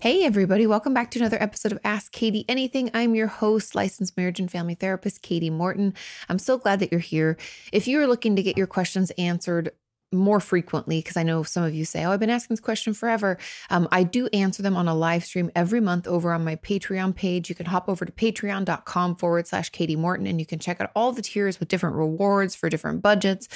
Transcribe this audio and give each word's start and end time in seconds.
Hey, 0.00 0.24
everybody, 0.24 0.66
welcome 0.66 0.94
back 0.94 1.10
to 1.10 1.18
another 1.18 1.36
episode 1.42 1.72
of 1.72 1.78
Ask 1.84 2.10
Kati 2.10 2.46
Anything. 2.48 2.90
I'm 2.94 3.14
your 3.14 3.26
host, 3.26 3.74
licensed 3.74 4.16
marriage 4.16 4.40
and 4.40 4.50
family 4.50 4.74
therapist, 4.74 5.22
Kati 5.22 5.52
Morton. 5.52 5.92
I'm 6.26 6.38
so 6.38 6.56
glad 6.56 6.80
that 6.80 6.90
you're 6.90 7.00
here. 7.02 7.36
If 7.70 7.86
you're 7.86 8.06
looking 8.06 8.34
to 8.34 8.42
get 8.42 8.56
your 8.56 8.66
questions 8.66 9.10
answered, 9.18 9.72
more 10.10 10.40
frequently 10.40 11.00
because 11.00 11.18
I 11.18 11.22
know 11.22 11.42
some 11.42 11.64
of 11.64 11.74
you 11.74 11.84
say, 11.84 12.02
Oh, 12.02 12.12
I've 12.12 12.18
been 12.18 12.30
asking 12.30 12.54
this 12.54 12.64
question 12.64 12.94
forever. 12.94 13.36
Um, 13.68 13.88
I 13.92 14.04
do 14.04 14.26
answer 14.28 14.62
them 14.62 14.74
on 14.74 14.88
a 14.88 14.94
live 14.94 15.22
stream 15.22 15.50
every 15.54 15.80
month 15.80 16.08
over 16.08 16.32
on 16.32 16.44
my 16.44 16.56
Patreon 16.56 17.14
page. 17.14 17.50
You 17.50 17.54
can 17.54 17.66
hop 17.66 17.86
over 17.86 18.06
to 18.06 18.10
patreon.com 18.10 19.16
forward 19.16 19.48
slash 19.48 19.70
Kati 19.70 19.98
Morton 19.98 20.26
and 20.26 20.40
you 20.40 20.46
can 20.46 20.58
check 20.58 20.80
out 20.80 20.90
all 20.96 21.12
the 21.12 21.20
tiers 21.20 21.60
with 21.60 21.68
different 21.68 21.96
rewards 21.96 22.54
for 22.54 22.70
different 22.70 23.02
budgets. 23.02 23.48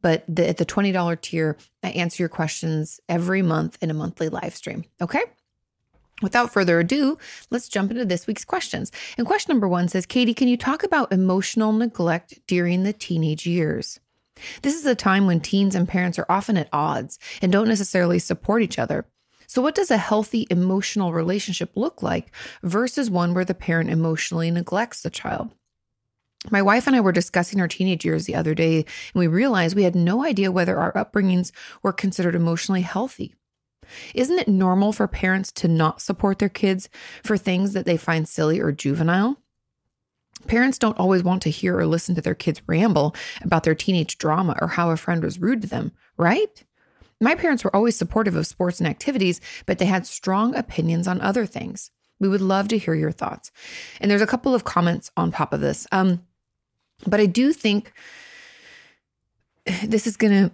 But 0.00 0.24
the, 0.26 0.48
at 0.48 0.56
the 0.56 0.64
$20 0.64 1.20
tier, 1.20 1.58
I 1.82 1.90
answer 1.90 2.22
your 2.22 2.30
questions 2.30 2.98
every 3.10 3.42
month 3.42 3.76
in 3.82 3.90
a 3.90 3.94
monthly 3.94 4.30
live 4.30 4.56
stream. 4.56 4.84
Okay. 4.98 5.22
Without 6.22 6.52
further 6.52 6.78
ado, 6.80 7.18
let's 7.50 7.68
jump 7.68 7.90
into 7.90 8.04
this 8.04 8.26
week's 8.26 8.44
questions. 8.44 8.92
And 9.18 9.26
question 9.26 9.52
number 9.52 9.68
one 9.68 9.88
says, 9.88 10.06
Kati, 10.06 10.34
can 10.34 10.48
you 10.48 10.56
talk 10.56 10.82
about 10.82 11.12
emotional 11.12 11.72
neglect 11.72 12.40
during 12.46 12.84
the 12.84 12.92
teenage 12.92 13.46
years? 13.46 14.00
This 14.62 14.74
is 14.74 14.86
a 14.86 14.94
time 14.94 15.26
when 15.26 15.40
teens 15.40 15.74
and 15.74 15.88
parents 15.88 16.18
are 16.18 16.26
often 16.28 16.56
at 16.56 16.68
odds 16.72 17.18
and 17.42 17.52
don't 17.52 17.68
necessarily 17.68 18.18
support 18.18 18.62
each 18.62 18.78
other. 18.78 19.06
So, 19.46 19.60
what 19.60 19.74
does 19.74 19.90
a 19.90 19.98
healthy 19.98 20.46
emotional 20.48 21.12
relationship 21.12 21.72
look 21.74 22.02
like 22.02 22.34
versus 22.62 23.10
one 23.10 23.34
where 23.34 23.44
the 23.44 23.52
parent 23.52 23.90
emotionally 23.90 24.50
neglects 24.50 25.02
the 25.02 25.10
child? 25.10 25.50
My 26.50 26.62
wife 26.62 26.86
and 26.86 26.96
I 26.96 27.00
were 27.00 27.12
discussing 27.12 27.60
our 27.60 27.68
teenage 27.68 28.04
years 28.04 28.24
the 28.24 28.34
other 28.34 28.54
day, 28.54 28.76
and 28.76 28.86
we 29.14 29.26
realized 29.26 29.76
we 29.76 29.84
had 29.84 29.94
no 29.94 30.24
idea 30.24 30.50
whether 30.50 30.78
our 30.78 30.92
upbringings 30.92 31.52
were 31.82 31.92
considered 31.92 32.34
emotionally 32.34 32.80
healthy. 32.80 33.34
Isn't 34.14 34.38
it 34.38 34.48
normal 34.48 34.92
for 34.92 35.06
parents 35.06 35.52
to 35.52 35.68
not 35.68 36.00
support 36.00 36.38
their 36.38 36.48
kids 36.48 36.88
for 37.22 37.36
things 37.36 37.72
that 37.72 37.86
they 37.86 37.96
find 37.96 38.28
silly 38.28 38.60
or 38.60 38.72
juvenile? 38.72 39.38
Parents 40.46 40.78
don't 40.78 40.98
always 40.98 41.22
want 41.22 41.42
to 41.42 41.50
hear 41.50 41.78
or 41.78 41.86
listen 41.86 42.14
to 42.14 42.20
their 42.20 42.34
kids 42.34 42.62
ramble 42.66 43.14
about 43.42 43.62
their 43.62 43.74
teenage 43.74 44.18
drama 44.18 44.56
or 44.60 44.68
how 44.68 44.90
a 44.90 44.96
friend 44.96 45.22
was 45.22 45.38
rude 45.38 45.62
to 45.62 45.68
them, 45.68 45.92
right? 46.16 46.64
My 47.20 47.36
parents 47.36 47.62
were 47.62 47.74
always 47.74 47.96
supportive 47.96 48.34
of 48.34 48.46
sports 48.46 48.80
and 48.80 48.88
activities, 48.88 49.40
but 49.66 49.78
they 49.78 49.84
had 49.84 50.06
strong 50.06 50.54
opinions 50.56 51.06
on 51.06 51.20
other 51.20 51.46
things. 51.46 51.90
We 52.18 52.28
would 52.28 52.40
love 52.40 52.68
to 52.68 52.78
hear 52.78 52.94
your 52.94 53.12
thoughts. 53.12 53.52
And 54.00 54.10
there's 54.10 54.22
a 54.22 54.26
couple 54.26 54.54
of 54.54 54.64
comments 54.64 55.10
on 55.16 55.30
top 55.30 55.52
of 55.52 55.60
this. 55.60 55.86
Um, 55.92 56.24
but 57.06 57.20
I 57.20 57.26
do 57.26 57.52
think 57.52 57.92
this 59.84 60.06
is 60.06 60.16
going 60.16 60.50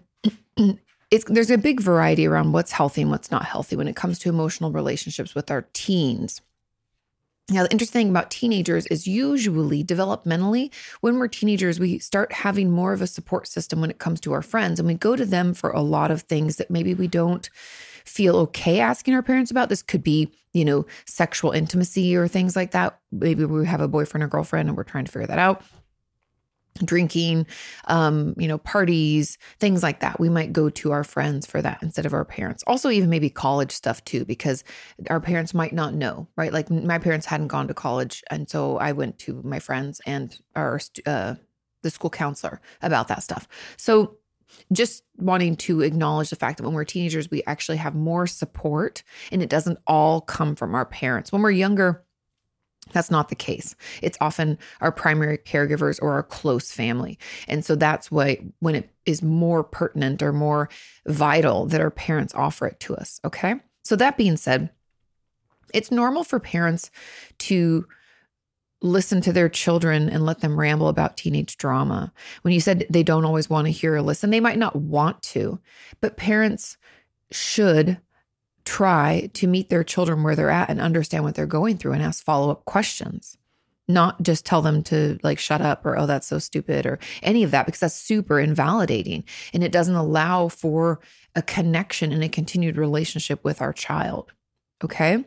to 0.56 0.78
it's 1.10 1.24
there's 1.24 1.50
a 1.50 1.58
big 1.58 1.80
variety 1.80 2.26
around 2.26 2.52
what's 2.52 2.72
healthy 2.72 3.02
and 3.02 3.10
what's 3.10 3.30
not 3.30 3.44
healthy 3.44 3.76
when 3.76 3.88
it 3.88 3.96
comes 3.96 4.18
to 4.20 4.28
emotional 4.28 4.72
relationships 4.72 5.34
with 5.34 5.50
our 5.50 5.66
teens. 5.72 6.40
Now, 7.50 7.62
the 7.62 7.72
interesting 7.72 8.00
thing 8.00 8.10
about 8.10 8.30
teenagers 8.30 8.86
is 8.88 9.06
usually 9.06 9.82
developmentally, 9.82 10.70
when 11.00 11.18
we're 11.18 11.28
teenagers, 11.28 11.80
we 11.80 11.98
start 11.98 12.30
having 12.30 12.70
more 12.70 12.92
of 12.92 13.00
a 13.00 13.06
support 13.06 13.48
system 13.48 13.80
when 13.80 13.88
it 13.88 13.98
comes 13.98 14.20
to 14.20 14.34
our 14.34 14.42
friends, 14.42 14.78
and 14.78 14.86
we 14.86 14.94
go 14.94 15.16
to 15.16 15.24
them 15.24 15.54
for 15.54 15.70
a 15.70 15.80
lot 15.80 16.10
of 16.10 16.22
things 16.22 16.56
that 16.56 16.70
maybe 16.70 16.92
we 16.92 17.08
don't 17.08 17.48
feel 18.04 18.36
okay 18.36 18.80
asking 18.80 19.14
our 19.14 19.22
parents 19.22 19.50
about. 19.50 19.70
This 19.70 19.82
could 19.82 20.02
be, 20.02 20.30
you 20.52 20.64
know, 20.64 20.84
sexual 21.06 21.52
intimacy 21.52 22.14
or 22.14 22.28
things 22.28 22.54
like 22.54 22.72
that. 22.72 22.98
Maybe 23.10 23.46
we 23.46 23.66
have 23.66 23.80
a 23.80 23.88
boyfriend 23.88 24.24
or 24.24 24.28
girlfriend 24.28 24.68
and 24.68 24.76
we're 24.76 24.84
trying 24.84 25.06
to 25.06 25.12
figure 25.12 25.26
that 25.26 25.38
out 25.38 25.62
drinking, 26.84 27.46
um, 27.86 28.34
you 28.36 28.48
know, 28.48 28.58
parties, 28.58 29.38
things 29.58 29.82
like 29.82 30.00
that. 30.00 30.18
We 30.18 30.28
might 30.28 30.52
go 30.52 30.70
to 30.70 30.92
our 30.92 31.04
friends 31.04 31.46
for 31.46 31.62
that 31.62 31.78
instead 31.82 32.06
of 32.06 32.12
our 32.12 32.24
parents. 32.24 32.64
Also, 32.66 32.90
even 32.90 33.10
maybe 33.10 33.30
college 33.30 33.72
stuff 33.72 34.04
too, 34.04 34.24
because 34.24 34.64
our 35.10 35.20
parents 35.20 35.54
might 35.54 35.72
not 35.72 35.94
know, 35.94 36.28
right? 36.36 36.52
Like 36.52 36.70
my 36.70 36.98
parents 36.98 37.26
hadn't 37.26 37.48
gone 37.48 37.68
to 37.68 37.74
college, 37.74 38.22
and 38.30 38.48
so 38.48 38.78
I 38.78 38.92
went 38.92 39.18
to 39.20 39.40
my 39.44 39.58
friends 39.58 40.00
and 40.06 40.38
our 40.54 40.80
uh, 41.06 41.34
the 41.82 41.90
school 41.90 42.10
counselor 42.10 42.60
about 42.82 43.08
that 43.08 43.22
stuff. 43.22 43.48
So. 43.76 44.16
Just 44.72 45.04
wanting 45.18 45.56
to 45.56 45.82
acknowledge 45.82 46.30
the 46.30 46.36
fact 46.36 46.56
that 46.56 46.64
when 46.64 46.72
we're 46.72 46.84
teenagers, 46.84 47.30
we 47.30 47.42
actually 47.46 47.76
have 47.76 47.94
more 47.94 48.26
support 48.26 49.02
and 49.30 49.42
it 49.42 49.50
doesn't 49.50 49.78
all 49.86 50.22
come 50.22 50.56
from 50.56 50.74
our 50.74 50.86
parents. 50.86 51.30
When 51.30 51.42
we're 51.42 51.50
younger, 51.50 52.02
that's 52.92 53.10
not 53.10 53.28
the 53.28 53.34
case. 53.34 53.74
It's 54.02 54.18
often 54.20 54.58
our 54.80 54.92
primary 54.92 55.38
caregivers 55.38 55.98
or 56.00 56.12
our 56.12 56.22
close 56.22 56.72
family. 56.72 57.18
And 57.46 57.64
so 57.64 57.74
that's 57.74 58.10
why 58.10 58.44
when 58.60 58.74
it 58.74 58.90
is 59.06 59.22
more 59.22 59.64
pertinent 59.64 60.22
or 60.22 60.32
more 60.32 60.68
vital 61.06 61.66
that 61.66 61.80
our 61.80 61.90
parents 61.90 62.34
offer 62.34 62.66
it 62.66 62.80
to 62.80 62.96
us. 62.96 63.20
Okay. 63.24 63.56
So 63.84 63.96
that 63.96 64.16
being 64.16 64.36
said, 64.36 64.70
it's 65.72 65.90
normal 65.90 66.24
for 66.24 66.40
parents 66.40 66.90
to 67.38 67.86
listen 68.80 69.20
to 69.20 69.32
their 69.32 69.48
children 69.48 70.08
and 70.08 70.24
let 70.24 70.40
them 70.40 70.58
ramble 70.58 70.88
about 70.88 71.16
teenage 71.16 71.56
drama. 71.56 72.12
When 72.42 72.54
you 72.54 72.60
said 72.60 72.86
they 72.88 73.02
don't 73.02 73.24
always 73.24 73.50
want 73.50 73.66
to 73.66 73.72
hear 73.72 73.94
or 73.94 74.02
listen, 74.02 74.30
they 74.30 74.40
might 74.40 74.58
not 74.58 74.76
want 74.76 75.22
to, 75.22 75.58
but 76.00 76.16
parents 76.16 76.76
should 77.30 77.98
try 78.68 79.30
to 79.32 79.46
meet 79.46 79.70
their 79.70 79.82
children 79.82 80.22
where 80.22 80.36
they're 80.36 80.50
at 80.50 80.68
and 80.68 80.78
understand 80.78 81.24
what 81.24 81.34
they're 81.34 81.46
going 81.46 81.78
through 81.78 81.92
and 81.92 82.02
ask 82.02 82.22
follow 82.22 82.50
up 82.50 82.66
questions. 82.66 83.38
Not 83.88 84.22
just 84.22 84.44
tell 84.44 84.60
them 84.60 84.82
to 84.84 85.18
like 85.22 85.38
shut 85.38 85.62
up 85.62 85.86
or, 85.86 85.98
oh, 85.98 86.04
that's 86.04 86.26
so 86.26 86.38
stupid 86.38 86.84
or 86.84 86.98
any 87.22 87.44
of 87.44 87.50
that, 87.52 87.64
because 87.64 87.80
that's 87.80 87.94
super 87.94 88.38
invalidating. 88.38 89.24
And 89.54 89.64
it 89.64 89.72
doesn't 89.72 89.94
allow 89.94 90.48
for 90.48 91.00
a 91.34 91.40
connection 91.40 92.12
and 92.12 92.22
a 92.22 92.28
continued 92.28 92.76
relationship 92.76 93.42
with 93.42 93.62
our 93.62 93.72
child. 93.72 94.32
Okay. 94.84 95.24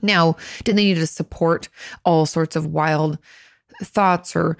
Now, 0.00 0.36
do 0.62 0.72
they 0.72 0.84
need 0.84 0.94
to 0.94 1.06
support 1.08 1.68
all 2.04 2.26
sorts 2.26 2.54
of 2.54 2.66
wild 2.66 3.18
thoughts 3.82 4.36
or 4.36 4.56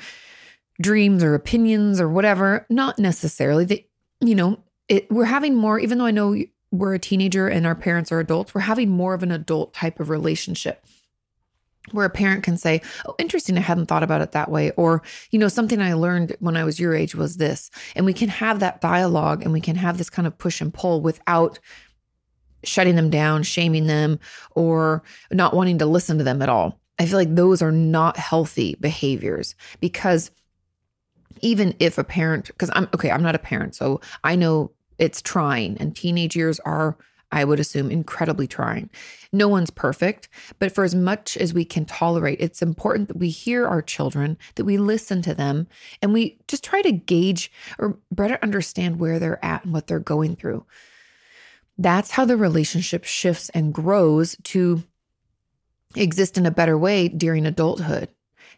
dreams 0.80 1.22
or 1.22 1.36
opinions 1.36 2.00
or 2.00 2.08
whatever? 2.08 2.66
Not 2.68 2.98
necessarily. 2.98 3.64
They, 3.64 3.86
you 4.20 4.34
know, 4.34 4.58
it, 4.88 5.08
we're 5.08 5.26
having 5.26 5.54
more, 5.54 5.78
even 5.78 5.98
though 5.98 6.06
I 6.06 6.10
know 6.10 6.34
we're 6.70 6.94
a 6.94 6.98
teenager 6.98 7.48
and 7.48 7.66
our 7.66 7.74
parents 7.74 8.10
are 8.12 8.20
adults, 8.20 8.54
we're 8.54 8.62
having 8.62 8.90
more 8.90 9.14
of 9.14 9.22
an 9.22 9.30
adult 9.30 9.72
type 9.74 10.00
of 10.00 10.10
relationship 10.10 10.84
where 11.92 12.06
a 12.06 12.10
parent 12.10 12.42
can 12.42 12.56
say, 12.56 12.82
Oh, 13.06 13.14
interesting, 13.18 13.56
I 13.56 13.60
hadn't 13.60 13.86
thought 13.86 14.02
about 14.02 14.20
it 14.20 14.32
that 14.32 14.50
way. 14.50 14.72
Or, 14.72 15.02
you 15.30 15.38
know, 15.38 15.48
something 15.48 15.80
I 15.80 15.94
learned 15.94 16.36
when 16.40 16.56
I 16.56 16.64
was 16.64 16.80
your 16.80 16.94
age 16.94 17.14
was 17.14 17.36
this. 17.36 17.70
And 17.94 18.04
we 18.04 18.12
can 18.12 18.28
have 18.28 18.60
that 18.60 18.80
dialogue 18.80 19.42
and 19.42 19.52
we 19.52 19.60
can 19.60 19.76
have 19.76 19.98
this 19.98 20.10
kind 20.10 20.26
of 20.26 20.36
push 20.36 20.60
and 20.60 20.74
pull 20.74 21.00
without 21.00 21.58
shutting 22.64 22.96
them 22.96 23.10
down, 23.10 23.42
shaming 23.42 23.86
them, 23.86 24.18
or 24.52 25.02
not 25.30 25.54
wanting 25.54 25.78
to 25.78 25.86
listen 25.86 26.18
to 26.18 26.24
them 26.24 26.42
at 26.42 26.48
all. 26.48 26.80
I 26.98 27.06
feel 27.06 27.18
like 27.18 27.34
those 27.34 27.62
are 27.62 27.72
not 27.72 28.16
healthy 28.16 28.76
behaviors 28.80 29.54
because 29.80 30.30
even 31.42 31.74
if 31.78 31.98
a 31.98 32.04
parent, 32.04 32.46
because 32.46 32.70
I'm 32.72 32.88
okay, 32.94 33.10
I'm 33.10 33.22
not 33.22 33.34
a 33.34 33.38
parent, 33.38 33.74
so 33.74 34.00
I 34.24 34.36
know 34.36 34.72
it's 34.98 35.22
trying 35.22 35.76
and 35.78 35.94
teenage 35.94 36.36
years 36.36 36.60
are 36.60 36.96
I 37.32 37.44
would 37.44 37.58
assume, 37.58 37.90
incredibly 37.90 38.46
trying. 38.46 38.88
No 39.32 39.48
one's 39.48 39.70
perfect, 39.70 40.28
but 40.58 40.72
for 40.72 40.84
as 40.84 40.94
much 40.94 41.36
as 41.36 41.52
we 41.52 41.64
can 41.64 41.84
tolerate, 41.84 42.40
it's 42.40 42.62
important 42.62 43.08
that 43.08 43.18
we 43.18 43.30
hear 43.30 43.66
our 43.66 43.82
children, 43.82 44.38
that 44.54 44.64
we 44.64 44.78
listen 44.78 45.22
to 45.22 45.34
them, 45.34 45.66
and 46.00 46.12
we 46.12 46.38
just 46.46 46.62
try 46.62 46.82
to 46.82 46.92
gauge 46.92 47.50
or 47.78 47.98
better 48.12 48.38
understand 48.42 49.00
where 49.00 49.18
they're 49.18 49.44
at 49.44 49.64
and 49.64 49.72
what 49.72 49.88
they're 49.88 49.98
going 49.98 50.36
through. 50.36 50.64
That's 51.76 52.12
how 52.12 52.24
the 52.24 52.36
relationship 52.36 53.04
shifts 53.04 53.48
and 53.50 53.74
grows 53.74 54.36
to 54.44 54.84
exist 55.94 56.38
in 56.38 56.46
a 56.46 56.50
better 56.50 56.78
way 56.78 57.08
during 57.08 57.44
adulthood. 57.44 58.08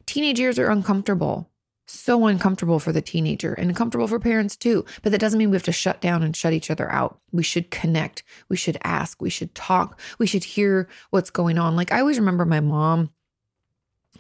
Teenage 0.07 0.39
years 0.39 0.59
are 0.59 0.71
uncomfortable 0.71 1.51
so 1.91 2.27
uncomfortable 2.27 2.79
for 2.79 2.93
the 2.93 3.03
teenager 3.03 3.55
and 3.55 3.71
uncomfortable 3.71 4.07
for 4.07 4.19
parents 4.19 4.57
too. 4.57 4.85
But 5.03 5.13
that 5.13 5.21
doesn't 5.21 5.39
mean 5.39 5.51
we 5.51 5.57
have 5.57 5.63
to 5.65 5.73
shut 5.73 6.01
down 6.01 6.23
and 6.23 6.37
shut 6.37 6.53
each 6.53 6.71
other 6.71 6.91
out. 6.91 7.21
We 7.33 7.43
should 7.43 7.71
connect. 7.71 8.23
We 8.49 8.57
should 8.57 8.79
ask. 8.85 9.21
We 9.23 9.31
should 9.31 9.55
talk. 9.55 9.99
We 10.19 10.27
should 10.27 10.45
hear 10.45 10.89
what's 11.11 11.31
going 11.31 11.59
on. 11.59 11.77
Like 11.77 11.93
I 11.93 12.01
always 12.01 12.19
remember 12.19 12.45
my 12.45 12.61
mom 12.61 13.11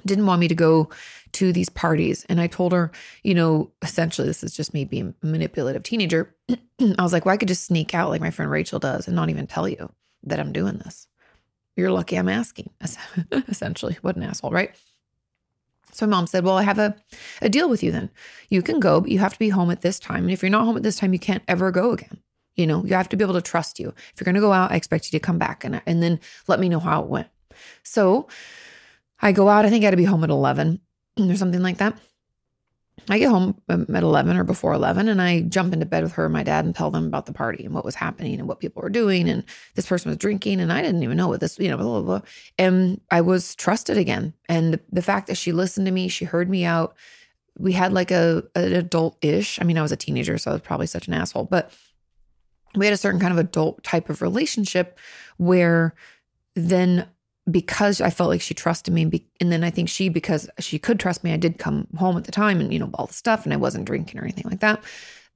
didn't 0.06 0.26
want 0.26 0.40
me 0.40 0.48
to 0.48 0.54
go 0.54 0.88
to 1.32 1.52
these 1.52 1.68
parties. 1.68 2.24
And 2.28 2.40
I 2.40 2.46
told 2.46 2.72
her, 2.72 2.90
you 3.22 3.34
know, 3.34 3.72
essentially, 3.82 4.26
this 4.26 4.42
is 4.42 4.56
just 4.56 4.74
me 4.74 4.84
being 4.84 5.14
a 5.22 5.26
manipulative 5.26 5.82
teenager. 5.82 6.34
I 6.50 7.02
was 7.02 7.12
like, 7.12 7.26
well, 7.26 7.34
I 7.34 7.36
could 7.36 7.48
just 7.48 7.64
sneak 7.64 7.94
out 7.94 8.10
like 8.10 8.20
my 8.20 8.30
friend 8.30 8.50
Rachel 8.50 8.78
does 8.78 9.06
and 9.06 9.16
not 9.16 9.30
even 9.30 9.46
tell 9.46 9.68
you 9.68 9.92
that 10.24 10.40
I'm 10.40 10.52
doing 10.52 10.78
this. 10.78 11.06
You're 11.76 11.92
lucky 11.92 12.16
I'm 12.16 12.28
asking, 12.28 12.70
essentially. 13.48 13.98
What 14.02 14.16
an 14.16 14.24
asshole, 14.24 14.50
right? 14.50 14.74
So 15.98 16.06
my 16.06 16.10
mom 16.12 16.28
said, 16.28 16.44
Well, 16.44 16.56
I 16.56 16.62
have 16.62 16.78
a, 16.78 16.94
a 17.42 17.48
deal 17.48 17.68
with 17.68 17.82
you 17.82 17.90
then. 17.90 18.08
You 18.50 18.62
can 18.62 18.78
go, 18.78 19.00
but 19.00 19.10
you 19.10 19.18
have 19.18 19.32
to 19.32 19.38
be 19.38 19.48
home 19.48 19.72
at 19.72 19.80
this 19.80 19.98
time. 19.98 20.22
And 20.22 20.30
if 20.30 20.42
you're 20.42 20.50
not 20.50 20.64
home 20.64 20.76
at 20.76 20.84
this 20.84 20.96
time, 20.96 21.12
you 21.12 21.18
can't 21.18 21.42
ever 21.48 21.72
go 21.72 21.90
again. 21.90 22.18
You 22.54 22.68
know, 22.68 22.84
you 22.84 22.94
have 22.94 23.08
to 23.08 23.16
be 23.16 23.24
able 23.24 23.34
to 23.34 23.42
trust 23.42 23.80
you. 23.80 23.88
If 23.88 24.20
you're 24.20 24.24
going 24.24 24.36
to 24.36 24.40
go 24.40 24.52
out, 24.52 24.70
I 24.70 24.76
expect 24.76 25.12
you 25.12 25.18
to 25.18 25.24
come 25.24 25.38
back 25.38 25.64
and, 25.64 25.82
and 25.86 26.00
then 26.00 26.20
let 26.46 26.60
me 26.60 26.68
know 26.68 26.78
how 26.78 27.02
it 27.02 27.08
went. 27.08 27.26
So 27.82 28.28
I 29.20 29.32
go 29.32 29.48
out. 29.48 29.64
I 29.66 29.70
think 29.70 29.82
I 29.82 29.86
had 29.86 29.90
to 29.90 29.96
be 29.96 30.04
home 30.04 30.22
at 30.22 30.30
11 30.30 30.80
or 31.18 31.34
something 31.34 31.62
like 31.62 31.78
that. 31.78 31.98
I 33.08 33.18
get 33.18 33.30
home 33.30 33.60
um, 33.68 33.86
at 33.94 34.02
11 34.02 34.36
or 34.36 34.44
before 34.44 34.72
11 34.72 35.08
and 35.08 35.20
I 35.20 35.42
jump 35.42 35.72
into 35.72 35.86
bed 35.86 36.02
with 36.02 36.12
her 36.12 36.24
and 36.26 36.32
my 36.32 36.42
dad 36.42 36.64
and 36.64 36.74
tell 36.74 36.90
them 36.90 37.06
about 37.06 37.26
the 37.26 37.32
party 37.32 37.64
and 37.64 37.74
what 37.74 37.84
was 37.84 37.94
happening 37.94 38.38
and 38.38 38.48
what 38.48 38.60
people 38.60 38.82
were 38.82 38.90
doing. 38.90 39.28
And 39.28 39.44
this 39.74 39.86
person 39.86 40.10
was 40.10 40.18
drinking 40.18 40.60
and 40.60 40.72
I 40.72 40.82
didn't 40.82 41.02
even 41.02 41.16
know 41.16 41.28
what 41.28 41.40
this, 41.40 41.58
you 41.58 41.68
know, 41.68 41.76
blah, 41.76 41.86
blah, 41.86 42.02
blah. 42.02 42.20
And 42.58 43.00
I 43.10 43.20
was 43.20 43.54
trusted 43.54 43.96
again. 43.96 44.34
And 44.48 44.80
the 44.92 45.02
fact 45.02 45.26
that 45.28 45.36
she 45.36 45.52
listened 45.52 45.86
to 45.86 45.92
me, 45.92 46.08
she 46.08 46.24
heard 46.24 46.50
me 46.50 46.64
out. 46.64 46.96
We 47.58 47.72
had 47.72 47.92
like 47.92 48.10
a 48.10 48.44
an 48.54 48.72
adult 48.72 49.16
ish. 49.22 49.60
I 49.60 49.64
mean, 49.64 49.78
I 49.78 49.82
was 49.82 49.92
a 49.92 49.96
teenager, 49.96 50.38
so 50.38 50.50
I 50.50 50.54
was 50.54 50.62
probably 50.62 50.86
such 50.86 51.08
an 51.08 51.14
asshole, 51.14 51.44
but 51.44 51.72
we 52.76 52.86
had 52.86 52.92
a 52.92 52.98
certain 52.98 53.20
kind 53.20 53.32
of 53.32 53.38
adult 53.38 53.82
type 53.82 54.10
of 54.10 54.22
relationship 54.22 54.98
where 55.38 55.94
then 56.54 57.08
because 57.50 58.00
I 58.00 58.10
felt 58.10 58.30
like 58.30 58.40
she 58.40 58.54
trusted 58.54 58.92
me. 58.92 59.24
And 59.40 59.52
then 59.52 59.64
I 59.64 59.70
think 59.70 59.88
she, 59.88 60.08
because 60.08 60.48
she 60.58 60.78
could 60.78 61.00
trust 61.00 61.24
me, 61.24 61.32
I 61.32 61.36
did 61.36 61.58
come 61.58 61.86
home 61.96 62.16
at 62.16 62.24
the 62.24 62.32
time 62.32 62.60
and, 62.60 62.72
you 62.72 62.78
know, 62.78 62.90
all 62.94 63.06
the 63.06 63.14
stuff 63.14 63.44
and 63.44 63.52
I 63.52 63.56
wasn't 63.56 63.86
drinking 63.86 64.20
or 64.20 64.24
anything 64.24 64.50
like 64.50 64.60
that. 64.60 64.82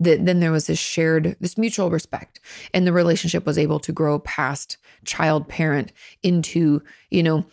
That 0.00 0.25
then 0.25 0.41
there 0.41 0.53
was 0.53 0.67
this 0.67 0.79
shared, 0.79 1.37
this 1.41 1.56
mutual 1.56 1.91
respect. 1.91 2.41
And 2.75 2.87
the 2.87 2.93
relationship 2.93 3.47
was 3.47 3.59
able 3.59 3.79
to 3.81 3.93
grow 3.93 4.19
past 4.19 4.76
child 5.05 5.49
parent 5.49 5.93
into, 6.23 6.82
you 7.11 7.23
know, 7.23 7.47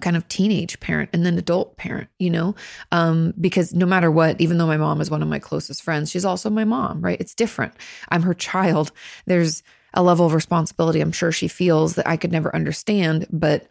kind 0.00 0.16
of 0.16 0.26
teenage 0.28 0.80
parent 0.80 1.10
and 1.12 1.24
then 1.24 1.36
adult 1.36 1.76
parent, 1.76 2.08
you 2.18 2.30
know, 2.30 2.54
um, 2.90 3.34
because 3.40 3.74
no 3.74 3.84
matter 3.86 4.10
what, 4.10 4.40
even 4.40 4.56
though 4.58 4.66
my 4.66 4.78
mom 4.78 5.00
is 5.00 5.10
one 5.10 5.22
of 5.22 5.28
my 5.28 5.38
closest 5.38 5.82
friends, 5.82 6.10
she's 6.10 6.24
also 6.24 6.48
my 6.48 6.64
mom, 6.64 7.02
right? 7.02 7.20
It's 7.20 7.34
different. 7.34 7.74
I'm 8.08 8.22
her 8.22 8.34
child. 8.34 8.92
There's, 9.26 9.62
a 9.94 10.02
level 10.02 10.26
of 10.26 10.34
responsibility 10.34 11.00
I'm 11.00 11.12
sure 11.12 11.32
she 11.32 11.48
feels 11.48 11.94
that 11.94 12.06
I 12.06 12.16
could 12.16 12.32
never 12.32 12.54
understand, 12.54 13.26
but 13.30 13.66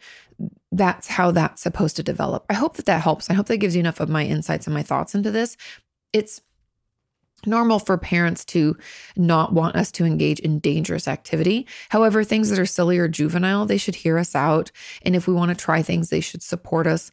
that's 0.71 1.07
how 1.07 1.31
that's 1.31 1.62
supposed 1.62 1.95
to 1.98 2.04
develop. 2.04 2.45
I 2.50 2.54
hope 2.54 2.77
that 2.77 2.86
that 2.86 3.01
helps. 3.01 3.30
I 3.30 3.33
hope 3.33 3.48
that 3.48 3.57
gives 3.57 3.75
you 3.75 3.80
enough 3.80 4.00
of 4.00 4.10
my 4.10 4.25
insights 4.25 4.68
and 4.68 4.74
my 4.74 4.83
thoughts 4.83 5.16
into 5.16 5.31
this. 5.31 5.57
It's 6.13 6.42
normal 7.45 7.80
for 7.80 7.98
parents 7.98 8.44
to 8.44 8.77
not 9.16 9.54
want 9.54 9.75
us 9.75 9.92
to 9.94 10.06
engage 10.06 10.39
in 10.39 10.60
dangerous 10.60 11.07
activity. 11.07 11.68
However, 11.89 12.24
things 12.24 12.50
that 12.50 12.60
are 12.60 12.66
silly 12.66 12.98
or 12.98 13.07
juvenile, 13.07 13.66
they 13.66 13.77
should 13.77 13.95
hear 13.95 14.18
us 14.18 14.36
out. 14.36 14.71
And 15.04 15.16
if 15.16 15.27
we 15.27 15.33
want 15.33 15.50
to 15.50 15.56
try 15.56 15.81
things, 15.81 16.10
they 16.10 16.19
should 16.19 16.44
support 16.44 16.88
us. 16.88 17.12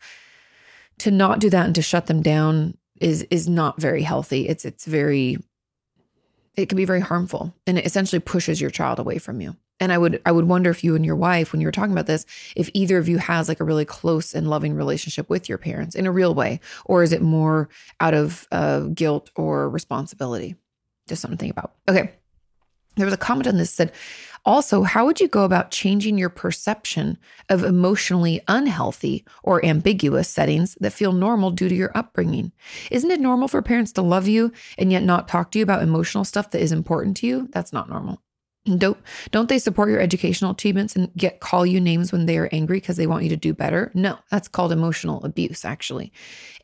To 1.01 1.11
not 1.11 1.41
do 1.41 1.51
that 1.51 1.67
and 1.67 1.75
to 1.75 1.83
shut 1.83 2.07
them 2.07 2.23
down 2.23 2.79
is 3.01 3.23
is 3.31 3.47
not 3.49 3.79
very 3.79 4.03
healthy. 4.03 4.49
It's 4.49 4.65
it's 4.65 4.87
very 4.87 5.37
it 6.57 6.69
can 6.69 6.77
be 6.77 6.85
very 6.85 7.01
harmful 7.01 7.55
and 7.67 7.79
it 7.79 7.87
essentially 7.87 8.21
pushes 8.21 8.61
your 8.61 8.71
child 8.71 8.99
away 8.99 9.19
from 9.19 9.41
you. 9.41 9.57
And 9.79 9.93
I 9.93 9.99
would 9.99 10.23
I 10.25 10.33
would 10.33 10.47
wonder 10.47 10.71
if 10.71 10.83
you 10.83 10.95
and 10.95 11.05
your 11.05 11.17
wife, 11.17 11.53
when 11.53 11.61
you 11.61 11.67
were 11.67 11.73
talking 11.73 11.93
about 11.93 12.07
this, 12.07 12.25
if 12.57 12.71
either 12.73 12.97
of 12.97 13.09
you 13.09 13.19
has 13.19 13.49
like 13.49 13.61
a 13.61 13.65
really 13.65 13.85
close 13.85 14.35
and 14.35 14.49
loving 14.49 14.75
relationship 14.75 15.29
with 15.29 15.49
your 15.49 15.59
parents 15.59 15.95
in 15.95 16.07
a 16.07 16.13
real 16.13 16.35
way, 16.35 16.61
or 16.87 17.03
is 17.03 17.13
it 17.13 17.21
more 17.21 17.69
out 18.01 18.15
of 18.15 18.49
uh, 18.53 18.81
guilt 18.81 19.31
or 19.37 19.69
responsibility? 19.69 20.57
Just 21.09 21.21
something 21.21 21.37
to 21.37 21.41
think 21.43 21.53
about. 21.53 21.75
Okay, 21.89 22.11
there 22.97 23.05
was 23.05 23.15
a 23.15 23.19
comment 23.19 23.47
on 23.47 23.59
this 23.59 23.71
said, 23.71 23.93
also, 24.47 24.83
how 24.85 25.05
would 25.05 25.21
you 25.21 25.27
go 25.27 25.45
about 25.45 25.73
changing 25.73 26.17
your 26.17 26.29
perception 26.29 27.19
of 27.49 27.65
emotionally 27.65 28.41
unhealthy 28.47 29.25
or 29.43 29.65
ambiguous 29.65 30.29
settings 30.29 30.77
that 30.81 30.93
feel 30.93 31.13
normal 31.13 31.51
due 31.51 31.69
to 31.69 31.75
your 31.75 31.91
upbringing? 31.97 32.53
Isn't 32.93 33.11
it 33.11 33.21
normal 33.21 33.49
for 33.49 33.61
parents 33.61 33.91
to 33.93 34.03
love 34.03 34.29
you 34.29 34.53
and 34.79 34.93
yet 34.93 35.03
not 35.03 35.27
talk 35.27 35.51
to 35.51 35.59
you 35.59 35.65
about 35.65 35.83
emotional 35.83 36.25
stuff 36.25 36.53
that 36.53 36.63
is 36.63 36.71
important 36.71 37.17
to 37.19 37.27
you? 37.27 37.49
That's 37.51 37.73
not 37.73 37.89
normal. 37.89 38.23
Don't 38.79 38.99
don't 39.31 39.49
they 39.49 39.59
support 39.59 39.91
your 39.91 40.01
educational 40.01 40.53
achievements 40.53 40.97
and 40.97 41.13
get 41.17 41.41
call 41.41 41.65
you 41.65 41.81
names 41.81 42.11
when 42.11 42.27
they 42.27 42.39
are 42.39 42.49
angry 42.51 42.79
because 42.79 42.97
they 42.97 43.07
want 43.07 43.23
you 43.25 43.29
to 43.31 43.37
do 43.37 43.53
better? 43.53 43.93
No, 43.95 44.19
that's 44.31 44.49
called 44.49 44.73
emotional 44.73 45.25
abuse 45.25 45.65
actually. 45.65 46.13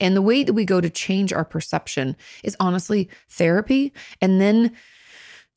And 0.00 0.16
the 0.16 0.22
way 0.22 0.42
that 0.44 0.52
we 0.52 0.64
go 0.64 0.80
to 0.80 0.90
change 0.90 1.32
our 1.32 1.44
perception 1.44 2.16
is 2.42 2.56
honestly 2.58 3.08
therapy 3.28 3.92
and 4.20 4.40
then 4.40 4.72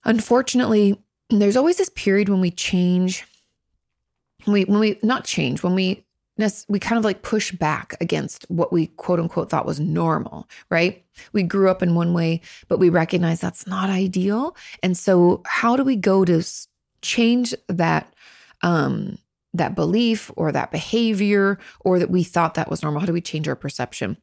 unfortunately 0.03 0.99
there's 1.41 1.57
always 1.57 1.77
this 1.77 1.89
period 1.89 2.29
when 2.29 2.41
we 2.41 2.51
change 2.51 3.25
we 4.47 4.63
when 4.65 4.79
we 4.79 4.99
not 5.01 5.25
change 5.25 5.63
when 5.63 5.75
we 5.75 6.05
we 6.67 6.79
kind 6.79 6.97
of 6.97 7.05
like 7.05 7.21
push 7.21 7.51
back 7.53 7.95
against 8.01 8.43
what 8.49 8.73
we 8.73 8.87
quote 8.87 9.19
unquote 9.19 9.49
thought 9.49 9.65
was 9.65 9.79
normal, 9.79 10.49
right? 10.69 11.05
We 11.31 11.43
grew 11.43 11.69
up 11.69 11.81
in 11.81 11.95
one 11.95 12.13
way, 12.13 12.41
but 12.67 12.77
we 12.77 12.89
recognize 12.89 13.39
that's 13.39 13.65
not 13.65 13.89
ideal. 13.89 14.55
And 14.83 14.97
so 14.97 15.41
how 15.45 15.77
do 15.77 15.83
we 15.83 15.95
go 15.95 16.25
to 16.25 16.43
change 17.01 17.53
that 17.67 18.13
um 18.61 19.17
that 19.53 19.75
belief 19.75 20.29
or 20.35 20.51
that 20.51 20.71
behavior 20.71 21.57
or 21.79 21.99
that 21.99 22.09
we 22.09 22.23
thought 22.23 22.55
that 22.55 22.69
was 22.69 22.83
normal? 22.83 22.99
How 22.99 23.05
do 23.05 23.13
we 23.13 23.21
change 23.21 23.47
our 23.47 23.55
perception? 23.55 24.17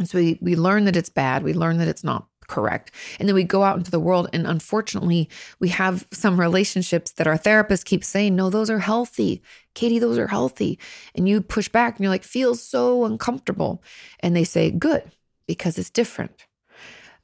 And 0.00 0.08
so 0.08 0.18
we 0.18 0.38
we 0.40 0.56
learn 0.56 0.84
that 0.86 0.96
it's 0.96 1.10
bad, 1.10 1.44
we 1.44 1.54
learn 1.54 1.78
that 1.78 1.88
it's 1.88 2.04
not 2.04 2.26
correct. 2.46 2.90
And 3.18 3.28
then 3.28 3.34
we 3.34 3.44
go 3.44 3.62
out 3.62 3.76
into 3.76 3.90
the 3.90 4.00
world, 4.00 4.28
and 4.32 4.46
unfortunately, 4.46 5.28
we 5.60 5.68
have 5.68 6.06
some 6.10 6.40
relationships 6.40 7.12
that 7.12 7.26
our 7.26 7.36
therapist 7.36 7.86
keeps 7.86 8.08
saying, 8.08 8.36
No, 8.36 8.50
those 8.50 8.70
are 8.70 8.78
healthy. 8.78 9.42
Kati, 9.74 10.00
those 10.00 10.18
are 10.18 10.28
healthy. 10.28 10.78
And 11.14 11.28
you 11.28 11.40
push 11.40 11.68
back 11.68 11.96
and 11.96 12.04
you're 12.04 12.10
like, 12.10 12.24
Feels 12.24 12.62
so 12.62 13.04
uncomfortable. 13.04 13.82
And 14.20 14.34
they 14.36 14.44
say, 14.44 14.70
Good, 14.70 15.10
because 15.46 15.78
it's 15.78 15.90
different. 15.90 16.46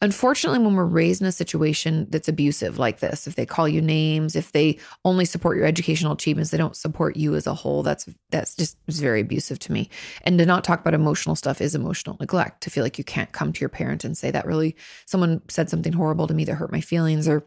Unfortunately, 0.02 0.58
when 0.58 0.74
we're 0.74 0.86
raised 0.86 1.20
in 1.20 1.28
a 1.28 1.32
situation 1.32 2.06
that's 2.08 2.28
abusive 2.28 2.78
like 2.78 3.00
this, 3.00 3.26
if 3.26 3.34
they 3.34 3.44
call 3.44 3.68
you 3.68 3.82
names, 3.82 4.34
if 4.34 4.52
they 4.52 4.78
only 5.04 5.26
support 5.26 5.58
your 5.58 5.66
educational 5.66 6.14
achievements, 6.14 6.50
they 6.50 6.56
don't 6.56 6.76
support 6.76 7.16
you 7.16 7.34
as 7.34 7.46
a 7.46 7.52
whole. 7.52 7.82
That's 7.82 8.08
that's 8.30 8.56
just 8.56 8.78
very 8.88 9.20
abusive 9.20 9.58
to 9.58 9.72
me. 9.72 9.90
And 10.22 10.38
to 10.38 10.46
not 10.46 10.64
talk 10.64 10.80
about 10.80 10.94
emotional 10.94 11.36
stuff 11.36 11.60
is 11.60 11.74
emotional 11.74 12.16
neglect. 12.18 12.62
To 12.62 12.70
feel 12.70 12.82
like 12.82 12.96
you 12.96 13.04
can't 13.04 13.32
come 13.32 13.52
to 13.52 13.60
your 13.60 13.68
parent 13.68 14.02
and 14.02 14.16
say 14.16 14.30
that 14.30 14.46
really 14.46 14.74
someone 15.04 15.42
said 15.48 15.68
something 15.68 15.92
horrible 15.92 16.26
to 16.28 16.34
me 16.34 16.44
that 16.44 16.54
hurt 16.54 16.72
my 16.72 16.80
feelings 16.80 17.28
or 17.28 17.44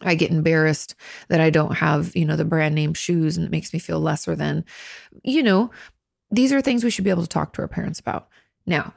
I 0.00 0.16
get 0.16 0.32
embarrassed 0.32 0.96
that 1.28 1.40
I 1.40 1.50
don't 1.50 1.76
have, 1.76 2.14
you 2.16 2.24
know, 2.24 2.36
the 2.36 2.44
brand 2.44 2.74
name 2.74 2.92
shoes 2.92 3.36
and 3.36 3.46
it 3.46 3.52
makes 3.52 3.72
me 3.72 3.78
feel 3.78 4.00
lesser 4.00 4.34
than, 4.34 4.64
you 5.22 5.44
know, 5.44 5.70
these 6.30 6.52
are 6.52 6.60
things 6.60 6.82
we 6.82 6.90
should 6.90 7.04
be 7.04 7.10
able 7.10 7.22
to 7.22 7.28
talk 7.28 7.52
to 7.52 7.62
our 7.62 7.68
parents 7.68 8.00
about. 8.00 8.28
Now, 8.66 8.94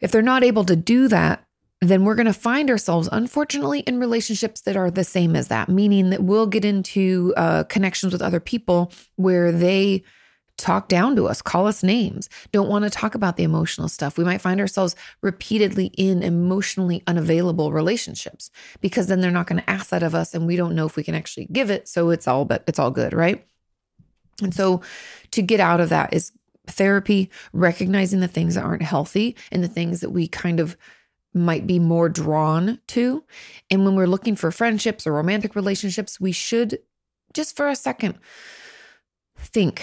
if 0.00 0.10
they're 0.10 0.22
not 0.22 0.42
able 0.42 0.64
to 0.64 0.76
do 0.76 1.08
that, 1.08 1.44
then 1.88 2.04
we're 2.04 2.14
going 2.14 2.26
to 2.26 2.32
find 2.32 2.70
ourselves, 2.70 3.08
unfortunately, 3.10 3.80
in 3.80 3.98
relationships 3.98 4.60
that 4.62 4.76
are 4.76 4.90
the 4.90 5.04
same 5.04 5.34
as 5.34 5.48
that, 5.48 5.68
meaning 5.68 6.10
that 6.10 6.22
we'll 6.22 6.46
get 6.46 6.64
into 6.64 7.34
uh, 7.36 7.64
connections 7.64 8.12
with 8.12 8.22
other 8.22 8.40
people 8.40 8.92
where 9.16 9.50
they 9.50 10.04
talk 10.58 10.88
down 10.88 11.16
to 11.16 11.26
us, 11.26 11.42
call 11.42 11.66
us 11.66 11.82
names, 11.82 12.28
don't 12.52 12.68
want 12.68 12.84
to 12.84 12.90
talk 12.90 13.14
about 13.14 13.36
the 13.36 13.42
emotional 13.42 13.88
stuff. 13.88 14.16
We 14.16 14.24
might 14.24 14.40
find 14.40 14.60
ourselves 14.60 14.94
repeatedly 15.22 15.86
in 15.96 16.22
emotionally 16.22 17.02
unavailable 17.06 17.72
relationships 17.72 18.50
because 18.80 19.08
then 19.08 19.20
they're 19.20 19.30
not 19.30 19.46
going 19.46 19.60
to 19.60 19.70
ask 19.70 19.90
that 19.90 20.02
of 20.02 20.14
us 20.14 20.34
and 20.34 20.46
we 20.46 20.56
don't 20.56 20.74
know 20.74 20.86
if 20.86 20.96
we 20.96 21.02
can 21.02 21.14
actually 21.14 21.46
give 21.50 21.70
it. 21.70 21.88
So 21.88 22.10
it's 22.10 22.28
all 22.28 22.44
but 22.44 22.62
it's 22.68 22.78
all 22.78 22.90
good, 22.90 23.12
right? 23.12 23.44
And 24.40 24.54
so 24.54 24.82
to 25.32 25.42
get 25.42 25.58
out 25.58 25.80
of 25.80 25.88
that 25.88 26.12
is 26.12 26.32
therapy, 26.68 27.30
recognizing 27.52 28.20
the 28.20 28.28
things 28.28 28.54
that 28.54 28.64
aren't 28.64 28.82
healthy 28.82 29.36
and 29.50 29.64
the 29.64 29.68
things 29.68 30.00
that 30.00 30.10
we 30.10 30.28
kind 30.28 30.60
of 30.60 30.76
might 31.34 31.66
be 31.66 31.78
more 31.78 32.08
drawn 32.08 32.78
to. 32.88 33.24
And 33.70 33.84
when 33.84 33.94
we're 33.94 34.06
looking 34.06 34.36
for 34.36 34.50
friendships 34.50 35.06
or 35.06 35.12
romantic 35.12 35.54
relationships, 35.54 36.20
we 36.20 36.32
should 36.32 36.78
just 37.32 37.56
for 37.56 37.68
a 37.68 37.76
second 37.76 38.18
think 39.38 39.82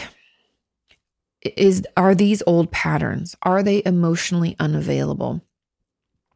is 1.41 1.86
are 1.98 2.13
these 2.13 2.44
old 2.46 2.72
patterns 2.72 3.36
are 3.44 3.63
they 3.63 3.82
emotionally 3.86 4.56
unavailable? 4.60 5.41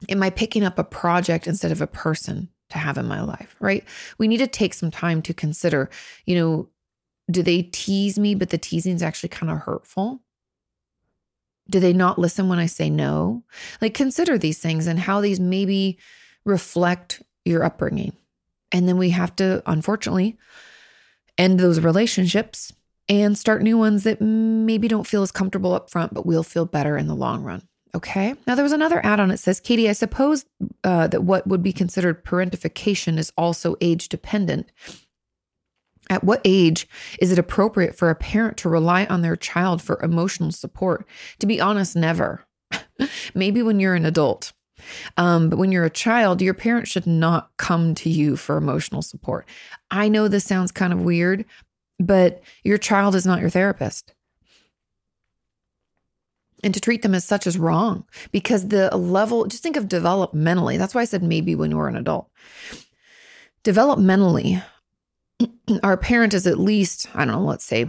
Am 0.09 0.23
i 0.23 0.29
picking 0.29 0.63
up 0.63 0.79
a 0.79 0.83
project 0.83 1.47
instead 1.47 1.71
of 1.71 1.81
a 1.81 1.87
person 1.87 2.49
to 2.69 2.77
have 2.77 2.97
in 2.97 3.05
my 3.05 3.21
life 3.21 3.55
right? 3.59 3.83
We 4.17 4.27
need 4.27 4.37
to 4.37 4.47
take 4.47 4.73
some 4.73 4.91
time 4.91 5.21
to 5.23 5.33
consider 5.33 5.89
you 6.25 6.35
know 6.35 6.69
do 7.31 7.43
they 7.43 7.61
tease 7.61 8.19
me 8.19 8.35
but 8.35 8.49
the 8.49 8.57
teasing 8.57 8.95
is 8.95 9.03
actually 9.03 9.29
kind 9.29 9.51
of 9.51 9.59
hurtful 9.59 10.21
do 11.69 11.79
they 11.79 11.93
not 11.93 12.19
listen 12.19 12.47
when 12.47 12.59
i 12.59 12.65
say 12.65 12.89
no 12.89 13.43
like 13.81 13.93
consider 13.93 14.37
these 14.37 14.59
things 14.59 14.87
and 14.87 14.99
how 14.99 15.21
these 15.21 15.39
maybe 15.39 15.97
reflect 16.45 17.21
your 17.45 17.63
upbringing 17.63 18.13
and 18.71 18.87
then 18.87 18.97
we 18.97 19.11
have 19.11 19.35
to 19.35 19.61
unfortunately 19.65 20.37
end 21.37 21.59
those 21.59 21.79
relationships 21.79 22.73
and 23.09 23.37
start 23.37 23.61
new 23.61 23.77
ones 23.77 24.03
that 24.03 24.21
maybe 24.21 24.87
don't 24.87 25.07
feel 25.07 25.23
as 25.23 25.31
comfortable 25.31 25.73
up 25.73 25.89
front, 25.89 26.13
but 26.13 26.25
will 26.25 26.43
feel 26.43 26.65
better 26.65 26.97
in 26.97 27.07
the 27.07 27.15
long 27.15 27.43
run. 27.43 27.61
Okay. 27.95 28.33
Now, 28.47 28.55
there 28.55 28.63
was 28.63 28.71
another 28.71 29.05
add 29.05 29.19
on. 29.19 29.29
It 29.29 29.37
says, 29.37 29.61
Kati, 29.61 29.87
I 29.87 29.93
suppose 29.93 30.45
uh, 30.83 31.07
that 31.07 31.23
what 31.23 31.45
would 31.45 31.61
be 31.61 31.73
considered 31.73 32.25
parentification 32.25 33.19
is 33.19 33.31
also 33.37 33.75
age 33.81 34.09
dependent. 34.09 34.71
At 36.09 36.23
what 36.23 36.41
age 36.43 36.87
is 37.19 37.31
it 37.31 37.39
appropriate 37.39 37.95
for 37.95 38.09
a 38.09 38.15
parent 38.15 38.57
to 38.57 38.69
rely 38.69 39.05
on 39.05 39.21
their 39.21 39.35
child 39.35 39.81
for 39.81 40.01
emotional 40.01 40.51
support? 40.51 41.07
To 41.39 41.47
be 41.47 41.61
honest, 41.61 41.95
never. 41.95 42.43
Maybe 43.33 43.61
when 43.61 43.79
you're 43.79 43.95
an 43.95 44.05
adult. 44.05 44.53
Um, 45.17 45.49
but 45.49 45.57
when 45.57 45.71
you're 45.71 45.85
a 45.85 45.89
child, 45.89 46.41
your 46.41 46.53
parents 46.53 46.91
should 46.91 47.07
not 47.07 47.51
come 47.57 47.95
to 47.95 48.09
you 48.09 48.35
for 48.35 48.57
emotional 48.57 49.01
support. 49.01 49.47
I 49.89 50.09
know 50.09 50.27
this 50.27 50.43
sounds 50.43 50.71
kind 50.71 50.91
of 50.91 51.01
weird, 51.01 51.45
but 51.99 52.41
your 52.63 52.77
child 52.77 53.15
is 53.15 53.25
not 53.25 53.39
your 53.39 53.49
therapist. 53.49 54.13
And 56.63 56.73
to 56.73 56.79
treat 56.79 57.01
them 57.01 57.13
as 57.13 57.25
such 57.25 57.45
is 57.45 57.57
wrong 57.57 58.05
because 58.31 58.69
the 58.69 58.95
level, 58.95 59.45
just 59.45 59.63
think 59.63 59.75
of 59.75 59.89
developmentally. 59.89 60.77
That's 60.77 60.95
why 60.95 61.01
I 61.01 61.05
said 61.05 61.21
maybe 61.21 61.55
when 61.55 61.71
you're 61.71 61.89
an 61.89 61.97
adult. 61.97 62.29
Developmentally, 63.65 64.63
our 65.83 65.97
parent 65.97 66.33
is 66.33 66.47
at 66.47 66.59
least, 66.59 67.07
I 67.13 67.25
don't 67.25 67.35
know, 67.35 67.41
let's 67.41 67.65
say 67.65 67.87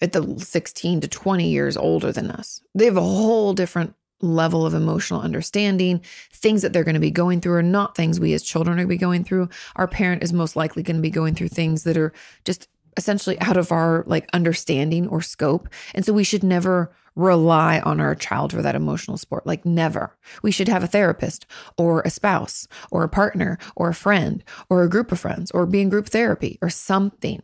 at 0.00 0.12
the 0.12 0.38
16 0.38 1.00
to 1.00 1.08
20 1.08 1.48
years 1.48 1.76
older 1.76 2.12
than 2.12 2.30
us. 2.30 2.60
They 2.74 2.84
have 2.84 2.96
a 2.96 3.02
whole 3.02 3.54
different 3.54 3.94
level 4.20 4.64
of 4.64 4.74
emotional 4.74 5.20
understanding. 5.20 6.02
Things 6.32 6.62
that 6.62 6.72
they're 6.72 6.84
going 6.84 6.94
to 6.94 7.00
be 7.00 7.10
going 7.10 7.40
through 7.40 7.54
are 7.54 7.62
not 7.62 7.94
things 7.94 8.18
we 8.18 8.32
as 8.32 8.42
children 8.42 8.74
are 8.74 8.78
going 8.78 8.88
to 8.88 8.94
be 8.94 8.98
going 8.98 9.24
through. 9.24 9.48
Our 9.76 9.86
parent 9.86 10.22
is 10.22 10.32
most 10.32 10.56
likely 10.56 10.82
going 10.82 10.96
to 10.96 11.02
be 11.02 11.10
going 11.10 11.34
through 11.34 11.48
things 11.48 11.84
that 11.84 11.96
are 11.96 12.12
just 12.44 12.68
essentially 12.96 13.38
out 13.40 13.56
of 13.56 13.72
our 13.72 14.04
like 14.06 14.28
understanding 14.32 15.08
or 15.08 15.20
scope. 15.20 15.68
And 15.94 16.04
so 16.04 16.12
we 16.12 16.24
should 16.24 16.42
never 16.42 16.92
rely 17.14 17.80
on 17.80 18.00
our 18.00 18.14
child 18.14 18.52
for 18.52 18.62
that 18.62 18.74
emotional 18.74 19.16
support. 19.16 19.46
Like 19.46 19.64
never. 19.64 20.16
We 20.42 20.50
should 20.50 20.68
have 20.68 20.84
a 20.84 20.88
therapist 20.88 21.46
or 21.78 22.02
a 22.02 22.10
spouse 22.10 22.68
or 22.90 23.04
a 23.04 23.08
partner 23.08 23.58
or 23.74 23.88
a 23.88 23.94
friend 23.94 24.44
or 24.68 24.82
a 24.82 24.90
group 24.90 25.12
of 25.12 25.20
friends 25.20 25.50
or 25.52 25.66
be 25.66 25.80
in 25.80 25.88
group 25.88 26.08
therapy 26.08 26.58
or 26.60 26.70
something 26.70 27.42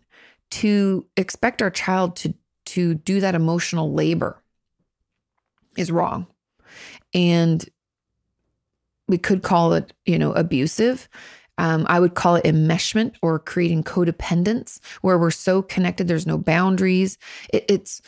to 0.51 1.07
expect 1.17 1.63
our 1.63 1.71
child 1.71 2.17
to 2.17 2.35
to 2.65 2.95
do 2.95 3.21
that 3.21 3.35
emotional 3.35 3.93
labor 3.93 4.41
is 5.77 5.91
wrong 5.91 6.27
and 7.13 7.69
we 9.09 9.19
could 9.19 9.43
call 9.43 9.75
it, 9.75 9.93
you 10.07 10.19
know, 10.19 10.33
abusive. 10.33 11.09
Um, 11.59 11.87
I 11.89 12.01
would 12.01 12.15
call 12.15 12.37
it 12.37 12.45
enmeshment 12.45 13.15
or 13.23 13.39
creating 13.39 13.85
codependence, 13.85 14.81
where 15.03 15.19
we're 15.19 15.31
so 15.31 15.63
connected, 15.63 16.09
there's 16.09 16.27
no 16.27 16.39
boundaries. 16.39 17.19
It, 17.53 17.65
it's 17.69 18.03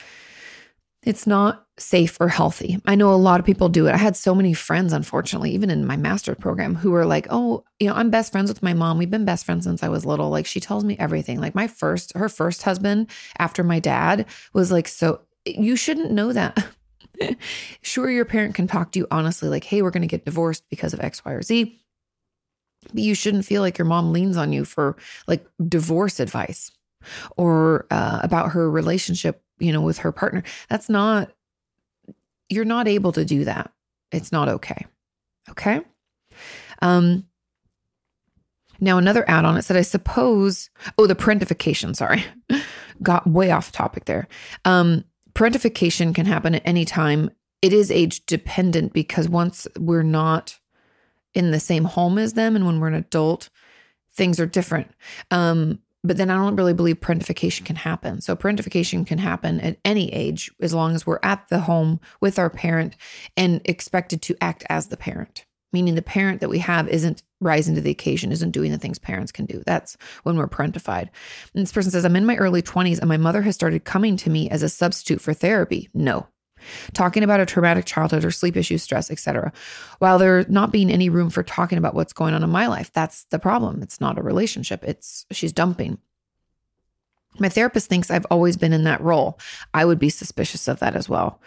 it's 1.05 1.27
not 1.27 1.67
safe 1.77 2.17
or 2.19 2.29
healthy. 2.29 2.81
I 2.87 2.95
know 2.95 3.13
a 3.13 3.17
lot 3.17 3.39
of 3.39 3.47
people 3.47 3.69
do 3.69 3.87
it. 3.87 3.95
I 3.95 3.99
had 3.99 4.17
so 4.17 4.35
many 4.35 4.55
friends, 4.55 4.93
unfortunately, 4.93 5.51
even 5.51 5.71
in 5.71 5.87
my 5.87 5.97
master's 5.97 6.37
program, 6.39 6.75
who 6.75 6.91
were 6.91 7.05
like, 7.05 7.27
"Oh, 7.31 7.65
you 7.79 7.89
know, 7.89 7.95
I'm 7.95 8.11
best 8.11 8.33
friends 8.33 8.49
with 8.49 8.63
my 8.63 8.75
mom. 8.75 8.99
We've 8.99 9.11
been 9.11 9.25
best 9.25 9.45
friends 9.45 9.65
since 9.65 9.83
I 9.83 9.89
was 9.89 10.07
little. 10.07 10.31
Like, 10.31 10.47
she 10.47 10.61
tells 10.61 10.85
me 10.85 10.97
everything. 10.99 11.41
Like, 11.41 11.55
my 11.55 11.67
first, 11.67 12.17
her 12.17 12.29
first 12.29 12.63
husband 12.63 13.11
after 13.39 13.63
my 13.63 13.81
dad 13.81 14.27
was 14.53 14.73
like, 14.73 14.89
so 14.89 15.21
you 15.45 15.77
shouldn't 15.77 16.11
know 16.11 16.33
that." 16.33 16.67
sure, 17.83 18.11
your 18.11 18.25
parent 18.25 18.55
can 18.55 18.67
talk 18.67 18.93
to 18.93 18.99
you 19.01 19.07
honestly, 19.11 19.49
like, 19.49 19.65
hey, 19.65 19.83
we're 19.83 19.91
going 19.91 20.03
to 20.03 20.09
get 20.09 20.25
divorced 20.25 20.65
because 20.71 20.95
of 20.95 21.01
X, 21.01 21.25
Y, 21.25 21.33
or 21.33 21.43
Z. 21.43 21.81
You 22.93 23.15
shouldn't 23.15 23.45
feel 23.45 23.63
like 23.63 23.79
your 23.79 23.87
mom 23.87 24.13
leans 24.13 24.37
on 24.37 24.53
you 24.53 24.65
for 24.65 24.97
like 25.27 25.47
divorce 25.69 26.21
advice 26.21 26.71
or 27.37 27.87
uh, 27.91 28.21
about 28.23 28.53
her 28.53 28.71
relationship, 28.71 29.43
you 29.59 29.73
know, 29.73 29.81
with 29.81 29.99
her 29.99 30.13
partner. 30.13 30.43
That's 30.69 30.89
not, 30.89 31.33
you're 32.49 32.65
not 32.65 32.89
able 32.89 33.13
to 33.13 33.25
do 33.25 33.45
that. 33.45 33.73
It's 34.13 34.33
not 34.33 34.49
okay. 34.49 34.87
Okay. 35.51 35.81
Um, 36.83 37.27
now, 38.81 38.99
another 38.99 39.25
add 39.29 39.45
on, 39.45 39.57
it 39.57 39.63
said, 39.63 39.77
I 39.77 39.83
suppose, 39.83 40.71
oh, 40.99 41.07
the 41.07 41.15
parentification, 41.15 41.95
sorry, 41.95 42.25
got 43.03 43.27
way 43.27 43.51
off 43.51 43.73
topic 43.73 44.05
there. 44.07 44.29
Um, 44.65 45.05
Parentification 45.35 46.15
can 46.15 46.27
happen 46.27 46.55
at 46.55 46.63
any 46.65 46.85
time. 46.85 47.31
It 47.61 47.73
is 47.73 47.91
age 47.91 48.25
dependent 48.27 48.93
because 48.93 49.29
once 49.29 49.67
we're 49.79 50.05
not 50.05 50.59
in 51.35 51.51
the 51.51 51.61
same 51.61 51.85
home 51.85 52.19
as 52.19 52.35
them 52.35 52.57
and 52.57 52.67
when 52.67 52.81
we're 52.81 52.89
an 52.89 52.95
adult, 52.95 53.51
things 54.13 54.39
are 54.41 54.47
different. 54.47 54.91
Um, 55.31 55.81
but 56.03 56.19
then 56.19 56.31
I 56.31 56.37
don't 56.37 56.57
really 56.57 56.75
believe 56.75 57.01
parentification 57.01 57.65
can 57.65 57.77
happen. 57.77 58.21
So 58.21 58.37
parentification 58.37 59.07
can 59.07 59.19
happen 59.19 59.59
at 59.61 59.79
any 59.85 60.13
age 60.13 60.51
as 60.61 60.75
long 60.75 60.95
as 60.95 61.07
we're 61.07 61.19
at 61.23 61.49
the 61.49 61.61
home 61.61 61.99
with 62.21 62.39
our 62.39 62.51
parent 62.51 62.95
and 63.37 63.63
expected 63.65 64.21
to 64.23 64.37
act 64.41 64.65
as 64.69 64.89
the 64.89 64.99
parent 64.99 65.47
meaning 65.75 65.97
the 65.97 66.03
parent 66.03 66.41
that 66.41 66.49
we 66.49 66.61
have 66.61 66.89
isn't 66.89 67.23
rising 67.41 67.75
to 67.75 67.81
the 67.83 67.91
occasion, 67.91 68.33
isn't 68.33 68.53
doing 68.53 68.71
the 68.71 68.79
things 68.79 68.99
parents 68.99 69.33
can 69.33 69.45
do. 69.45 69.63
That's 69.67 69.99
when 70.23 70.37
we're 70.37 70.49
parentified. 70.49 71.11
And 71.53 71.63
this 71.63 71.73
person 71.73 71.91
says, 71.91 72.05
I'm 72.07 72.17
in 72.17 72.25
my 72.25 72.37
early 72.37 72.63
20s 72.63 73.01
and 73.01 73.09
my 73.09 73.19
mother 73.19 73.43
has 73.43 73.57
started 73.57 73.85
coming 73.85 74.17
to 74.19 74.31
me 74.31 74.49
as 74.49 74.63
a 74.63 74.69
substitute 74.69 75.21
for 75.21 75.35
therapy. 75.35 75.91
No. 75.93 76.29
Talking 76.93 77.23
about 77.23 77.41
a 77.41 77.47
traumatic 77.47 77.85
childhood 77.85 78.25
or 78.25 78.31
sleep 78.31 78.57
issues, 78.57 78.83
stress, 78.83 79.11
etc. 79.11 79.53
While 79.99 80.19
there 80.19 80.45
not 80.49 80.73
being 80.73 80.91
any 80.91 81.09
room 81.09 81.31
for 81.31 81.43
talking 81.43 81.79
about 81.79 81.95
what's 81.95 82.13
going 82.13 82.35
on 82.35 82.43
in 82.43 82.51
my 82.51 82.67
life, 82.67 82.93
that's 82.93 83.25
the 83.25 83.39
problem. 83.39 83.83
It's 83.83 84.01
not 84.01 84.19
a 84.19 84.23
relationship. 84.23 84.85
It's 84.85 85.27
she's 85.31 85.53
dumping. 85.53 85.99
My 87.39 87.49
therapist 87.49 87.89
thinks 87.89 88.11
I've 88.11 88.27
always 88.31 88.57
been 88.57 88.73
in 88.73 88.85
that 88.85 89.01
role. 89.01 89.39
I 89.73 89.85
would 89.85 89.99
be 89.99 90.09
suspicious 90.09 90.69
of 90.69 90.79
that 90.79 90.95
as 90.95 91.09
well. 91.09 91.41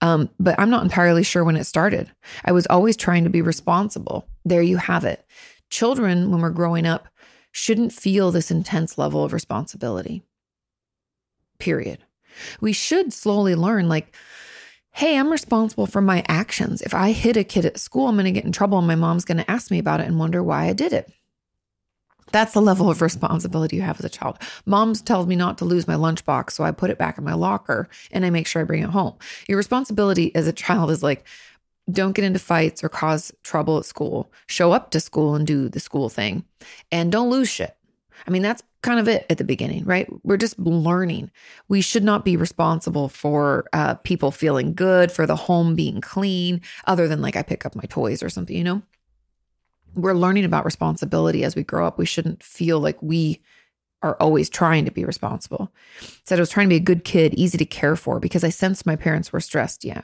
Um, 0.00 0.30
but 0.38 0.58
I'm 0.58 0.70
not 0.70 0.82
entirely 0.82 1.22
sure 1.22 1.44
when 1.44 1.56
it 1.56 1.64
started. 1.64 2.10
I 2.44 2.52
was 2.52 2.66
always 2.66 2.96
trying 2.96 3.24
to 3.24 3.30
be 3.30 3.42
responsible. 3.42 4.26
There 4.44 4.62
you 4.62 4.76
have 4.76 5.04
it. 5.04 5.24
Children, 5.70 6.30
when 6.30 6.40
we're 6.40 6.50
growing 6.50 6.86
up, 6.86 7.08
shouldn't 7.52 7.92
feel 7.92 8.30
this 8.30 8.50
intense 8.50 8.98
level 8.98 9.24
of 9.24 9.32
responsibility. 9.32 10.22
Period. 11.58 11.98
We 12.60 12.72
should 12.72 13.12
slowly 13.12 13.54
learn, 13.54 13.88
like, 13.88 14.14
hey, 14.92 15.18
I'm 15.18 15.32
responsible 15.32 15.86
for 15.86 16.00
my 16.00 16.22
actions. 16.28 16.82
If 16.82 16.94
I 16.94 17.12
hit 17.12 17.36
a 17.36 17.44
kid 17.44 17.64
at 17.64 17.78
school, 17.78 18.08
I'm 18.08 18.14
going 18.14 18.26
to 18.26 18.30
get 18.30 18.44
in 18.44 18.52
trouble 18.52 18.78
and 18.78 18.86
my 18.86 18.94
mom's 18.94 19.24
going 19.24 19.38
to 19.38 19.50
ask 19.50 19.70
me 19.70 19.78
about 19.78 20.00
it 20.00 20.06
and 20.06 20.18
wonder 20.18 20.42
why 20.42 20.66
I 20.66 20.74
did 20.74 20.92
it. 20.92 21.10
That's 22.30 22.54
the 22.54 22.62
level 22.62 22.90
of 22.90 23.02
responsibility 23.02 23.76
you 23.76 23.82
have 23.82 23.98
as 23.98 24.04
a 24.04 24.10
child. 24.10 24.38
Mom's 24.64 25.02
tells 25.02 25.26
me 25.26 25.36
not 25.36 25.58
to 25.58 25.64
lose 25.64 25.86
my 25.86 25.94
lunchbox, 25.94 26.52
so 26.52 26.64
I 26.64 26.72
put 26.72 26.90
it 26.90 26.98
back 26.98 27.18
in 27.18 27.24
my 27.24 27.34
locker 27.34 27.88
and 28.10 28.24
I 28.24 28.30
make 28.30 28.46
sure 28.46 28.62
I 28.62 28.64
bring 28.64 28.82
it 28.82 28.90
home. 28.90 29.14
Your 29.48 29.58
responsibility 29.58 30.34
as 30.34 30.46
a 30.46 30.52
child 30.52 30.90
is 30.90 31.02
like, 31.02 31.26
don't 31.90 32.14
get 32.14 32.24
into 32.24 32.38
fights 32.38 32.82
or 32.82 32.88
cause 32.88 33.32
trouble 33.42 33.78
at 33.78 33.84
school. 33.84 34.30
Show 34.46 34.72
up 34.72 34.90
to 34.92 35.00
school 35.00 35.34
and 35.34 35.46
do 35.46 35.68
the 35.68 35.80
school 35.80 36.08
thing 36.08 36.44
and 36.90 37.12
don't 37.12 37.30
lose 37.30 37.48
shit. 37.48 37.76
I 38.26 38.30
mean, 38.30 38.42
that's 38.42 38.62
kind 38.82 39.00
of 39.00 39.08
it 39.08 39.26
at 39.30 39.38
the 39.38 39.44
beginning, 39.44 39.84
right? 39.84 40.08
We're 40.22 40.36
just 40.36 40.58
learning. 40.58 41.30
We 41.68 41.80
should 41.80 42.04
not 42.04 42.24
be 42.24 42.36
responsible 42.36 43.08
for 43.08 43.66
uh, 43.72 43.94
people 43.94 44.30
feeling 44.30 44.74
good, 44.74 45.10
for 45.10 45.26
the 45.26 45.36
home 45.36 45.74
being 45.74 46.00
clean, 46.00 46.60
other 46.86 47.08
than 47.08 47.22
like 47.22 47.36
I 47.36 47.42
pick 47.42 47.64
up 47.64 47.74
my 47.74 47.84
toys 47.88 48.22
or 48.22 48.28
something, 48.28 48.56
you 48.56 48.64
know? 48.64 48.82
we're 49.94 50.14
learning 50.14 50.44
about 50.44 50.64
responsibility 50.64 51.44
as 51.44 51.56
we 51.56 51.62
grow 51.62 51.86
up. 51.86 51.98
We 51.98 52.06
shouldn't 52.06 52.42
feel 52.42 52.80
like 52.80 53.00
we 53.02 53.42
are 54.02 54.16
always 54.18 54.50
trying 54.50 54.84
to 54.84 54.90
be 54.90 55.04
responsible. 55.04 55.70
Said 56.24 56.38
I 56.38 56.42
was 56.42 56.50
trying 56.50 56.66
to 56.66 56.72
be 56.72 56.76
a 56.76 56.80
good 56.80 57.04
kid, 57.04 57.34
easy 57.34 57.56
to 57.58 57.64
care 57.64 57.94
for 57.94 58.18
because 58.18 58.42
I 58.42 58.48
sensed 58.48 58.84
my 58.84 58.96
parents 58.96 59.32
were 59.32 59.40
stressed, 59.40 59.84
yeah. 59.84 60.02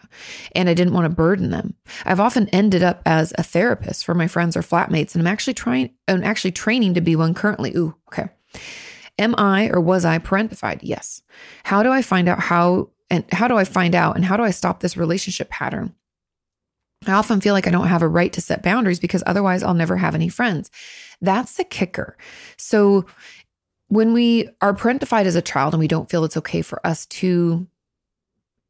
And 0.55 0.69
I 0.69 0.75
didn't 0.75 0.95
want 0.95 1.07
to 1.07 1.09
burden 1.09 1.51
them. 1.51 1.75
I've 2.05 2.21
often 2.21 2.49
ended 2.51 2.83
up 2.83 3.03
as 3.05 3.33
a 3.37 3.43
therapist 3.43 4.05
for 4.05 4.15
my 4.15 4.29
friends 4.29 4.57
or 4.57 4.63
flatmates 4.63 5.15
and 5.15 5.23
I'm 5.23 5.33
actually 5.33 5.55
trying 5.55 5.91
I'm 6.07 6.23
actually 6.23 6.53
training 6.53 6.95
to 6.95 7.01
be 7.01 7.17
one 7.17 7.35
currently. 7.35 7.75
Ooh, 7.75 7.97
okay. 8.09 8.29
Am 9.19 9.35
I 9.37 9.69
or 9.69 9.81
was 9.81 10.05
I 10.05 10.19
parentified? 10.19 10.81
Yes. 10.83 11.23
How 11.65 11.83
do 11.83 11.91
I 11.91 12.03
find 12.03 12.29
out 12.29 12.41
how 12.41 12.91
and 13.11 13.25
how 13.33 13.49
do 13.49 13.57
I 13.57 13.65
find 13.65 13.95
out 13.95 14.17
and 14.17 14.25
how 14.25 14.37
do 14.37 14.43
I 14.43 14.51
stop 14.51 14.81
this 14.81 14.97
relationship 14.97 15.49
pattern? 15.51 15.95
I 17.07 17.13
often 17.13 17.41
feel 17.41 17.55
like 17.55 17.67
I 17.67 17.71
don't 17.71 17.87
have 17.87 18.03
a 18.03 18.09
right 18.09 18.33
to 18.33 18.41
set 18.41 18.63
boundaries 18.63 19.01
because 19.01 19.23
otherwise 19.25 19.63
I'll 19.63 19.75
never 19.75 19.97
have 19.97 20.15
any 20.15 20.29
friends. 20.29 20.71
That's 21.21 21.57
the 21.57 21.65
kicker. 21.65 22.17
So 22.57 23.07
when 23.89 24.13
we 24.13 24.49
are 24.61 24.75
parentified 24.75 25.25
as 25.25 25.37
a 25.37 25.43
child 25.43 25.75
and 25.75 25.81
we 25.81 25.89
don't 25.89 26.11
feel 26.11 26.25
it's 26.25 26.37
okay 26.37 26.63
for 26.63 26.85
us 26.87 27.07
to 27.07 27.67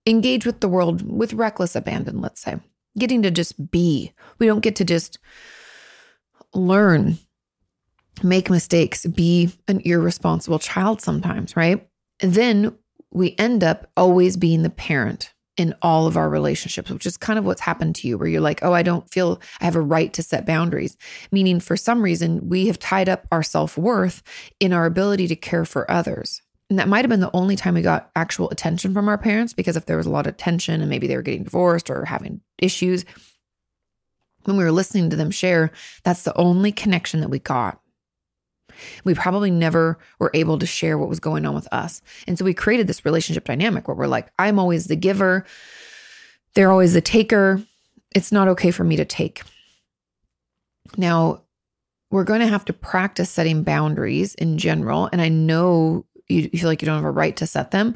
engage 0.06 0.46
with 0.46 0.60
the 0.60 0.68
world 0.68 1.02
with 1.02 1.32
reckless 1.32 1.74
abandon, 1.74 2.20
let's 2.20 2.40
say, 2.40 2.58
getting 2.98 3.22
to 3.22 3.30
just 3.30 3.70
be, 3.70 4.12
we 4.38 4.46
don't 4.46 4.60
get 4.60 4.76
to 4.76 4.84
just 4.84 5.18
learn, 6.54 7.18
make 8.22 8.50
mistakes, 8.50 9.06
be 9.06 9.50
an 9.68 9.80
irresponsible 9.84 10.58
child 10.58 11.00
sometimes, 11.00 11.56
right? 11.56 11.88
And 12.20 12.34
then 12.34 12.76
we 13.10 13.34
end 13.38 13.64
up 13.64 13.90
always 13.96 14.36
being 14.36 14.62
the 14.62 14.70
parent 14.70 15.32
in 15.56 15.74
all 15.82 16.06
of 16.06 16.16
our 16.16 16.28
relationships, 16.28 16.88
which 16.90 17.04
is 17.04 17.16
kind 17.16 17.38
of 17.38 17.44
what's 17.44 17.60
happened 17.60 17.96
to 17.96 18.06
you, 18.06 18.16
where 18.16 18.28
you're 18.28 18.40
like, 18.40 18.62
oh, 18.62 18.72
I 18.72 18.82
don't 18.82 19.10
feel 19.10 19.40
I 19.60 19.64
have 19.64 19.74
a 19.74 19.80
right 19.80 20.12
to 20.12 20.22
set 20.22 20.46
boundaries. 20.46 20.96
Meaning, 21.32 21.58
for 21.58 21.76
some 21.76 22.00
reason, 22.00 22.48
we 22.48 22.68
have 22.68 22.78
tied 22.78 23.08
up 23.08 23.26
our 23.32 23.42
self 23.42 23.76
worth 23.76 24.22
in 24.60 24.72
our 24.72 24.86
ability 24.86 25.26
to 25.28 25.36
care 25.36 25.64
for 25.64 25.90
others. 25.90 26.42
And 26.70 26.78
that 26.78 26.88
might 26.88 27.04
have 27.04 27.08
been 27.08 27.20
the 27.20 27.34
only 27.34 27.56
time 27.56 27.74
we 27.74 27.82
got 27.82 28.10
actual 28.14 28.50
attention 28.50 28.94
from 28.94 29.08
our 29.08 29.18
parents, 29.18 29.52
because 29.52 29.76
if 29.76 29.86
there 29.86 29.96
was 29.96 30.06
a 30.06 30.10
lot 30.10 30.26
of 30.26 30.36
tension 30.36 30.80
and 30.80 30.90
maybe 30.90 31.06
they 31.06 31.16
were 31.16 31.22
getting 31.22 31.44
divorced 31.44 31.90
or 31.90 32.04
having 32.04 32.40
issues, 32.58 33.04
when 34.44 34.56
we 34.56 34.64
were 34.64 34.72
listening 34.72 35.10
to 35.10 35.16
them 35.16 35.30
share, 35.30 35.72
that's 36.04 36.22
the 36.22 36.36
only 36.36 36.70
connection 36.70 37.20
that 37.20 37.30
we 37.30 37.38
got. 37.38 37.80
We 39.04 39.14
probably 39.14 39.50
never 39.50 39.98
were 40.18 40.30
able 40.34 40.58
to 40.58 40.66
share 40.66 40.98
what 40.98 41.08
was 41.08 41.20
going 41.20 41.46
on 41.46 41.54
with 41.54 41.68
us. 41.72 42.02
And 42.26 42.38
so 42.38 42.44
we 42.44 42.54
created 42.54 42.86
this 42.86 43.04
relationship 43.04 43.44
dynamic 43.44 43.88
where 43.88 43.96
we're 43.96 44.06
like, 44.06 44.28
I'm 44.38 44.58
always 44.58 44.86
the 44.86 44.96
giver, 44.96 45.44
they're 46.54 46.72
always 46.72 46.94
the 46.94 47.00
taker. 47.00 47.62
It's 48.14 48.32
not 48.32 48.48
okay 48.48 48.70
for 48.70 48.84
me 48.84 48.96
to 48.96 49.04
take. 49.04 49.42
Now, 50.96 51.42
we're 52.10 52.24
going 52.24 52.40
to 52.40 52.46
have 52.46 52.64
to 52.64 52.72
practice 52.72 53.30
setting 53.30 53.62
boundaries 53.62 54.34
in 54.34 54.56
general. 54.58 55.08
And 55.12 55.20
I 55.20 55.28
know 55.28 56.06
you 56.28 56.48
feel 56.48 56.68
like 56.68 56.82
you 56.82 56.86
don't 56.86 56.96
have 56.96 57.04
a 57.04 57.10
right 57.10 57.36
to 57.36 57.46
set 57.46 57.70
them. 57.70 57.94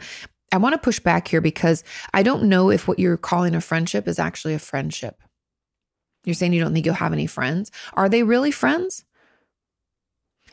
I 0.53 0.59
want 0.59 0.75
to 0.75 0.79
push 0.79 1.01
back 1.01 1.29
here 1.29 1.41
because 1.41 1.83
I 2.13 2.23
don't 2.23 2.45
know 2.45 2.71
if 2.71 2.87
what 2.87 2.99
you're 2.99 3.17
calling 3.17 3.55
a 3.55 3.61
friendship 3.61 4.07
is 4.07 4.19
actually 4.19 4.53
a 4.53 4.59
friendship. 4.59 5.23
You're 6.25 6.35
saying 6.35 6.53
you 6.53 6.61
don't 6.61 6.75
think 6.75 6.85
you'll 6.85 6.95
have 6.95 7.13
any 7.13 7.27
friends. 7.27 7.71
Are 7.95 8.09
they 8.09 8.23
really 8.23 8.51
friends? 8.51 9.05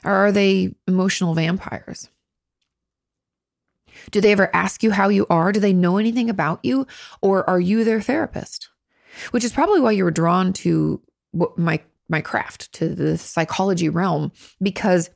Or 0.04 0.14
are 0.14 0.32
they 0.32 0.76
emotional 0.88 1.34
vampires? 1.34 2.10
Do 4.12 4.22
they 4.22 4.32
ever 4.32 4.54
ask 4.56 4.82
you 4.82 4.92
how 4.92 5.10
you 5.10 5.26
are? 5.30 5.52
Do 5.52 5.60
they 5.60 5.74
know 5.74 5.98
anything 5.98 6.30
about 6.30 6.60
you? 6.64 6.88
Or 7.22 7.48
are 7.50 7.60
you 7.60 7.84
their 7.84 8.02
therapist? 8.02 8.70
Which 9.32 9.44
is 9.44 9.52
probably 9.52 9.82
why 9.82 9.92
you 9.92 10.04
were 10.04 10.12
drawn 10.12 10.54
to 10.54 11.02
my 11.58 11.82
my 12.12 12.22
craft, 12.22 12.72
to 12.74 12.90
the 12.90 13.18
psychology 13.20 13.88
realm, 13.88 14.32
because 14.62 15.12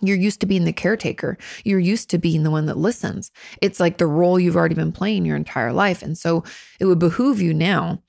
you're 0.00 0.16
used 0.16 0.40
to 0.40 0.46
being 0.46 0.64
the 0.64 0.72
caretaker. 0.72 1.38
You're 1.64 1.78
used 1.78 2.10
to 2.10 2.18
being 2.18 2.42
the 2.42 2.50
one 2.50 2.66
that 2.66 2.76
listens. 2.76 3.30
It's 3.60 3.78
like 3.78 3.98
the 3.98 4.06
role 4.06 4.40
you've 4.40 4.56
already 4.56 4.74
been 4.74 4.92
playing 4.92 5.24
your 5.24 5.36
entire 5.36 5.72
life. 5.72 6.02
And 6.02 6.16
so 6.18 6.44
it 6.80 6.86
would 6.86 6.98
behoove 6.98 7.40
you 7.40 7.54
now 7.54 8.02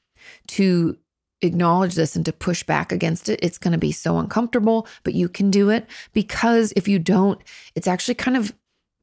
to 0.47 0.97
acknowledge 1.41 1.95
this 1.95 2.15
and 2.15 2.25
to 2.25 2.33
push 2.33 2.63
back 2.63 2.91
against 2.91 3.29
it, 3.29 3.39
it's 3.41 3.57
going 3.57 3.71
to 3.71 3.77
be 3.77 3.91
so 3.91 4.17
uncomfortable, 4.17 4.87
but 5.03 5.13
you 5.13 5.27
can 5.27 5.49
do 5.49 5.69
it 5.69 5.87
because 6.13 6.73
if 6.75 6.87
you 6.87 6.99
don't, 6.99 7.41
it's 7.75 7.87
actually 7.87 8.15
kind 8.15 8.37
of 8.37 8.53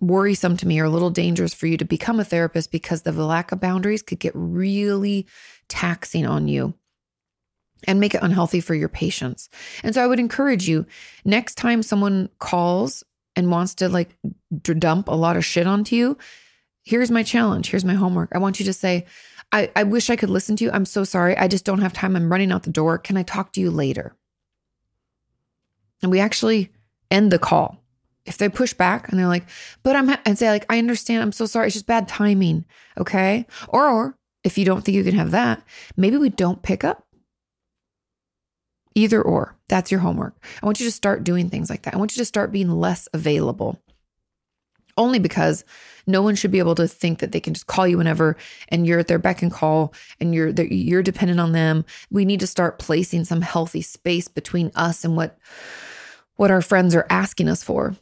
worrisome 0.01 0.57
to 0.57 0.67
me 0.67 0.79
or 0.79 0.85
a 0.85 0.91
little 0.91 1.11
dangerous 1.11 1.53
for 1.53 1.67
you 1.67 1.77
to 1.77 1.85
become 1.85 2.21
a 2.21 2.25
therapist 2.25 2.71
because 2.71 3.03
the 3.03 3.13
lack 3.13 3.51
of 3.51 3.61
boundaries 3.61 4.03
could 4.03 4.21
get 4.21 4.33
really 4.35 5.27
taxing 5.69 6.25
on 6.25 6.47
you 6.49 6.75
and 7.87 8.01
make 8.01 8.15
it 8.15 8.23
unhealthy 8.23 8.61
for 8.61 8.75
your 8.75 8.89
patients. 8.89 9.49
And 9.83 9.95
so 9.95 10.03
I 10.03 10.07
would 10.07 10.21
encourage 10.21 10.69
you 10.69 10.87
next 11.25 11.57
time 11.57 11.83
someone 11.83 12.29
calls 12.39 13.05
and 13.37 13.51
wants 13.51 13.75
to 13.77 13.89
like 13.89 14.17
dump 14.63 15.09
a 15.09 15.15
lot 15.15 15.37
of 15.37 15.45
shit 15.45 15.67
onto 15.67 15.95
you, 15.95 16.19
here's 16.83 17.11
my 17.11 17.23
challenge. 17.23 17.71
Here's 17.71 17.85
my 17.85 17.95
homework. 17.95 18.31
I 18.35 18.39
want 18.39 18.59
you 18.59 18.67
to 18.67 18.73
say, 18.73 19.07
I, 19.53 19.71
I 19.75 19.83
wish 19.85 20.11
I 20.11 20.17
could 20.17 20.31
listen 20.31 20.57
to 20.57 20.65
you. 20.65 20.71
I'm 20.71 20.85
so 20.85 21.05
sorry. 21.05 21.37
I 21.37 21.49
just 21.49 21.65
don't 21.65 21.81
have 21.81 21.93
time. 21.93 22.17
I'm 22.17 22.31
running 22.31 22.53
out 22.53 22.65
the 22.65 22.71
door. 22.71 22.99
Can 22.99 23.17
I 23.17 23.23
talk 23.23 23.53
to 23.53 23.61
you 23.61 23.71
later? 23.71 24.15
And 26.03 26.11
we 26.11 26.21
actually 26.21 26.71
end 27.11 27.31
the 27.31 27.39
call. 27.39 27.83
If 28.27 28.37
they 28.37 28.51
push 28.51 28.75
back 28.75 29.09
and 29.09 29.19
they're 29.19 29.27
like, 29.27 29.49
but 29.83 29.97
I'm, 29.97 30.15
and 30.27 30.39
say, 30.39 30.51
like, 30.51 30.67
I 30.69 30.79
understand. 30.79 31.23
I'm 31.23 31.33
so 31.33 31.47
sorry. 31.47 31.69
It's 31.69 31.75
just 31.75 31.87
bad 31.87 32.09
timing. 32.09 32.67
Okay. 32.99 33.47
Or, 33.69 33.89
or 33.89 34.19
if 34.45 34.59
you 34.59 34.67
don't 34.67 34.85
think 34.85 34.97
you 34.97 35.05
can 35.05 35.15
have 35.15 35.31
that, 35.31 35.63
maybe 35.97 36.19
we 36.19 36.29
don't 36.29 36.63
pick 36.63 36.85
up. 36.85 37.07
Either 38.95 39.23
or. 39.23 39.57
That's 39.69 39.91
your 39.91 40.01
homework. 40.01 40.37
I 40.63 40.67
want 40.67 40.79
you 40.79 40.87
to 40.87 40.93
start 40.93 41.25
doing 41.25 41.49
things 41.49 41.71
like 41.71 41.83
that. 41.83 41.95
I 41.95 41.99
want 41.99 42.15
you 42.15 42.21
to 42.21 42.27
start 42.27 42.53
being 42.53 42.71
less 42.71 43.09
available 43.15 43.81
only 44.99 45.19
because 45.21 45.65
no 46.09 46.23
one 46.23 46.35
should 46.35 46.51
be 46.51 46.59
able 46.59 46.75
to 46.75 46.89
think 46.89 47.19
that 47.19 47.33
they 47.33 47.41
can 47.41 47.55
just 47.55 47.67
call 47.67 47.87
you 47.87 47.99
whenever 47.99 48.37
and 48.69 48.87
you're 48.87 48.99
at 48.99 49.09
their 49.09 49.19
beck 49.19 49.43
and 49.43 49.53
call 49.53 49.93
and 50.19 50.35
you're 50.35 50.49
you're 50.49 51.03
dependent 51.03 51.39
on 51.39 51.53
them. 51.53 51.85
We 52.11 52.25
need 52.25 52.41
to 52.41 52.47
start 52.47 52.79
placing 52.79 53.25
some 53.25 53.43
healthy 53.43 53.83
space 53.83 54.27
between 54.27 54.73
us 54.75 55.05
and 55.05 55.17
what 55.17 55.39
what 56.37 56.51
our 56.51 56.63
friends 56.63 56.95
are 56.95 57.07
asking 57.11 57.49
us 57.49 57.63
for. 57.63 57.95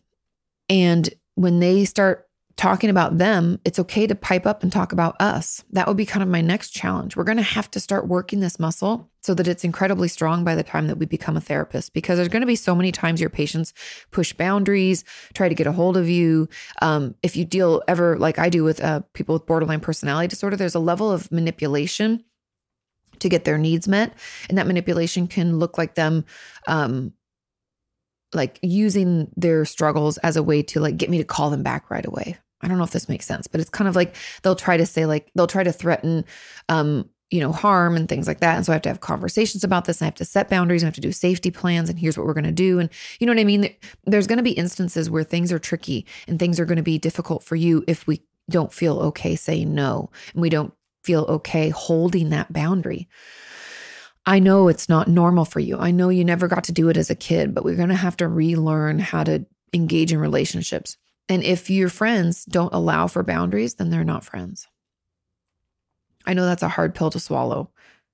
And 0.69 1.13
when 1.35 1.61
they 1.61 1.85
start 1.85 2.26
talking 2.57 2.89
about 2.89 3.19
them, 3.19 3.61
it's 3.65 3.79
okay 3.79 4.07
to 4.07 4.15
pipe 4.15 4.47
up 4.47 4.63
and 4.63 4.73
talk 4.73 4.93
about 4.93 5.21
us. 5.21 5.63
That 5.73 5.87
would 5.87 5.97
be 5.97 6.07
kind 6.07 6.23
of 6.23 6.29
my 6.29 6.41
next 6.41 6.71
challenge. 6.71 7.15
We're 7.15 7.25
going 7.25 7.37
to 7.37 7.43
have 7.43 7.71
to 7.73 7.81
start 7.81 8.09
working 8.09 8.41
this 8.41 8.59
muscle 8.59 9.11
so 9.23 9.35
that 9.35 9.47
it's 9.47 9.65
incredibly 9.65 10.09
strong 10.09 10.43
by 10.43 10.55
the 10.55 10.63
time 10.63 10.87
that 10.87 10.97
we 10.97 11.05
become 11.05 11.37
a 11.37 11.41
therapist 11.41 11.93
because 11.93 12.17
there's 12.17 12.29
going 12.29 12.41
to 12.41 12.47
be 12.47 12.57
so 12.57 12.75
many 12.75 12.93
times 12.93 13.21
your 13.21 13.29
patients 13.29 13.75
push 14.11 14.33
boundaries, 14.33 15.05
try 15.35 15.49
to 15.49 15.55
get 15.55 15.67
a 15.67 15.73
hold 15.73 15.99
of 15.99 16.09
you. 16.09 16.49
Um, 16.81 17.15
if 17.23 17.37
you 17.37 17.45
deal 17.45 17.83
ever 17.89 18.19
like 18.19 18.39
I 18.39 18.49
do 18.49 18.65
with 18.65 18.83
uh, 18.83 19.01
people 19.13 19.35
with 19.35 19.47
borderline 19.47 19.81
personality 19.81 20.29
disorder, 20.29 20.57
there's 20.57 20.75
a 20.75 20.81
level 20.81 21.13
of 21.13 21.31
manipulation 21.31 22.25
to 23.19 23.29
get 23.29 23.45
their 23.45 23.59
needs 23.59 23.87
met. 23.87 24.15
And 24.49 24.57
that 24.57 24.67
manipulation 24.67 25.27
can 25.27 25.59
look 25.59 25.77
like 25.77 25.95
them 25.95 26.25
um, 26.67 27.13
like 28.33 28.59
using 28.63 29.31
their 29.37 29.65
struggles 29.67 30.17
as 30.19 30.37
a 30.37 30.43
way 30.43 30.63
to 30.63 30.81
like 30.81 30.97
get 30.97 31.11
me 31.11 31.19
to 31.19 31.25
call 31.25 31.51
them 31.51 31.63
back 31.63 31.91
right 31.91 32.05
away 32.07 32.39
I 32.67 32.69
don't 32.69 32.79
know 32.79 32.85
if 32.85 32.91
this 32.91 33.09
makes 33.09 33.27
sense, 33.27 33.47
but 33.47 33.61
it's 33.61 33.71
kind 33.71 33.87
of 33.87 33.95
like 33.95 34.17
they'll 34.43 34.57
try 34.57 34.77
to 34.77 34.85
say 34.85 35.07
like 35.07 35.31
they'll 35.37 35.47
try 35.47 35.63
to 35.63 35.73
threaten 35.73 36.25
um 36.69 37.09
you 37.31 37.41
know 37.41 37.53
harm 37.53 37.97
and 37.97 38.09
things 38.09 38.29
like 38.29 38.39
that 38.39 38.57
and 38.57 38.65
so 38.65 38.73
i 38.73 38.75
have 38.75 38.83
to 38.83 38.89
have 38.89 39.01
conversations 39.01 39.65
about 39.65 39.85
this 39.85 40.01
and 40.01 40.07
i 40.07 40.09
have 40.09 40.15
to 40.15 40.25
set 40.25 40.49
boundaries 40.49 40.83
and 40.83 40.87
i 40.87 40.91
have 40.91 40.95
to 40.95 41.01
do 41.01 41.11
safety 41.11 41.51
plans 41.51 41.91
and 41.91 41.99
here's 41.99 42.17
what 42.17 42.25
we're 42.25 42.33
going 42.33 42.45
to 42.45 42.53
do 42.53 42.79
and 42.79 42.89
you 43.19 43.27
know 43.27 43.33
what 43.33 43.41
i 43.41 43.45
mean 43.45 43.69
there's 44.05 44.29
going 44.29 44.37
to 44.37 44.45
be 44.45 44.53
instances 44.53 45.11
where 45.11 45.25
things 45.25 45.51
are 45.51 45.59
tricky 45.59 46.07
and 46.29 46.39
things 46.39 46.61
are 46.61 46.65
going 46.65 46.77
to 46.77 46.85
be 46.85 46.99
difficult 46.99 47.43
for 47.43 47.57
you 47.57 47.83
if 47.89 48.07
we 48.07 48.23
don't 48.49 48.73
feel 48.73 49.01
okay 49.01 49.35
saying 49.35 49.75
no 49.75 50.09
and 50.35 50.41
we 50.41 50.49
don't 50.49 50.73
feel 51.03 51.23
okay 51.25 51.69
holding 51.71 52.31
that 52.31 52.53
boundary 52.53 53.09
I 54.27 54.41
know 54.41 54.67
it's 54.67 54.89
not 54.89 55.07
normal 55.07 55.45
for 55.45 55.61
you. 55.61 55.79
I 55.79 55.93
know 55.93 56.09
you 56.09 56.25
never 56.25 56.49
got 56.49 56.65
to 56.65 56.73
do 56.73 56.89
it 56.89 56.97
as 56.97 57.11
a 57.11 57.15
kid, 57.15 57.55
but 57.55 57.65
we're 57.65 57.77
going 57.77 57.91
to 57.91 57.95
have 57.95 58.17
to 58.17 58.27
relearn 58.27 58.99
how 58.99 59.23
to 59.23 59.47
engage 59.73 60.13
in 60.13 60.19
relationships. 60.19 60.97
And 61.29 61.43
if 61.43 61.71
your 61.71 61.89
friends 61.89 62.45
don't 62.45 62.73
allow 62.73 63.07
for 63.07 63.23
boundaries, 63.23 63.75
then 63.75 63.91
they're 63.91 64.05
not 64.05 64.25
friends. 64.25 64.69
I 66.25 66.35
know 66.35 66.45
that's 66.45 66.63
a 66.63 66.69
hard 66.69 66.95
pill 66.95 67.11
to 67.11 67.21
swallow, 67.21 67.71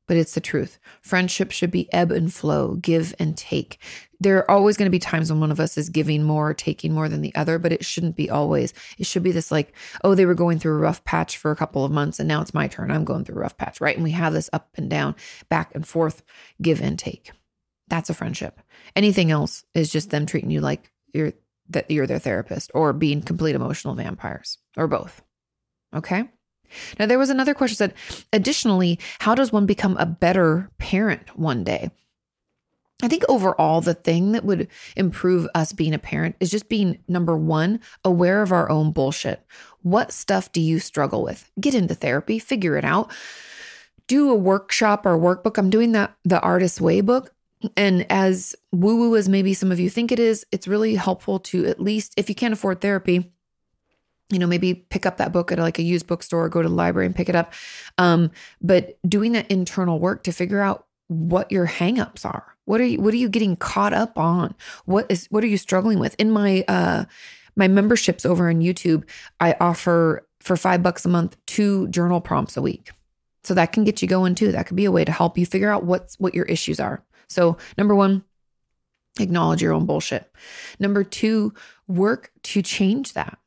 but 0.07 0.17
it's 0.17 0.35
the 0.35 0.41
truth. 0.41 0.79
Friendship 1.01 1.51
should 1.51 1.71
be 1.71 1.93
ebb 1.93 2.11
and 2.11 2.33
flow, 2.33 2.75
give 2.75 3.15
and 3.19 3.37
take. 3.37 3.79
There 4.21 4.39
are 4.39 4.51
always 4.51 4.77
going 4.77 4.87
to 4.87 4.91
be 4.91 4.99
times 4.99 5.31
when 5.31 5.41
one 5.41 5.51
of 5.51 5.61
us 5.61 5.79
is 5.79 5.89
giving 5.89 6.23
more, 6.23 6.51
or 6.51 6.55
taking 6.55 6.93
more 6.93 7.09
than 7.09 7.23
the 7.23 7.35
other, 7.35 7.59
but 7.59 7.73
it 7.73 7.85
shouldn't 7.85 8.17
be 8.17 8.31
always. 8.31 8.75
It 8.99 9.07
should 9.07 9.23
be 9.23 9.33
this 9.33 9.51
like, 9.51 9.75
oh, 10.05 10.15
they 10.15 10.27
were 10.27 10.35
going 10.35 10.59
through 10.59 10.75
a 10.75 10.81
rough 10.81 11.05
patch 11.05 11.37
for 11.37 11.51
a 11.51 11.57
couple 11.57 11.85
of 11.85 11.93
months 11.93 12.19
and 12.19 12.29
now 12.29 12.41
it's 12.41 12.55
my 12.55 12.69
turn. 12.69 12.91
I'm 12.91 13.05
going 13.05 13.25
through 13.25 13.37
a 13.37 13.41
rough 13.41 13.57
patch, 13.57 13.81
right? 13.81 13.97
And 13.97 14.05
we 14.05 14.13
have 14.13 14.33
this 14.33 14.51
up 14.53 14.71
and 14.77 14.91
down, 14.91 15.17
back 15.49 15.75
and 15.75 15.87
forth, 15.87 16.23
give 16.61 16.81
and 16.81 16.99
take. 16.99 17.33
That's 17.89 18.11
a 18.11 18.15
friendship. 18.15 18.61
Anything 18.97 19.31
else 19.31 19.65
is 19.75 19.91
just 19.91 20.11
them 20.11 20.27
treating 20.27 20.51
you 20.51 20.61
like 20.61 20.91
you're 21.13 21.33
that 21.69 21.91
you're 21.91 22.07
their 22.07 22.19
therapist 22.19 22.71
or 22.75 22.93
being 22.93 23.23
complete 23.23 23.55
emotional 23.55 23.95
vampires 23.95 24.59
or 24.77 24.87
both. 24.87 25.23
Okay. 25.95 26.29
Now, 26.99 27.07
there 27.07 27.19
was 27.19 27.31
another 27.31 27.55
question 27.55 27.77
said, 27.77 27.95
additionally, 28.33 28.99
how 29.19 29.35
does 29.35 29.53
one 29.53 29.67
become 29.67 29.97
a 29.99 30.07
better 30.07 30.71
parent 30.79 31.37
one 31.39 31.65
day? 31.65 31.91
I 33.03 33.09
think 33.09 33.25
overall, 33.29 33.81
the 33.81 33.95
thing 33.95 34.33
that 34.33 34.45
would 34.45 34.69
improve 34.97 35.49
us 35.55 35.73
being 35.73 35.93
a 35.93 35.99
parent 35.99 36.37
is 36.39 36.51
just 36.51 36.69
being 36.69 37.03
number 37.09 37.37
one, 37.37 37.81
aware 38.05 38.43
of 38.43 38.53
our 38.53 38.71
own 38.71 38.93
bullshit. 38.93 39.45
What 39.83 40.13
stuff 40.13 40.53
do 40.53 40.61
you 40.61 40.79
struggle 40.79 41.23
with? 41.23 41.51
Get 41.61 41.75
into 41.75 41.95
therapy, 41.95 42.39
figure 42.39 42.77
it 42.77 42.85
out. 42.85 43.11
Do 44.07 44.31
a 44.31 44.37
workshop 44.37 45.05
or 45.05 45.19
workbook. 45.19 45.59
I'm 45.59 45.71
doing 45.71 45.93
that, 45.93 46.15
the 46.25 46.41
Artist's 46.41 46.81
Way 46.81 47.01
book. 47.01 47.35
And 47.77 48.07
as 48.11 48.55
woo 48.73 48.97
woo 48.97 49.17
as 49.17 49.29
maybe 49.29 49.55
some 49.55 49.73
of 49.73 49.81
you 49.81 49.91
think 49.91 50.13
it 50.13 50.19
is, 50.19 50.47
it's 50.53 50.69
really 50.69 50.95
helpful 50.95 51.39
to 51.41 51.67
at 51.67 51.81
least, 51.81 52.15
if 52.17 52.29
you 52.29 52.35
can't 52.35 52.55
afford 52.55 52.81
therapy, 52.81 53.33
you 54.31 54.39
know, 54.39 54.47
maybe 54.47 54.75
pick 54.75 55.05
up 55.05 55.19
that 55.19 55.33
book 55.33 55.53
at 55.53 55.59
like 55.59 55.79
a 55.79 55.83
used 55.83 56.07
bookstore, 56.07 56.49
go 56.49 56.63
to 56.63 56.69
the 56.69 56.75
library 56.75 57.07
and 57.07 57.15
pick 57.15 57.29
it 57.29 57.37
up. 57.37 57.53
Um, 57.99 58.31
but 58.61 58.99
doing 59.07 59.33
that 59.33 59.51
internal 59.51 59.99
work 59.99 60.23
to 60.25 60.33
figure 60.33 60.61
out 60.61 60.87
what 61.09 61.53
your 61.53 61.67
hangups 61.67 62.25
are. 62.25 62.47
What 62.65 62.81
are 62.81 62.85
you 62.85 63.01
what 63.01 63.13
are 63.13 63.19
you 63.19 63.29
getting 63.29 63.57
caught 63.57 63.93
up 63.93 64.19
on? 64.19 64.55
What 64.87 65.07
is 65.11 65.27
what 65.31 65.45
are 65.45 65.49
you 65.49 65.59
struggling 65.59 65.99
with? 65.99 66.15
In 66.19 66.31
my 66.31 66.65
uh 66.69 67.05
my 67.57 67.69
memberships 67.69 68.25
over 68.25 68.49
on 68.49 68.61
YouTube, 68.61 69.05
I 69.41 69.55
offer 69.61 70.27
for 70.41 70.57
five 70.57 70.83
bucks 70.83 71.05
a 71.05 71.09
month 71.09 71.37
two 71.47 71.89
journal 71.89 72.21
prompts 72.21 72.57
a 72.57 72.63
week. 72.63 72.93
So 73.45 73.55
that 73.55 73.73
can 73.73 73.85
get 73.85 74.01
you 74.01 74.09
going 74.09 74.35
too. 74.35 74.53
That 74.53 74.67
could 74.67 74.77
be 74.77 74.85
a 74.85 74.93
way 74.93 75.05
to 75.05 75.13
help 75.13 75.37
you 75.37 75.45
figure 75.45 75.71
out 75.71 75.85
what's 75.85 76.19
what 76.19 76.35
your 76.35 76.47
issues 76.47 76.81
are. 76.81 77.03
So 77.33 77.57
number 77.77 77.95
one, 77.95 78.25
acknowledge 79.19 79.63
your 79.63 79.73
own 79.73 79.87
bullshit. 79.87 80.31
Number 80.79 81.05
two, 81.05 81.53
work 81.87 82.31
to 82.45 82.63
change 82.63 83.13
that. 83.15 83.39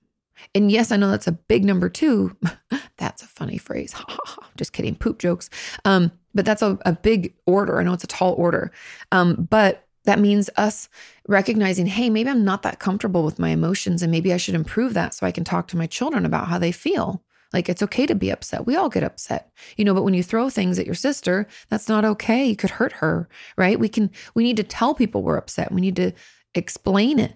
And 0.53 0.71
yes, 0.71 0.91
I 0.91 0.97
know 0.97 1.09
that's 1.09 1.27
a 1.27 1.31
big 1.31 1.65
number 1.65 1.89
two. 1.89 2.35
that's 2.97 3.23
a 3.23 3.27
funny 3.27 3.57
phrase. 3.57 3.95
Just 4.57 4.73
kidding. 4.73 4.95
Poop 4.95 5.19
jokes. 5.19 5.49
Um, 5.85 6.11
but 6.33 6.45
that's 6.45 6.61
a, 6.61 6.77
a 6.85 6.93
big 6.93 7.33
order. 7.45 7.79
I 7.79 7.83
know 7.83 7.93
it's 7.93 8.03
a 8.03 8.07
tall 8.07 8.33
order. 8.33 8.71
Um, 9.11 9.47
but 9.49 9.87
that 10.03 10.19
means 10.19 10.49
us 10.55 10.87
recognizing, 11.27 11.87
hey, 11.87 12.09
maybe 12.09 12.29
I'm 12.29 12.45
not 12.45 12.61
that 12.61 12.79
comfortable 12.79 13.23
with 13.23 13.39
my 13.39 13.49
emotions 13.49 14.03
and 14.03 14.11
maybe 14.11 14.31
I 14.31 14.37
should 14.37 14.55
improve 14.55 14.93
that 14.93 15.13
so 15.13 15.25
I 15.25 15.31
can 15.31 15.43
talk 15.43 15.67
to 15.69 15.77
my 15.77 15.87
children 15.87 16.25
about 16.25 16.47
how 16.47 16.59
they 16.59 16.71
feel. 16.71 17.23
Like 17.55 17.69
it's 17.69 17.81
okay 17.83 18.05
to 18.05 18.15
be 18.15 18.31
upset. 18.31 18.65
We 18.65 18.75
all 18.75 18.89
get 18.89 19.01
upset, 19.01 19.49
you 19.77 19.85
know, 19.85 19.93
but 19.93 20.03
when 20.03 20.13
you 20.13 20.21
throw 20.21 20.49
things 20.49 20.77
at 20.77 20.85
your 20.85 20.93
sister, 20.93 21.47
that's 21.69 21.87
not 21.87 22.03
okay. 22.03 22.45
You 22.45 22.57
could 22.57 22.69
hurt 22.69 22.91
her, 22.91 23.29
right? 23.55 23.79
We 23.79 23.87
can, 23.87 24.11
we 24.33 24.43
need 24.43 24.57
to 24.57 24.63
tell 24.63 24.93
people 24.93 25.23
we're 25.23 25.37
upset. 25.37 25.71
We 25.71 25.79
need 25.79 25.95
to 25.95 26.11
explain 26.53 27.17
it. 27.17 27.33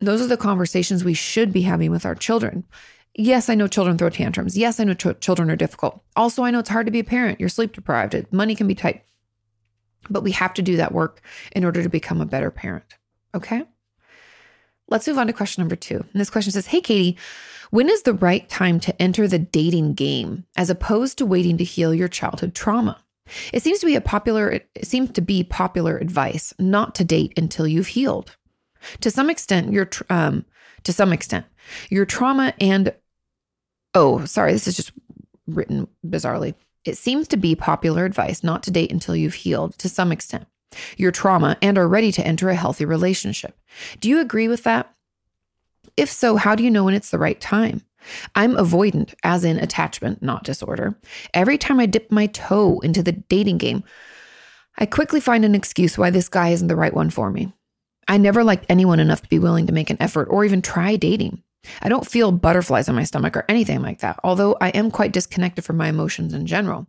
Those 0.00 0.20
are 0.20 0.26
the 0.26 0.36
conversations 0.36 1.04
we 1.04 1.14
should 1.14 1.52
be 1.52 1.62
having 1.62 1.92
with 1.92 2.04
our 2.04 2.16
children. 2.16 2.64
Yes, 3.14 3.48
I 3.48 3.54
know 3.54 3.68
children 3.68 3.96
throw 3.96 4.10
tantrums. 4.10 4.58
Yes, 4.58 4.80
I 4.80 4.84
know 4.84 4.94
ch- 4.94 5.20
children 5.20 5.48
are 5.48 5.54
difficult. 5.54 6.02
Also, 6.16 6.42
I 6.42 6.50
know 6.50 6.58
it's 6.58 6.70
hard 6.70 6.86
to 6.86 6.92
be 6.92 6.98
a 6.98 7.04
parent. 7.04 7.38
You're 7.38 7.48
sleep 7.48 7.72
deprived. 7.72 8.16
Money 8.32 8.56
can 8.56 8.66
be 8.66 8.74
tight. 8.74 9.04
But 10.08 10.24
we 10.24 10.32
have 10.32 10.54
to 10.54 10.62
do 10.62 10.76
that 10.78 10.90
work 10.90 11.20
in 11.52 11.64
order 11.64 11.84
to 11.84 11.88
become 11.88 12.20
a 12.20 12.26
better 12.26 12.50
parent. 12.50 12.96
Okay? 13.32 13.62
Let's 14.88 15.06
move 15.06 15.18
on 15.18 15.28
to 15.28 15.32
question 15.32 15.60
number 15.60 15.76
two. 15.76 15.98
And 15.98 16.20
this 16.20 16.30
question 16.30 16.50
says 16.50 16.66
Hey, 16.66 16.80
Kati, 16.80 17.16
when 17.70 17.88
is 17.88 18.02
the 18.02 18.14
right 18.14 18.48
time 18.48 18.80
to 18.80 19.02
enter 19.02 19.26
the 19.26 19.38
dating 19.38 19.94
game 19.94 20.44
as 20.56 20.70
opposed 20.70 21.18
to 21.18 21.26
waiting 21.26 21.56
to 21.58 21.64
heal 21.64 21.94
your 21.94 22.08
childhood 22.08 22.54
trauma? 22.54 23.02
It 23.52 23.62
seems 23.62 23.78
to 23.80 23.86
be 23.86 23.94
a 23.94 24.00
popular 24.00 24.50
it 24.50 24.68
seems 24.82 25.10
to 25.12 25.20
be 25.20 25.44
popular 25.44 25.96
advice 25.98 26.52
not 26.58 26.94
to 26.96 27.04
date 27.04 27.32
until 27.36 27.66
you've 27.66 27.88
healed. 27.88 28.36
To 29.02 29.10
some 29.10 29.30
extent, 29.30 29.72
your 29.72 29.88
um, 30.08 30.44
to 30.84 30.92
some 30.92 31.12
extent, 31.12 31.46
your 31.90 32.06
trauma 32.06 32.54
and 32.60 32.94
oh, 33.94 34.24
sorry, 34.24 34.52
this 34.52 34.66
is 34.66 34.76
just 34.76 34.92
written 35.46 35.86
bizarrely. 36.06 36.54
It 36.84 36.96
seems 36.96 37.28
to 37.28 37.36
be 37.36 37.54
popular 37.54 38.04
advice 38.04 38.42
not 38.42 38.62
to 38.64 38.70
date 38.70 38.90
until 38.90 39.14
you've 39.14 39.34
healed 39.34 39.78
to 39.78 39.88
some 39.88 40.12
extent 40.12 40.46
your 40.96 41.10
trauma 41.10 41.56
and 41.62 41.78
are 41.78 41.88
ready 41.88 42.12
to 42.12 42.26
enter 42.26 42.48
a 42.48 42.54
healthy 42.54 42.84
relationship. 42.84 43.56
Do 44.00 44.08
you 44.08 44.20
agree 44.20 44.48
with 44.48 44.64
that? 44.64 44.94
If 45.96 46.10
so, 46.10 46.36
how 46.36 46.54
do 46.54 46.62
you 46.62 46.70
know 46.70 46.84
when 46.84 46.94
it's 46.94 47.10
the 47.10 47.18
right 47.18 47.40
time? 47.40 47.82
I'm 48.34 48.54
avoidant, 48.54 49.14
as 49.22 49.44
in 49.44 49.58
attachment, 49.58 50.22
not 50.22 50.44
disorder. 50.44 50.98
Every 51.34 51.58
time 51.58 51.80
I 51.80 51.86
dip 51.86 52.10
my 52.10 52.26
toe 52.26 52.80
into 52.80 53.02
the 53.02 53.12
dating 53.12 53.58
game, 53.58 53.84
I 54.78 54.86
quickly 54.86 55.20
find 55.20 55.44
an 55.44 55.54
excuse 55.54 55.98
why 55.98 56.10
this 56.10 56.28
guy 56.28 56.50
isn't 56.50 56.68
the 56.68 56.76
right 56.76 56.94
one 56.94 57.10
for 57.10 57.30
me. 57.30 57.52
I 58.08 58.16
never 58.16 58.42
liked 58.42 58.66
anyone 58.68 59.00
enough 59.00 59.22
to 59.22 59.28
be 59.28 59.38
willing 59.38 59.66
to 59.66 59.72
make 59.72 59.90
an 59.90 60.00
effort 60.00 60.26
or 60.30 60.44
even 60.44 60.62
try 60.62 60.96
dating. 60.96 61.42
I 61.82 61.88
don't 61.90 62.06
feel 62.06 62.32
butterflies 62.32 62.88
on 62.88 62.94
my 62.94 63.04
stomach 63.04 63.36
or 63.36 63.44
anything 63.48 63.82
like 63.82 64.00
that, 64.00 64.18
although 64.24 64.56
I 64.60 64.70
am 64.70 64.90
quite 64.90 65.12
disconnected 65.12 65.64
from 65.64 65.76
my 65.76 65.88
emotions 65.88 66.32
in 66.32 66.46
general. 66.46 66.86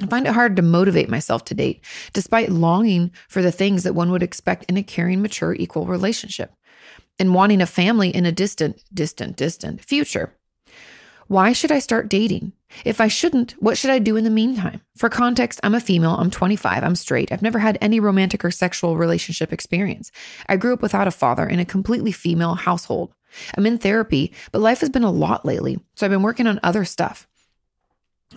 I 0.00 0.06
find 0.06 0.26
it 0.26 0.34
hard 0.34 0.56
to 0.56 0.62
motivate 0.62 1.08
myself 1.08 1.44
to 1.46 1.54
date, 1.54 1.82
despite 2.12 2.50
longing 2.50 3.10
for 3.28 3.42
the 3.42 3.50
things 3.50 3.82
that 3.82 3.94
one 3.94 4.10
would 4.10 4.22
expect 4.22 4.66
in 4.68 4.76
a 4.76 4.82
caring, 4.82 5.22
mature, 5.22 5.54
equal 5.54 5.86
relationship 5.86 6.52
and 7.18 7.34
wanting 7.34 7.60
a 7.60 7.66
family 7.66 8.10
in 8.10 8.26
a 8.26 8.32
distant, 8.32 8.82
distant, 8.92 9.36
distant 9.36 9.84
future. 9.84 10.34
Why 11.28 11.52
should 11.52 11.72
I 11.72 11.80
start 11.80 12.08
dating? 12.08 12.52
If 12.84 13.00
I 13.00 13.08
shouldn't, 13.08 13.52
what 13.52 13.78
should 13.78 13.90
I 13.90 13.98
do 13.98 14.16
in 14.16 14.24
the 14.24 14.30
meantime? 14.30 14.80
For 14.96 15.08
context, 15.08 15.60
I'm 15.62 15.74
a 15.74 15.80
female, 15.80 16.14
I'm 16.14 16.30
25, 16.30 16.84
I'm 16.84 16.94
straight, 16.94 17.32
I've 17.32 17.42
never 17.42 17.58
had 17.58 17.78
any 17.80 18.00
romantic 18.00 18.44
or 18.44 18.50
sexual 18.50 18.96
relationship 18.96 19.52
experience. 19.52 20.12
I 20.48 20.56
grew 20.56 20.74
up 20.74 20.82
without 20.82 21.08
a 21.08 21.12
father 21.12 21.46
in 21.46 21.58
a 21.58 21.64
completely 21.64 22.12
female 22.12 22.54
household. 22.54 23.12
I'm 23.56 23.66
in 23.66 23.78
therapy, 23.78 24.32
but 24.52 24.60
life 24.60 24.80
has 24.80 24.90
been 24.90 25.04
a 25.04 25.10
lot 25.10 25.44
lately, 25.44 25.78
so 25.94 26.06
I've 26.06 26.12
been 26.12 26.22
working 26.22 26.46
on 26.46 26.60
other 26.62 26.84
stuff. 26.84 27.26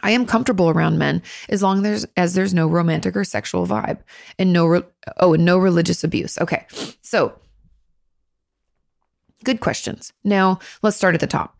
I 0.01 0.11
am 0.11 0.25
comfortable 0.25 0.69
around 0.69 0.97
men 0.97 1.21
as 1.49 1.63
long 1.63 1.85
as, 1.85 2.05
as 2.15 2.33
there's 2.33 2.53
no 2.53 2.67
romantic 2.67 3.15
or 3.15 3.23
sexual 3.23 3.65
vibe 3.65 3.99
and 4.37 4.53
no 4.53 4.65
re- 4.65 4.83
oh 5.17 5.33
and 5.33 5.45
no 5.45 5.57
religious 5.57 6.03
abuse. 6.03 6.37
Okay. 6.37 6.65
So 7.01 7.33
good 9.43 9.59
questions. 9.59 10.13
Now, 10.23 10.59
let's 10.81 10.97
start 10.97 11.15
at 11.15 11.21
the 11.21 11.27
top. 11.27 11.59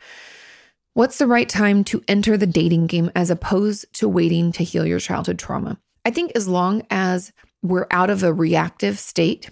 What's 0.94 1.18
the 1.18 1.28
right 1.28 1.48
time 1.48 1.84
to 1.86 2.04
enter 2.08 2.36
the 2.36 2.48
dating 2.48 2.88
game 2.88 3.12
as 3.16 3.30
opposed 3.30 3.86
to 3.94 4.10
waiting 4.10 4.52
to 4.54 4.64
heal 4.64 4.86
your 4.86 5.00
childhood 5.00 5.40
trauma? 5.40 5.78
I 6.06 6.12
think 6.12 6.32
as 6.36 6.48
long 6.48 6.84
as 6.90 7.32
we're 7.62 7.88
out 7.92 8.10
of 8.10 8.24
a 8.24 8.34
reactive 8.34 9.00
state 9.00 9.50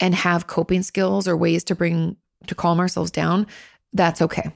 and 0.00 0.14
have 0.14 0.46
coping 0.46 0.82
skills 0.82 1.26
or 1.26 1.36
ways 1.36 1.64
to 1.64 1.74
bring 1.74 2.16
to 2.46 2.54
calm 2.54 2.78
ourselves 2.78 3.10
down, 3.10 3.46
that's 3.92 4.22
okay. 4.22 4.52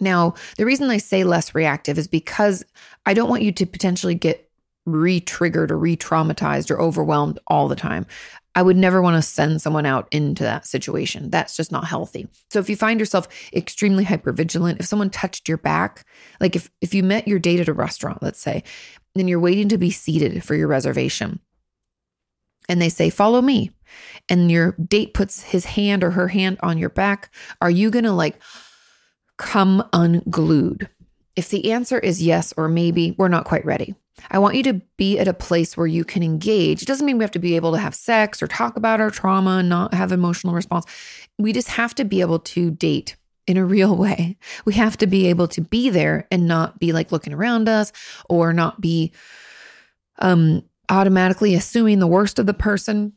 Now, 0.00 0.34
the 0.56 0.64
reason 0.64 0.90
I 0.90 0.98
say 0.98 1.24
less 1.24 1.54
reactive 1.54 1.98
is 1.98 2.08
because 2.08 2.64
I 3.04 3.14
don't 3.14 3.28
want 3.28 3.42
you 3.42 3.52
to 3.52 3.66
potentially 3.66 4.14
get 4.14 4.48
re 4.86 5.20
triggered 5.20 5.70
or 5.70 5.78
re 5.78 5.96
traumatized 5.96 6.70
or 6.70 6.80
overwhelmed 6.80 7.38
all 7.46 7.68
the 7.68 7.76
time. 7.76 8.06
I 8.54 8.62
would 8.62 8.76
never 8.76 9.00
want 9.00 9.16
to 9.16 9.22
send 9.22 9.62
someone 9.62 9.86
out 9.86 10.08
into 10.10 10.42
that 10.42 10.66
situation. 10.66 11.30
That's 11.30 11.56
just 11.56 11.72
not 11.72 11.86
healthy. 11.86 12.28
So 12.50 12.58
if 12.58 12.68
you 12.68 12.76
find 12.76 13.00
yourself 13.00 13.28
extremely 13.52 14.04
hypervigilant, 14.04 14.78
if 14.80 14.86
someone 14.86 15.10
touched 15.10 15.48
your 15.48 15.58
back, 15.58 16.04
like 16.40 16.54
if 16.54 16.70
if 16.80 16.94
you 16.94 17.02
met 17.02 17.26
your 17.26 17.38
date 17.38 17.60
at 17.60 17.68
a 17.68 17.72
restaurant, 17.72 18.22
let's 18.22 18.40
say, 18.40 18.62
and 19.16 19.28
you're 19.28 19.40
waiting 19.40 19.68
to 19.70 19.78
be 19.78 19.90
seated 19.90 20.44
for 20.44 20.54
your 20.54 20.68
reservation, 20.68 21.40
and 22.68 22.80
they 22.80 22.90
say, 22.90 23.08
"Follow 23.08 23.40
me," 23.40 23.70
and 24.28 24.50
your 24.50 24.72
date 24.72 25.14
puts 25.14 25.42
his 25.42 25.64
hand 25.64 26.04
or 26.04 26.10
her 26.10 26.28
hand 26.28 26.58
on 26.62 26.78
your 26.78 26.90
back, 26.90 27.34
are 27.60 27.70
you 27.70 27.90
going 27.90 28.04
to 28.04 28.12
like 28.12 28.40
come 29.38 29.88
unglued? 29.92 30.88
If 31.36 31.48
the 31.48 31.72
answer 31.72 31.98
is 31.98 32.22
yes 32.22 32.52
or 32.56 32.68
maybe, 32.68 33.14
we're 33.18 33.28
not 33.28 33.44
quite 33.44 33.64
ready. 33.64 33.94
I 34.30 34.38
want 34.38 34.56
you 34.56 34.62
to 34.64 34.80
be 34.96 35.18
at 35.18 35.28
a 35.28 35.34
place 35.34 35.76
where 35.76 35.86
you 35.86 36.04
can 36.04 36.22
engage. 36.22 36.82
It 36.82 36.88
doesn't 36.88 37.06
mean 37.06 37.18
we 37.18 37.24
have 37.24 37.30
to 37.32 37.38
be 37.38 37.56
able 37.56 37.72
to 37.72 37.78
have 37.78 37.94
sex 37.94 38.42
or 38.42 38.46
talk 38.46 38.76
about 38.76 39.00
our 39.00 39.10
trauma 39.10 39.58
and 39.58 39.68
not 39.68 39.94
have 39.94 40.12
emotional 40.12 40.54
response. 40.54 40.84
We 41.38 41.52
just 41.52 41.68
have 41.68 41.94
to 41.96 42.04
be 42.04 42.20
able 42.20 42.38
to 42.40 42.70
date 42.70 43.16
in 43.46 43.56
a 43.56 43.64
real 43.64 43.96
way. 43.96 44.36
We 44.64 44.74
have 44.74 44.96
to 44.98 45.06
be 45.06 45.26
able 45.26 45.48
to 45.48 45.60
be 45.60 45.90
there 45.90 46.26
and 46.30 46.46
not 46.46 46.78
be 46.78 46.92
like 46.92 47.10
looking 47.10 47.32
around 47.32 47.68
us 47.68 47.92
or 48.28 48.52
not 48.52 48.80
be 48.80 49.12
um 50.18 50.62
automatically 50.88 51.54
assuming 51.54 51.98
the 51.98 52.06
worst 52.06 52.38
of 52.38 52.46
the 52.46 52.54
person. 52.54 53.14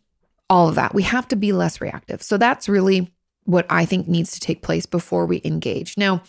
All 0.50 0.70
of 0.70 0.76
that. 0.76 0.94
We 0.94 1.04
have 1.04 1.28
to 1.30 1.36
be 1.36 1.52
less 1.52 1.82
reactive. 1.82 2.22
So 2.22 2.38
that's 2.38 2.70
really 2.70 3.12
what 3.46 3.66
I 3.70 3.86
think 3.86 4.08
needs 4.08 4.32
to 4.32 4.40
take 4.40 4.62
place 4.62 4.86
before 4.86 5.26
we 5.26 5.42
engage. 5.44 5.98
Now, 5.98 6.22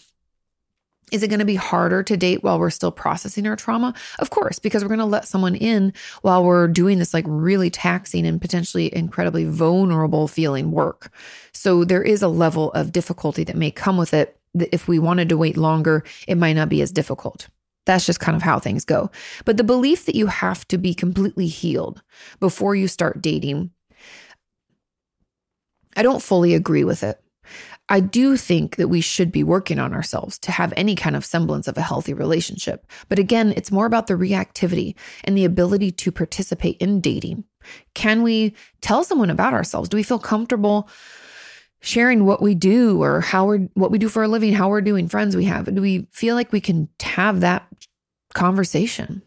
is 1.12 1.22
it 1.22 1.28
going 1.28 1.38
to 1.38 1.44
be 1.44 1.54
harder 1.54 2.02
to 2.02 2.16
date 2.16 2.42
while 2.42 2.58
we're 2.58 2.70
still 2.70 2.90
processing 2.90 3.46
our 3.46 3.54
trauma? 3.54 3.94
Of 4.18 4.30
course, 4.30 4.58
because 4.58 4.82
we're 4.82 4.88
going 4.88 4.98
to 4.98 5.04
let 5.04 5.28
someone 5.28 5.54
in 5.54 5.92
while 6.22 6.42
we're 6.42 6.66
doing 6.66 6.98
this 6.98 7.14
like 7.14 7.24
really 7.28 7.70
taxing 7.70 8.26
and 8.26 8.40
potentially 8.40 8.94
incredibly 8.94 9.44
vulnerable 9.44 10.26
feeling 10.26 10.72
work. 10.72 11.12
So 11.52 11.84
there 11.84 12.02
is 12.02 12.22
a 12.22 12.28
level 12.28 12.72
of 12.72 12.90
difficulty 12.92 13.44
that 13.44 13.56
may 13.56 13.70
come 13.70 13.96
with 13.96 14.12
it. 14.14 14.36
That 14.54 14.74
if 14.74 14.88
we 14.88 14.98
wanted 14.98 15.28
to 15.28 15.36
wait 15.36 15.56
longer, 15.56 16.02
it 16.26 16.36
might 16.36 16.54
not 16.54 16.68
be 16.68 16.82
as 16.82 16.90
difficult. 16.90 17.48
That's 17.84 18.06
just 18.06 18.20
kind 18.20 18.34
of 18.34 18.42
how 18.42 18.58
things 18.58 18.84
go. 18.84 19.10
But 19.44 19.58
the 19.58 19.64
belief 19.64 20.06
that 20.06 20.16
you 20.16 20.26
have 20.26 20.66
to 20.68 20.78
be 20.78 20.92
completely 20.92 21.46
healed 21.46 22.02
before 22.40 22.74
you 22.74 22.88
start 22.88 23.22
dating, 23.22 23.70
I 25.96 26.02
don't 26.02 26.22
fully 26.22 26.54
agree 26.54 26.84
with 26.84 27.04
it. 27.04 27.20
I 27.88 28.00
do 28.00 28.36
think 28.36 28.76
that 28.76 28.88
we 28.88 29.00
should 29.00 29.30
be 29.30 29.44
working 29.44 29.78
on 29.78 29.94
ourselves 29.94 30.38
to 30.40 30.52
have 30.52 30.72
any 30.76 30.96
kind 30.96 31.14
of 31.14 31.24
semblance 31.24 31.68
of 31.68 31.78
a 31.78 31.82
healthy 31.82 32.14
relationship. 32.14 32.86
But 33.08 33.18
again, 33.18 33.52
it's 33.56 33.70
more 33.70 33.86
about 33.86 34.08
the 34.08 34.14
reactivity 34.14 34.96
and 35.22 35.36
the 35.36 35.44
ability 35.44 35.92
to 35.92 36.10
participate 36.10 36.78
in 36.78 37.00
dating. 37.00 37.44
Can 37.94 38.22
we 38.22 38.54
tell 38.80 39.04
someone 39.04 39.30
about 39.30 39.52
ourselves? 39.52 39.88
Do 39.88 39.96
we 39.96 40.02
feel 40.02 40.18
comfortable 40.18 40.88
sharing 41.80 42.24
what 42.24 42.42
we 42.42 42.54
do 42.54 43.00
or 43.02 43.20
how 43.20 43.46
we're 43.46 43.68
what 43.74 43.92
we 43.92 43.98
do 43.98 44.08
for 44.08 44.24
a 44.24 44.28
living, 44.28 44.52
how 44.52 44.68
we're 44.68 44.80
doing, 44.80 45.08
friends 45.08 45.36
we 45.36 45.44
have? 45.44 45.72
Do 45.72 45.80
we 45.80 46.08
feel 46.10 46.34
like 46.34 46.52
we 46.52 46.60
can 46.60 46.88
have 47.00 47.40
that 47.40 47.66
conversation 48.34 49.22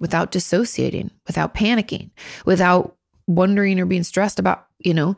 without 0.00 0.30
dissociating, 0.30 1.10
without 1.26 1.54
panicking, 1.54 2.10
without 2.46 2.96
wondering 3.26 3.78
or 3.78 3.86
being 3.86 4.02
stressed 4.02 4.38
about, 4.38 4.66
you 4.78 4.94
know, 4.94 5.16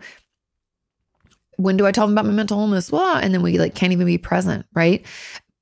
when 1.62 1.76
do 1.76 1.86
I 1.86 1.92
tell 1.92 2.06
them 2.06 2.14
about 2.14 2.26
my 2.26 2.32
mental 2.32 2.60
illness? 2.60 2.90
Well, 2.90 3.16
and 3.16 3.32
then 3.32 3.42
we 3.42 3.58
like 3.58 3.74
can't 3.74 3.92
even 3.92 4.06
be 4.06 4.18
present, 4.18 4.66
right? 4.74 5.04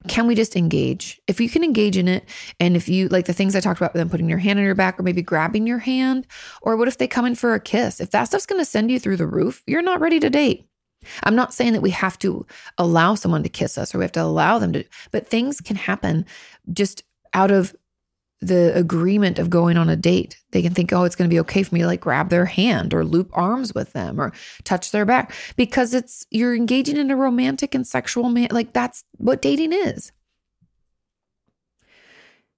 Can 0.09 0.27
we 0.27 0.35
just 0.35 0.57
engage? 0.57 1.21
If 1.27 1.41
you 1.41 1.51
can 1.51 1.63
engage 1.63 1.97
in 1.97 2.09
it, 2.09 2.25
and 2.59 2.75
if 2.75 2.89
you 2.89 3.09
like 3.09 3.27
the 3.27 3.35
things 3.35 3.55
I 3.55 3.61
talked 3.61 3.81
about, 3.81 3.93
them 3.93 4.09
putting 4.09 4.31
your 4.31 4.39
hand 4.39 4.59
on 4.59 4.65
your 4.65 4.75
back 4.75 4.99
or 4.99 5.03
maybe 5.03 5.23
grabbing 5.23 5.67
your 5.67 5.79
hand, 5.79 6.27
or 6.63 6.77
what 6.77 6.89
if 6.89 6.97
they 6.99 7.07
come 7.07 7.27
in 7.27 7.35
for 7.35 7.55
a 7.55 7.61
kiss? 7.61 8.01
If 8.01 8.11
that 8.11 8.25
stuff's 8.25 8.47
gonna 8.47 8.65
send 8.65 8.91
you 8.91 8.99
through 8.99 9.19
the 9.19 9.27
roof, 9.27 9.63
you're 9.67 9.83
not 9.83 10.01
ready 10.01 10.19
to 10.21 10.31
date. 10.31 10.67
I'm 11.23 11.35
not 11.35 11.55
saying 11.55 11.73
that 11.75 11.83
we 11.83 11.91
have 11.91 12.19
to 12.21 12.47
allow 12.79 13.15
someone 13.15 13.43
to 13.43 13.49
kiss 13.49 13.79
us 13.79 13.95
or 13.95 13.99
we 13.99 14.05
have 14.05 14.13
to 14.13 14.23
allow 14.23 14.59
them 14.59 14.73
to, 14.73 14.85
but 15.11 15.27
things 15.27 15.61
can 15.61 15.77
happen 15.77 16.27
just 16.73 17.03
out 17.35 17.51
of 17.51 17.75
the 18.41 18.75
agreement 18.75 19.39
of 19.39 19.51
going 19.51 19.77
on 19.77 19.89
a 19.89 19.97
date. 19.97 20.39
They 20.53 20.63
can 20.63 20.73
think, 20.73 20.93
oh, 20.93 21.05
it's 21.05 21.17
going 21.17 21.29
to 21.29 21.35
be 21.35 21.41
okay 21.41 21.63
for 21.63 21.75
me 21.75 21.83
to 21.83 21.87
like 21.87 22.01
grab 22.01 22.31
their 22.31 22.47
hand 22.47 22.95
or 22.95 23.05
loop 23.05 23.31
arms 23.35 23.75
with 23.75 23.93
them 23.93 24.21
or 24.21 24.33
touch 24.65 24.93
their 24.93 25.05
back 25.05 25.35
because 25.57 25.93
it's 25.93 26.27
you're 26.31 26.55
engaging 26.55 26.97
in 26.97 27.11
a 27.11 27.17
romantic 27.17 27.75
and 27.75 27.87
sexual 27.87 28.31
man. 28.31 28.49
Like 28.51 28.73
that's 28.73 29.05
what 29.19 29.43
dating 29.43 29.73
is. 29.73 30.13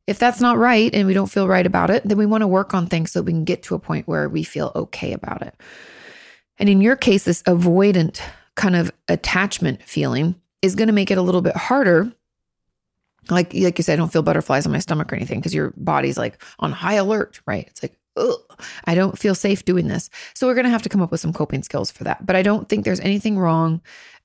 If 0.06 0.18
that's 0.18 0.40
not 0.40 0.58
right 0.58 0.92
and 0.94 1.06
we 1.06 1.14
don't 1.14 1.30
feel 1.30 1.48
right 1.48 1.66
about 1.66 1.90
it, 1.90 2.02
then 2.04 2.18
we 2.18 2.26
want 2.26 2.42
to 2.42 2.48
work 2.48 2.74
on 2.74 2.86
things 2.86 3.12
so 3.12 3.22
we 3.22 3.32
can 3.32 3.44
get 3.44 3.62
to 3.64 3.74
a 3.74 3.80
point 3.80 4.08
where 4.08 4.28
we 4.28 4.42
feel 4.42 4.72
okay 4.74 5.12
about 5.12 5.42
it. 5.42 5.54
And 6.58 6.68
in 6.68 6.80
your 6.80 6.96
case, 6.96 7.24
this 7.24 7.42
avoidant 7.44 8.20
kind 8.54 8.76
of 8.76 8.92
attachment 9.08 9.82
feeling 9.82 10.36
is 10.60 10.74
going 10.74 10.88
to 10.88 10.92
make 10.92 11.10
it 11.10 11.18
a 11.18 11.22
little 11.22 11.42
bit 11.42 11.56
harder 11.56 12.12
like 13.30 13.54
like 13.54 13.78
you 13.78 13.82
said, 13.84 13.94
I 13.94 13.96
don't 13.96 14.12
feel 14.12 14.22
butterflies 14.22 14.66
on 14.66 14.72
my 14.72 14.78
stomach 14.78 15.12
or 15.12 15.16
anything 15.16 15.40
because 15.40 15.54
your 15.54 15.72
body's 15.76 16.18
like 16.18 16.42
on 16.58 16.72
high 16.72 16.94
alert, 16.94 17.40
right? 17.46 17.66
It's 17.68 17.82
like, 17.82 17.96
Ugh, 18.16 18.38
I 18.84 18.94
don't 18.94 19.18
feel 19.18 19.34
safe 19.34 19.64
doing 19.64 19.88
this. 19.88 20.10
So 20.34 20.46
we're 20.46 20.54
gonna 20.54 20.70
have 20.70 20.82
to 20.82 20.88
come 20.88 21.02
up 21.02 21.10
with 21.10 21.20
some 21.20 21.32
coping 21.32 21.62
skills 21.62 21.90
for 21.90 22.04
that. 22.04 22.26
But 22.26 22.36
I 22.36 22.42
don't 22.42 22.68
think 22.68 22.84
there's 22.84 23.00
anything 23.00 23.38
wrong 23.38 23.80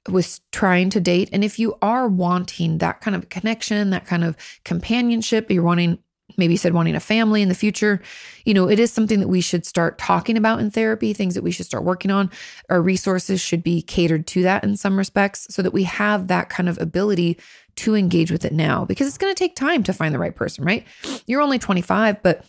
with 0.09 0.39
trying 0.51 0.89
to 0.91 0.99
date. 0.99 1.29
And 1.31 1.43
if 1.43 1.59
you 1.59 1.77
are 1.81 2.07
wanting 2.07 2.79
that 2.79 3.01
kind 3.01 3.15
of 3.15 3.29
connection, 3.29 3.89
that 3.91 4.05
kind 4.05 4.23
of 4.23 4.35
companionship, 4.63 5.51
you're 5.51 5.63
wanting 5.63 5.99
maybe 6.37 6.53
you 6.53 6.57
said 6.57 6.73
wanting 6.73 6.95
a 6.95 6.99
family 6.99 7.41
in 7.41 7.49
the 7.49 7.55
future, 7.55 8.01
you 8.45 8.53
know, 8.53 8.69
it 8.69 8.79
is 8.79 8.91
something 8.91 9.19
that 9.19 9.27
we 9.27 9.41
should 9.41 9.65
start 9.65 9.97
talking 9.97 10.37
about 10.37 10.59
in 10.59 10.69
therapy, 10.69 11.13
things 11.13 11.33
that 11.35 11.43
we 11.43 11.51
should 11.51 11.65
start 11.65 11.83
working 11.83 12.11
on. 12.11 12.29
Our 12.69 12.81
resources 12.81 13.39
should 13.39 13.63
be 13.63 13.81
catered 13.81 14.27
to 14.27 14.43
that 14.43 14.63
in 14.63 14.75
some 14.75 14.97
respects 14.97 15.47
so 15.49 15.61
that 15.61 15.73
we 15.73 15.83
have 15.83 16.27
that 16.27 16.49
kind 16.49 16.67
of 16.67 16.77
ability 16.79 17.39
to 17.77 17.95
engage 17.95 18.31
with 18.31 18.45
it 18.45 18.53
now 18.53 18.85
because 18.85 19.07
it's 19.07 19.17
going 19.17 19.33
to 19.33 19.37
take 19.37 19.55
time 19.55 19.83
to 19.83 19.93
find 19.93 20.13
the 20.13 20.19
right 20.19 20.35
person, 20.35 20.63
right? 20.63 20.85
You're 21.25 21.41
only 21.41 21.59
25, 21.59 22.21
but 22.21 22.45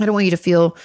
I 0.00 0.06
don't 0.06 0.14
want 0.14 0.24
you 0.24 0.30
to 0.30 0.36
feel 0.36 0.76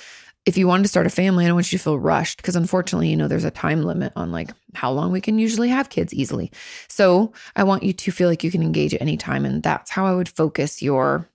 if 0.45 0.57
you 0.57 0.65
wanted 0.65 0.83
to 0.83 0.89
start 0.89 1.05
a 1.05 1.09
family, 1.09 1.43
I 1.43 1.47
don't 1.47 1.57
want 1.57 1.71
you 1.71 1.77
to 1.77 1.83
feel 1.83 1.99
rushed 1.99 2.37
because 2.37 2.55
unfortunately, 2.55 3.09
you 3.09 3.17
know, 3.17 3.27
there's 3.27 3.43
a 3.43 3.51
time 3.51 3.83
limit 3.83 4.13
on 4.15 4.31
like 4.31 4.51
how 4.73 4.91
long 4.91 5.11
we 5.11 5.19
can 5.19 5.39
usually 5.39 5.67
have 5.69 5.89
kids 5.89 6.13
easily. 6.13 6.51
So 6.87 7.33
I 7.55 7.63
want 7.63 7.83
you 7.83 7.91
to 7.91 8.11
feel 8.11 8.29
like 8.29 8.45
you 8.45 8.51
can 8.51 8.63
engage 8.63 8.93
at 8.93 9.01
any 9.01 9.17
time. 9.17 9.43
And 9.43 9.61
that's 9.61 9.91
how 9.91 10.05
I 10.05 10.15
would 10.15 10.29
focus 10.29 10.81
your 10.81 11.29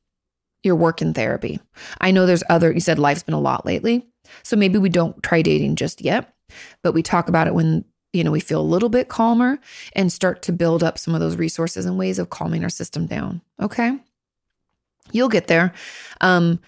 your 0.63 0.77
work 0.77 1.03
in 1.03 1.13
therapy. 1.13 1.61
I 2.01 2.13
know 2.13 2.25
there's 2.25 2.45
other, 2.49 2.73
you 2.73 2.81
said 2.81 2.99
life's 2.99 3.25
been 3.25 3.35
a 3.35 3.41
lot 3.41 3.67
lately. 3.67 4.07
So 4.45 4.57
maybe 4.57 4.79
we 4.79 4.89
don't 4.89 5.21
try 5.23 5.43
dating 5.43 5.77
just 5.77 6.01
yet, 6.01 6.33
but 6.83 6.93
we 6.93 7.03
talk 7.03 7.29
about 7.29 7.49
it 7.49 7.55
when 7.55 7.85
you 8.13 8.23
know, 8.23 8.31
we 8.31 8.41
feel 8.41 8.61
a 8.61 8.63
little 8.63 8.89
bit 8.89 9.09
calmer 9.09 9.59
and 9.95 10.13
start 10.13 10.43
to 10.43 10.53
build 10.53 10.83
up 10.83 10.99
some 10.99 11.15
of 11.15 11.21
those 11.21 11.37
resources 11.37 11.87
and 11.87 11.99
ways 11.99 12.19
of 12.19 12.31
calming 12.31 12.63
our 12.63 12.71
system 12.71 13.07
down. 13.07 13.41
Okay. 13.61 13.99
You'll 15.13 15.29
get 15.29 15.47
there. 15.47 15.73
Um, 16.21 16.61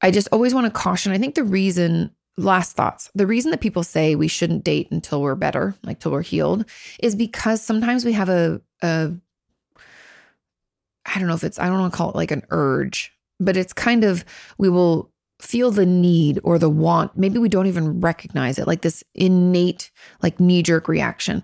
I 0.00 0.10
just 0.10 0.28
always 0.32 0.54
want 0.54 0.66
to 0.66 0.70
caution. 0.70 1.12
I 1.12 1.18
think 1.18 1.34
the 1.34 1.44
reason, 1.44 2.14
last 2.36 2.76
thoughts, 2.76 3.10
the 3.14 3.26
reason 3.26 3.50
that 3.50 3.60
people 3.60 3.82
say 3.82 4.14
we 4.14 4.28
shouldn't 4.28 4.64
date 4.64 4.90
until 4.90 5.20
we're 5.20 5.34
better, 5.34 5.74
like 5.82 6.00
till 6.00 6.12
we're 6.12 6.22
healed, 6.22 6.64
is 7.00 7.14
because 7.14 7.62
sometimes 7.62 8.04
we 8.04 8.12
have 8.12 8.28
a, 8.28 8.60
a 8.82 9.12
I 11.04 11.18
don't 11.18 11.28
know 11.28 11.34
if 11.34 11.44
it's, 11.44 11.58
I 11.58 11.66
don't 11.66 11.80
want 11.80 11.92
to 11.92 11.96
call 11.96 12.10
it 12.10 12.16
like 12.16 12.30
an 12.30 12.44
urge, 12.50 13.12
but 13.40 13.56
it's 13.56 13.72
kind 13.72 14.04
of, 14.04 14.24
we 14.56 14.68
will 14.68 15.10
feel 15.40 15.70
the 15.70 15.86
need 15.86 16.40
or 16.42 16.58
the 16.58 16.70
want. 16.70 17.16
Maybe 17.16 17.38
we 17.38 17.48
don't 17.48 17.66
even 17.66 18.00
recognize 18.00 18.58
it, 18.58 18.66
like 18.66 18.82
this 18.82 19.04
innate, 19.14 19.90
like 20.22 20.40
knee 20.40 20.62
jerk 20.62 20.88
reaction 20.88 21.42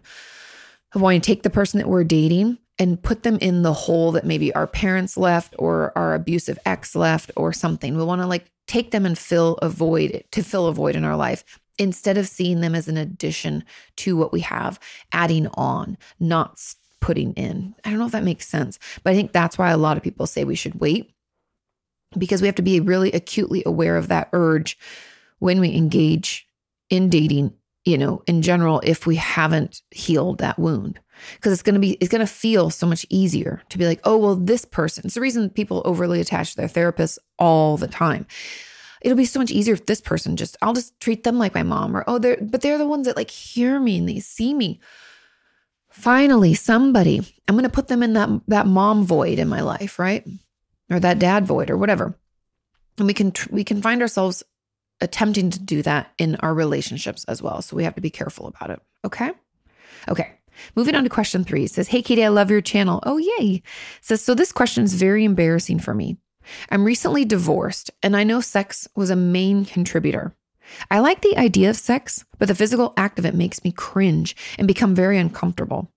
of 0.94 1.00
wanting 1.00 1.20
to 1.20 1.26
take 1.26 1.42
the 1.42 1.50
person 1.50 1.78
that 1.78 1.88
we're 1.88 2.04
dating 2.04 2.58
and 2.78 3.02
put 3.02 3.22
them 3.22 3.38
in 3.40 3.62
the 3.62 3.72
hole 3.72 4.12
that 4.12 4.26
maybe 4.26 4.52
our 4.54 4.66
parents 4.66 5.16
left 5.16 5.54
or 5.58 5.92
our 5.96 6.14
abusive 6.14 6.58
ex 6.66 6.96
left 6.96 7.30
or 7.36 7.52
something. 7.52 7.96
We 7.96 8.04
want 8.04 8.20
to 8.20 8.26
like 8.26 8.50
take 8.66 8.90
them 8.90 9.06
and 9.06 9.16
fill 9.16 9.54
a 9.62 9.68
void 9.68 10.24
to 10.32 10.42
fill 10.42 10.66
a 10.66 10.72
void 10.72 10.96
in 10.96 11.04
our 11.04 11.16
life 11.16 11.44
instead 11.78 12.16
of 12.16 12.28
seeing 12.28 12.60
them 12.60 12.74
as 12.74 12.88
an 12.88 12.96
addition 12.96 13.64
to 13.96 14.16
what 14.16 14.32
we 14.32 14.40
have, 14.40 14.78
adding 15.12 15.48
on, 15.54 15.98
not 16.18 16.60
putting 17.00 17.32
in. 17.34 17.74
I 17.84 17.90
don't 17.90 17.98
know 17.98 18.06
if 18.06 18.12
that 18.12 18.24
makes 18.24 18.48
sense, 18.48 18.78
but 19.02 19.12
I 19.12 19.16
think 19.16 19.32
that's 19.32 19.58
why 19.58 19.70
a 19.70 19.76
lot 19.76 19.96
of 19.96 20.02
people 20.02 20.26
say 20.26 20.44
we 20.44 20.54
should 20.54 20.80
wait 20.80 21.13
because 22.18 22.40
we 22.40 22.48
have 22.48 22.54
to 22.56 22.62
be 22.62 22.80
really 22.80 23.12
acutely 23.12 23.62
aware 23.66 23.96
of 23.96 24.08
that 24.08 24.28
urge 24.32 24.78
when 25.38 25.60
we 25.60 25.74
engage 25.74 26.48
in 26.90 27.10
dating, 27.10 27.52
you 27.84 27.98
know, 27.98 28.22
in 28.26 28.42
general, 28.42 28.80
if 28.84 29.06
we 29.06 29.16
haven't 29.16 29.82
healed 29.90 30.38
that 30.38 30.58
wound. 30.58 31.00
Because 31.34 31.52
it's 31.52 31.62
going 31.62 31.74
to 31.74 31.80
be, 31.80 31.92
it's 31.92 32.10
going 32.10 32.26
to 32.26 32.32
feel 32.32 32.70
so 32.70 32.86
much 32.86 33.06
easier 33.08 33.62
to 33.68 33.78
be 33.78 33.86
like, 33.86 34.00
oh, 34.04 34.16
well, 34.16 34.36
this 34.36 34.64
person. 34.64 35.04
It's 35.04 35.14
the 35.14 35.20
reason 35.20 35.48
people 35.50 35.82
overly 35.84 36.20
attach 36.20 36.50
to 36.50 36.56
their 36.56 36.68
therapists 36.68 37.18
all 37.38 37.76
the 37.76 37.86
time. 37.86 38.26
It'll 39.00 39.16
be 39.16 39.24
so 39.24 39.38
much 39.38 39.50
easier 39.50 39.74
if 39.74 39.86
this 39.86 40.00
person 40.00 40.36
just, 40.36 40.56
I'll 40.62 40.72
just 40.72 40.98
treat 40.98 41.24
them 41.24 41.38
like 41.38 41.54
my 41.54 41.62
mom 41.62 41.96
or, 41.96 42.04
oh, 42.06 42.18
they're, 42.18 42.38
but 42.40 42.62
they're 42.62 42.78
the 42.78 42.86
ones 42.86 43.06
that 43.06 43.16
like 43.16 43.30
hear 43.30 43.78
me 43.78 43.98
and 43.98 44.08
they 44.08 44.18
see 44.18 44.54
me. 44.54 44.80
Finally, 45.90 46.54
somebody, 46.54 47.20
I'm 47.46 47.54
going 47.54 47.62
to 47.64 47.68
put 47.68 47.88
them 47.88 48.02
in 48.02 48.14
that, 48.14 48.28
that 48.48 48.66
mom 48.66 49.04
void 49.04 49.38
in 49.38 49.46
my 49.46 49.60
life, 49.60 49.98
right? 49.98 50.26
Or 50.94 51.00
that 51.00 51.18
dad 51.18 51.44
void 51.44 51.70
or 51.70 51.76
whatever. 51.76 52.16
And 52.98 53.08
we 53.08 53.14
can 53.14 53.32
we 53.50 53.64
can 53.64 53.82
find 53.82 54.00
ourselves 54.00 54.44
attempting 55.00 55.50
to 55.50 55.58
do 55.58 55.82
that 55.82 56.12
in 56.18 56.36
our 56.36 56.54
relationships 56.54 57.24
as 57.24 57.42
well. 57.42 57.62
So 57.62 57.74
we 57.74 57.82
have 57.82 57.96
to 57.96 58.00
be 58.00 58.10
careful 58.10 58.46
about 58.46 58.70
it. 58.70 58.80
Okay? 59.04 59.32
Okay. 60.08 60.30
Moving 60.76 60.94
on 60.94 61.02
to 61.02 61.10
question 61.10 61.42
three. 61.42 61.64
It 61.64 61.72
says, 61.72 61.88
Hey 61.88 62.00
Kati, 62.00 62.22
I 62.24 62.28
love 62.28 62.48
your 62.48 62.60
channel. 62.60 63.00
Oh 63.02 63.18
yay. 63.18 63.56
It 63.56 63.62
says, 64.02 64.22
so 64.22 64.34
this 64.36 64.52
question 64.52 64.84
is 64.84 64.94
very 64.94 65.24
embarrassing 65.24 65.80
for 65.80 65.94
me. 65.94 66.16
I'm 66.70 66.84
recently 66.84 67.24
divorced 67.24 67.90
and 68.00 68.16
I 68.16 68.22
know 68.22 68.40
sex 68.40 68.86
was 68.94 69.10
a 69.10 69.16
main 69.16 69.64
contributor. 69.64 70.32
I 70.92 71.00
like 71.00 71.22
the 71.22 71.36
idea 71.36 71.70
of 71.70 71.76
sex, 71.76 72.24
but 72.38 72.46
the 72.46 72.54
physical 72.54 72.94
act 72.96 73.18
of 73.18 73.26
it 73.26 73.34
makes 73.34 73.64
me 73.64 73.72
cringe 73.72 74.36
and 74.58 74.68
become 74.68 74.94
very 74.94 75.18
uncomfortable. 75.18 75.90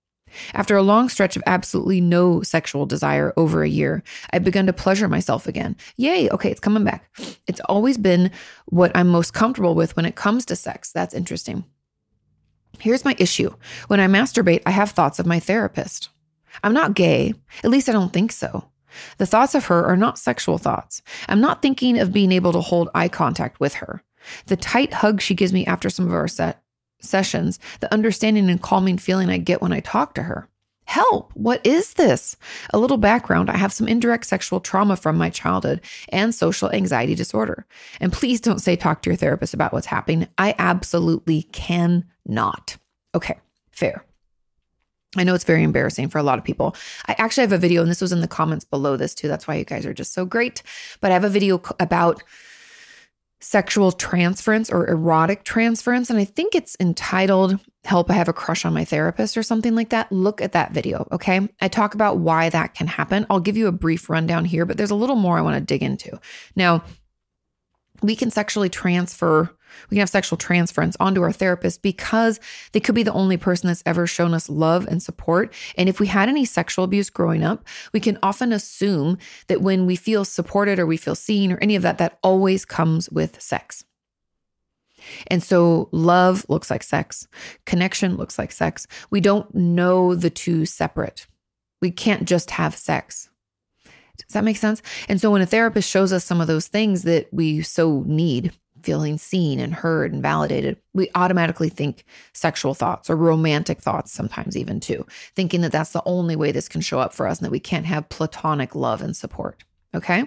After 0.54 0.76
a 0.76 0.82
long 0.82 1.08
stretch 1.08 1.36
of 1.36 1.42
absolutely 1.46 2.00
no 2.00 2.42
sexual 2.42 2.86
desire 2.86 3.32
over 3.36 3.62
a 3.62 3.68
year, 3.68 4.02
I've 4.32 4.44
begun 4.44 4.66
to 4.66 4.72
pleasure 4.72 5.08
myself 5.08 5.46
again. 5.46 5.76
Yay, 5.96 6.28
okay, 6.30 6.50
it's 6.50 6.60
coming 6.60 6.84
back. 6.84 7.10
It's 7.46 7.60
always 7.66 7.98
been 7.98 8.30
what 8.66 8.92
I'm 8.94 9.08
most 9.08 9.34
comfortable 9.34 9.74
with 9.74 9.96
when 9.96 10.06
it 10.06 10.16
comes 10.16 10.44
to 10.46 10.56
sex. 10.56 10.92
That's 10.92 11.14
interesting. 11.14 11.64
Here's 12.78 13.04
my 13.04 13.16
issue 13.18 13.54
when 13.88 14.00
I 14.00 14.06
masturbate, 14.06 14.62
I 14.66 14.70
have 14.70 14.90
thoughts 14.90 15.18
of 15.18 15.26
my 15.26 15.40
therapist. 15.40 16.10
I'm 16.62 16.74
not 16.74 16.94
gay, 16.94 17.34
at 17.62 17.70
least 17.70 17.88
I 17.88 17.92
don't 17.92 18.12
think 18.12 18.32
so. 18.32 18.68
The 19.18 19.26
thoughts 19.26 19.54
of 19.54 19.66
her 19.66 19.84
are 19.84 19.96
not 19.96 20.18
sexual 20.18 20.58
thoughts. 20.58 21.02
I'm 21.28 21.40
not 21.40 21.62
thinking 21.62 21.98
of 21.98 22.12
being 22.12 22.32
able 22.32 22.52
to 22.52 22.60
hold 22.60 22.88
eye 22.94 23.08
contact 23.08 23.60
with 23.60 23.74
her. 23.74 24.02
The 24.46 24.56
tight 24.56 24.92
hug 24.92 25.20
she 25.20 25.34
gives 25.34 25.52
me 25.52 25.66
after 25.66 25.90
some 25.90 26.06
of 26.06 26.14
our 26.14 26.28
set 26.28 26.62
sessions, 27.00 27.58
the 27.80 27.92
understanding 27.92 28.50
and 28.50 28.62
calming 28.62 28.98
feeling 28.98 29.30
I 29.30 29.38
get 29.38 29.62
when 29.62 29.72
I 29.72 29.80
talk 29.80 30.14
to 30.14 30.22
her. 30.22 30.48
Help! 30.84 31.32
What 31.34 31.60
is 31.66 31.94
this? 31.94 32.36
A 32.72 32.78
little 32.78 32.96
background 32.96 33.50
I 33.50 33.58
have 33.58 33.74
some 33.74 33.86
indirect 33.86 34.24
sexual 34.24 34.58
trauma 34.58 34.96
from 34.96 35.18
my 35.18 35.28
childhood 35.28 35.82
and 36.08 36.34
social 36.34 36.70
anxiety 36.70 37.14
disorder. 37.14 37.66
And 38.00 38.10
please 38.10 38.40
don't 38.40 38.60
say 38.60 38.74
talk 38.74 39.02
to 39.02 39.10
your 39.10 39.16
therapist 39.16 39.52
about 39.52 39.74
what's 39.74 39.86
happening. 39.86 40.28
I 40.38 40.54
absolutely 40.58 41.42
cannot. 41.52 42.78
Okay, 43.14 43.38
fair. 43.70 44.02
I 45.16 45.24
know 45.24 45.34
it's 45.34 45.44
very 45.44 45.62
embarrassing 45.62 46.08
for 46.08 46.18
a 46.18 46.22
lot 46.22 46.38
of 46.38 46.44
people. 46.44 46.74
I 47.06 47.14
actually 47.18 47.42
have 47.42 47.52
a 47.52 47.58
video, 47.58 47.82
and 47.82 47.90
this 47.90 48.00
was 48.00 48.12
in 48.12 48.20
the 48.22 48.28
comments 48.28 48.64
below 48.64 48.96
this 48.96 49.14
too. 49.14 49.28
That's 49.28 49.46
why 49.46 49.56
you 49.56 49.64
guys 49.64 49.84
are 49.84 49.94
just 49.94 50.14
so 50.14 50.24
great. 50.24 50.62
But 51.00 51.10
I 51.10 51.14
have 51.14 51.24
a 51.24 51.28
video 51.28 51.60
about 51.80 52.22
sexual 53.40 53.92
transference 53.92 54.70
or 54.70 54.88
erotic 54.88 55.44
transference. 55.44 56.10
And 56.10 56.18
I 56.18 56.24
think 56.24 56.54
it's 56.54 56.76
entitled 56.80 57.58
Help 57.84 58.10
I 58.10 58.14
Have 58.14 58.28
a 58.28 58.32
Crush 58.32 58.64
on 58.64 58.74
My 58.74 58.84
Therapist 58.84 59.36
or 59.36 59.42
something 59.42 59.74
like 59.74 59.90
that. 59.90 60.10
Look 60.10 60.40
at 60.40 60.52
that 60.52 60.72
video. 60.72 61.06
Okay. 61.12 61.48
I 61.60 61.68
talk 61.68 61.94
about 61.94 62.18
why 62.18 62.48
that 62.50 62.74
can 62.74 62.86
happen. 62.86 63.26
I'll 63.30 63.40
give 63.40 63.56
you 63.56 63.68
a 63.68 63.72
brief 63.72 64.10
rundown 64.10 64.44
here, 64.44 64.66
but 64.66 64.76
there's 64.76 64.90
a 64.90 64.96
little 64.96 65.16
more 65.16 65.38
I 65.38 65.42
want 65.42 65.54
to 65.56 65.60
dig 65.60 65.82
into. 65.82 66.20
Now, 66.56 66.82
we 68.02 68.16
can 68.16 68.30
sexually 68.30 68.68
transfer 68.68 69.50
we 69.90 69.96
can 69.96 70.00
have 70.00 70.08
sexual 70.08 70.36
transference 70.36 70.96
onto 71.00 71.22
our 71.22 71.32
therapist 71.32 71.82
because 71.82 72.40
they 72.72 72.80
could 72.80 72.94
be 72.94 73.02
the 73.02 73.12
only 73.12 73.36
person 73.36 73.68
that's 73.68 73.82
ever 73.86 74.06
shown 74.06 74.34
us 74.34 74.48
love 74.48 74.86
and 74.86 75.02
support. 75.02 75.52
And 75.76 75.88
if 75.88 76.00
we 76.00 76.06
had 76.06 76.28
any 76.28 76.44
sexual 76.44 76.84
abuse 76.84 77.10
growing 77.10 77.42
up, 77.42 77.66
we 77.92 78.00
can 78.00 78.18
often 78.22 78.52
assume 78.52 79.18
that 79.46 79.60
when 79.60 79.86
we 79.86 79.96
feel 79.96 80.24
supported 80.24 80.78
or 80.78 80.86
we 80.86 80.96
feel 80.96 81.14
seen 81.14 81.52
or 81.52 81.58
any 81.58 81.76
of 81.76 81.82
that, 81.82 81.98
that 81.98 82.18
always 82.22 82.64
comes 82.64 83.10
with 83.10 83.40
sex. 83.40 83.84
And 85.28 85.42
so 85.42 85.88
love 85.92 86.44
looks 86.48 86.70
like 86.70 86.82
sex, 86.82 87.28
connection 87.64 88.16
looks 88.16 88.38
like 88.38 88.50
sex. 88.52 88.86
We 89.10 89.20
don't 89.20 89.54
know 89.54 90.14
the 90.14 90.30
two 90.30 90.66
separate. 90.66 91.26
We 91.80 91.92
can't 91.92 92.26
just 92.26 92.50
have 92.52 92.74
sex. 92.74 93.30
Does 94.26 94.34
that 94.34 94.44
make 94.44 94.56
sense? 94.56 94.82
And 95.08 95.20
so 95.20 95.30
when 95.30 95.42
a 95.42 95.46
therapist 95.46 95.88
shows 95.88 96.12
us 96.12 96.24
some 96.24 96.40
of 96.40 96.46
those 96.46 96.68
things 96.68 97.02
that 97.02 97.32
we 97.32 97.62
so 97.62 98.02
need, 98.06 98.52
feeling 98.82 99.18
seen 99.18 99.58
and 99.58 99.74
heard 99.74 100.12
and 100.12 100.22
validated, 100.22 100.76
we 100.94 101.10
automatically 101.14 101.68
think 101.68 102.04
sexual 102.32 102.74
thoughts 102.74 103.10
or 103.10 103.16
romantic 103.16 103.80
thoughts, 103.80 104.12
sometimes 104.12 104.56
even 104.56 104.80
too, 104.80 105.06
thinking 105.34 105.60
that 105.62 105.72
that's 105.72 105.92
the 105.92 106.02
only 106.04 106.36
way 106.36 106.52
this 106.52 106.68
can 106.68 106.80
show 106.80 107.00
up 107.00 107.12
for 107.12 107.26
us 107.26 107.38
and 107.38 107.46
that 107.46 107.50
we 107.50 107.60
can't 107.60 107.86
have 107.86 108.08
platonic 108.08 108.74
love 108.74 109.02
and 109.02 109.16
support. 109.16 109.62
Okay. 109.94 110.24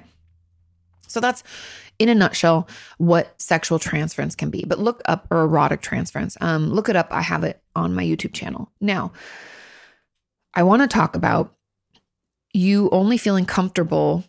So 1.08 1.19
that's 1.19 1.43
in 1.99 2.10
a 2.10 2.15
nutshell 2.15 2.67
what 2.97 3.39
sexual 3.39 3.80
transference 3.80 4.36
can 4.36 4.49
be. 4.49 4.63
But 4.65 4.80
look 4.80 5.01
up 5.06 5.27
or 5.30 5.41
erotic 5.41 5.82
transference. 5.82 6.38
Um, 6.41 6.71
look 6.71 6.89
it 6.89 6.95
up. 6.95 7.08
I 7.12 7.21
have 7.21 7.43
it 7.43 7.62
on 7.75 7.93
my 7.93 8.04
YouTube 8.04 8.34
channel. 8.34 8.71
Now, 8.80 9.12
I 10.54 10.63
want 10.63 10.82
to 10.82 10.88
talk 10.88 11.15
about 11.15 11.56
you 12.54 12.90
only 12.92 13.18
feeling 13.18 13.46
comfortable 13.46 14.24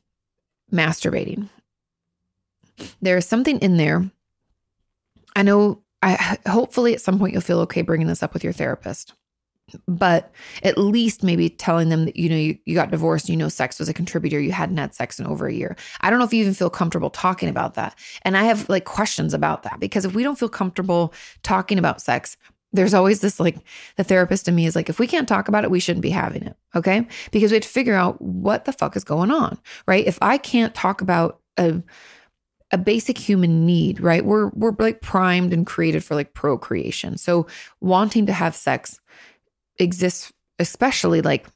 masturbating. 0.73 1.49
There 3.01 3.17
is 3.17 3.27
something 3.27 3.59
in 3.59 3.77
there. 3.77 4.11
I 5.37 5.43
know 5.43 5.83
I 6.03 6.39
hopefully 6.47 6.95
at 6.95 7.01
some 7.01 7.19
point 7.19 7.33
you'll 7.33 7.43
feel 7.43 7.61
okay 7.61 7.83
bringing 7.83 8.09
this 8.09 8.23
up 8.23 8.35
with 8.35 8.43
your 8.43 8.53
therapist. 8.53 9.15
But 9.87 10.31
at 10.65 10.77
least 10.77 11.23
maybe 11.23 11.49
telling 11.49 11.89
them 11.89 12.05
that 12.05 12.17
you 12.17 12.29
know 12.29 12.37
you, 12.37 12.59
you 12.67 12.75
got 12.75 12.91
divorced, 12.91 13.29
you 13.29 13.37
know 13.37 13.49
sex 13.49 13.79
was 13.79 13.89
a 13.89 13.95
contributor, 13.95 14.41
you 14.41 14.53
hadn't 14.53 14.77
had 14.77 14.95
sex 14.95 15.21
in 15.21 15.27
over 15.27 15.47
a 15.47 15.53
year. 15.53 15.77
I 16.01 16.11
don't 16.11 16.19
know 16.19 16.25
if 16.25 16.33
you 16.33 16.41
even 16.41 16.55
feel 16.55 16.69
comfortable 16.69 17.11
talking 17.11 17.49
about 17.49 17.75
that. 17.75 17.97
And 18.23 18.37
I 18.37 18.43
have 18.45 18.69
like 18.69 18.85
questions 18.85 19.33
about 19.33 19.63
that 19.63 19.79
because 19.81 20.05
if 20.05 20.15
we 20.15 20.25
don't 20.25 20.39
feel 20.39 20.49
comfortable 20.49 21.15
talking 21.43 21.79
about 21.79 22.03
sex, 22.03 22.37
there's 22.73 22.95
always 22.95 23.21
this 23.21 23.39
like 23.39 23.57
the 23.97 24.05
therapist 24.05 24.49
in 24.49 24.55
me 24.55 24.67
is 24.67 24.75
like 24.75 24.89
if 24.89 24.99
we 24.99 25.07
can't 25.07 25.29
talk 25.29 25.49
about 25.49 25.65
it 25.65 25.71
we 25.71 25.81
shouldn't 25.81 26.03
be 26.03 26.11
having 26.11 26.43
it 26.43 26.57
okay? 26.75 27.07
Because 27.31 27.51
we 27.51 27.57
have 27.57 27.63
to 27.65 27.69
figure 27.69 27.95
out 27.95 28.21
what 28.21 28.65
the 28.65 28.73
fuck 28.73 28.97
is 28.97 29.05
going 29.05 29.31
on 29.31 29.59
right? 29.87 30.07
If 30.07 30.19
i 30.23 30.39
can't 30.39 30.75
talk 30.75 31.01
about 31.01 31.41
a 31.57 31.83
a 32.71 32.79
basic 32.79 33.19
human 33.19 33.67
need 33.67 34.01
right? 34.01 34.25
We're 34.25 34.49
we're 34.49 34.75
like 34.79 35.03
primed 35.03 35.53
and 35.53 35.67
created 35.67 36.03
for 36.03 36.15
like 36.15 36.35
procreation. 36.35 37.19
So 37.19 37.47
wanting 37.81 38.27
to 38.27 38.33
have 38.33 38.57
sex 38.57 38.99
exists 39.79 40.33
especially 40.59 41.21
like 41.21 41.47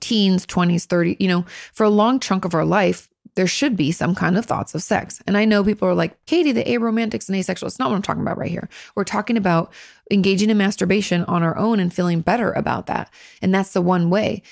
teens 0.00 0.44
20s 0.44 0.84
30 0.84 1.16
you 1.18 1.28
know 1.28 1.46
for 1.72 1.84
a 1.84 1.88
long 1.90 2.20
chunk 2.20 2.44
of 2.44 2.54
our 2.54 2.64
life 2.64 3.08
there 3.38 3.46
should 3.46 3.76
be 3.76 3.92
some 3.92 4.16
kind 4.16 4.36
of 4.36 4.44
thoughts 4.44 4.74
of 4.74 4.82
sex. 4.82 5.22
And 5.24 5.36
I 5.36 5.44
know 5.44 5.62
people 5.62 5.86
are 5.86 5.94
like, 5.94 6.18
Kati, 6.26 6.52
the 6.52 6.64
aromantics 6.64 7.28
and 7.28 7.38
asexual. 7.38 7.68
It's 7.68 7.78
not 7.78 7.88
what 7.88 7.94
I'm 7.94 8.02
talking 8.02 8.22
about 8.22 8.36
right 8.36 8.50
here. 8.50 8.68
We're 8.96 9.04
talking 9.04 9.36
about 9.36 9.72
engaging 10.10 10.50
in 10.50 10.58
masturbation 10.58 11.22
on 11.26 11.44
our 11.44 11.56
own 11.56 11.78
and 11.78 11.94
feeling 11.94 12.20
better 12.20 12.50
about 12.50 12.86
that. 12.86 13.12
And 13.40 13.54
that's 13.54 13.74
the 13.74 13.80
one 13.80 14.10
way. 14.10 14.42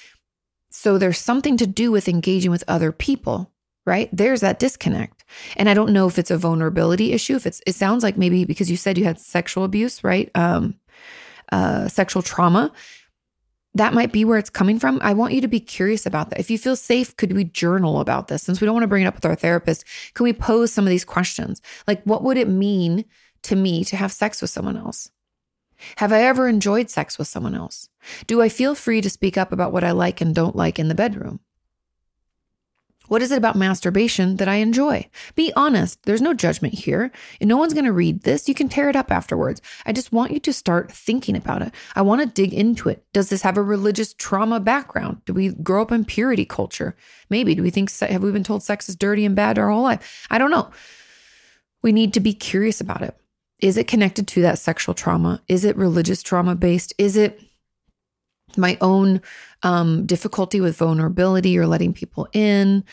So 0.70 0.98
there's 0.98 1.18
something 1.18 1.56
to 1.56 1.66
do 1.66 1.90
with 1.90 2.06
engaging 2.08 2.52
with 2.52 2.62
other 2.68 2.92
people, 2.92 3.50
right? 3.84 4.08
There's 4.12 4.42
that 4.42 4.60
disconnect. 4.60 5.24
And 5.56 5.68
I 5.68 5.74
don't 5.74 5.92
know 5.92 6.06
if 6.06 6.16
it's 6.16 6.30
a 6.30 6.38
vulnerability 6.38 7.12
issue. 7.12 7.34
If 7.34 7.44
it's, 7.44 7.60
it 7.66 7.74
sounds 7.74 8.04
like 8.04 8.16
maybe 8.16 8.44
because 8.44 8.70
you 8.70 8.76
said 8.76 8.98
you 8.98 9.04
had 9.04 9.18
sexual 9.18 9.64
abuse, 9.64 10.04
right? 10.04 10.30
Um, 10.36 10.78
uh, 11.50 11.88
sexual 11.88 12.22
trauma 12.22 12.70
that 13.78 13.94
might 13.94 14.12
be 14.12 14.24
where 14.24 14.38
it's 14.38 14.50
coming 14.50 14.78
from. 14.78 14.98
I 15.02 15.12
want 15.12 15.34
you 15.34 15.40
to 15.40 15.48
be 15.48 15.60
curious 15.60 16.06
about 16.06 16.30
that. 16.30 16.40
If 16.40 16.50
you 16.50 16.58
feel 16.58 16.76
safe, 16.76 17.16
could 17.16 17.32
we 17.32 17.44
journal 17.44 18.00
about 18.00 18.28
this? 18.28 18.42
Since 18.42 18.60
we 18.60 18.64
don't 18.64 18.74
want 18.74 18.84
to 18.84 18.88
bring 18.88 19.02
it 19.02 19.06
up 19.06 19.14
with 19.14 19.26
our 19.26 19.34
therapist, 19.34 19.84
can 20.14 20.24
we 20.24 20.32
pose 20.32 20.72
some 20.72 20.86
of 20.86 20.90
these 20.90 21.04
questions? 21.04 21.60
Like, 21.86 22.02
what 22.04 22.22
would 22.22 22.36
it 22.36 22.48
mean 22.48 23.04
to 23.42 23.56
me 23.56 23.84
to 23.84 23.96
have 23.96 24.12
sex 24.12 24.40
with 24.40 24.50
someone 24.50 24.76
else? 24.76 25.10
Have 25.96 26.12
I 26.12 26.22
ever 26.22 26.48
enjoyed 26.48 26.88
sex 26.90 27.18
with 27.18 27.28
someone 27.28 27.54
else? 27.54 27.88
Do 28.26 28.40
I 28.40 28.48
feel 28.48 28.74
free 28.74 29.00
to 29.02 29.10
speak 29.10 29.36
up 29.36 29.52
about 29.52 29.72
what 29.72 29.84
I 29.84 29.90
like 29.90 30.20
and 30.20 30.34
don't 30.34 30.56
like 30.56 30.78
in 30.78 30.88
the 30.88 30.94
bedroom? 30.94 31.40
What 33.08 33.22
is 33.22 33.30
it 33.30 33.38
about 33.38 33.56
masturbation 33.56 34.36
that 34.36 34.48
I 34.48 34.56
enjoy? 34.56 35.08
Be 35.34 35.52
honest. 35.54 36.02
There's 36.04 36.22
no 36.22 36.34
judgment 36.34 36.74
here. 36.74 37.12
And 37.40 37.48
no 37.48 37.56
one's 37.56 37.74
going 37.74 37.84
to 37.84 37.92
read 37.92 38.22
this. 38.22 38.48
You 38.48 38.54
can 38.54 38.68
tear 38.68 38.88
it 38.88 38.96
up 38.96 39.10
afterwards. 39.10 39.62
I 39.84 39.92
just 39.92 40.12
want 40.12 40.32
you 40.32 40.40
to 40.40 40.52
start 40.52 40.90
thinking 40.90 41.36
about 41.36 41.62
it. 41.62 41.72
I 41.94 42.02
want 42.02 42.20
to 42.20 42.26
dig 42.26 42.52
into 42.52 42.88
it. 42.88 43.04
Does 43.12 43.28
this 43.28 43.42
have 43.42 43.56
a 43.56 43.62
religious 43.62 44.14
trauma 44.14 44.60
background? 44.60 45.22
Do 45.24 45.32
we 45.32 45.50
grow 45.50 45.82
up 45.82 45.92
in 45.92 46.04
purity 46.04 46.44
culture? 46.44 46.96
Maybe. 47.30 47.54
Do 47.54 47.62
we 47.62 47.70
think, 47.70 47.96
have 48.00 48.22
we 48.22 48.32
been 48.32 48.44
told 48.44 48.62
sex 48.62 48.88
is 48.88 48.96
dirty 48.96 49.24
and 49.24 49.36
bad 49.36 49.58
our 49.58 49.70
whole 49.70 49.82
life? 49.82 50.26
I 50.30 50.38
don't 50.38 50.50
know. 50.50 50.70
We 51.82 51.92
need 51.92 52.14
to 52.14 52.20
be 52.20 52.34
curious 52.34 52.80
about 52.80 53.02
it. 53.02 53.16
Is 53.60 53.76
it 53.76 53.88
connected 53.88 54.28
to 54.28 54.42
that 54.42 54.58
sexual 54.58 54.94
trauma? 54.94 55.42
Is 55.48 55.64
it 55.64 55.76
religious 55.76 56.22
trauma 56.22 56.54
based? 56.54 56.92
Is 56.98 57.16
it 57.16 57.40
my 58.58 58.78
own 58.80 59.20
um, 59.62 60.06
difficulty 60.06 60.60
with 60.60 60.76
vulnerability 60.76 61.58
or 61.58 61.66
letting 61.66 61.92
people 61.92 62.28
in? 62.32 62.84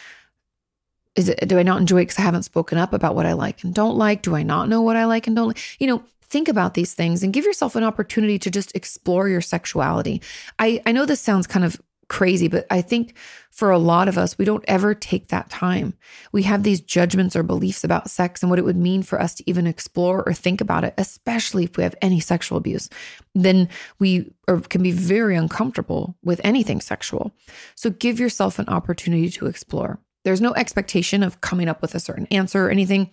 Is 1.15 1.29
it, 1.29 1.47
do 1.47 1.59
I 1.59 1.63
not 1.63 1.79
enjoy 1.79 1.97
it 1.97 2.05
because 2.05 2.19
I 2.19 2.23
haven't 2.23 2.43
spoken 2.43 2.77
up 2.77 2.93
about 2.93 3.15
what 3.15 3.25
I 3.25 3.33
like 3.33 3.63
and 3.63 3.73
don't 3.73 3.97
like? 3.97 4.23
Do 4.23 4.35
I 4.35 4.43
not 4.43 4.67
know 4.67 4.81
what 4.81 4.95
I 4.95 5.05
like 5.05 5.27
and 5.27 5.35
don't 5.35 5.47
like? 5.47 5.79
You 5.79 5.87
know, 5.87 6.03
think 6.23 6.47
about 6.47 6.73
these 6.73 6.95
things 6.95 7.21
and 7.21 7.31
give 7.31 7.45
yourself 7.45 7.75
an 7.75 7.83
opportunity 7.83 8.39
to 8.39 8.49
just 8.49 8.75
explore 8.75 9.29
your 9.29 9.41
sexuality. 9.41 10.21
I, 10.57 10.81
I 10.85 10.91
know 10.91 11.05
this 11.05 11.21
sounds 11.21 11.45
kind 11.45 11.63
of 11.63 11.79
crazy, 12.07 12.47
but 12.47 12.65
I 12.69 12.81
think 12.81 13.15
for 13.49 13.69
a 13.69 13.77
lot 13.77 14.07
of 14.07 14.17
us, 14.17 14.37
we 14.37 14.45
don't 14.45 14.63
ever 14.67 14.95
take 14.95 15.27
that 15.27 15.49
time. 15.49 15.93
We 16.31 16.43
have 16.43 16.63
these 16.63 16.81
judgments 16.81 17.35
or 17.35 17.43
beliefs 17.43 17.83
about 17.83 18.09
sex 18.09 18.41
and 18.41 18.49
what 18.49 18.59
it 18.59 18.65
would 18.65 18.77
mean 18.77 19.03
for 19.03 19.21
us 19.21 19.35
to 19.35 19.49
even 19.49 19.67
explore 19.67 20.23
or 20.25 20.33
think 20.33 20.59
about 20.59 20.83
it, 20.83 20.93
especially 20.97 21.65
if 21.65 21.77
we 21.77 21.83
have 21.83 21.95
any 22.01 22.19
sexual 22.19 22.57
abuse. 22.57 22.89
Then 23.35 23.69
we 23.99 24.33
are, 24.47 24.59
can 24.59 24.81
be 24.81 24.91
very 24.91 25.35
uncomfortable 25.35 26.17
with 26.23 26.41
anything 26.43 26.81
sexual. 26.81 27.31
So 27.75 27.89
give 27.91 28.19
yourself 28.19 28.57
an 28.57 28.69
opportunity 28.69 29.29
to 29.29 29.45
explore. 29.45 29.99
There's 30.23 30.41
no 30.41 30.53
expectation 30.55 31.21
of 31.21 31.41
coming 31.41 31.67
up 31.67 31.81
with 31.81 31.93
a 31.93 31.99
certain 31.99 32.27
answer 32.31 32.65
or 32.65 32.71
anything. 32.71 33.11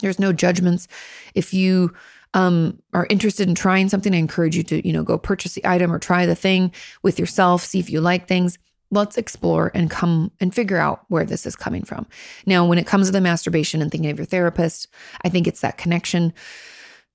There's 0.00 0.18
no 0.18 0.32
judgments. 0.32 0.88
If 1.34 1.52
you 1.52 1.94
um, 2.34 2.80
are 2.92 3.06
interested 3.10 3.48
in 3.48 3.54
trying 3.54 3.88
something, 3.88 4.14
I 4.14 4.18
encourage 4.18 4.56
you 4.56 4.62
to, 4.64 4.86
you 4.86 4.92
know, 4.92 5.02
go 5.02 5.18
purchase 5.18 5.54
the 5.54 5.66
item 5.66 5.92
or 5.92 5.98
try 5.98 6.26
the 6.26 6.34
thing 6.34 6.72
with 7.02 7.18
yourself, 7.18 7.64
see 7.64 7.78
if 7.78 7.90
you 7.90 8.00
like 8.00 8.28
things. 8.28 8.58
Let's 8.90 9.18
explore 9.18 9.70
and 9.74 9.90
come 9.90 10.30
and 10.40 10.54
figure 10.54 10.78
out 10.78 11.04
where 11.08 11.24
this 11.24 11.44
is 11.44 11.56
coming 11.56 11.84
from. 11.84 12.06
Now, 12.46 12.64
when 12.64 12.78
it 12.78 12.86
comes 12.86 13.06
to 13.06 13.12
the 13.12 13.20
masturbation 13.20 13.82
and 13.82 13.90
thinking 13.90 14.10
of 14.10 14.18
your 14.18 14.26
therapist, 14.26 14.88
I 15.22 15.28
think 15.28 15.46
it's 15.46 15.60
that 15.60 15.76
connection 15.76 16.32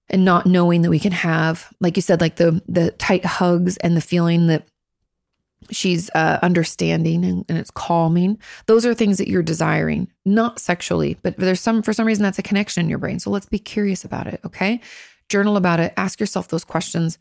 and 0.10 0.26
not 0.26 0.46
knowing 0.46 0.82
that 0.84 0.90
we 0.90 1.00
can 1.00 1.12
have, 1.12 1.74
like 1.80 1.96
you 1.96 2.02
said, 2.02 2.22
like 2.22 2.36
the 2.36 2.62
the 2.68 2.92
tight 2.92 3.26
hugs 3.26 3.78
and 3.78 3.98
the 3.98 4.02
feeling 4.02 4.48
that 4.48 4.68
she's 5.72 6.10
uh, 6.16 6.40
understanding 6.42 7.24
and, 7.26 7.46
and, 7.50 7.58
it's 7.58 7.72
calming. 7.72 8.40
Those 8.66 8.86
are 8.86 8.94
things 8.94 9.18
that 9.18 9.28
you're 9.28 9.44
desiring 9.44 10.10
not 10.26 10.60
sexually 10.60 11.18
but 11.22 11.36
there's 11.38 11.60
some 11.60 11.82
for 11.82 11.94
some 11.94 12.08
reason 12.08 12.24
that's 12.24 12.40
a 12.40 12.44
connection 12.44 12.84
in 12.84 12.90
your 12.90 13.00
brain. 13.00 13.20
So 13.20 13.30
let's 13.30 13.46
be 13.46 13.60
curious 13.60 14.04
about 14.04 14.28
it 14.28 14.40
okay? 14.46 14.82
Journal 15.30 15.58
about 15.58 15.80
it. 15.80 15.94
Ask 15.98 16.20
yourself 16.20 16.48
those 16.48 16.64
questions. 16.64 17.18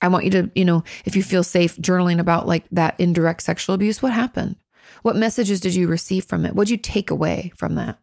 I 0.00 0.08
want 0.08 0.24
you 0.24 0.30
to 0.32 0.50
you 0.54 0.64
know 0.64 0.84
if 1.04 1.16
you 1.16 1.22
feel 1.22 1.42
safe 1.42 1.76
journaling 1.76 2.20
about 2.20 2.46
like 2.46 2.64
that 2.72 2.98
indirect 2.98 3.42
sexual 3.42 3.74
abuse 3.74 4.02
what 4.02 4.12
happened? 4.12 4.56
What 5.02 5.16
messages 5.16 5.60
did 5.60 5.74
you 5.74 5.88
receive 5.88 6.24
from 6.24 6.44
it? 6.44 6.54
What 6.54 6.66
did 6.66 6.72
you 6.72 6.78
take 6.78 7.10
away 7.10 7.52
from 7.56 7.74
that? 7.76 7.98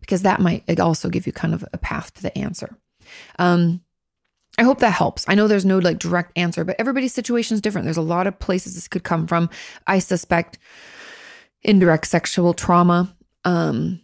Because 0.00 0.22
that 0.22 0.40
might 0.40 0.80
also 0.80 1.08
give 1.08 1.26
you 1.26 1.32
kind 1.32 1.54
of 1.54 1.64
a 1.72 1.78
path 1.78 2.12
to 2.14 2.22
the 2.22 2.36
answer. 2.36 2.76
Um 3.38 3.82
I 4.56 4.62
hope 4.62 4.78
that 4.80 4.92
helps. 4.92 5.24
I 5.28 5.34
know 5.34 5.48
there's 5.48 5.64
no 5.64 5.78
like 5.78 5.98
direct 5.98 6.32
answer, 6.36 6.64
but 6.64 6.76
everybody's 6.78 7.12
situation 7.12 7.54
is 7.54 7.60
different. 7.60 7.84
There's 7.84 7.96
a 7.96 8.02
lot 8.02 8.26
of 8.26 8.38
places 8.38 8.74
this 8.74 8.88
could 8.88 9.04
come 9.04 9.26
from. 9.26 9.50
I 9.86 9.98
suspect 9.98 10.58
indirect 11.62 12.06
sexual 12.06 12.54
trauma 12.54 13.14
um, 13.44 14.00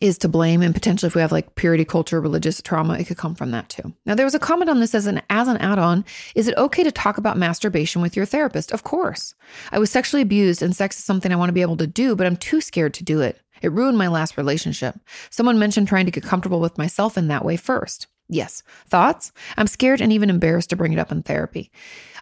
is 0.00 0.18
to 0.18 0.28
blame, 0.28 0.62
and 0.62 0.74
potentially 0.74 1.06
if 1.06 1.14
we 1.14 1.20
have 1.20 1.30
like 1.30 1.54
purity 1.54 1.84
culture, 1.84 2.20
religious 2.20 2.60
trauma, 2.62 2.94
it 2.94 3.06
could 3.06 3.16
come 3.16 3.34
from 3.34 3.52
that 3.52 3.68
too. 3.68 3.92
Now 4.06 4.16
there 4.16 4.26
was 4.26 4.34
a 4.34 4.40
comment 4.40 4.70
on 4.70 4.80
this 4.80 4.94
as 4.94 5.06
an 5.06 5.22
as 5.30 5.46
an 5.46 5.58
add-on. 5.58 6.04
Is 6.34 6.48
it 6.48 6.56
okay 6.56 6.82
to 6.82 6.92
talk 6.92 7.16
about 7.16 7.36
masturbation 7.36 8.02
with 8.02 8.16
your 8.16 8.26
therapist? 8.26 8.72
Of 8.72 8.82
course. 8.82 9.34
I 9.70 9.78
was 9.78 9.90
sexually 9.90 10.22
abused, 10.22 10.62
and 10.62 10.74
sex 10.74 10.98
is 10.98 11.04
something 11.04 11.32
I 11.32 11.36
want 11.36 11.48
to 11.48 11.54
be 11.54 11.62
able 11.62 11.76
to 11.76 11.86
do, 11.86 12.16
but 12.16 12.26
I'm 12.26 12.36
too 12.36 12.60
scared 12.60 12.94
to 12.94 13.04
do 13.04 13.20
it. 13.20 13.40
It 13.62 13.72
ruined 13.72 13.98
my 13.98 14.08
last 14.08 14.36
relationship. 14.36 14.98
Someone 15.30 15.58
mentioned 15.58 15.88
trying 15.88 16.06
to 16.06 16.12
get 16.12 16.24
comfortable 16.24 16.60
with 16.60 16.78
myself 16.78 17.16
in 17.16 17.28
that 17.28 17.44
way 17.44 17.56
first. 17.56 18.08
Yes. 18.28 18.62
Thoughts? 18.86 19.32
I'm 19.56 19.66
scared 19.66 20.00
and 20.00 20.12
even 20.12 20.30
embarrassed 20.30 20.70
to 20.70 20.76
bring 20.76 20.92
it 20.92 20.98
up 20.98 21.10
in 21.10 21.22
therapy. 21.22 21.70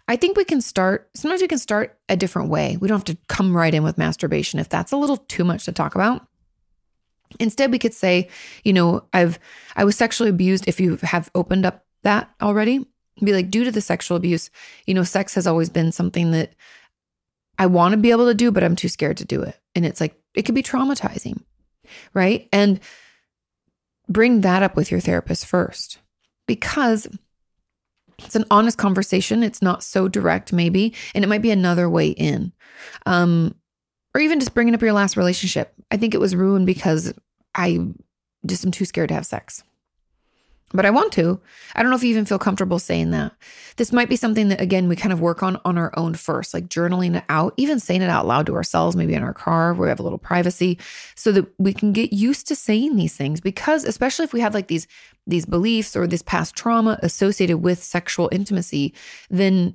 I 0.08 0.16
think 0.16 0.36
we 0.36 0.44
can 0.44 0.60
start, 0.60 1.10
sometimes 1.14 1.42
we 1.42 1.48
can 1.48 1.58
start 1.58 1.98
a 2.08 2.16
different 2.16 2.48
way. 2.48 2.76
We 2.76 2.86
don't 2.86 2.98
have 2.98 3.16
to 3.16 3.22
come 3.28 3.56
right 3.56 3.74
in 3.74 3.82
with 3.82 3.98
masturbation 3.98 4.60
if 4.60 4.68
that's 4.68 4.92
a 4.92 4.96
little 4.96 5.16
too 5.16 5.42
much 5.42 5.64
to 5.64 5.72
talk 5.72 5.96
about. 5.96 6.26
Instead, 7.40 7.72
we 7.72 7.80
could 7.80 7.94
say, 7.94 8.28
you 8.62 8.72
know, 8.72 9.04
I've, 9.12 9.40
I 9.74 9.82
was 9.82 9.96
sexually 9.96 10.30
abused. 10.30 10.68
If 10.68 10.78
you 10.78 10.96
have 11.02 11.28
opened 11.34 11.66
up 11.66 11.84
that 12.04 12.30
already, 12.40 12.86
be 13.22 13.32
like, 13.32 13.50
due 13.50 13.64
to 13.64 13.72
the 13.72 13.80
sexual 13.80 14.16
abuse, 14.16 14.48
you 14.86 14.94
know, 14.94 15.02
sex 15.02 15.34
has 15.34 15.46
always 15.46 15.70
been 15.70 15.90
something 15.90 16.30
that 16.30 16.54
I 17.58 17.66
want 17.66 17.92
to 17.92 17.98
be 17.98 18.12
able 18.12 18.26
to 18.26 18.34
do, 18.34 18.52
but 18.52 18.62
I'm 18.62 18.76
too 18.76 18.88
scared 18.88 19.16
to 19.16 19.24
do 19.24 19.42
it. 19.42 19.58
And 19.74 19.84
it's 19.84 20.00
like, 20.00 20.14
it 20.34 20.42
could 20.42 20.54
be 20.54 20.62
traumatizing, 20.62 21.42
right? 22.14 22.48
And 22.52 22.78
bring 24.08 24.42
that 24.42 24.62
up 24.62 24.76
with 24.76 24.92
your 24.92 25.00
therapist 25.00 25.46
first 25.46 25.98
because 26.46 27.06
it's 28.18 28.36
an 28.36 28.44
honest 28.50 28.78
conversation. 28.78 29.42
It's 29.42 29.62
not 29.62 29.82
so 29.82 30.08
direct, 30.08 30.52
maybe, 30.52 30.94
and 31.14 31.24
it 31.24 31.28
might 31.28 31.42
be 31.42 31.50
another 31.50 31.88
way 31.88 32.08
in. 32.08 32.52
Um, 33.04 33.54
or 34.14 34.20
even 34.20 34.40
just 34.40 34.54
bringing 34.54 34.74
up 34.74 34.80
your 34.80 34.92
last 34.92 35.16
relationship. 35.16 35.74
I 35.90 35.96
think 35.98 36.14
it 36.14 36.20
was 36.20 36.34
ruined 36.34 36.66
because 36.66 37.12
I 37.54 37.86
just 38.46 38.64
am 38.64 38.70
too 38.70 38.84
scared 38.86 39.08
to 39.08 39.14
have 39.14 39.26
sex 39.26 39.62
but 40.72 40.84
I 40.84 40.90
want 40.90 41.12
to. 41.12 41.40
I 41.74 41.82
don't 41.82 41.90
know 41.90 41.96
if 41.96 42.02
you 42.02 42.10
even 42.10 42.24
feel 42.24 42.38
comfortable 42.38 42.78
saying 42.78 43.12
that. 43.12 43.32
This 43.76 43.92
might 43.92 44.08
be 44.08 44.16
something 44.16 44.48
that, 44.48 44.60
again, 44.60 44.88
we 44.88 44.96
kind 44.96 45.12
of 45.12 45.20
work 45.20 45.42
on 45.42 45.60
on 45.64 45.78
our 45.78 45.92
own 45.96 46.14
first, 46.14 46.52
like 46.52 46.68
journaling 46.68 47.16
it 47.16 47.24
out, 47.28 47.54
even 47.56 47.78
saying 47.78 48.02
it 48.02 48.10
out 48.10 48.26
loud 48.26 48.46
to 48.46 48.54
ourselves, 48.54 48.96
maybe 48.96 49.14
in 49.14 49.22
our 49.22 49.34
car 49.34 49.74
where 49.74 49.86
we 49.86 49.88
have 49.88 50.00
a 50.00 50.02
little 50.02 50.18
privacy, 50.18 50.78
so 51.14 51.30
that 51.32 51.46
we 51.58 51.72
can 51.72 51.92
get 51.92 52.12
used 52.12 52.48
to 52.48 52.56
saying 52.56 52.96
these 52.96 53.16
things. 53.16 53.40
Because 53.40 53.84
especially 53.84 54.24
if 54.24 54.32
we 54.32 54.40
have 54.40 54.54
like 54.54 54.66
these 54.68 54.88
these 55.26 55.46
beliefs 55.46 55.94
or 55.94 56.06
this 56.06 56.22
past 56.22 56.56
trauma 56.56 56.98
associated 57.02 57.58
with 57.58 57.82
sexual 57.82 58.28
intimacy, 58.32 58.92
then 59.30 59.74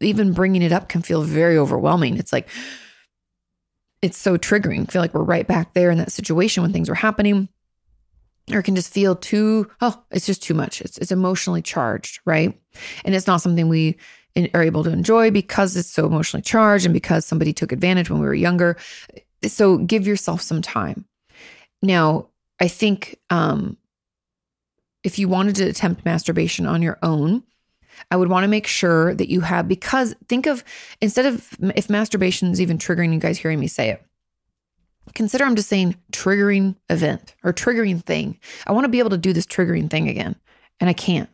even 0.00 0.32
bringing 0.32 0.62
it 0.62 0.72
up 0.72 0.88
can 0.88 1.02
feel 1.02 1.22
very 1.22 1.56
overwhelming. 1.56 2.16
It's 2.16 2.32
like 2.32 2.48
it's 4.00 4.18
so 4.18 4.36
triggering. 4.36 4.82
I 4.82 4.92
feel 4.92 5.02
like 5.02 5.14
we're 5.14 5.22
right 5.22 5.46
back 5.46 5.74
there 5.74 5.90
in 5.90 5.98
that 5.98 6.12
situation 6.12 6.62
when 6.62 6.72
things 6.72 6.88
were 6.88 6.96
happening 6.96 7.48
or 8.50 8.62
can 8.62 8.74
just 8.74 8.92
feel 8.92 9.14
too 9.14 9.70
oh 9.80 10.02
it's 10.10 10.26
just 10.26 10.42
too 10.42 10.54
much. 10.54 10.80
It's, 10.80 10.98
it's 10.98 11.12
emotionally 11.12 11.62
charged 11.62 12.20
right? 12.24 12.58
And 13.04 13.14
it's 13.14 13.26
not 13.26 13.42
something 13.42 13.68
we 13.68 13.96
are 14.54 14.62
able 14.62 14.82
to 14.84 14.90
enjoy 14.90 15.30
because 15.30 15.76
it's 15.76 15.90
so 15.90 16.06
emotionally 16.06 16.42
charged 16.42 16.86
and 16.86 16.94
because 16.94 17.26
somebody 17.26 17.52
took 17.52 17.72
advantage 17.72 18.08
when 18.08 18.20
we 18.20 18.26
were 18.26 18.34
younger. 18.34 18.76
So 19.46 19.78
give 19.78 20.06
yourself 20.06 20.40
some 20.42 20.62
time. 20.62 21.04
Now 21.82 22.28
i 22.60 22.68
think 22.68 23.18
um 23.30 23.76
if 25.02 25.18
you 25.18 25.26
wanted 25.26 25.56
to 25.56 25.64
attempt 25.64 26.04
masturbation 26.04 26.66
on 26.66 26.82
your 26.82 26.98
own 27.02 27.42
I 28.10 28.16
would 28.16 28.28
want 28.28 28.44
to 28.44 28.48
make 28.48 28.66
sure 28.66 29.14
that 29.14 29.30
you 29.30 29.40
have, 29.40 29.68
because 29.68 30.14
think 30.28 30.46
of 30.46 30.64
instead 31.00 31.26
of 31.26 31.56
if 31.76 31.88
masturbation 31.90 32.50
is 32.50 32.60
even 32.60 32.78
triggering 32.78 33.12
you 33.12 33.20
guys 33.20 33.38
hearing 33.38 33.60
me 33.60 33.68
say 33.68 33.90
it, 33.90 34.04
consider 35.14 35.44
I'm 35.44 35.56
just 35.56 35.68
saying 35.68 35.96
triggering 36.12 36.76
event 36.88 37.34
or 37.42 37.52
triggering 37.52 38.02
thing. 38.02 38.38
I 38.66 38.72
want 38.72 38.84
to 38.84 38.90
be 38.90 38.98
able 38.98 39.10
to 39.10 39.18
do 39.18 39.32
this 39.32 39.46
triggering 39.46 39.90
thing 39.90 40.08
again, 40.08 40.36
and 40.80 40.88
I 40.88 40.92
can't. 40.92 41.28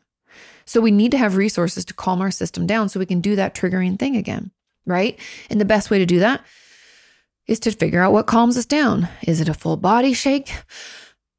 So 0.65 0.81
we 0.81 0.91
need 0.91 1.13
to 1.13 1.19
have 1.19 1.37
resources 1.37 1.85
to 1.87 1.95
calm 1.95 2.21
our 2.21 2.31
system 2.31 2.67
down 2.67 2.89
so 2.89 3.01
we 3.01 3.07
can 3.07 3.21
do 3.21 3.37
that 3.37 3.55
triggering 3.55 3.99
thing 3.99 4.17
again, 4.17 4.51
right? 4.85 5.19
And 5.49 5.61
the 5.61 5.65
best 5.65 5.91
way 5.91 5.99
to 5.99 6.07
do 6.07 6.19
that 6.19 6.45
is 7.47 7.59
to 7.61 7.71
figure 7.71 8.03
out 8.03 8.13
what 8.13 8.27
calms 8.27 8.59
us 8.59 8.67
down. 8.67 9.09
Is 9.23 9.41
it 9.41 9.49
a 9.49 9.55
full 9.55 9.77
body 9.77 10.13
shake? 10.13 10.53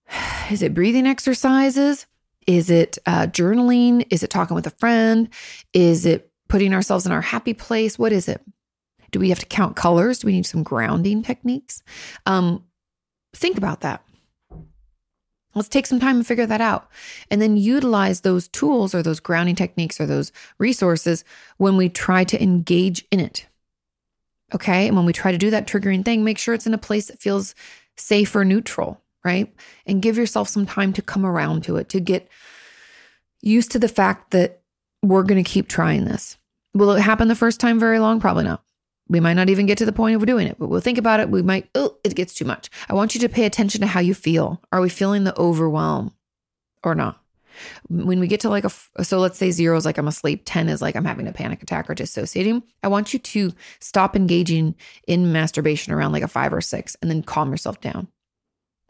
Is 0.50 0.64
it 0.64 0.74
breathing 0.74 1.06
exercises? 1.06 2.08
Is 2.48 2.72
it 2.72 2.98
uh, 3.06 3.28
journaling? 3.28 4.08
Is 4.10 4.24
it 4.24 4.32
talking 4.32 4.56
with 4.56 4.66
a 4.66 4.72
friend? 4.72 5.30
Is 5.72 6.08
it 6.08 6.32
putting 6.48 6.74
ourselves 6.74 7.06
in 7.06 7.12
our 7.12 7.22
happy 7.22 7.54
place? 7.54 8.00
What 8.00 8.12
is 8.12 8.28
it? 8.28 8.42
Do 9.12 9.20
we 9.20 9.30
have 9.30 9.40
to 9.40 9.46
count 9.46 9.76
colors? 9.76 10.20
Do 10.20 10.28
we 10.28 10.34
need 10.34 10.46
some 10.46 10.64
grounding 10.64 11.24
techniques? 11.24 11.84
Um, 12.26 12.64
think 13.34 13.58
about 13.58 13.82
that. 13.82 14.04
Let's 15.56 15.68
take 15.68 15.88
some 15.88 16.00
time 16.00 16.18
and 16.18 16.28
figure 16.28 16.46
that 16.46 16.62
out. 16.62 16.90
And 17.32 17.42
then 17.42 17.58
utilize 17.58 18.22
those 18.22 18.48
tools 18.48 18.94
or 18.94 19.02
those 19.02 19.20
grounding 19.20 19.56
techniques 19.56 20.00
or 20.00 20.06
those 20.06 20.32
resources 20.60 21.24
when 21.58 21.76
we 21.76 21.90
try 21.90 22.24
to 22.24 22.42
engage 22.42 23.06
in 23.12 23.20
it. 23.20 23.48
Okay. 24.54 24.88
And 24.88 24.96
when 24.96 25.06
we 25.06 25.14
try 25.14 25.32
to 25.32 25.38
do 25.38 25.50
that 25.50 25.68
triggering 25.68 26.06
thing, 26.06 26.24
make 26.24 26.38
sure 26.38 26.54
it's 26.54 26.68
in 26.68 26.74
a 26.74 26.78
place 26.78 27.08
that 27.08 27.20
feels 27.20 27.56
safe 27.98 28.36
or 28.36 28.46
neutral, 28.46 29.02
right? 29.24 29.54
And 29.86 30.02
give 30.02 30.18
yourself 30.18 30.50
some 30.50 30.66
time 30.66 30.94
to 30.94 31.02
come 31.02 31.26
around 31.26 31.64
to 31.66 31.78
it, 31.78 31.90
to 31.90 32.00
get 32.00 32.30
used 33.42 33.72
to 33.72 33.80
the 33.80 33.88
fact 33.88 34.32
that 34.32 34.62
we're 35.02 35.24
going 35.24 35.44
to 35.44 35.50
keep 35.50 35.68
trying 35.68 36.06
this. 36.06 36.38
Will 36.74 36.92
it 36.92 37.02
happen 37.02 37.28
the 37.28 37.36
first 37.36 37.60
time 37.60 37.80
very 37.80 38.00
long? 38.00 38.20
Probably 38.20 38.44
not. 38.44 38.64
We 39.10 39.20
might 39.20 39.34
not 39.34 39.50
even 39.50 39.66
get 39.66 39.78
to 39.80 39.86
the 39.86 39.92
point 39.92 40.16
of 40.16 40.26
doing 40.26 40.48
it, 40.48 40.58
but 40.60 40.68
we'll 40.68 40.82
think 40.82 41.00
about 41.00 41.20
it. 41.20 41.30
We 41.30 41.42
might, 41.42 41.68
oh, 41.74 41.98
it 42.04 42.16
gets 42.16 42.36
too 42.36 42.46
much. 42.46 42.70
I 42.88 42.94
want 42.94 43.16
you 43.16 43.22
to 43.22 43.30
pay 43.30 43.46
attention 43.46 43.82
to 43.82 43.88
how 43.88 44.00
you 44.00 44.14
feel. 44.14 44.62
Are 44.72 44.82
we 44.82 44.90
feeling 44.90 45.24
the 45.24 45.38
overwhelm 45.38 46.14
or 46.84 46.94
not? 46.94 47.20
When 47.90 48.20
we 48.20 48.28
get 48.28 48.42
to 48.42 48.50
like 48.50 48.64
a, 48.64 49.04
so 49.04 49.20
let's 49.20 49.38
say 49.38 49.52
zero 49.52 49.76
is 49.76 49.84
like 49.84 49.98
I'm 49.98 50.08
asleep, 50.08 50.44
10 50.46 50.70
is 50.70 50.82
like 50.82 50.96
I'm 50.96 51.06
having 51.06 51.28
a 51.28 51.34
panic 51.34 51.64
attack 51.64 51.90
or 51.90 51.96
dissociating. 51.96 52.64
I 52.84 52.88
want 52.88 53.12
you 53.12 53.20
to 53.20 53.52
stop 53.80 54.16
engaging 54.16 54.76
in 55.08 55.32
masturbation 55.32 55.92
around 55.92 56.12
like 56.12 56.24
a 56.24 56.28
five 56.28 56.54
or 56.54 56.62
six 56.62 56.96
and 57.02 57.10
then 57.10 57.24
calm 57.24 57.52
yourself 57.52 57.82
down. 57.82 58.08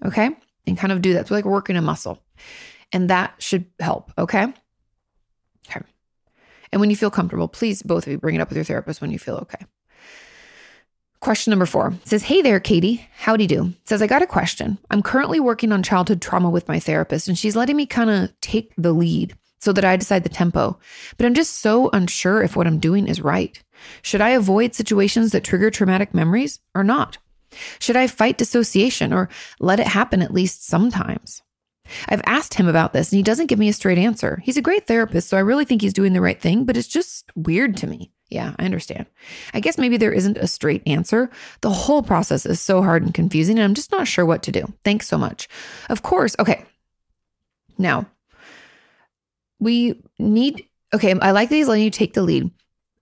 Okay. 0.06 0.30
And 0.68 0.78
kind 0.78 0.92
of 0.92 1.02
do 1.02 1.14
that. 1.14 1.22
It's 1.22 1.32
like 1.32 1.46
working 1.46 1.78
a 1.78 1.82
muscle. 1.82 2.22
And 2.92 3.10
that 3.10 3.34
should 3.40 3.66
help. 3.80 4.12
Okay. 4.18 4.54
Okay. 5.68 5.82
And 6.72 6.80
when 6.80 6.90
you 6.90 6.96
feel 6.96 7.10
comfortable, 7.10 7.48
please 7.48 7.82
both 7.82 8.06
of 8.06 8.12
you 8.12 8.18
bring 8.18 8.36
it 8.36 8.42
up 8.42 8.50
with 8.50 8.58
your 8.58 8.66
therapist 8.66 9.02
when 9.02 9.12
you 9.12 9.18
feel 9.18 9.38
okay. 9.38 9.66
Question 11.22 11.52
number 11.52 11.66
four 11.66 11.94
says, 12.06 12.24
Hey 12.24 12.42
there, 12.42 12.62
Kati. 12.62 13.02
Howdy 13.18 13.46
do. 13.48 13.74
Says, 13.86 14.02
I 14.02 14.08
got 14.08 14.22
a 14.22 14.28
question. 14.28 14.78
I'm 14.90 15.02
currently 15.02 15.40
working 15.40 15.72
on 15.74 15.84
childhood 15.84 16.22
trauma 16.22 16.50
with 16.50 16.68
my 16.68 16.80
therapist, 16.80 17.28
and 17.28 17.38
she's 17.38 17.58
letting 17.58 17.76
me 17.76 17.86
kind 17.86 18.10
of 18.10 18.40
take 18.40 18.74
the 18.78 18.94
lead 18.94 19.36
so 19.60 19.74
that 19.74 19.84
I 19.84 19.98
decide 19.98 20.24
the 20.24 20.30
tempo. 20.30 20.80
But 21.18 21.26
I'm 21.26 21.34
just 21.34 21.56
so 21.60 21.90
unsure 21.92 22.42
if 22.42 22.56
what 22.56 22.68
I'm 22.68 22.80
doing 22.80 23.08
is 23.08 23.20
right. 23.20 23.62
Should 24.02 24.22
I 24.22 24.30
avoid 24.30 24.74
situations 24.74 25.32
that 25.32 25.44
trigger 25.44 25.70
traumatic 25.70 26.14
memories 26.14 26.60
or 26.74 26.84
not? 26.86 27.18
Should 27.80 27.98
I 27.98 28.08
fight 28.08 28.38
dissociation 28.38 29.12
or 29.12 29.28
let 29.60 29.80
it 29.80 29.88
happen 29.88 30.22
at 30.22 30.34
least 30.34 30.66
sometimes? 30.66 31.42
I've 32.08 32.22
asked 32.26 32.54
him 32.54 32.68
about 32.68 32.94
this 32.94 33.12
and 33.12 33.18
he 33.18 33.24
doesn't 33.24 33.48
give 33.48 33.60
me 33.60 33.68
a 33.68 33.74
straight 33.74 33.98
answer. 33.98 34.42
He's 34.44 34.58
a 34.58 34.62
great 34.62 34.88
therapist, 34.88 35.28
so 35.28 35.38
I 35.38 35.42
really 35.42 35.66
think 35.66 35.82
he's 35.82 35.94
doing 35.94 36.14
the 36.14 36.22
right 36.22 36.40
thing, 36.40 36.64
but 36.64 36.78
it's 36.78 36.88
just 36.88 37.32
weird 37.36 37.76
to 37.78 37.88
me. 37.88 38.12
Yeah, 38.30 38.54
I 38.60 38.66
understand. 38.66 39.08
I 39.54 39.60
guess 39.60 39.78
maybe 39.78 39.98
there 39.98 40.12
isn't 40.12 40.38
a 40.38 40.46
straight 40.48 40.84
answer. 40.86 41.32
The 41.62 41.72
whole 41.72 42.04
process 42.04 42.46
is 42.46 42.62
so 42.62 42.84
hard 42.84 43.04
and 43.04 43.14
confusing, 43.14 43.58
and 43.58 43.66
I'm 43.66 43.74
just 43.74 43.92
not 43.92 44.08
sure 44.08 44.26
what 44.26 44.44
to 44.44 44.52
do. 44.52 44.72
Thanks 44.84 45.08
so 45.08 45.18
much. 45.18 45.48
Of 45.90 46.04
course. 46.04 46.36
Okay. 46.38 46.64
Now, 47.78 48.06
we 49.60 50.02
need, 50.20 50.68
okay, 50.94 51.18
I 51.20 51.32
like 51.32 51.50
that 51.50 51.56
he's 51.56 51.68
letting 51.68 51.84
you 51.84 51.90
take 51.90 52.14
the 52.14 52.22
lead. 52.22 52.52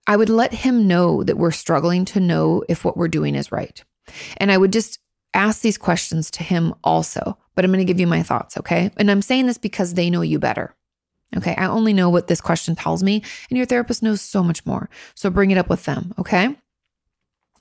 I 0.06 0.16
would 0.16 0.30
let 0.30 0.54
him 0.54 0.86
know 0.88 1.22
that 1.22 1.36
we're 1.36 1.50
struggling 1.50 2.06
to 2.06 2.20
know 2.20 2.64
if 2.68 2.84
what 2.84 2.96
we're 2.96 3.08
doing 3.08 3.34
is 3.34 3.52
right. 3.52 3.84
And 4.38 4.50
I 4.50 4.56
would 4.56 4.72
just 4.72 4.98
ask 5.34 5.60
these 5.60 5.76
questions 5.76 6.30
to 6.32 6.42
him 6.42 6.74
also, 6.82 7.36
but 7.54 7.64
I'm 7.64 7.70
going 7.70 7.84
to 7.84 7.84
give 7.84 8.00
you 8.00 8.06
my 8.06 8.22
thoughts, 8.22 8.56
okay? 8.56 8.90
And 8.96 9.10
I'm 9.10 9.20
saying 9.20 9.46
this 9.46 9.58
because 9.58 9.92
they 9.92 10.08
know 10.08 10.22
you 10.22 10.38
better. 10.38 10.74
Okay. 11.36 11.54
I 11.56 11.66
only 11.66 11.92
know 11.92 12.08
what 12.08 12.26
this 12.26 12.40
question 12.40 12.74
tells 12.74 13.02
me, 13.02 13.22
and 13.50 13.56
your 13.56 13.66
therapist 13.66 14.02
knows 14.02 14.20
so 14.20 14.42
much 14.42 14.64
more. 14.64 14.88
So 15.14 15.30
bring 15.30 15.50
it 15.50 15.58
up 15.58 15.68
with 15.68 15.84
them. 15.84 16.14
Okay. 16.18 16.56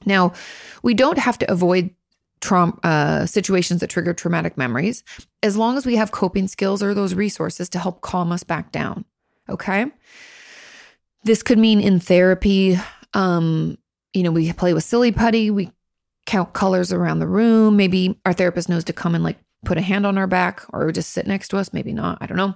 Now, 0.05 0.34
we 0.84 0.93
don't 0.93 1.18
have 1.18 1.38
to 1.39 1.51
avoid 1.51 1.89
uh, 2.84 3.26
situations 3.26 3.82
that 3.82 3.89
trigger 3.89 4.13
traumatic 4.13 4.57
memories 4.57 5.03
as 5.43 5.57
long 5.57 5.76
as 5.76 5.86
we 5.86 5.95
have 5.95 6.11
coping 6.11 6.47
skills 6.47 6.84
or 6.84 6.93
those 6.93 7.13
resources 7.13 7.68
to 7.70 7.80
help 7.80 8.01
calm 8.01 8.32
us 8.32 8.43
back 8.43 8.72
down. 8.72 9.03
Okay. 9.49 9.88
This 11.24 11.43
could 11.43 11.57
mean 11.57 11.82
in 11.82 11.99
therapy, 11.99 12.78
um, 13.13 13.78
you 14.13 14.24
know, 14.24 14.32
we 14.32 14.53
play 14.53 14.74
with 14.74 14.84
silly 14.84 15.11
putty, 15.11 15.49
we 15.49 15.72
count 16.26 16.53
colors 16.53 16.93
around 16.93 17.20
the 17.20 17.28
room. 17.28 17.76
Maybe 17.76 18.20
our 18.26 18.34
therapist 18.34 18.70
knows 18.70 18.84
to 18.86 18.93
come 18.93 19.15
and 19.15 19.24
like 19.24 19.39
put 19.65 19.78
a 19.78 19.82
hand 19.82 20.05
on 20.05 20.18
our 20.18 20.28
back 20.28 20.63
or 20.70 20.91
just 20.91 21.11
sit 21.11 21.28
next 21.28 21.49
to 21.49 21.57
us. 21.57 21.74
Maybe 21.74 21.91
not. 21.91 22.20
I 22.22 22.28
don't 22.28 22.38
know. 22.38 22.55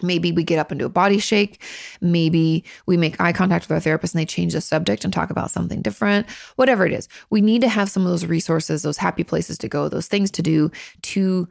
Maybe 0.00 0.32
we 0.32 0.42
get 0.42 0.58
up 0.58 0.70
and 0.70 0.80
do 0.80 0.86
a 0.86 0.90
body 0.90 1.18
shake. 1.18 1.62
Maybe 2.00 2.64
we 2.86 2.96
make 2.96 3.20
eye 3.20 3.32
contact 3.32 3.64
with 3.64 3.72
our 3.72 3.80
therapist 3.80 4.14
and 4.14 4.20
they 4.20 4.26
change 4.26 4.54
the 4.54 4.60
subject 4.60 5.04
and 5.04 5.12
talk 5.12 5.30
about 5.30 5.50
something 5.50 5.82
different. 5.82 6.30
Whatever 6.56 6.86
it 6.86 6.92
is, 6.92 7.08
we 7.30 7.40
need 7.40 7.60
to 7.60 7.68
have 7.68 7.90
some 7.90 8.04
of 8.04 8.10
those 8.10 8.24
resources, 8.24 8.82
those 8.82 8.96
happy 8.96 9.24
places 9.24 9.58
to 9.58 9.68
go, 9.68 9.88
those 9.88 10.08
things 10.08 10.30
to 10.32 10.42
do 10.42 10.70
to 11.02 11.48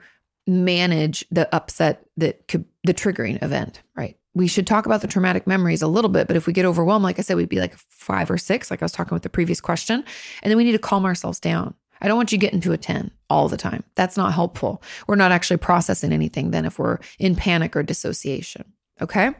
manage 0.47 1.23
the 1.29 1.53
upset 1.53 2.03
that 2.17 2.47
could, 2.47 2.65
the 2.83 2.93
triggering 2.93 3.41
event, 3.43 3.81
right? 3.95 4.17
We 4.33 4.47
should 4.47 4.65
talk 4.65 4.85
about 4.85 5.01
the 5.01 5.07
traumatic 5.07 5.45
memories 5.45 5.81
a 5.81 5.87
little 5.87 6.09
bit, 6.09 6.27
but 6.27 6.37
if 6.37 6.47
we 6.47 6.53
get 6.53 6.65
overwhelmed, 6.65 7.03
like 7.03 7.19
I 7.19 7.21
said, 7.21 7.37
we'd 7.37 7.49
be 7.49 7.59
like 7.59 7.75
five 7.75 8.31
or 8.31 8.37
six, 8.37 8.71
like 8.71 8.81
I 8.81 8.85
was 8.85 8.91
talking 8.91 9.13
with 9.13 9.23
the 9.23 9.29
previous 9.29 9.61
question. 9.61 10.03
And 10.41 10.49
then 10.49 10.57
we 10.57 10.63
need 10.63 10.71
to 10.71 10.79
calm 10.79 11.05
ourselves 11.05 11.39
down. 11.39 11.75
I 12.01 12.07
don't 12.07 12.17
want 12.17 12.31
you 12.31 12.37
getting 12.37 12.61
to 12.61 12.71
a 12.71 12.77
10 12.77 13.11
all 13.29 13.47
the 13.47 13.57
time. 13.57 13.83
That's 13.95 14.17
not 14.17 14.33
helpful. 14.33 14.81
We're 15.07 15.15
not 15.15 15.31
actually 15.31 15.57
processing 15.57 16.11
anything 16.11 16.51
then 16.51 16.65
if 16.65 16.79
we're 16.79 16.99
in 17.19 17.35
panic 17.35 17.75
or 17.75 17.83
dissociation. 17.83 18.73
Okay. 19.01 19.31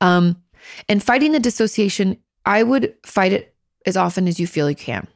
Um, 0.00 0.42
and 0.88 1.02
fighting 1.02 1.32
the 1.32 1.40
dissociation, 1.40 2.18
I 2.44 2.62
would 2.62 2.94
fight 3.04 3.32
it 3.32 3.54
as 3.86 3.96
often 3.96 4.28
as 4.28 4.38
you 4.38 4.46
feel 4.46 4.68
you 4.68 4.76
can. 4.76 5.06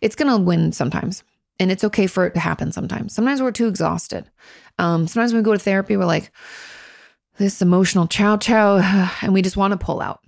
It's 0.00 0.16
going 0.16 0.30
to 0.30 0.42
win 0.42 0.72
sometimes. 0.72 1.22
And 1.60 1.72
it's 1.72 1.84
okay 1.84 2.06
for 2.06 2.24
it 2.24 2.34
to 2.34 2.40
happen 2.40 2.70
sometimes. 2.70 3.14
Sometimes 3.14 3.42
we're 3.42 3.50
too 3.50 3.66
exhausted. 3.66 4.30
Um, 4.78 5.08
sometimes 5.08 5.32
when 5.32 5.42
we 5.42 5.44
go 5.44 5.52
to 5.52 5.58
therapy, 5.58 5.96
we're 5.96 6.04
like, 6.04 6.30
this 7.38 7.62
emotional 7.62 8.06
chow 8.06 8.36
chow, 8.36 8.78
and 9.22 9.32
we 9.32 9.42
just 9.42 9.56
want 9.56 9.72
to 9.72 9.78
pull 9.78 10.00
out. 10.00 10.20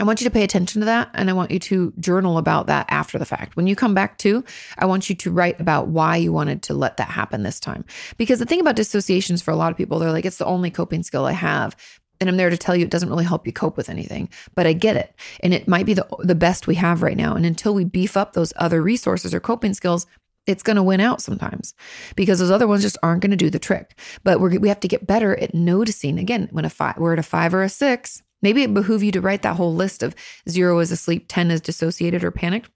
I 0.00 0.04
want 0.04 0.20
you 0.20 0.24
to 0.24 0.30
pay 0.30 0.42
attention 0.42 0.80
to 0.80 0.86
that 0.86 1.10
and 1.14 1.30
I 1.30 1.32
want 1.32 1.52
you 1.52 1.60
to 1.60 1.92
journal 2.00 2.36
about 2.36 2.66
that 2.66 2.86
after 2.88 3.16
the 3.18 3.24
fact. 3.24 3.56
When 3.56 3.68
you 3.68 3.76
come 3.76 3.94
back 3.94 4.18
to, 4.18 4.44
I 4.76 4.86
want 4.86 5.08
you 5.08 5.14
to 5.14 5.30
write 5.30 5.60
about 5.60 5.88
why 5.88 6.16
you 6.16 6.32
wanted 6.32 6.62
to 6.62 6.74
let 6.74 6.96
that 6.96 7.08
happen 7.08 7.44
this 7.44 7.60
time. 7.60 7.84
Because 8.16 8.40
the 8.40 8.44
thing 8.44 8.60
about 8.60 8.76
dissociations 8.76 9.40
for 9.40 9.52
a 9.52 9.56
lot 9.56 9.70
of 9.70 9.76
people, 9.76 9.98
they're 9.98 10.10
like, 10.10 10.24
it's 10.24 10.38
the 10.38 10.46
only 10.46 10.70
coping 10.70 11.04
skill 11.04 11.26
I 11.26 11.32
have. 11.32 11.76
And 12.20 12.28
I'm 12.28 12.36
there 12.36 12.50
to 12.50 12.56
tell 12.56 12.74
you 12.74 12.84
it 12.84 12.90
doesn't 12.90 13.08
really 13.08 13.24
help 13.24 13.46
you 13.46 13.52
cope 13.52 13.76
with 13.76 13.88
anything, 13.88 14.28
but 14.54 14.66
I 14.66 14.72
get 14.72 14.96
it. 14.96 15.14
And 15.40 15.52
it 15.52 15.68
might 15.68 15.86
be 15.86 15.94
the, 15.94 16.06
the 16.20 16.34
best 16.34 16.66
we 16.66 16.76
have 16.76 17.02
right 17.02 17.16
now. 17.16 17.34
And 17.34 17.44
until 17.44 17.74
we 17.74 17.84
beef 17.84 18.16
up 18.16 18.32
those 18.32 18.52
other 18.56 18.82
resources 18.82 19.34
or 19.34 19.40
coping 19.40 19.74
skills, 19.74 20.06
it's 20.46 20.62
going 20.62 20.76
to 20.76 20.82
win 20.82 21.00
out 21.00 21.20
sometimes 21.22 21.74
because 22.16 22.38
those 22.38 22.50
other 22.50 22.66
ones 22.66 22.82
just 22.82 22.98
aren't 23.02 23.22
going 23.22 23.30
to 23.30 23.36
do 23.36 23.50
the 23.50 23.58
trick. 23.58 23.98
But 24.24 24.40
we're, 24.40 24.58
we 24.58 24.68
have 24.68 24.80
to 24.80 24.88
get 24.88 25.06
better 25.06 25.36
at 25.38 25.54
noticing. 25.54 26.18
Again, 26.18 26.48
when 26.50 26.64
a 26.64 26.70
five, 26.70 26.98
we're 26.98 27.14
at 27.14 27.18
a 27.18 27.22
five 27.22 27.54
or 27.54 27.62
a 27.62 27.68
six, 27.68 28.22
maybe 28.44 28.62
it 28.62 28.72
behoove 28.72 29.02
you 29.02 29.10
to 29.12 29.20
write 29.20 29.42
that 29.42 29.56
whole 29.56 29.74
list 29.74 30.04
of 30.04 30.14
zero 30.48 30.78
is 30.78 30.92
asleep, 30.92 31.26
10 31.26 31.50
is 31.50 31.60
dissociated 31.60 32.22
or 32.22 32.30
panicked. 32.30 32.70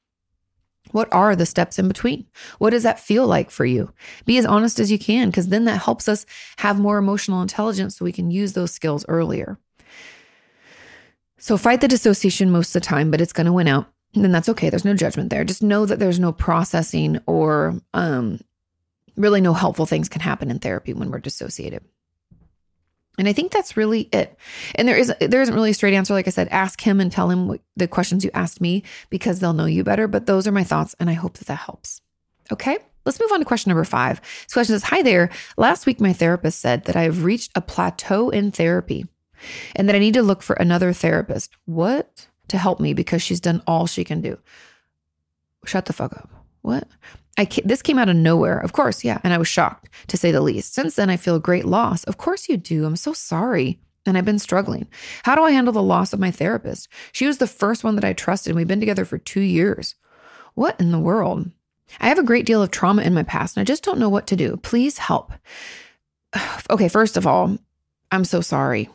What 0.90 1.12
are 1.12 1.36
the 1.36 1.46
steps 1.46 1.78
in 1.78 1.86
between? 1.86 2.26
What 2.58 2.70
does 2.70 2.82
that 2.82 2.98
feel 2.98 3.26
like 3.26 3.50
for 3.50 3.64
you? 3.64 3.92
Be 4.24 4.38
as 4.38 4.46
honest 4.46 4.80
as 4.80 4.90
you 4.90 4.98
can, 4.98 5.28
because 5.28 5.48
then 5.48 5.66
that 5.66 5.82
helps 5.82 6.08
us 6.08 6.26
have 6.56 6.80
more 6.80 6.98
emotional 6.98 7.42
intelligence 7.42 7.96
so 7.96 8.04
we 8.04 8.12
can 8.12 8.30
use 8.30 8.54
those 8.54 8.72
skills 8.72 9.04
earlier. 9.06 9.58
So 11.36 11.56
fight 11.56 11.82
the 11.82 11.88
dissociation 11.88 12.50
most 12.50 12.74
of 12.74 12.82
the 12.82 12.86
time, 12.88 13.10
but 13.10 13.20
it's 13.20 13.34
going 13.34 13.46
to 13.46 13.52
win 13.52 13.68
out 13.68 13.86
then 14.14 14.32
that's 14.32 14.48
okay. 14.48 14.70
There's 14.70 14.84
no 14.84 14.94
judgment 14.94 15.30
there. 15.30 15.44
Just 15.44 15.62
know 15.62 15.86
that 15.86 15.98
there's 15.98 16.18
no 16.20 16.32
processing 16.32 17.18
or 17.26 17.80
um, 17.94 18.40
really 19.16 19.40
no 19.40 19.52
helpful 19.52 19.86
things 19.86 20.08
can 20.08 20.20
happen 20.20 20.50
in 20.50 20.58
therapy 20.58 20.92
when 20.92 21.10
we're 21.10 21.18
dissociated. 21.18 21.84
And 23.18 23.28
I 23.28 23.32
think 23.32 23.52
that's 23.52 23.76
really 23.76 24.02
it. 24.12 24.36
And 24.76 24.88
there 24.88 24.96
is 24.96 25.12
there 25.20 25.42
isn't 25.42 25.54
really 25.54 25.70
a 25.70 25.74
straight 25.74 25.94
answer. 25.94 26.14
Like 26.14 26.28
I 26.28 26.30
said, 26.30 26.48
ask 26.48 26.80
him 26.80 27.00
and 27.00 27.10
tell 27.10 27.30
him 27.30 27.48
what, 27.48 27.60
the 27.76 27.88
questions 27.88 28.24
you 28.24 28.30
asked 28.32 28.60
me 28.60 28.84
because 29.10 29.40
they'll 29.40 29.52
know 29.52 29.66
you 29.66 29.84
better. 29.84 30.06
But 30.08 30.26
those 30.26 30.46
are 30.46 30.52
my 30.52 30.64
thoughts, 30.64 30.94
and 31.00 31.10
I 31.10 31.14
hope 31.14 31.38
that 31.38 31.48
that 31.48 31.58
helps. 31.58 32.00
Okay, 32.50 32.78
let's 33.04 33.20
move 33.20 33.32
on 33.32 33.40
to 33.40 33.44
question 33.44 33.70
number 33.70 33.84
five. 33.84 34.20
This 34.20 34.54
question 34.54 34.74
says, 34.74 34.84
"Hi 34.84 35.02
there. 35.02 35.30
Last 35.56 35.84
week, 35.84 36.00
my 36.00 36.12
therapist 36.12 36.60
said 36.60 36.84
that 36.84 36.96
I 36.96 37.02
have 37.02 37.24
reached 37.24 37.50
a 37.54 37.60
plateau 37.60 38.30
in 38.30 38.52
therapy, 38.52 39.06
and 39.74 39.88
that 39.88 39.96
I 39.96 40.00
need 40.00 40.14
to 40.14 40.22
look 40.22 40.42
for 40.42 40.54
another 40.54 40.92
therapist. 40.92 41.50
What 41.66 42.28
to 42.48 42.58
help 42.58 42.80
me 42.80 42.94
because 42.94 43.22
she's 43.22 43.40
done 43.40 43.62
all 43.66 43.86
she 43.86 44.04
can 44.04 44.20
do. 44.20 44.38
Shut 45.64 45.86
the 45.86 45.92
fuck 45.92 46.14
up. 46.14 46.30
What? 46.62 46.88
I 47.38 47.48
this 47.64 47.82
came 47.82 47.98
out 47.98 48.08
of 48.08 48.16
nowhere. 48.16 48.58
Of 48.58 48.72
course, 48.72 49.04
yeah, 49.04 49.20
and 49.22 49.32
I 49.32 49.38
was 49.38 49.48
shocked 49.48 49.88
to 50.08 50.16
say 50.16 50.32
the 50.32 50.40
least. 50.40 50.74
Since 50.74 50.96
then 50.96 51.08
I 51.08 51.16
feel 51.16 51.38
great 51.38 51.64
loss. 51.64 52.04
Of 52.04 52.18
course 52.18 52.48
you 52.48 52.56
do. 52.56 52.84
I'm 52.84 52.96
so 52.96 53.12
sorry. 53.12 53.78
And 54.04 54.16
I've 54.16 54.24
been 54.24 54.38
struggling. 54.38 54.88
How 55.24 55.34
do 55.34 55.42
I 55.42 55.50
handle 55.50 55.72
the 55.72 55.82
loss 55.82 56.12
of 56.12 56.20
my 56.20 56.30
therapist? 56.30 56.88
She 57.12 57.26
was 57.26 57.38
the 57.38 57.46
first 57.46 57.84
one 57.84 57.94
that 57.96 58.04
I 58.04 58.14
trusted 58.14 58.50
and 58.50 58.56
we've 58.56 58.66
been 58.66 58.80
together 58.80 59.04
for 59.04 59.18
2 59.18 59.40
years. 59.40 59.96
What 60.54 60.80
in 60.80 60.92
the 60.92 60.98
world? 60.98 61.50
I 62.00 62.08
have 62.08 62.18
a 62.18 62.22
great 62.22 62.46
deal 62.46 62.62
of 62.62 62.70
trauma 62.70 63.02
in 63.02 63.12
my 63.12 63.22
past 63.22 63.56
and 63.56 63.60
I 63.60 63.64
just 63.64 63.84
don't 63.84 63.98
know 63.98 64.08
what 64.08 64.26
to 64.28 64.36
do. 64.36 64.56
Please 64.56 64.98
help. 64.98 65.32
Okay, 66.70 66.88
first 66.88 67.16
of 67.16 67.26
all, 67.26 67.56
I'm 68.10 68.24
so 68.24 68.42
sorry 68.42 68.90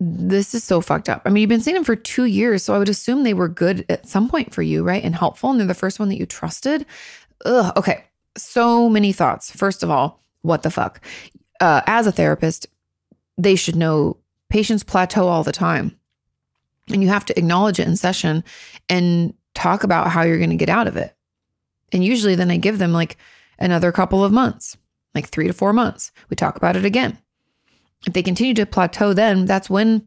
this 0.00 0.54
is 0.54 0.62
so 0.62 0.80
fucked 0.80 1.08
up. 1.08 1.22
I 1.24 1.30
mean, 1.30 1.40
you've 1.40 1.48
been 1.48 1.60
seeing 1.60 1.74
them 1.74 1.84
for 1.84 1.96
two 1.96 2.24
years, 2.24 2.62
so 2.62 2.74
I 2.74 2.78
would 2.78 2.88
assume 2.88 3.22
they 3.22 3.34
were 3.34 3.48
good 3.48 3.84
at 3.88 4.08
some 4.08 4.28
point 4.28 4.54
for 4.54 4.62
you, 4.62 4.84
right? 4.84 5.02
And 5.02 5.14
helpful, 5.14 5.50
and 5.50 5.58
they're 5.58 5.66
the 5.66 5.74
first 5.74 5.98
one 5.98 6.08
that 6.08 6.18
you 6.18 6.26
trusted. 6.26 6.86
Ugh, 7.44 7.72
okay. 7.76 8.04
So 8.36 8.88
many 8.88 9.12
thoughts. 9.12 9.50
First 9.50 9.82
of 9.82 9.90
all, 9.90 10.22
what 10.42 10.62
the 10.62 10.70
fuck? 10.70 11.00
Uh, 11.60 11.82
as 11.86 12.06
a 12.06 12.12
therapist, 12.12 12.66
they 13.36 13.56
should 13.56 13.74
know 13.74 14.16
patients 14.48 14.84
plateau 14.84 15.26
all 15.26 15.42
the 15.42 15.52
time. 15.52 15.96
And 16.90 17.02
you 17.02 17.08
have 17.08 17.24
to 17.26 17.38
acknowledge 17.38 17.80
it 17.80 17.88
in 17.88 17.96
session 17.96 18.44
and 18.88 19.34
talk 19.54 19.82
about 19.82 20.08
how 20.08 20.22
you're 20.22 20.38
going 20.38 20.50
to 20.50 20.56
get 20.56 20.68
out 20.68 20.86
of 20.86 20.96
it. 20.96 21.14
And 21.92 22.04
usually 22.04 22.34
then 22.34 22.50
I 22.50 22.56
give 22.56 22.78
them 22.78 22.92
like 22.92 23.16
another 23.58 23.90
couple 23.92 24.24
of 24.24 24.32
months, 24.32 24.76
like 25.14 25.28
three 25.28 25.48
to 25.48 25.52
four 25.52 25.72
months. 25.72 26.12
We 26.30 26.36
talk 26.36 26.56
about 26.56 26.76
it 26.76 26.84
again 26.84 27.18
if 28.06 28.12
they 28.12 28.22
continue 28.22 28.54
to 28.54 28.66
plateau, 28.66 29.12
then 29.12 29.44
that's 29.44 29.68
when, 29.68 30.06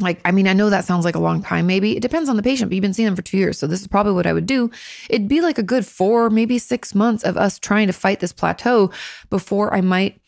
like, 0.00 0.20
I 0.24 0.32
mean, 0.32 0.48
I 0.48 0.52
know 0.52 0.70
that 0.70 0.84
sounds 0.84 1.04
like 1.04 1.14
a 1.14 1.20
long 1.20 1.42
time, 1.42 1.66
maybe. 1.66 1.96
It 1.96 2.00
depends 2.00 2.28
on 2.28 2.36
the 2.36 2.42
patient, 2.42 2.70
but 2.70 2.74
you've 2.74 2.82
been 2.82 2.94
seeing 2.94 3.06
them 3.06 3.16
for 3.16 3.22
two 3.22 3.36
years. 3.38 3.58
So 3.58 3.66
this 3.66 3.80
is 3.80 3.86
probably 3.86 4.12
what 4.12 4.26
I 4.26 4.32
would 4.32 4.46
do. 4.46 4.70
It'd 5.08 5.28
be 5.28 5.40
like 5.40 5.58
a 5.58 5.62
good 5.62 5.86
four, 5.86 6.30
maybe 6.30 6.58
six 6.58 6.94
months 6.94 7.22
of 7.22 7.36
us 7.36 7.58
trying 7.58 7.86
to 7.86 7.92
fight 7.92 8.20
this 8.20 8.32
plateau 8.32 8.90
before 9.30 9.74
I 9.74 9.80
might 9.80 10.20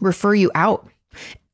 refer 0.00 0.34
you 0.34 0.50
out 0.54 0.88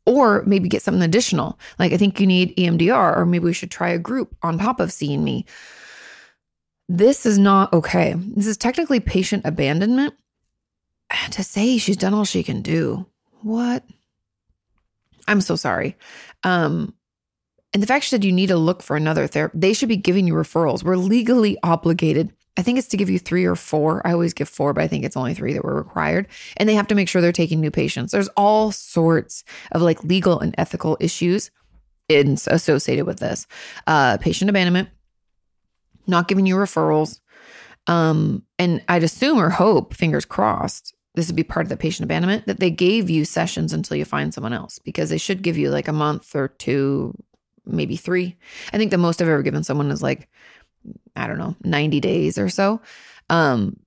or 0.04 0.42
maybe 0.46 0.68
get 0.68 0.82
something 0.82 1.02
additional. 1.02 1.58
Like, 1.78 1.92
I 1.92 1.96
think 1.96 2.18
you 2.18 2.26
need 2.26 2.56
EMDR, 2.56 3.16
or 3.16 3.24
maybe 3.24 3.44
we 3.44 3.52
should 3.52 3.70
try 3.70 3.90
a 3.90 3.98
group 3.98 4.36
on 4.42 4.58
top 4.58 4.80
of 4.80 4.92
seeing 4.92 5.22
me. 5.22 5.46
This 6.88 7.24
is 7.24 7.38
not 7.38 7.72
okay. 7.72 8.14
This 8.16 8.46
is 8.46 8.56
technically 8.56 9.00
patient 9.00 9.42
abandonment. 9.44 10.14
To 11.32 11.44
say 11.44 11.76
she's 11.76 11.98
done 11.98 12.14
all 12.14 12.24
she 12.24 12.42
can 12.42 12.62
do 12.62 13.06
what? 13.42 13.84
I'm 15.28 15.40
so 15.40 15.56
sorry. 15.56 15.96
Um, 16.42 16.94
and 17.72 17.82
the 17.82 17.86
fact 17.86 18.10
that 18.10 18.24
you 18.24 18.32
need 18.32 18.48
to 18.48 18.56
look 18.56 18.82
for 18.82 18.96
another 18.96 19.26
therapist, 19.26 19.60
they 19.60 19.72
should 19.72 19.88
be 19.88 19.96
giving 19.96 20.26
you 20.26 20.34
referrals. 20.34 20.82
We're 20.82 20.96
legally 20.96 21.56
obligated. 21.62 22.32
I 22.56 22.62
think 22.62 22.78
it's 22.78 22.88
to 22.88 22.98
give 22.98 23.08
you 23.08 23.18
three 23.18 23.46
or 23.46 23.56
four. 23.56 24.06
I 24.06 24.12
always 24.12 24.34
give 24.34 24.48
four, 24.48 24.74
but 24.74 24.84
I 24.84 24.88
think 24.88 25.04
it's 25.04 25.16
only 25.16 25.32
three 25.32 25.54
that 25.54 25.64
were 25.64 25.74
required. 25.74 26.28
And 26.58 26.68
they 26.68 26.74
have 26.74 26.88
to 26.88 26.94
make 26.94 27.08
sure 27.08 27.22
they're 27.22 27.32
taking 27.32 27.60
new 27.60 27.70
patients. 27.70 28.12
There's 28.12 28.28
all 28.28 28.72
sorts 28.72 29.42
of 29.70 29.80
like 29.80 30.04
legal 30.04 30.40
and 30.40 30.54
ethical 30.58 30.98
issues 31.00 31.50
in, 32.10 32.36
associated 32.46 33.06
with 33.06 33.20
this. 33.20 33.46
Uh, 33.86 34.18
patient 34.18 34.50
abandonment, 34.50 34.90
not 36.06 36.28
giving 36.28 36.44
you 36.44 36.56
referrals. 36.56 37.20
Um, 37.86 38.44
and 38.58 38.84
I'd 38.86 39.02
assume 39.02 39.38
or 39.38 39.48
hope, 39.48 39.94
fingers 39.94 40.26
crossed, 40.26 40.94
this 41.14 41.26
would 41.26 41.36
be 41.36 41.42
part 41.42 41.66
of 41.66 41.68
the 41.68 41.76
patient 41.76 42.04
abandonment 42.04 42.46
that 42.46 42.60
they 42.60 42.70
gave 42.70 43.10
you 43.10 43.24
sessions 43.24 43.72
until 43.72 43.96
you 43.96 44.04
find 44.04 44.32
someone 44.32 44.52
else 44.52 44.78
because 44.78 45.10
they 45.10 45.18
should 45.18 45.42
give 45.42 45.58
you 45.58 45.70
like 45.70 45.88
a 45.88 45.92
month 45.92 46.34
or 46.34 46.48
two, 46.48 47.14
maybe 47.66 47.96
three. 47.96 48.36
I 48.72 48.78
think 48.78 48.90
the 48.90 48.98
most 48.98 49.20
I've 49.20 49.28
ever 49.28 49.42
given 49.42 49.62
someone 49.62 49.90
is 49.90 50.02
like, 50.02 50.28
I 51.14 51.26
don't 51.26 51.38
know, 51.38 51.54
90 51.64 52.00
days 52.00 52.38
or 52.38 52.48
so. 52.48 52.80
Um, 53.28 53.78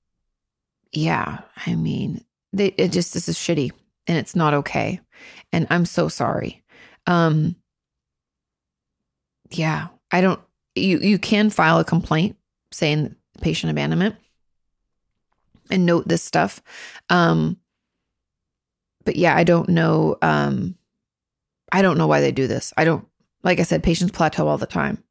yeah, 0.92 1.40
I 1.66 1.76
mean, 1.76 2.24
they, 2.54 2.68
it 2.78 2.92
just, 2.92 3.14
this 3.14 3.28
is 3.28 3.38
shitty 3.38 3.72
and 4.08 4.18
it's 4.18 4.36
not 4.36 4.54
okay. 4.54 5.02
And 5.52 5.66
I'm 5.70 5.86
so 5.86 6.08
sorry. 6.08 6.64
Um, 7.08 7.56
yeah, 9.50 9.88
I 10.12 10.22
don't, 10.22 10.40
you, 10.76 11.00
you 11.00 11.18
can 11.18 11.50
file 11.50 11.80
a 11.80 11.86
complaint 11.86 12.38
saying 12.72 13.16
patient 13.42 13.72
abandonment 13.72 14.16
and 15.70 15.86
note 15.86 16.08
this 16.08 16.24
stuff. 16.24 16.62
Um, 17.10 17.58
but 19.04 19.16
yeah, 19.16 19.36
I 19.36 19.44
don't 19.44 19.70
know. 19.70 20.18
Um, 20.22 20.76
I 21.72 21.82
don't 21.82 21.98
know 21.98 22.08
why 22.08 22.22
they 22.22 22.32
do 22.32 22.48
this. 22.48 22.74
I 22.78 22.86
don't, 22.86 23.08
like 23.44 23.60
I 23.60 23.64
said, 23.64 23.84
patients 23.84 24.12
plateau 24.12 24.48
all 24.48 24.58
the 24.58 24.66
time. 24.66 25.04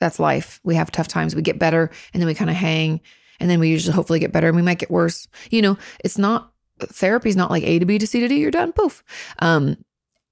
That's 0.00 0.18
life. 0.18 0.60
We 0.64 0.74
have 0.74 0.90
tough 0.90 1.08
times. 1.08 1.34
We 1.34 1.42
get 1.42 1.58
better 1.58 1.90
and 2.12 2.20
then 2.20 2.26
we 2.26 2.34
kind 2.34 2.50
of 2.50 2.56
hang 2.56 3.00
and 3.40 3.48
then 3.48 3.60
we 3.60 3.68
usually 3.68 3.94
hopefully 3.94 4.18
get 4.18 4.32
better 4.32 4.48
and 4.48 4.56
we 4.56 4.62
might 4.62 4.78
get 4.78 4.90
worse. 4.90 5.28
You 5.50 5.62
know, 5.62 5.78
it's 6.04 6.18
not, 6.18 6.52
therapy 6.80 7.28
is 7.28 7.36
not 7.36 7.50
like 7.50 7.62
A 7.62 7.78
to 7.78 7.86
B 7.86 7.98
to 7.98 8.06
C 8.06 8.20
to 8.20 8.28
D, 8.28 8.38
you're 8.38 8.50
done, 8.50 8.72
poof. 8.72 9.02
Um, 9.38 9.76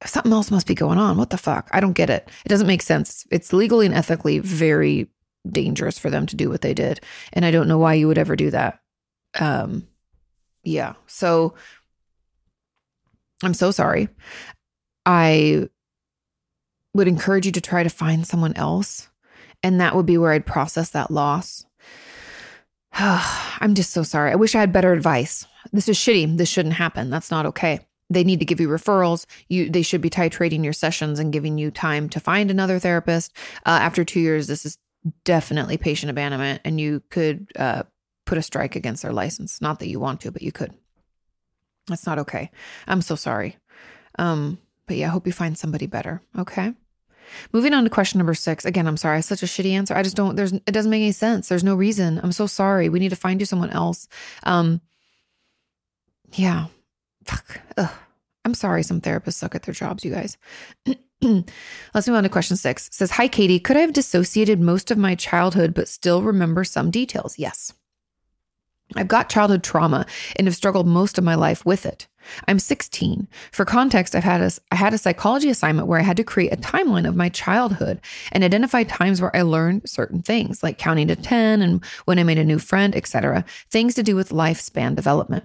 something 0.04 0.32
else 0.32 0.50
must 0.50 0.66
be 0.66 0.74
going 0.74 0.98
on. 0.98 1.16
What 1.16 1.30
the 1.30 1.38
fuck? 1.38 1.68
I 1.72 1.80
don't 1.80 1.92
get 1.92 2.10
it. 2.10 2.28
It 2.44 2.48
doesn't 2.48 2.66
make 2.66 2.82
sense. 2.82 3.26
It's 3.30 3.52
legally 3.52 3.86
and 3.86 3.94
ethically 3.94 4.40
very 4.40 5.08
dangerous 5.48 5.98
for 5.98 6.10
them 6.10 6.26
to 6.26 6.36
do 6.36 6.50
what 6.50 6.60
they 6.60 6.74
did. 6.74 7.00
And 7.32 7.44
I 7.44 7.50
don't 7.50 7.68
know 7.68 7.78
why 7.78 7.94
you 7.94 8.08
would 8.08 8.18
ever 8.18 8.36
do 8.36 8.50
that. 8.50 8.81
Um, 9.38 9.88
yeah. 10.64 10.94
So 11.06 11.54
I'm 13.42 13.54
so 13.54 13.70
sorry. 13.70 14.08
I 15.04 15.68
would 16.94 17.08
encourage 17.08 17.46
you 17.46 17.52
to 17.52 17.60
try 17.60 17.82
to 17.82 17.88
find 17.88 18.26
someone 18.26 18.56
else. 18.56 19.08
And 19.62 19.80
that 19.80 19.94
would 19.94 20.06
be 20.06 20.18
where 20.18 20.32
I'd 20.32 20.46
process 20.46 20.90
that 20.90 21.10
loss. 21.10 21.64
I'm 22.92 23.74
just 23.74 23.90
so 23.90 24.02
sorry. 24.02 24.32
I 24.32 24.36
wish 24.36 24.54
I 24.54 24.60
had 24.60 24.72
better 24.72 24.92
advice. 24.92 25.46
This 25.72 25.88
is 25.88 25.96
shitty. 25.96 26.36
This 26.36 26.48
shouldn't 26.48 26.74
happen. 26.74 27.10
That's 27.10 27.30
not 27.30 27.46
okay. 27.46 27.80
They 28.10 28.24
need 28.24 28.40
to 28.40 28.44
give 28.44 28.60
you 28.60 28.68
referrals. 28.68 29.24
You 29.48 29.70
they 29.70 29.82
should 29.82 30.02
be 30.02 30.10
titrating 30.10 30.62
your 30.62 30.74
sessions 30.74 31.18
and 31.18 31.32
giving 31.32 31.56
you 31.56 31.70
time 31.70 32.10
to 32.10 32.20
find 32.20 32.50
another 32.50 32.78
therapist. 32.78 33.34
Uh, 33.64 33.78
after 33.80 34.04
two 34.04 34.20
years, 34.20 34.48
this 34.48 34.66
is 34.66 34.76
definitely 35.24 35.78
patient 35.78 36.10
abandonment, 36.10 36.60
and 36.64 36.78
you 36.78 37.02
could 37.08 37.50
uh, 37.56 37.84
put 38.24 38.38
a 38.38 38.42
strike 38.42 38.76
against 38.76 39.02
their 39.02 39.12
license. 39.12 39.60
Not 39.60 39.78
that 39.80 39.88
you 39.88 40.00
want 40.00 40.20
to, 40.22 40.30
but 40.30 40.42
you 40.42 40.52
could. 40.52 40.72
That's 41.88 42.06
not 42.06 42.18
okay. 42.20 42.50
I'm 42.86 43.02
so 43.02 43.16
sorry. 43.16 43.56
Um, 44.18 44.58
but 44.86 44.96
yeah, 44.96 45.08
I 45.08 45.10
hope 45.10 45.26
you 45.26 45.32
find 45.32 45.56
somebody 45.56 45.86
better. 45.86 46.22
Okay. 46.38 46.74
Moving 47.52 47.72
on 47.72 47.84
to 47.84 47.90
question 47.90 48.18
number 48.18 48.34
six. 48.34 48.64
Again, 48.64 48.86
I'm 48.86 48.96
sorry. 48.96 49.22
Such 49.22 49.42
a 49.42 49.46
shitty 49.46 49.72
answer. 49.72 49.94
I 49.94 50.02
just 50.02 50.16
don't, 50.16 50.36
there's, 50.36 50.52
it 50.52 50.72
doesn't 50.72 50.90
make 50.90 51.02
any 51.02 51.12
sense. 51.12 51.48
There's 51.48 51.64
no 51.64 51.74
reason. 51.74 52.20
I'm 52.22 52.32
so 52.32 52.46
sorry. 52.46 52.88
We 52.88 52.98
need 52.98 53.10
to 53.10 53.16
find 53.16 53.40
you 53.40 53.46
someone 53.46 53.70
else. 53.70 54.06
Um, 54.42 54.80
yeah. 56.32 56.66
Fuck. 57.24 57.60
Ugh. 57.76 57.90
I'm 58.44 58.54
sorry, 58.54 58.82
some 58.82 59.00
therapists 59.00 59.34
suck 59.34 59.54
at 59.54 59.62
their 59.62 59.74
jobs, 59.74 60.04
you 60.04 60.10
guys. 60.10 60.36
Let's 61.94 62.08
move 62.08 62.16
on 62.16 62.24
to 62.24 62.28
question 62.28 62.56
six. 62.56 62.88
It 62.88 62.94
says, 62.94 63.12
Hi, 63.12 63.28
Kati. 63.28 63.62
Could 63.62 63.76
I 63.76 63.80
have 63.80 63.92
dissociated 63.92 64.60
most 64.60 64.90
of 64.90 64.98
my 64.98 65.14
childhood 65.14 65.74
but 65.74 65.88
still 65.88 66.22
remember 66.22 66.64
some 66.64 66.90
details? 66.90 67.38
Yes. 67.38 67.72
I've 68.96 69.08
got 69.08 69.28
childhood 69.28 69.62
trauma 69.62 70.06
and 70.36 70.46
have 70.46 70.54
struggled 70.54 70.86
most 70.86 71.18
of 71.18 71.24
my 71.24 71.34
life 71.34 71.64
with 71.64 71.86
it. 71.86 72.08
I'm 72.46 72.58
16. 72.58 73.28
For 73.50 73.64
context, 73.64 74.14
I've 74.14 74.24
had 74.24 74.40
a, 74.40 74.50
I 74.70 74.76
had 74.76 74.94
a 74.94 74.98
psychology 74.98 75.50
assignment 75.50 75.88
where 75.88 75.98
I 75.98 76.04
had 76.04 76.16
to 76.18 76.24
create 76.24 76.52
a 76.52 76.56
timeline 76.56 77.08
of 77.08 77.16
my 77.16 77.28
childhood 77.28 78.00
and 78.30 78.44
identify 78.44 78.84
times 78.84 79.20
where 79.20 79.34
I 79.34 79.42
learned 79.42 79.88
certain 79.88 80.22
things, 80.22 80.62
like 80.62 80.78
counting 80.78 81.08
to 81.08 81.16
10 81.16 81.62
and 81.62 81.84
when 82.04 82.18
I 82.18 82.24
made 82.24 82.38
a 82.38 82.44
new 82.44 82.58
friend, 82.58 82.94
etc. 82.94 83.44
Things 83.70 83.94
to 83.94 84.02
do 84.02 84.16
with 84.16 84.30
lifespan 84.30 84.94
development. 84.94 85.44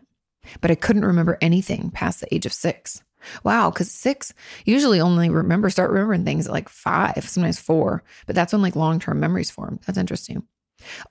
But 0.62 0.72
I 0.72 0.76
couldn't 0.76 1.06
remember 1.06 1.38
anything 1.42 1.90
past 1.92 2.22
the 2.22 2.34
age 2.34 2.46
of 2.46 2.54
six. 2.54 3.04
Wow, 3.44 3.72
because 3.72 3.92
six 3.92 4.34
usually 4.64 5.02
only 5.02 5.30
remember 5.30 5.70
start 5.70 5.92
remembering 5.92 6.24
things 6.24 6.48
at 6.48 6.54
like 6.54 6.70
five, 6.70 7.28
sometimes 7.28 7.60
four, 7.60 8.04
but 8.26 8.36
that's 8.36 8.54
when 8.54 8.62
like 8.62 8.76
long 8.76 9.00
term 9.00 9.20
memories 9.20 9.52
form. 9.52 9.80
That's 9.86 9.98
interesting. 9.98 10.44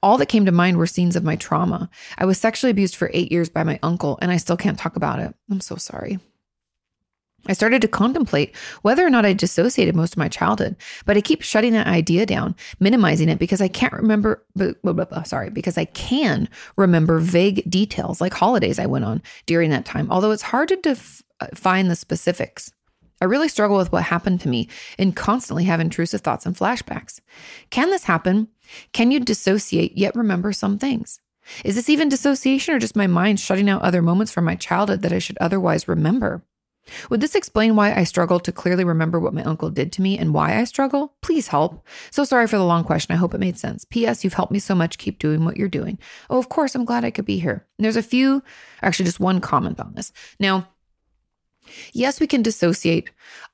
All 0.03 0.19
that 0.19 0.27
came 0.27 0.47
to 0.47 0.53
mind 0.53 0.77
were 0.77 0.87
scenes 0.87 1.17
of 1.17 1.25
my 1.25 1.37
trauma. 1.37 1.91
I 2.19 2.25
was 2.25 2.39
sexually 2.39 2.71
abused 2.71 2.97
for 2.97 3.11
eight 3.12 3.33
years 3.33 3.49
by 3.49 3.64
my 3.64 3.79
uncle, 3.83 4.19
and 4.23 4.31
I 4.31 4.37
still 4.37 4.57
can't 4.57 4.79
talk 4.79 4.97
about 4.97 5.19
it. 5.19 5.35
I'm 5.51 5.61
so 5.61 5.77
sorry. 5.77 6.19
I 7.49 7.53
started 7.53 7.83
to 7.83 7.89
contemplate 7.89 8.57
whether 8.83 9.07
or 9.07 9.11
not 9.11 9.25
I 9.25 9.33
dissociated 9.33 9.95
most 9.95 10.14
of 10.14 10.19
my 10.19 10.29
childhood, 10.29 10.77
but 11.05 11.17
I 11.17 11.21
keep 11.21 11.43
shutting 11.43 11.73
that 11.73 11.87
idea 11.87 12.27
down, 12.27 12.57
minimizing 12.81 13.29
it 13.29 13.39
because 13.39 13.61
I 13.61 13.69
can't 13.69 13.93
remember, 13.93 14.45
blah, 14.55 14.73
blah, 14.83 15.05
blah, 15.05 15.23
sorry, 15.23 15.51
because 15.51 15.79
I 15.79 15.85
can 15.85 16.49
remember 16.77 17.19
vague 17.19 17.69
details 17.71 18.21
like 18.21 18.35
holidays 18.35 18.79
I 18.79 18.87
went 18.87 19.05
on 19.05 19.23
during 19.47 19.71
that 19.71 19.85
time, 19.85 20.11
although 20.11 20.33
it's 20.33 20.43
hard 20.43 20.69
to 20.69 20.77
def- 20.77 21.23
uh, 21.41 21.47
find 21.55 21.91
the 21.91 21.97
specifics. 21.97 22.73
I 23.21 23.25
really 23.25 23.49
struggle 23.49 23.79
with 23.79 23.93
what 23.93 24.03
happened 24.03 24.41
to 24.43 24.49
me 24.49 24.69
and 24.99 25.17
constantly 25.17 25.64
have 25.64 25.81
intrusive 25.81 26.21
thoughts 26.21 26.45
and 26.45 26.55
flashbacks. 26.55 27.21
Can 27.71 27.91
this 27.91 28.05
happen 28.05 28.49
can 28.93 29.11
you 29.11 29.21
dissociate 29.21 29.97
yet 29.97 30.14
remember 30.14 30.53
some 30.53 30.79
things? 30.79 31.21
Is 31.64 31.77
this 31.77 31.89
even 31.89 32.09
dissociation 32.09 32.75
or 32.75 32.79
just 32.79 32.97
my 32.97 33.07
mind 33.07 33.39
shutting 33.39 33.69
out 33.69 33.83
other 33.83 34.03
moments 34.03 34.33
from 34.33 34.45
my 34.45 34.57
childhood 34.57 35.03
that 35.03 35.12
I 35.12 35.19
should 35.19 35.39
otherwise 35.41 35.87
remember? 35.87 36.43
Would 37.11 37.21
this 37.21 37.35
explain 37.35 37.75
why 37.75 37.93
I 37.95 38.05
struggle 38.05 38.39
to 38.41 38.53
clearly 38.53 38.85
remember 38.85 39.19
what 39.19 39.35
my 39.35 39.43
uncle 39.43 39.71
did 39.71 39.93
to 39.93 40.03
me 40.03 40.19
and 40.19 40.33
why 40.33 40.57
I 40.57 40.64
struggle? 40.64 41.14
Please 41.21 41.49
help. 41.49 41.85
So 42.11 42.25
sorry 42.25 42.47
for 42.47 42.59
the 42.59 42.64
long 42.64 42.85
question. 42.85 43.14
I 43.14 43.19
hope 43.19 43.35
it 43.35 43.41
made 43.41 43.59
sense. 43.59 43.85
P.S. 43.85 44.23
You've 44.23 44.35
helped 44.35 44.53
me 44.53 44.59
so 44.59 44.75
much. 44.75 44.99
Keep 44.99 45.19
doing 45.19 45.45
what 45.45 45.57
you're 45.57 45.69
doing. 45.69 45.99
Oh, 46.31 46.39
of 46.39 46.49
course. 46.49 46.75
I'm 46.75 46.85
glad 46.85 47.05
I 47.05 47.11
could 47.11 47.25
be 47.25 47.39
here. 47.39 47.67
And 47.79 47.85
there's 47.85 47.97
a 47.97 48.03
few, 48.03 48.43
actually, 48.83 49.07
just 49.07 49.21
one 49.21 49.41
comment 49.41 49.81
on 49.81 49.95
this. 49.95 50.12
Now, 50.39 50.69
yes, 51.93 52.21
we 52.21 52.27
can 52.27 52.43
dissociate 52.43 53.11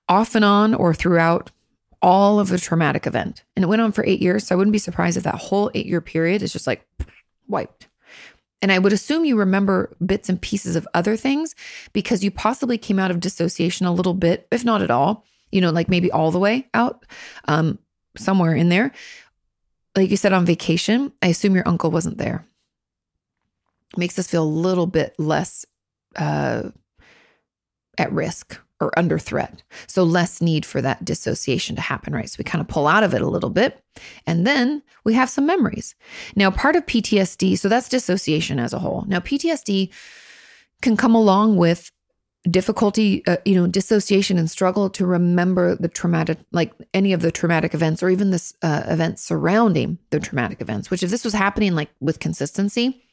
off 0.09 0.35
and 0.35 0.45
on 0.45 0.75
or 0.75 0.93
throughout 0.93 1.51
all 2.03 2.41
of 2.41 2.49
the 2.49 2.59
traumatic 2.59 3.07
event. 3.07 3.45
And 3.57 3.63
it 3.63 3.69
went 3.69 3.81
on 3.81 3.93
for 3.93 4.05
eight 4.05 4.21
years. 4.21 4.47
So 4.47 4.55
I 4.55 4.59
wouldn't 4.59 4.73
be 4.73 4.79
surprised 4.79 5.17
if 5.17 5.23
that 5.23 5.37
whole 5.37 5.71
eight 5.75 5.87
year 5.87 6.01
period 6.01 6.43
is 6.43 6.53
just 6.53 6.67
like 6.67 6.85
wiped. 7.49 7.89
And 8.61 8.71
I 8.71 8.79
would 8.79 8.93
assume 8.93 9.25
you 9.25 9.37
remember 9.37 9.95
bits 10.05 10.29
and 10.29 10.41
pieces 10.41 10.77
of 10.77 10.87
other 10.95 11.17
things 11.17 11.55
because 11.93 12.23
you 12.23 12.31
possibly 12.31 12.79
came 12.79 12.99
out 12.99 13.11
of 13.11 13.21
dissociation 13.21 13.87
a 13.87 13.93
little 13.93 14.15
bit, 14.15 14.47
if 14.51 14.65
not 14.65 14.83
at 14.83 14.91
all, 14.91 15.25
you 15.51 15.61
know, 15.61 15.71
like 15.71 15.89
maybe 15.89 16.13
all 16.13 16.31
the 16.31 16.39
way 16.39 16.69
out, 16.75 17.05
um, 17.47 17.79
somewhere 18.17 18.55
in 18.55 18.69
there. 18.69 18.93
Like 19.97 20.11
you 20.11 20.17
said 20.17 20.33
on 20.33 20.47
vacation, 20.47 21.13
I 21.21 21.29
assume 21.29 21.55
your 21.55 21.67
uncle 21.67 21.91
wasn't 21.91 22.19
there. 22.19 22.45
Makes 23.97 24.19
us 24.19 24.29
feel 24.29 24.45
a 24.45 24.45
little 24.45 24.87
bit 24.87 25.15
less 25.19 25.67
uh, 26.17 26.71
at 27.99 28.13
risk 28.13 28.59
or 28.83 28.99
under 28.99 29.19
threat. 29.19 29.63
So 29.87 30.03
less 30.03 30.43
need 30.43 30.67
for 30.67 30.83
that 30.83 31.05
dissociation 31.05 31.77
to 31.77 31.83
happen, 31.83 32.13
right? 32.13 32.29
So 32.29 32.37
we 32.39 32.45
kind 32.45 32.61
of 32.61 32.69
pull 32.69 32.87
out 32.87 33.05
of 33.05 33.15
it 33.15 33.23
a 33.23 33.29
little 33.29 33.51
bit 33.51 33.83
and 34.27 34.47
then 34.47 34.83
we 35.05 35.15
have 35.15 35.31
some 35.31 35.47
memories. 35.47 35.95
Now, 36.37 36.51
part 36.51 36.77
of 36.77 36.87
PTSD, 36.87 37.59
so 37.59 37.69
that's 37.69 37.89
dissociation 37.89 38.59
as 38.59 38.73
a 38.73 38.79
whole. 38.79 39.05
Now, 39.07 39.21
PTSD 39.21 39.91
can 40.81 40.97
come 40.97 41.15
along 41.15 41.57
with 41.57 41.91
difficulty, 42.51 43.25
uh, 43.27 43.37
you 43.45 43.55
know, 43.55 43.69
dissociation 43.69 44.37
and 44.37 44.51
struggle 44.51 44.91
to 44.91 45.07
remember 45.07 45.77
the 45.77 45.89
traumatic, 45.89 46.39
like 46.51 46.73
any 46.93 47.13
of 47.13 47.23
the 47.23 47.31
traumatic 47.31 47.73
events 47.73 48.03
or 48.03 48.11
even 48.11 48.31
this 48.31 48.53
uh, 48.63 48.83
events 48.87 49.23
surrounding 49.23 49.99
the 50.11 50.19
traumatic 50.19 50.61
events, 50.61 50.91
which 50.91 51.05
if 51.05 51.11
this 51.11 51.25
was 51.25 51.35
happening 51.35 51.75
like 51.75 51.91
with 52.01 52.19
consistency, 52.19 53.05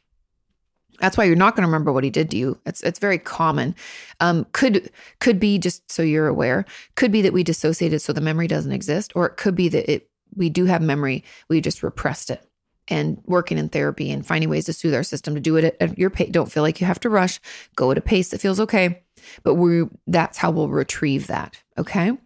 that's 1.00 1.18
why 1.18 1.24
you're 1.24 1.36
not 1.36 1.56
going 1.56 1.64
to 1.64 1.68
remember 1.68 1.92
what 1.92 2.04
he 2.04 2.10
did 2.10 2.32
to 2.32 2.38
you. 2.38 2.60
It's 2.66 2.82
it's 2.82 3.00
very 3.00 3.18
common. 3.18 3.76
Um, 4.20 4.46
could 4.52 4.92
could 5.20 5.40
be 5.40 5.58
just 5.58 5.92
so 5.92 6.02
you're 6.02 6.28
aware. 6.28 6.66
Could 6.96 7.12
be 7.12 7.22
that 7.22 7.34
we 7.34 7.44
dissociated 7.44 8.02
so 8.02 8.14
the 8.14 8.22
memory 8.22 8.48
doesn't 8.48 8.72
exist, 8.72 9.12
or 9.16 9.26
it 9.26 9.38
could 9.38 9.56
be 9.56 9.70
that 9.70 9.92
it 9.92 10.10
we 10.36 10.50
do 10.50 10.66
have 10.66 10.82
memory. 10.82 11.24
We 11.48 11.62
just 11.62 11.84
repressed 11.84 12.30
it. 12.30 12.44
And 12.92 13.22
working 13.26 13.60
in 13.60 13.70
therapy 13.70 14.10
and 14.12 14.26
finding 14.26 14.50
ways 14.50 14.66
to 14.66 14.74
soothe 14.74 14.96
our 14.96 15.04
system 15.04 15.36
to 15.36 15.40
do 15.40 15.58
it 15.58 15.78
at, 15.80 16.00
your 16.00 16.10
pace. 16.10 16.32
Don't 16.32 16.52
feel 16.52 16.64
like 16.64 16.82
you 16.82 16.88
have 16.88 17.00
to 17.02 17.10
rush. 17.10 17.40
Go 17.76 17.92
at 17.92 18.00
a 18.00 18.02
pace 18.02 18.30
that 18.30 18.42
feels 18.42 18.60
okay. 18.60 19.04
But 19.44 19.56
we 19.56 19.84
that's 20.08 20.40
how 20.40 20.50
we'll 20.50 20.70
retrieve 20.70 21.28
that. 21.28 21.62
Okay. 21.78 22.18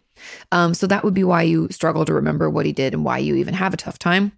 Um, 0.52 0.72
so 0.72 0.86
that 0.86 1.04
would 1.04 1.12
be 1.12 1.24
why 1.24 1.42
you 1.42 1.68
struggle 1.70 2.06
to 2.06 2.14
remember 2.14 2.48
what 2.48 2.64
he 2.64 2.72
did 2.72 2.94
and 2.94 3.04
why 3.04 3.18
you 3.18 3.34
even 3.34 3.52
have 3.52 3.74
a 3.74 3.76
tough 3.76 3.98
time. 3.98 4.32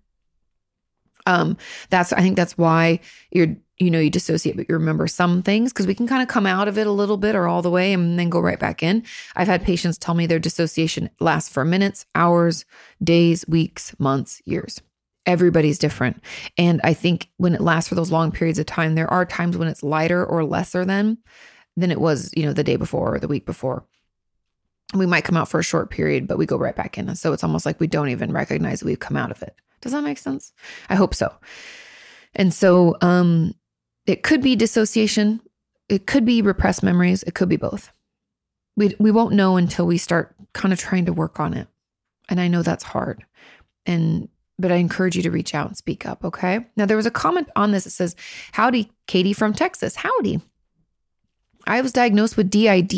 Um, 1.27 1.57
that's 1.91 2.13
I 2.13 2.21
think 2.21 2.37
that's 2.37 2.57
why 2.57 3.01
you're 3.31 3.57
you 3.79 3.91
know, 3.91 3.99
you 3.99 4.11
dissociate, 4.11 4.57
but 4.57 4.69
you 4.69 4.75
remember 4.75 5.07
some 5.07 5.43
things 5.43 5.73
because 5.73 5.87
we 5.87 5.95
can 5.95 6.07
kind 6.07 6.23
of 6.23 6.29
come 6.29 6.47
out 6.47 6.69
of 6.69 6.79
it 6.79 6.87
a 6.87 6.93
little 6.93 7.19
bit 7.19 7.35
or 7.35 7.47
all 7.47 7.63
the 7.63 7.71
way 7.71 7.93
and 7.93 8.19
then 8.19 8.31
go 8.31 8.41
right 8.41 8.59
back 8.59 8.83
in. 8.83 9.05
I've 9.35 9.49
had 9.49 9.65
patients 9.65 9.99
tell 9.99 10.15
me 10.15 10.27
their 10.27 10.39
dissociation 10.39 11.11
lasts 11.21 11.51
for 11.51 11.65
minutes, 11.65 12.07
hours, 12.15 12.65
days, 13.03 13.47
weeks, 13.47 13.95
months, 13.99 14.41
years. 14.47 14.81
Everybody's 15.27 15.79
different. 15.79 16.23
And 16.57 16.81
I 16.85 16.95
think 16.95 17.29
when 17.37 17.55
it 17.55 17.61
lasts 17.61 17.89
for 17.89 17.97
those 17.97 18.13
long 18.13 18.31
periods 18.31 18.59
of 18.59 18.67
time, 18.67 18.95
there 18.95 19.11
are 19.11 19.27
times 19.27 19.59
when 19.59 19.69
it's 19.69 19.83
lighter 19.83 20.25
or 20.25 20.45
lesser 20.45 20.85
than 20.85 21.19
than 21.77 21.91
it 21.91 22.01
was, 22.01 22.31
you 22.35 22.45
know, 22.45 22.55
the 22.55 22.65
day 22.65 22.77
before 22.77 23.17
or 23.17 23.19
the 23.19 23.29
week 23.29 23.45
before. 23.45 23.85
We 24.95 25.05
might 25.05 25.25
come 25.25 25.37
out 25.37 25.49
for 25.49 25.61
a 25.61 25.65
short 25.65 25.91
period, 25.91 26.27
but 26.27 26.39
we 26.39 26.47
go 26.47 26.57
right 26.57 26.77
back 26.77 26.97
in. 26.97 27.09
And 27.09 27.19
So 27.19 27.33
it's 27.35 27.45
almost 27.45 27.67
like 27.67 27.81
we 27.81 27.89
don't 27.89 28.09
even 28.09 28.33
recognize 28.33 28.83
we've 28.83 28.99
come 28.99 29.17
out 29.17 29.31
of 29.31 29.43
it. 29.43 29.55
Does 29.83 29.93
that 29.93 30.05
make 30.05 30.17
sense? 30.17 30.53
I 30.89 30.95
hope 30.95 31.15
so. 31.15 31.35
And 32.35 32.55
so 32.55 32.97
um 33.03 33.55
it 34.07 34.23
could 34.23 34.41
be 34.43 34.57
dissociation, 34.57 35.41
it 35.89 36.07
could 36.07 36.25
be 36.25 36.43
repressed 36.43 36.83
memories, 36.83 37.23
it 37.25 37.35
could 37.35 37.49
be 37.49 37.57
both. 37.57 37.91
We 38.77 38.95
we 38.99 39.11
won't 39.11 39.35
know 39.35 39.57
until 39.57 39.87
we 39.87 39.99
start 39.99 40.35
kind 40.53 40.73
of 40.73 40.79
trying 40.79 41.07
to 41.07 41.13
work 41.13 41.41
on 41.41 41.55
it. 41.55 41.69
And 42.29 42.41
I 42.41 42.49
know 42.49 42.63
that's 42.63 42.85
hard. 42.85 43.25
And 43.87 44.29
but 44.59 44.73
I 44.73 44.77
encourage 44.77 45.17
you 45.17 45.23
to 45.23 45.31
reach 45.31 45.55
out 45.55 45.69
and 45.69 45.77
speak 45.77 46.07
up, 46.07 46.25
okay? 46.25 46.67
Now 46.77 46.87
there 46.87 46.97
was 46.97 47.07
a 47.07 47.11
comment 47.11 47.49
on 47.57 47.73
this 47.73 47.85
that 47.85 47.91
says, 47.91 48.17
"Howdy, 48.53 48.91
Kati 49.07 49.35
from 49.35 49.53
Texas. 49.53 49.97
Howdy." 49.97 50.41
I 51.67 51.81
was 51.81 51.93
diagnosed 51.93 52.37
with 52.37 52.51
DID 52.51 52.93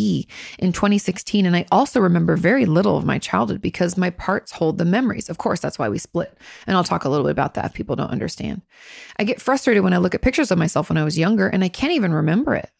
in 0.58 0.72
2016, 0.72 1.46
and 1.46 1.56
I 1.56 1.66
also 1.72 2.00
remember 2.00 2.36
very 2.36 2.66
little 2.66 2.96
of 2.96 3.04
my 3.04 3.18
childhood 3.18 3.60
because 3.60 3.96
my 3.96 4.10
parts 4.10 4.52
hold 4.52 4.78
the 4.78 4.84
memories. 4.84 5.30
Of 5.30 5.38
course, 5.38 5.60
that's 5.60 5.78
why 5.78 5.88
we 5.88 5.98
split. 5.98 6.36
And 6.66 6.76
I'll 6.76 6.84
talk 6.84 7.04
a 7.04 7.08
little 7.08 7.24
bit 7.24 7.32
about 7.32 7.54
that 7.54 7.66
if 7.66 7.74
people 7.74 7.96
don't 7.96 8.10
understand. 8.10 8.62
I 9.18 9.24
get 9.24 9.40
frustrated 9.40 9.82
when 9.82 9.94
I 9.94 9.98
look 9.98 10.14
at 10.14 10.22
pictures 10.22 10.50
of 10.50 10.58
myself 10.58 10.88
when 10.88 10.98
I 10.98 11.04
was 11.04 11.18
younger 11.18 11.48
and 11.48 11.64
I 11.64 11.68
can't 11.68 11.92
even 11.92 12.12
remember 12.12 12.54
it. 12.54 12.70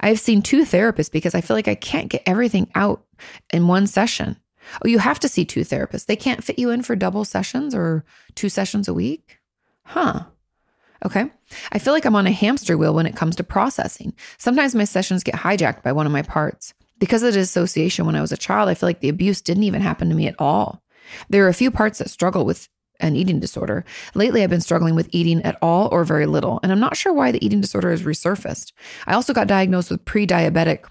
I've 0.00 0.20
seen 0.20 0.42
two 0.42 0.62
therapists 0.62 1.10
because 1.10 1.34
I 1.34 1.40
feel 1.40 1.56
like 1.56 1.68
I 1.68 1.74
can't 1.74 2.08
get 2.08 2.22
everything 2.26 2.70
out 2.74 3.04
in 3.52 3.66
one 3.66 3.86
session. 3.86 4.36
Oh, 4.84 4.88
you 4.88 4.98
have 4.98 5.20
to 5.20 5.28
see 5.28 5.44
two 5.44 5.60
therapists. 5.60 6.06
They 6.06 6.16
can't 6.16 6.42
fit 6.42 6.58
you 6.58 6.70
in 6.70 6.82
for 6.82 6.96
double 6.96 7.24
sessions 7.24 7.74
or 7.74 8.04
two 8.34 8.48
sessions 8.48 8.88
a 8.88 8.94
week? 8.94 9.38
Huh. 9.84 10.24
Okay. 11.04 11.30
I 11.72 11.78
feel 11.78 11.92
like 11.92 12.06
I'm 12.06 12.16
on 12.16 12.26
a 12.26 12.32
hamster 12.32 12.78
wheel 12.78 12.94
when 12.94 13.06
it 13.06 13.16
comes 13.16 13.36
to 13.36 13.44
processing. 13.44 14.14
Sometimes 14.38 14.74
my 14.74 14.84
sessions 14.84 15.22
get 15.22 15.34
hijacked 15.34 15.82
by 15.82 15.92
one 15.92 16.06
of 16.06 16.12
my 16.12 16.22
parts. 16.22 16.72
Because 16.98 17.22
of 17.22 17.32
the 17.32 17.40
dissociation 17.40 18.06
when 18.06 18.16
I 18.16 18.20
was 18.20 18.32
a 18.32 18.36
child, 18.36 18.68
I 18.68 18.74
feel 18.74 18.88
like 18.88 19.00
the 19.00 19.08
abuse 19.08 19.42
didn't 19.42 19.64
even 19.64 19.82
happen 19.82 20.08
to 20.08 20.14
me 20.14 20.26
at 20.26 20.36
all. 20.38 20.82
There 21.28 21.44
are 21.44 21.48
a 21.48 21.54
few 21.54 21.70
parts 21.70 21.98
that 21.98 22.08
struggle 22.08 22.46
with 22.46 22.68
an 23.00 23.16
eating 23.16 23.40
disorder. 23.40 23.84
Lately, 24.14 24.42
I've 24.42 24.50
been 24.50 24.60
struggling 24.60 24.94
with 24.94 25.08
eating 25.12 25.42
at 25.42 25.58
all 25.60 25.88
or 25.92 26.04
very 26.04 26.26
little, 26.26 26.60
and 26.62 26.72
I'm 26.72 26.80
not 26.80 26.96
sure 26.96 27.12
why 27.12 27.32
the 27.32 27.44
eating 27.44 27.60
disorder 27.60 27.90
has 27.90 28.02
resurfaced. 28.02 28.72
I 29.06 29.14
also 29.14 29.34
got 29.34 29.48
diagnosed 29.48 29.90
with 29.90 30.04
pre 30.04 30.26
diabetic, 30.26 30.84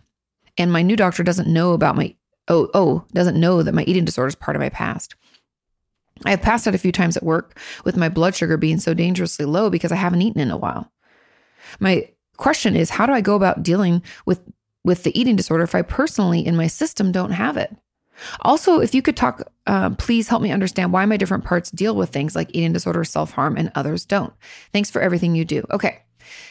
and 0.58 0.72
my 0.72 0.82
new 0.82 0.96
doctor 0.96 1.24
doesn't 1.24 1.48
know 1.48 1.74
about 1.74 1.96
my, 1.96 2.16
oh, 2.50 2.70
oh, 2.74 3.06
doesn't 3.14 3.40
know 3.40 3.64
that 3.64 3.74
my 3.74 3.84
eating 3.84 4.06
disorder 4.06 4.28
is 4.28 4.36
part 4.36 4.56
of 4.56 4.62
my 4.62 4.70
past. 4.70 5.16
I 6.26 6.32
have 6.32 6.42
passed 6.42 6.68
out 6.68 6.76
a 6.76 6.80
few 6.80 6.92
times 6.92 7.18
at 7.18 7.24
work 7.24 7.60
with 7.86 7.98
my 7.98 8.10
blood 8.10 8.36
sugar 8.36 8.58
being 8.58 8.80
so 8.80 8.94
dangerously 8.94 9.46
low 9.46 9.70
because 9.70 9.92
I 9.92 9.96
haven't 9.96 10.22
eaten 10.22 10.42
in 10.42 10.52
a 10.52 10.58
while. 10.58 10.92
My 11.80 12.10
question 12.38 12.76
is 12.76 12.90
how 12.90 13.06
do 13.06 13.14
I 13.14 13.22
go 13.22 13.36
about 13.36 13.64
dealing 13.64 14.02
with 14.26 14.42
with 14.84 15.04
the 15.04 15.18
eating 15.18 15.36
disorder 15.36 15.64
if 15.64 15.76
I 15.76 15.82
personally 15.82 16.46
in 16.46 16.58
my 16.58 16.68
system 16.68 17.12
don't 17.12 17.32
have 17.32 17.58
it? 17.58 17.76
Also, 18.42 18.80
if 18.80 18.94
you 18.94 19.02
could 19.02 19.18
talk, 19.18 19.42
uh, 19.66 19.90
please 19.92 20.28
help 20.28 20.42
me 20.42 20.52
understand 20.52 20.94
why 20.94 21.06
my 21.06 21.18
different 21.18 21.44
parts 21.44 21.72
deal 21.72 21.96
with 21.96 22.10
things 22.10 22.36
like 22.36 22.50
eating 22.52 22.74
disorder, 22.74 23.04
self 23.04 23.32
harm, 23.32 23.58
and 23.58 23.72
others 23.76 24.06
don't. 24.06 24.34
Thanks 24.72 24.92
for 24.92 25.02
everything 25.02 25.36
you 25.36 25.46
do. 25.46 25.64
Okay. 25.72 26.00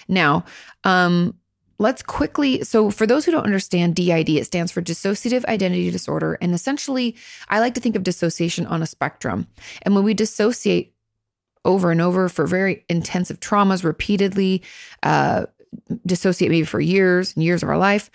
Now, 0.08 0.44
um, 0.84 1.34
let's 1.83 2.03
quickly. 2.03 2.62
So, 2.64 2.91
for 2.91 3.07
those 3.07 3.24
who 3.24 3.33
don't 3.33 3.45
understand 3.45 3.95
DID, 3.95 4.30
it 4.30 4.47
stands 4.47 4.72
for 4.72 4.80
dissociative 4.80 5.45
identity 5.45 5.91
disorder. 5.91 6.39
And 6.41 6.55
essentially, 6.55 7.16
I 7.49 7.61
like 7.61 7.74
to 7.74 7.80
think 7.80 7.97
of 7.97 8.03
dissociation 8.03 8.66
on 8.66 8.83
a 8.83 8.87
spectrum. 8.87 9.49
And 9.83 9.95
when 9.95 10.05
we 10.05 10.14
dissociate 10.14 10.95
over 11.64 11.91
and 11.91 12.01
over 12.01 12.28
for 12.28 12.47
very 12.47 12.85
intensive 12.89 13.41
traumas 13.41 13.85
repeatedly, 13.85 14.62
uh, 15.03 15.47
dissociate 16.07 16.51
maybe 16.51 16.64
for 16.64 16.80
years 16.80 17.35
and 17.35 17.45
years 17.45 17.62
of 17.62 17.68
our 17.68 17.78
life, 17.78 18.11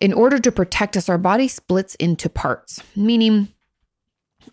in 0.00 0.12
order 0.12 0.38
to 0.38 0.52
protect 0.52 0.96
us, 0.96 1.08
our 1.08 1.18
body 1.18 1.48
splits 1.48 1.94
into 1.94 2.28
parts, 2.28 2.82
meaning 2.94 3.48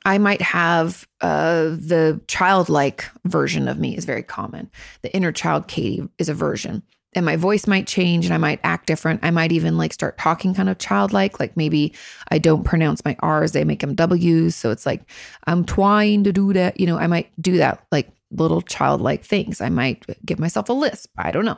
I 0.05 0.17
might 0.17 0.41
have 0.41 1.07
uh, 1.21 1.63
the 1.69 2.21
childlike 2.27 3.09
version 3.25 3.67
of 3.67 3.77
me 3.77 3.95
is 3.95 4.05
very 4.05 4.23
common. 4.23 4.71
The 5.01 5.13
inner 5.13 5.31
child 5.31 5.67
Kati 5.67 6.09
is 6.17 6.29
a 6.29 6.33
version. 6.33 6.83
And 7.15 7.25
my 7.25 7.35
voice 7.35 7.67
might 7.67 7.87
change 7.87 8.25
and 8.25 8.33
I 8.33 8.37
might 8.37 8.59
act 8.63 8.87
different. 8.87 9.19
I 9.23 9.31
might 9.31 9.51
even 9.51 9.77
like 9.77 9.93
start 9.93 10.17
talking 10.17 10.53
kind 10.53 10.69
of 10.69 10.77
childlike. 10.77 11.39
Like 11.39 11.55
maybe 11.55 11.93
I 12.29 12.37
don't 12.37 12.63
pronounce 12.63 13.03
my 13.05 13.15
R's, 13.19 13.51
they 13.51 13.63
make 13.63 13.81
them 13.81 13.95
W's. 13.95 14.55
So 14.55 14.71
it's 14.71 14.85
like, 14.85 15.01
I'm 15.45 15.65
trying 15.65 16.23
to 16.23 16.31
do 16.31 16.53
that. 16.53 16.79
You 16.79 16.87
know, 16.87 16.97
I 16.97 17.07
might 17.07 17.29
do 17.41 17.57
that 17.57 17.85
like 17.91 18.09
little 18.31 18.61
childlike 18.61 19.23
things. 19.23 19.61
I 19.61 19.69
might 19.69 20.05
give 20.25 20.39
myself 20.39 20.69
a 20.69 20.73
lisp. 20.73 21.11
I 21.17 21.31
don't 21.31 21.45
know. 21.45 21.57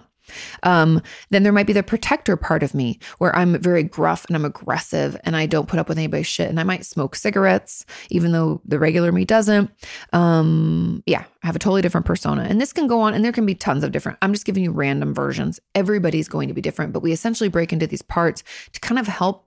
Um, 0.64 1.02
then 1.30 1.44
there 1.44 1.54
might 1.54 1.68
be 1.68 1.74
the 1.74 1.84
protector 1.84 2.36
part 2.38 2.64
of 2.64 2.74
me 2.74 3.00
where 3.18 3.36
I'm 3.36 3.60
very 3.60 3.84
gruff 3.84 4.26
and 4.26 4.36
I'm 4.36 4.46
aggressive 4.46 5.18
and 5.24 5.36
I 5.36 5.46
don't 5.46 5.68
put 5.68 5.80
up 5.80 5.90
with 5.90 5.98
anybody's 5.98 6.28
shit. 6.28 6.50
And 6.50 6.60
I 6.60 6.64
might 6.64 6.86
smoke 6.86 7.16
cigarettes, 7.16 7.86
even 8.10 8.32
though 8.32 8.62
the 8.66 8.80
regular 8.80 9.12
me 9.12 9.26
doesn't. 9.26 9.72
Um, 10.14 11.04
yeah, 11.06 11.26
I 11.44 11.48
have 11.48 11.56
a 11.56 11.60
totally 11.60 11.82
different 11.82 12.06
persona. 12.06 12.44
And 12.44 12.60
this 12.60 12.74
can 12.74 12.88
go 12.88 13.02
on, 13.02 13.14
and 13.14 13.24
there 13.24 13.32
can 13.32 13.46
be 13.46 13.56
tons 13.56 13.84
of 13.84 13.92
different. 13.92 14.18
I'm 14.22 14.34
just 14.34 14.46
giving 14.46 14.64
you 14.64 14.72
random 14.72 15.14
versions. 15.14 15.60
Everybody's 15.74 16.28
going 16.28 16.48
to 16.48 16.54
be 16.54 16.62
different, 16.62 16.94
but 16.94 17.04
we 17.04 17.12
essentially 17.12 17.50
break 17.50 17.72
into 17.72 17.88
these 17.88 18.02
parts 18.02 18.44
to 18.74 18.80
kind 18.80 19.00
of 19.00 19.08
help 19.08 19.46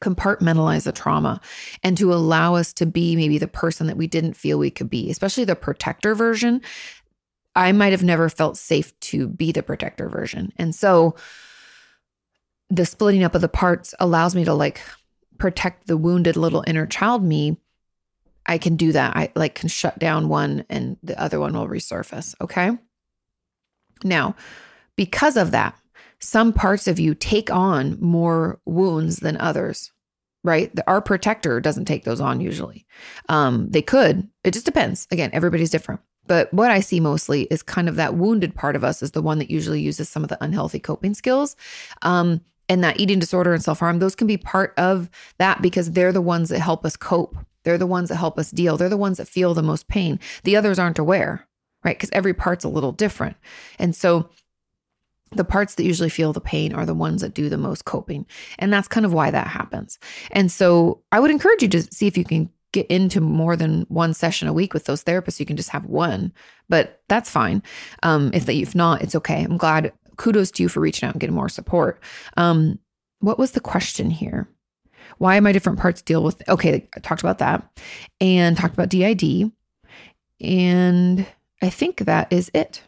compartmentalize 0.00 0.84
the 0.84 0.92
trauma 0.92 1.40
and 1.82 1.96
to 1.98 2.12
allow 2.12 2.54
us 2.54 2.72
to 2.72 2.86
be 2.86 3.14
maybe 3.16 3.38
the 3.38 3.48
person 3.48 3.86
that 3.86 3.96
we 3.96 4.06
didn't 4.06 4.34
feel 4.34 4.58
we 4.58 4.70
could 4.70 4.90
be, 4.90 5.10
especially 5.10 5.44
the 5.44 5.56
protector 5.56 6.14
version. 6.14 6.62
I 7.54 7.72
might 7.72 7.92
have 7.92 8.02
never 8.02 8.28
felt 8.28 8.56
safe 8.56 8.98
to 9.00 9.28
be 9.28 9.52
the 9.52 9.62
protector 9.62 10.08
version. 10.08 10.52
And 10.56 10.74
so 10.74 11.16
the 12.68 12.86
splitting 12.86 13.24
up 13.24 13.34
of 13.34 13.40
the 13.40 13.48
parts 13.48 13.94
allows 13.98 14.34
me 14.34 14.44
to 14.44 14.54
like 14.54 14.80
protect 15.38 15.86
the 15.86 15.96
wounded 15.96 16.36
little 16.36 16.64
inner 16.66 16.86
child 16.86 17.24
me. 17.24 17.56
I 18.46 18.58
can 18.58 18.76
do 18.76 18.92
that. 18.92 19.16
I 19.16 19.32
like 19.34 19.54
can 19.56 19.68
shut 19.68 19.98
down 19.98 20.28
one 20.28 20.64
and 20.68 20.96
the 21.02 21.20
other 21.20 21.40
one 21.40 21.52
will 21.52 21.68
resurface. 21.68 22.34
Okay. 22.40 22.70
Now, 24.04 24.36
because 24.96 25.36
of 25.36 25.50
that, 25.50 25.76
some 26.20 26.52
parts 26.52 26.86
of 26.86 27.00
you 27.00 27.14
take 27.14 27.50
on 27.50 27.98
more 28.00 28.60
wounds 28.64 29.16
than 29.16 29.36
others, 29.38 29.90
right? 30.44 30.70
Our 30.86 31.00
protector 31.00 31.60
doesn't 31.60 31.86
take 31.86 32.04
those 32.04 32.20
on 32.20 32.40
usually. 32.40 32.86
Um, 33.28 33.70
they 33.70 33.82
could. 33.82 34.28
It 34.44 34.52
just 34.52 34.66
depends. 34.66 35.06
Again, 35.10 35.30
everybody's 35.32 35.70
different. 35.70 36.00
But 36.30 36.54
what 36.54 36.70
I 36.70 36.78
see 36.78 37.00
mostly 37.00 37.48
is 37.50 37.60
kind 37.60 37.88
of 37.88 37.96
that 37.96 38.14
wounded 38.14 38.54
part 38.54 38.76
of 38.76 38.84
us 38.84 39.02
is 39.02 39.10
the 39.10 39.20
one 39.20 39.40
that 39.40 39.50
usually 39.50 39.80
uses 39.80 40.08
some 40.08 40.22
of 40.22 40.28
the 40.28 40.38
unhealthy 40.40 40.78
coping 40.78 41.12
skills. 41.12 41.56
Um, 42.02 42.40
and 42.68 42.84
that 42.84 43.00
eating 43.00 43.18
disorder 43.18 43.52
and 43.52 43.60
self 43.60 43.80
harm, 43.80 43.98
those 43.98 44.14
can 44.14 44.28
be 44.28 44.36
part 44.36 44.72
of 44.76 45.10
that 45.38 45.60
because 45.60 45.90
they're 45.90 46.12
the 46.12 46.20
ones 46.20 46.50
that 46.50 46.60
help 46.60 46.84
us 46.84 46.96
cope. 46.96 47.36
They're 47.64 47.78
the 47.78 47.84
ones 47.84 48.10
that 48.10 48.16
help 48.18 48.38
us 48.38 48.52
deal. 48.52 48.76
They're 48.76 48.88
the 48.88 48.96
ones 48.96 49.16
that 49.18 49.26
feel 49.26 49.54
the 49.54 49.62
most 49.64 49.88
pain. 49.88 50.20
The 50.44 50.54
others 50.54 50.78
aren't 50.78 51.00
aware, 51.00 51.48
right? 51.82 51.98
Because 51.98 52.10
every 52.12 52.32
part's 52.32 52.64
a 52.64 52.68
little 52.68 52.92
different. 52.92 53.36
And 53.80 53.96
so 53.96 54.30
the 55.32 55.42
parts 55.42 55.74
that 55.74 55.84
usually 55.84 56.10
feel 56.10 56.32
the 56.32 56.40
pain 56.40 56.72
are 56.72 56.86
the 56.86 56.94
ones 56.94 57.22
that 57.22 57.34
do 57.34 57.48
the 57.48 57.58
most 57.58 57.86
coping. 57.86 58.24
And 58.56 58.72
that's 58.72 58.86
kind 58.86 59.04
of 59.04 59.12
why 59.12 59.32
that 59.32 59.48
happens. 59.48 59.98
And 60.30 60.52
so 60.52 61.02
I 61.10 61.18
would 61.18 61.32
encourage 61.32 61.62
you 61.62 61.68
to 61.70 61.82
see 61.92 62.06
if 62.06 62.16
you 62.16 62.22
can 62.22 62.50
get 62.72 62.86
into 62.86 63.20
more 63.20 63.56
than 63.56 63.82
one 63.88 64.14
session 64.14 64.48
a 64.48 64.52
week 64.52 64.74
with 64.74 64.84
those 64.84 65.04
therapists. 65.04 65.40
You 65.40 65.46
can 65.46 65.56
just 65.56 65.70
have 65.70 65.86
one, 65.86 66.32
but 66.68 67.02
that's 67.08 67.30
fine. 67.30 67.62
Um, 68.02 68.30
if 68.32 68.46
that 68.46 68.54
if 68.54 68.74
not, 68.74 69.02
it's 69.02 69.14
okay. 69.14 69.42
I'm 69.42 69.56
glad. 69.56 69.92
Kudos 70.16 70.50
to 70.52 70.62
you 70.62 70.68
for 70.68 70.80
reaching 70.80 71.06
out 71.06 71.14
and 71.14 71.20
getting 71.20 71.34
more 71.34 71.48
support. 71.48 71.98
Um, 72.36 72.78
what 73.20 73.38
was 73.38 73.52
the 73.52 73.60
question 73.60 74.10
here? 74.10 74.48
Why 75.18 75.40
my 75.40 75.52
different 75.52 75.78
parts 75.78 76.02
deal 76.02 76.22
with? 76.22 76.46
Okay, 76.48 76.88
I 76.94 77.00
talked 77.00 77.22
about 77.22 77.38
that 77.38 77.66
and 78.20 78.56
talked 78.56 78.74
about 78.74 78.88
DID, 78.88 79.50
and 80.40 81.26
I 81.62 81.70
think 81.70 81.98
that 81.98 82.32
is 82.32 82.50
it. 82.54 82.82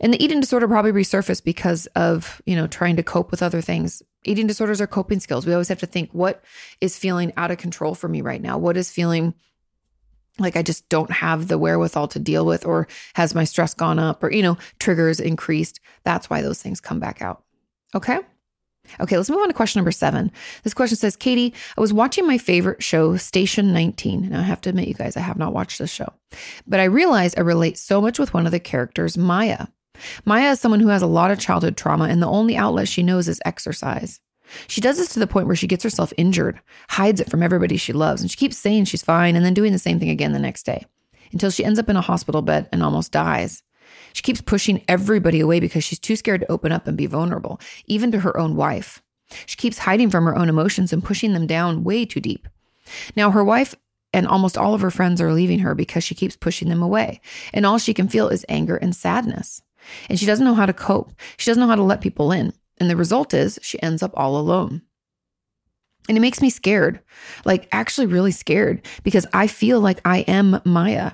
And 0.00 0.12
the 0.12 0.22
eating 0.22 0.40
disorder 0.40 0.68
probably 0.68 0.92
resurfaced 0.92 1.44
because 1.44 1.86
of, 1.96 2.40
you 2.46 2.56
know, 2.56 2.66
trying 2.66 2.96
to 2.96 3.02
cope 3.02 3.30
with 3.30 3.42
other 3.42 3.60
things. 3.60 4.02
Eating 4.24 4.46
disorders 4.46 4.80
are 4.80 4.86
coping 4.86 5.20
skills. 5.20 5.46
We 5.46 5.52
always 5.52 5.68
have 5.68 5.80
to 5.80 5.86
think 5.86 6.10
what 6.12 6.42
is 6.80 6.98
feeling 6.98 7.32
out 7.36 7.50
of 7.50 7.58
control 7.58 7.94
for 7.94 8.08
me 8.08 8.20
right 8.20 8.40
now? 8.40 8.58
What 8.58 8.76
is 8.76 8.90
feeling 8.90 9.34
like 10.38 10.56
I 10.56 10.62
just 10.62 10.88
don't 10.88 11.10
have 11.10 11.48
the 11.48 11.58
wherewithal 11.58 12.08
to 12.08 12.18
deal 12.18 12.46
with, 12.46 12.64
or 12.64 12.88
has 13.14 13.34
my 13.34 13.44
stress 13.44 13.74
gone 13.74 13.98
up, 13.98 14.22
or, 14.22 14.32
you 14.32 14.42
know, 14.42 14.56
triggers 14.78 15.20
increased? 15.20 15.80
That's 16.04 16.30
why 16.30 16.40
those 16.40 16.62
things 16.62 16.80
come 16.80 17.00
back 17.00 17.20
out. 17.20 17.42
Okay. 17.94 18.20
Okay, 19.00 19.16
let's 19.16 19.30
move 19.30 19.40
on 19.40 19.48
to 19.48 19.54
question 19.54 19.78
number 19.78 19.92
seven. 19.92 20.32
This 20.64 20.74
question 20.74 20.96
says, 20.96 21.16
Kati, 21.16 21.52
I 21.76 21.80
was 21.80 21.92
watching 21.92 22.26
my 22.26 22.38
favorite 22.38 22.82
show, 22.82 23.16
Station 23.16 23.72
19. 23.72 24.30
Now, 24.30 24.40
I 24.40 24.42
have 24.42 24.60
to 24.62 24.70
admit, 24.70 24.88
you 24.88 24.94
guys, 24.94 25.16
I 25.16 25.20
have 25.20 25.38
not 25.38 25.52
watched 25.52 25.78
this 25.78 25.90
show, 25.90 26.12
but 26.66 26.80
I 26.80 26.84
realized 26.84 27.38
I 27.38 27.42
relate 27.42 27.78
so 27.78 28.00
much 28.00 28.18
with 28.18 28.34
one 28.34 28.46
of 28.46 28.52
the 28.52 28.60
characters, 28.60 29.16
Maya. 29.16 29.66
Maya 30.24 30.50
is 30.50 30.60
someone 30.60 30.80
who 30.80 30.88
has 30.88 31.02
a 31.02 31.06
lot 31.06 31.30
of 31.30 31.38
childhood 31.38 31.76
trauma, 31.76 32.04
and 32.04 32.22
the 32.22 32.26
only 32.26 32.56
outlet 32.56 32.88
she 32.88 33.02
knows 33.02 33.28
is 33.28 33.40
exercise. 33.44 34.20
She 34.66 34.80
does 34.80 34.98
this 34.98 35.12
to 35.14 35.18
the 35.18 35.26
point 35.26 35.46
where 35.46 35.56
she 35.56 35.66
gets 35.66 35.84
herself 35.84 36.12
injured, 36.16 36.60
hides 36.90 37.20
it 37.20 37.30
from 37.30 37.42
everybody 37.42 37.76
she 37.76 37.92
loves, 37.92 38.20
and 38.20 38.30
she 38.30 38.36
keeps 38.36 38.58
saying 38.58 38.84
she's 38.84 39.02
fine 39.02 39.36
and 39.36 39.44
then 39.44 39.54
doing 39.54 39.72
the 39.72 39.78
same 39.78 39.98
thing 39.98 40.10
again 40.10 40.32
the 40.32 40.38
next 40.38 40.64
day 40.64 40.84
until 41.32 41.50
she 41.50 41.64
ends 41.64 41.78
up 41.78 41.88
in 41.88 41.96
a 41.96 42.02
hospital 42.02 42.42
bed 42.42 42.68
and 42.72 42.82
almost 42.82 43.12
dies. 43.12 43.62
She 44.12 44.22
keeps 44.22 44.40
pushing 44.40 44.84
everybody 44.88 45.40
away 45.40 45.60
because 45.60 45.84
she's 45.84 45.98
too 45.98 46.16
scared 46.16 46.42
to 46.42 46.52
open 46.52 46.72
up 46.72 46.86
and 46.86 46.96
be 46.96 47.06
vulnerable, 47.06 47.60
even 47.86 48.12
to 48.12 48.20
her 48.20 48.36
own 48.38 48.56
wife. 48.56 49.02
She 49.46 49.56
keeps 49.56 49.78
hiding 49.78 50.10
from 50.10 50.24
her 50.24 50.36
own 50.36 50.48
emotions 50.48 50.92
and 50.92 51.02
pushing 51.02 51.32
them 51.32 51.46
down 51.46 51.84
way 51.84 52.04
too 52.04 52.20
deep. 52.20 52.46
Now, 53.16 53.30
her 53.30 53.44
wife 53.44 53.74
and 54.12 54.26
almost 54.26 54.58
all 54.58 54.74
of 54.74 54.82
her 54.82 54.90
friends 54.90 55.20
are 55.20 55.32
leaving 55.32 55.60
her 55.60 55.74
because 55.74 56.04
she 56.04 56.14
keeps 56.14 56.36
pushing 56.36 56.68
them 56.68 56.82
away, 56.82 57.20
and 57.54 57.64
all 57.64 57.78
she 57.78 57.94
can 57.94 58.08
feel 58.08 58.28
is 58.28 58.44
anger 58.48 58.76
and 58.76 58.94
sadness. 58.94 59.62
And 60.08 60.18
she 60.18 60.26
doesn't 60.26 60.44
know 60.44 60.54
how 60.54 60.66
to 60.66 60.72
cope. 60.72 61.12
She 61.36 61.50
doesn't 61.50 61.60
know 61.60 61.68
how 61.68 61.76
to 61.76 61.82
let 61.82 62.00
people 62.00 62.32
in. 62.32 62.52
And 62.78 62.88
the 62.90 62.96
result 62.96 63.34
is 63.34 63.58
she 63.62 63.82
ends 63.82 64.02
up 64.02 64.12
all 64.14 64.36
alone. 64.36 64.82
And 66.08 66.16
it 66.16 66.20
makes 66.20 66.42
me 66.42 66.50
scared, 66.50 67.00
like 67.44 67.68
actually 67.70 68.06
really 68.06 68.32
scared, 68.32 68.84
because 69.04 69.26
I 69.32 69.46
feel 69.46 69.80
like 69.80 70.00
I 70.04 70.18
am 70.20 70.60
Maya. 70.64 71.12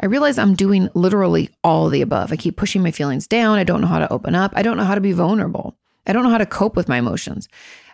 I 0.00 0.06
realize 0.06 0.38
I'm 0.38 0.54
doing 0.54 0.88
literally 0.94 1.50
all 1.62 1.88
the 1.88 2.02
above. 2.02 2.32
I 2.32 2.36
keep 2.36 2.56
pushing 2.56 2.82
my 2.82 2.90
feelings 2.90 3.28
down. 3.28 3.58
I 3.58 3.64
don't 3.64 3.80
know 3.80 3.86
how 3.86 4.00
to 4.00 4.12
open 4.12 4.34
up. 4.34 4.52
I 4.56 4.62
don't 4.62 4.76
know 4.76 4.84
how 4.84 4.96
to 4.96 5.00
be 5.00 5.12
vulnerable. 5.12 5.76
I 6.04 6.12
don't 6.12 6.24
know 6.24 6.30
how 6.30 6.38
to 6.38 6.46
cope 6.46 6.74
with 6.74 6.88
my 6.88 6.98
emotions. 6.98 7.48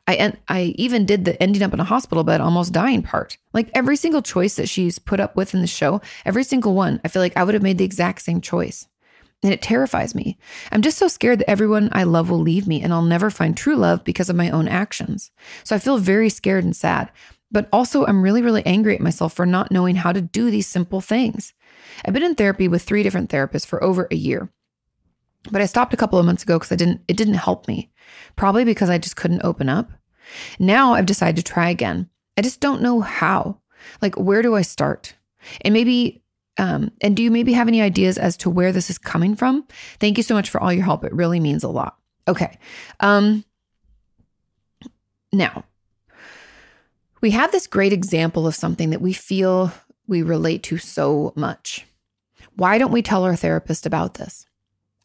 I 0.06 0.34
I 0.48 0.74
even 0.76 1.06
did 1.06 1.24
the 1.24 1.42
ending 1.42 1.62
up 1.62 1.72
in 1.72 1.80
a 1.80 1.84
hospital 1.84 2.24
bed, 2.24 2.40
almost 2.40 2.72
dying 2.72 3.02
part. 3.02 3.38
Like 3.52 3.70
every 3.74 3.96
single 3.96 4.22
choice 4.22 4.56
that 4.56 4.68
she's 4.68 4.98
put 4.98 5.20
up 5.20 5.34
with 5.36 5.54
in 5.54 5.60
the 5.60 5.66
show, 5.66 6.00
every 6.24 6.44
single 6.44 6.74
one, 6.74 7.00
I 7.04 7.08
feel 7.08 7.22
like 7.22 7.36
I 7.36 7.44
would 7.44 7.54
have 7.54 7.62
made 7.62 7.78
the 7.78 7.84
exact 7.84 8.22
same 8.22 8.40
choice. 8.40 8.86
And 9.44 9.52
it 9.52 9.60
terrifies 9.60 10.14
me. 10.14 10.38
I'm 10.72 10.80
just 10.80 10.96
so 10.96 11.06
scared 11.06 11.38
that 11.40 11.50
everyone 11.50 11.90
I 11.92 12.04
love 12.04 12.30
will 12.30 12.40
leave 12.40 12.66
me 12.66 12.80
and 12.80 12.94
I'll 12.94 13.02
never 13.02 13.28
find 13.28 13.54
true 13.54 13.76
love 13.76 14.02
because 14.02 14.30
of 14.30 14.36
my 14.36 14.48
own 14.48 14.66
actions. 14.66 15.30
So 15.64 15.76
I 15.76 15.78
feel 15.78 15.98
very 15.98 16.30
scared 16.30 16.64
and 16.64 16.74
sad. 16.74 17.12
But 17.52 17.68
also, 17.70 18.06
I'm 18.06 18.22
really, 18.22 18.40
really 18.40 18.64
angry 18.64 18.94
at 18.94 19.02
myself 19.02 19.34
for 19.34 19.44
not 19.44 19.70
knowing 19.70 19.96
how 19.96 20.12
to 20.12 20.22
do 20.22 20.50
these 20.50 20.66
simple 20.66 21.02
things. 21.02 21.52
I've 22.04 22.14
been 22.14 22.24
in 22.24 22.34
therapy 22.34 22.68
with 22.68 22.82
three 22.82 23.02
different 23.02 23.30
therapists 23.30 23.66
for 23.66 23.84
over 23.84 24.08
a 24.10 24.16
year. 24.16 24.48
But 25.52 25.60
I 25.60 25.66
stopped 25.66 25.92
a 25.92 25.96
couple 25.98 26.18
of 26.18 26.24
months 26.24 26.42
ago 26.42 26.58
because 26.58 26.72
I 26.72 26.76
didn't 26.76 27.02
it 27.06 27.18
didn't 27.18 27.34
help 27.34 27.68
me. 27.68 27.92
Probably 28.34 28.64
because 28.64 28.88
I 28.88 28.96
just 28.96 29.16
couldn't 29.16 29.44
open 29.44 29.68
up. 29.68 29.90
Now 30.58 30.94
I've 30.94 31.06
decided 31.06 31.36
to 31.36 31.52
try 31.52 31.68
again. 31.68 32.08
I 32.38 32.42
just 32.42 32.60
don't 32.60 32.82
know 32.82 33.02
how. 33.02 33.60
Like 34.00 34.16
where 34.16 34.40
do 34.40 34.56
I 34.56 34.62
start? 34.62 35.14
And 35.60 35.74
maybe 35.74 36.23
um, 36.58 36.90
and 37.00 37.16
do 37.16 37.22
you 37.22 37.30
maybe 37.30 37.52
have 37.52 37.68
any 37.68 37.80
ideas 37.80 38.18
as 38.18 38.36
to 38.38 38.50
where 38.50 38.72
this 38.72 38.90
is 38.90 38.98
coming 38.98 39.34
from? 39.34 39.66
Thank 39.98 40.16
you 40.16 40.22
so 40.22 40.34
much 40.34 40.50
for 40.50 40.60
all 40.60 40.72
your 40.72 40.84
help. 40.84 41.04
It 41.04 41.12
really 41.12 41.40
means 41.40 41.64
a 41.64 41.68
lot. 41.68 41.96
Okay. 42.28 42.58
Um, 43.00 43.44
now, 45.32 45.64
we 47.20 47.30
have 47.30 47.52
this 47.52 47.66
great 47.66 47.92
example 47.92 48.46
of 48.46 48.54
something 48.54 48.90
that 48.90 49.00
we 49.00 49.12
feel 49.12 49.72
we 50.06 50.22
relate 50.22 50.62
to 50.64 50.78
so 50.78 51.32
much. 51.34 51.86
Why 52.56 52.78
don't 52.78 52.92
we 52.92 53.02
tell 53.02 53.24
our 53.24 53.36
therapist 53.36 53.86
about 53.86 54.14
this? 54.14 54.46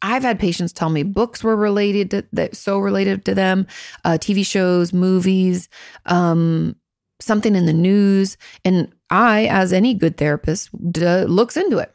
I've 0.01 0.23
had 0.23 0.39
patients 0.39 0.71
tell 0.71 0.89
me 0.89 1.03
books 1.03 1.43
were 1.43 1.55
related 1.55 2.11
to 2.11 2.25
that, 2.33 2.55
so 2.55 2.79
related 2.79 3.25
to 3.25 3.35
them, 3.35 3.67
uh, 4.05 4.11
TV 4.11 4.45
shows, 4.45 4.93
movies, 4.93 5.67
um, 6.05 6.75
something 7.19 7.55
in 7.55 7.65
the 7.65 7.73
news. 7.73 8.37
And 8.63 8.93
I, 9.09 9.45
as 9.45 9.73
any 9.73 9.93
good 9.93 10.17
therapist, 10.17 10.69
d- 10.91 11.25
looks 11.25 11.57
into 11.57 11.77
it. 11.77 11.93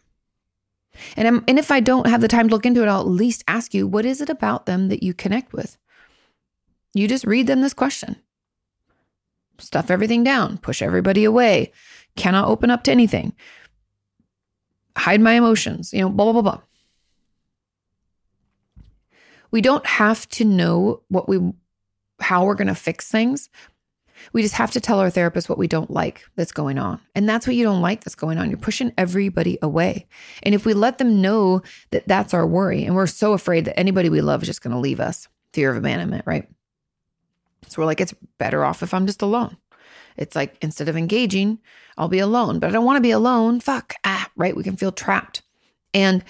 And, 1.17 1.27
I'm, 1.27 1.45
and 1.49 1.59
if 1.59 1.71
I 1.71 1.81
don't 1.81 2.07
have 2.07 2.21
the 2.21 2.29
time 2.29 2.49
to 2.49 2.55
look 2.55 2.67
into 2.67 2.83
it, 2.83 2.89
I'll 2.89 3.01
at 3.01 3.09
least 3.09 3.43
ask 3.49 3.75
you, 3.75 3.87
what 3.87 4.05
is 4.05 4.21
it 4.21 4.31
about 4.31 4.67
them 4.67 4.89
that 4.89 5.03
you 5.03 5.13
connect 5.13 5.53
with? 5.53 5.77
You 6.93 7.09
just 7.09 7.27
read 7.27 7.47
them 7.47 7.61
this 7.61 7.75
question. 7.75 8.17
Stuff 9.59 9.91
everything 9.91 10.23
down, 10.23 10.59
push 10.59 10.83
everybody 10.83 11.25
away, 11.25 11.73
cannot 12.17 12.49
open 12.49 12.71
up 12.71 12.85
to 12.85 12.91
anything, 12.91 13.33
hide 14.97 15.21
my 15.21 15.33
emotions, 15.33 15.93
you 15.93 16.01
know, 16.01 16.09
blah, 16.09 16.33
blah, 16.33 16.43
blah, 16.43 16.53
blah. 16.53 16.61
We 19.51 19.61
don't 19.61 19.87
have 19.87 20.29
to 20.31 20.45
know 20.45 21.03
what 21.09 21.29
we 21.29 21.53
how 22.21 22.45
we're 22.45 22.55
going 22.55 22.69
to 22.69 22.75
fix 22.75 23.09
things. 23.09 23.49
We 24.33 24.43
just 24.43 24.55
have 24.55 24.71
to 24.73 24.81
tell 24.81 25.01
our 25.01 25.11
therapist 25.11 25.49
what 25.49 25.59
we 25.59 25.69
don't 25.69 25.91
like 25.91 26.25
that's 26.37 26.53
going 26.53 26.79
on. 26.79 27.01
And 27.15 27.29
that's 27.29 27.47
what 27.47 27.57
you 27.57 27.65
don't 27.65 27.83
like 27.83 28.05
that's 28.05 28.15
going 28.15 28.39
on. 28.39 28.51
You're 28.51 28.59
pushing 28.59 28.93
everybody 28.97 29.59
away. 29.63 30.07
And 30.43 30.55
if 30.55 30.65
we 30.65 30.75
let 30.75 30.99
them 30.99 31.21
know 31.21 31.63
that 31.91 32.09
that's 32.09 32.35
our 32.35 32.47
worry, 32.47 32.85
and 32.85 32.95
we're 32.95 33.07
so 33.07 33.33
afraid 33.33 33.65
that 33.67 33.79
anybody 33.79 34.09
we 34.09 34.21
love 34.21 34.43
is 34.43 34.49
just 34.49 34.63
going 34.63 34.73
to 34.73 34.81
leave 34.81 35.01
us, 35.01 35.29
fear 35.53 35.71
of 35.71 35.77
abandonment, 35.77 36.25
right? 36.27 36.49
So 37.69 37.81
we're 37.81 37.87
like, 37.87 38.01
it's 38.01 38.15
better 38.39 38.65
off 38.65 38.83
if 38.83 38.95
I'm 38.95 39.07
just 39.07 39.23
alone. 39.23 39.57
It's 40.17 40.37
like 40.37 40.57
instead 40.61 40.89
of 40.89 40.97
engaging, 40.97 41.59
I'll 41.99 42.09
be 42.09 42.19
alone, 42.19 42.59
but 42.59 42.69
I 42.69 42.73
don't 42.73 42.85
want 42.85 42.97
to 42.97 43.03
be 43.03 43.11
alone. 43.11 43.61
Fuck, 43.61 43.95
ah, 44.05 44.31
right? 44.37 44.57
We 44.57 44.63
can 44.63 44.77
feel 44.77 44.93
trapped. 44.93 45.43
And 45.93 46.25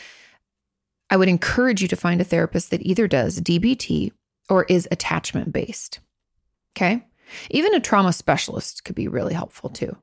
I 1.11 1.17
would 1.17 1.29
encourage 1.29 1.83
you 1.83 1.89
to 1.89 1.97
find 1.97 2.21
a 2.21 2.25
therapist 2.25 2.71
that 2.71 2.85
either 2.85 3.07
does 3.07 3.41
DBT 3.41 4.13
or 4.49 4.65
is 4.65 4.89
attachment 4.91 5.53
based. 5.53 6.01
Okay. 6.77 7.05
Even 7.51 7.75
a 7.75 7.81
trauma 7.81 8.13
specialist 8.13 8.85
could 8.85 8.95
be 8.95 9.09
really 9.09 9.35
helpful 9.35 9.71
too. 9.71 9.97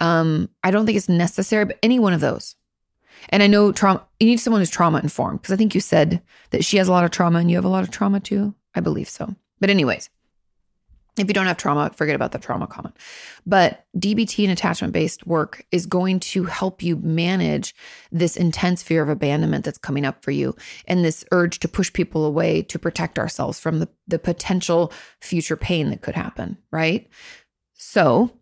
Um, 0.00 0.48
I 0.62 0.70
don't 0.70 0.86
think 0.86 0.96
it's 0.96 1.08
necessary, 1.08 1.64
but 1.64 1.78
any 1.82 1.98
one 1.98 2.12
of 2.12 2.20
those. 2.20 2.56
And 3.30 3.42
I 3.42 3.46
know 3.46 3.72
trauma, 3.72 4.06
you 4.20 4.26
need 4.26 4.40
someone 4.40 4.60
who's 4.60 4.70
trauma 4.70 4.98
informed 4.98 5.42
because 5.42 5.52
I 5.52 5.56
think 5.56 5.74
you 5.74 5.80
said 5.80 6.22
that 6.50 6.64
she 6.64 6.76
has 6.76 6.88
a 6.88 6.92
lot 6.92 7.04
of 7.04 7.10
trauma 7.10 7.40
and 7.40 7.50
you 7.50 7.56
have 7.56 7.64
a 7.64 7.68
lot 7.68 7.82
of 7.82 7.90
trauma 7.90 8.20
too. 8.20 8.54
I 8.74 8.80
believe 8.80 9.08
so. 9.08 9.34
But, 9.60 9.70
anyways, 9.70 10.08
if 11.22 11.28
you 11.28 11.34
don't 11.34 11.46
have 11.46 11.56
trauma, 11.56 11.90
forget 11.94 12.14
about 12.14 12.32
the 12.32 12.38
trauma 12.38 12.66
comment. 12.66 12.96
But 13.46 13.84
DBT 13.96 14.44
and 14.44 14.52
attachment 14.52 14.92
based 14.92 15.26
work 15.26 15.64
is 15.72 15.86
going 15.86 16.20
to 16.20 16.44
help 16.44 16.82
you 16.82 16.96
manage 16.96 17.74
this 18.10 18.36
intense 18.36 18.82
fear 18.82 19.02
of 19.02 19.08
abandonment 19.08 19.64
that's 19.64 19.78
coming 19.78 20.04
up 20.04 20.22
for 20.22 20.30
you 20.30 20.54
and 20.86 21.04
this 21.04 21.24
urge 21.32 21.58
to 21.60 21.68
push 21.68 21.92
people 21.92 22.24
away 22.24 22.62
to 22.62 22.78
protect 22.78 23.18
ourselves 23.18 23.58
from 23.58 23.80
the, 23.80 23.88
the 24.06 24.18
potential 24.18 24.92
future 25.20 25.56
pain 25.56 25.90
that 25.90 26.02
could 26.02 26.14
happen, 26.14 26.58
right? 26.70 27.08
So 27.74 28.32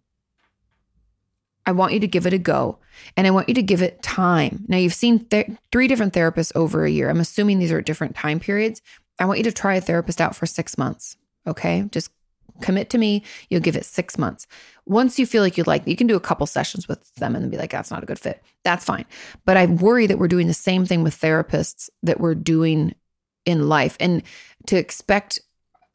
I 1.66 1.72
want 1.72 1.92
you 1.92 2.00
to 2.00 2.06
give 2.06 2.26
it 2.26 2.32
a 2.32 2.38
go 2.38 2.78
and 3.16 3.26
I 3.26 3.30
want 3.30 3.48
you 3.48 3.54
to 3.54 3.62
give 3.62 3.82
it 3.82 4.02
time. 4.02 4.64
Now, 4.68 4.76
you've 4.76 4.94
seen 4.94 5.26
th- 5.26 5.50
three 5.72 5.88
different 5.88 6.14
therapists 6.14 6.52
over 6.54 6.84
a 6.84 6.90
year. 6.90 7.10
I'm 7.10 7.20
assuming 7.20 7.58
these 7.58 7.72
are 7.72 7.80
different 7.80 8.14
time 8.14 8.40
periods. 8.40 8.80
I 9.18 9.24
want 9.24 9.38
you 9.38 9.44
to 9.44 9.52
try 9.52 9.74
a 9.74 9.80
therapist 9.80 10.20
out 10.20 10.36
for 10.36 10.46
six 10.46 10.78
months. 10.78 11.16
Okay. 11.46 11.88
Just 11.90 12.10
commit 12.60 12.90
to 12.90 12.98
me. 12.98 13.22
You'll 13.48 13.60
give 13.60 13.76
it 13.76 13.84
six 13.84 14.18
months. 14.18 14.46
Once 14.86 15.18
you 15.18 15.26
feel 15.26 15.42
like 15.42 15.56
you 15.56 15.64
like, 15.64 15.86
you 15.86 15.96
can 15.96 16.06
do 16.06 16.16
a 16.16 16.20
couple 16.20 16.46
sessions 16.46 16.86
with 16.88 17.14
them 17.14 17.34
and 17.34 17.42
then 17.42 17.50
be 17.50 17.56
like, 17.56 17.70
that's 17.70 17.90
not 17.90 18.02
a 18.02 18.06
good 18.06 18.18
fit. 18.18 18.42
That's 18.64 18.84
fine. 18.84 19.04
But 19.44 19.56
I 19.56 19.66
worry 19.66 20.06
that 20.06 20.18
we're 20.18 20.28
doing 20.28 20.46
the 20.46 20.54
same 20.54 20.86
thing 20.86 21.02
with 21.02 21.20
therapists 21.20 21.90
that 22.02 22.20
we're 22.20 22.34
doing 22.34 22.94
in 23.44 23.68
life. 23.68 23.96
And 23.98 24.22
to 24.66 24.76
expect 24.76 25.40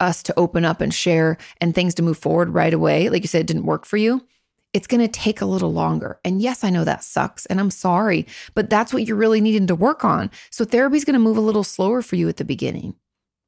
us 0.00 0.22
to 0.24 0.38
open 0.38 0.64
up 0.64 0.80
and 0.80 0.92
share 0.92 1.38
and 1.60 1.74
things 1.74 1.94
to 1.94 2.02
move 2.02 2.18
forward 2.18 2.50
right 2.50 2.74
away, 2.74 3.08
like 3.08 3.22
you 3.22 3.28
said, 3.28 3.42
it 3.42 3.46
didn't 3.46 3.66
work 3.66 3.86
for 3.86 3.96
you. 3.96 4.26
It's 4.72 4.86
going 4.86 5.02
to 5.02 5.08
take 5.08 5.40
a 5.40 5.46
little 5.46 5.72
longer. 5.72 6.18
And 6.24 6.40
yes, 6.40 6.64
I 6.64 6.70
know 6.70 6.84
that 6.84 7.04
sucks 7.04 7.46
and 7.46 7.60
I'm 7.60 7.70
sorry, 7.70 8.26
but 8.54 8.70
that's 8.70 8.92
what 8.92 9.06
you're 9.06 9.16
really 9.16 9.40
needing 9.40 9.66
to 9.68 9.74
work 9.74 10.04
on. 10.04 10.30
So 10.50 10.64
therapy 10.64 10.96
is 10.96 11.04
going 11.04 11.14
to 11.14 11.20
move 11.20 11.36
a 11.36 11.42
little 11.42 11.64
slower 11.64 12.02
for 12.02 12.16
you 12.16 12.28
at 12.28 12.38
the 12.38 12.44
beginning. 12.44 12.94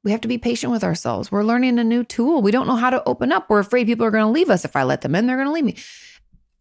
We 0.05 0.11
have 0.11 0.21
to 0.21 0.27
be 0.27 0.37
patient 0.37 0.71
with 0.71 0.83
ourselves. 0.83 1.31
We're 1.31 1.43
learning 1.43 1.79
a 1.79 1.83
new 1.83 2.03
tool. 2.03 2.43
We 2.43 2.51
don't 2.51 2.67
know 2.67 2.75
how 2.75 2.91
to 2.91 3.03
open 3.09 3.31
up. 3.31 3.49
We're 3.49 3.59
afraid 3.59 3.87
people 3.87 4.05
are 4.05 4.11
going 4.11 4.23
to 4.23 4.29
leave 4.29 4.51
us. 4.51 4.63
If 4.63 4.75
I 4.75 4.83
let 4.83 5.01
them 5.01 5.15
in, 5.15 5.25
they're 5.25 5.35
going 5.35 5.47
to 5.47 5.51
leave 5.51 5.65
me. 5.65 5.75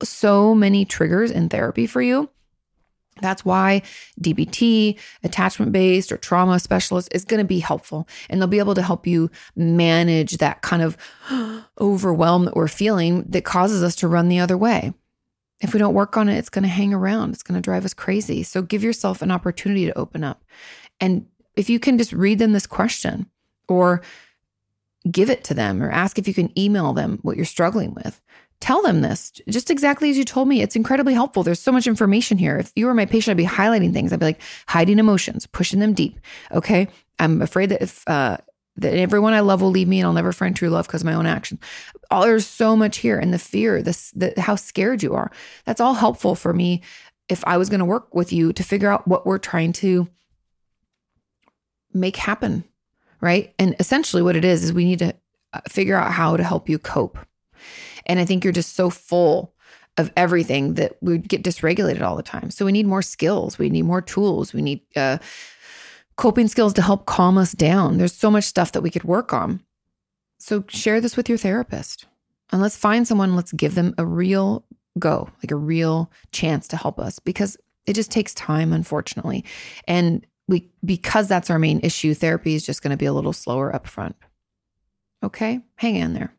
So 0.02 0.54
many 0.54 0.86
triggers 0.86 1.30
in 1.30 1.50
therapy 1.50 1.86
for 1.86 2.00
you. 2.00 2.30
That's 3.20 3.44
why 3.44 3.82
DBT, 4.18 4.98
attachment 5.22 5.72
based, 5.72 6.10
or 6.10 6.16
trauma 6.16 6.58
specialist 6.58 7.10
is 7.12 7.26
going 7.26 7.38
to 7.38 7.44
be 7.44 7.58
helpful. 7.58 8.08
And 8.30 8.40
they'll 8.40 8.48
be 8.48 8.58
able 8.58 8.74
to 8.76 8.82
help 8.82 9.06
you 9.06 9.30
manage 9.54 10.38
that 10.38 10.62
kind 10.62 10.82
of 10.82 10.96
overwhelm 11.78 12.46
that 12.46 12.56
we're 12.56 12.66
feeling 12.66 13.24
that 13.24 13.44
causes 13.44 13.82
us 13.82 13.94
to 13.96 14.08
run 14.08 14.30
the 14.30 14.40
other 14.40 14.56
way. 14.56 14.94
If 15.60 15.74
we 15.74 15.78
don't 15.78 15.94
work 15.94 16.16
on 16.16 16.30
it, 16.30 16.38
it's 16.38 16.48
going 16.48 16.62
to 16.62 16.68
hang 16.68 16.94
around. 16.94 17.34
It's 17.34 17.42
going 17.42 17.60
to 17.60 17.64
drive 17.64 17.84
us 17.84 17.92
crazy. 17.92 18.42
So 18.42 18.62
give 18.62 18.82
yourself 18.82 19.20
an 19.20 19.30
opportunity 19.30 19.84
to 19.84 19.98
open 19.98 20.24
up. 20.24 20.42
And 20.98 21.26
if 21.56 21.68
you 21.68 21.78
can 21.78 21.98
just 21.98 22.12
read 22.12 22.38
them 22.38 22.52
this 22.52 22.66
question, 22.66 23.26
or 23.68 24.02
give 25.10 25.30
it 25.30 25.44
to 25.44 25.54
them 25.54 25.82
or 25.82 25.90
ask 25.90 26.18
if 26.18 26.26
you 26.26 26.34
can 26.34 26.56
email 26.58 26.92
them 26.92 27.18
what 27.22 27.36
you're 27.36 27.44
struggling 27.44 27.94
with. 27.94 28.20
Tell 28.60 28.82
them 28.82 29.02
this 29.02 29.30
just 29.48 29.70
exactly 29.70 30.08
as 30.08 30.16
you 30.16 30.24
told 30.24 30.48
me. 30.48 30.62
It's 30.62 30.76
incredibly 30.76 31.12
helpful. 31.12 31.42
There's 31.42 31.60
so 31.60 31.72
much 31.72 31.86
information 31.86 32.38
here. 32.38 32.56
If 32.56 32.72
you 32.74 32.86
were 32.86 32.94
my 32.94 33.04
patient, 33.04 33.32
I'd 33.32 33.36
be 33.36 33.44
highlighting 33.44 33.92
things. 33.92 34.12
I'd 34.12 34.20
be 34.20 34.26
like 34.26 34.40
hiding 34.66 34.98
emotions, 34.98 35.46
pushing 35.46 35.80
them 35.80 35.92
deep. 35.92 36.18
Okay. 36.52 36.88
I'm 37.18 37.42
afraid 37.42 37.68
that 37.70 37.82
if, 37.82 38.06
uh, 38.08 38.38
that 38.76 38.94
everyone 38.94 39.34
I 39.34 39.40
love 39.40 39.60
will 39.60 39.70
leave 39.70 39.88
me 39.88 40.00
and 40.00 40.06
I'll 40.06 40.12
never 40.12 40.32
find 40.32 40.56
true 40.56 40.70
love 40.70 40.86
because 40.86 41.02
of 41.02 41.06
my 41.06 41.14
own 41.14 41.26
action. 41.26 41.58
All 42.10 42.22
there's 42.22 42.46
so 42.46 42.74
much 42.74 42.98
here, 42.98 43.18
and 43.18 43.32
the 43.32 43.38
fear, 43.38 43.82
this, 43.82 44.10
the 44.12 44.34
how 44.36 44.56
scared 44.56 45.02
you 45.02 45.14
are. 45.14 45.30
That's 45.64 45.80
all 45.80 45.94
helpful 45.94 46.34
for 46.34 46.52
me 46.52 46.82
if 47.28 47.44
I 47.46 47.56
was 47.56 47.68
going 47.68 47.78
to 47.78 47.84
work 47.84 48.14
with 48.14 48.32
you 48.32 48.52
to 48.52 48.62
figure 48.62 48.90
out 48.90 49.06
what 49.06 49.26
we're 49.26 49.38
trying 49.38 49.72
to 49.74 50.08
make 51.92 52.16
happen 52.16 52.64
right? 53.24 53.54
And 53.58 53.74
essentially, 53.80 54.22
what 54.22 54.36
it 54.36 54.44
is, 54.44 54.62
is 54.62 54.72
we 54.72 54.84
need 54.84 54.98
to 54.98 55.14
uh, 55.54 55.60
figure 55.66 55.96
out 55.96 56.12
how 56.12 56.36
to 56.36 56.44
help 56.44 56.68
you 56.68 56.78
cope. 56.78 57.18
And 58.04 58.20
I 58.20 58.26
think 58.26 58.44
you're 58.44 58.52
just 58.52 58.76
so 58.76 58.90
full 58.90 59.54
of 59.96 60.12
everything 60.14 60.74
that 60.74 60.96
we 61.00 61.16
get 61.16 61.42
dysregulated 61.42 62.02
all 62.02 62.16
the 62.16 62.22
time. 62.22 62.50
So 62.50 62.66
we 62.66 62.72
need 62.72 62.86
more 62.86 63.00
skills. 63.00 63.58
We 63.58 63.70
need 63.70 63.82
more 63.82 64.02
tools. 64.02 64.52
We 64.52 64.60
need 64.60 64.82
uh, 64.94 65.18
coping 66.16 66.48
skills 66.48 66.74
to 66.74 66.82
help 66.82 67.06
calm 67.06 67.38
us 67.38 67.52
down. 67.52 67.96
There's 67.96 68.12
so 68.12 68.30
much 68.30 68.44
stuff 68.44 68.72
that 68.72 68.82
we 68.82 68.90
could 68.90 69.04
work 69.04 69.32
on. 69.32 69.62
So 70.38 70.64
share 70.68 71.00
this 71.00 71.16
with 71.16 71.30
your 71.30 71.38
therapist 71.38 72.06
and 72.52 72.60
let's 72.60 72.76
find 72.76 73.08
someone, 73.08 73.34
let's 73.34 73.52
give 73.52 73.74
them 73.74 73.94
a 73.96 74.04
real 74.04 74.66
go, 74.98 75.30
like 75.42 75.50
a 75.50 75.56
real 75.56 76.10
chance 76.30 76.68
to 76.68 76.76
help 76.76 76.98
us 76.98 77.18
because 77.18 77.56
it 77.86 77.94
just 77.94 78.10
takes 78.10 78.34
time, 78.34 78.72
unfortunately. 78.72 79.44
And 79.86 80.26
we 80.48 80.70
because 80.84 81.28
that's 81.28 81.50
our 81.50 81.58
main 81.58 81.80
issue, 81.82 82.14
therapy 82.14 82.54
is 82.54 82.66
just 82.66 82.82
going 82.82 82.90
to 82.90 82.96
be 82.96 83.06
a 83.06 83.12
little 83.12 83.32
slower 83.32 83.74
up 83.74 83.86
front. 83.86 84.16
Okay, 85.22 85.60
hang 85.76 85.96
in 85.96 86.12
there. 86.12 86.34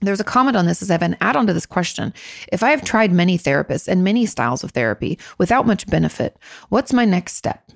There's 0.00 0.20
a 0.20 0.24
comment 0.24 0.56
on 0.56 0.66
this 0.66 0.82
as 0.82 0.90
I've 0.90 1.02
an 1.02 1.16
add 1.20 1.36
on 1.36 1.46
to 1.46 1.52
this 1.52 1.66
question. 1.66 2.12
If 2.52 2.62
I 2.62 2.70
have 2.70 2.84
tried 2.84 3.12
many 3.12 3.38
therapists 3.38 3.86
and 3.86 4.02
many 4.02 4.26
styles 4.26 4.64
of 4.64 4.72
therapy 4.72 5.18
without 5.38 5.66
much 5.66 5.86
benefit, 5.86 6.36
what's 6.70 6.92
my 6.92 7.04
next 7.04 7.34
step? 7.34 7.70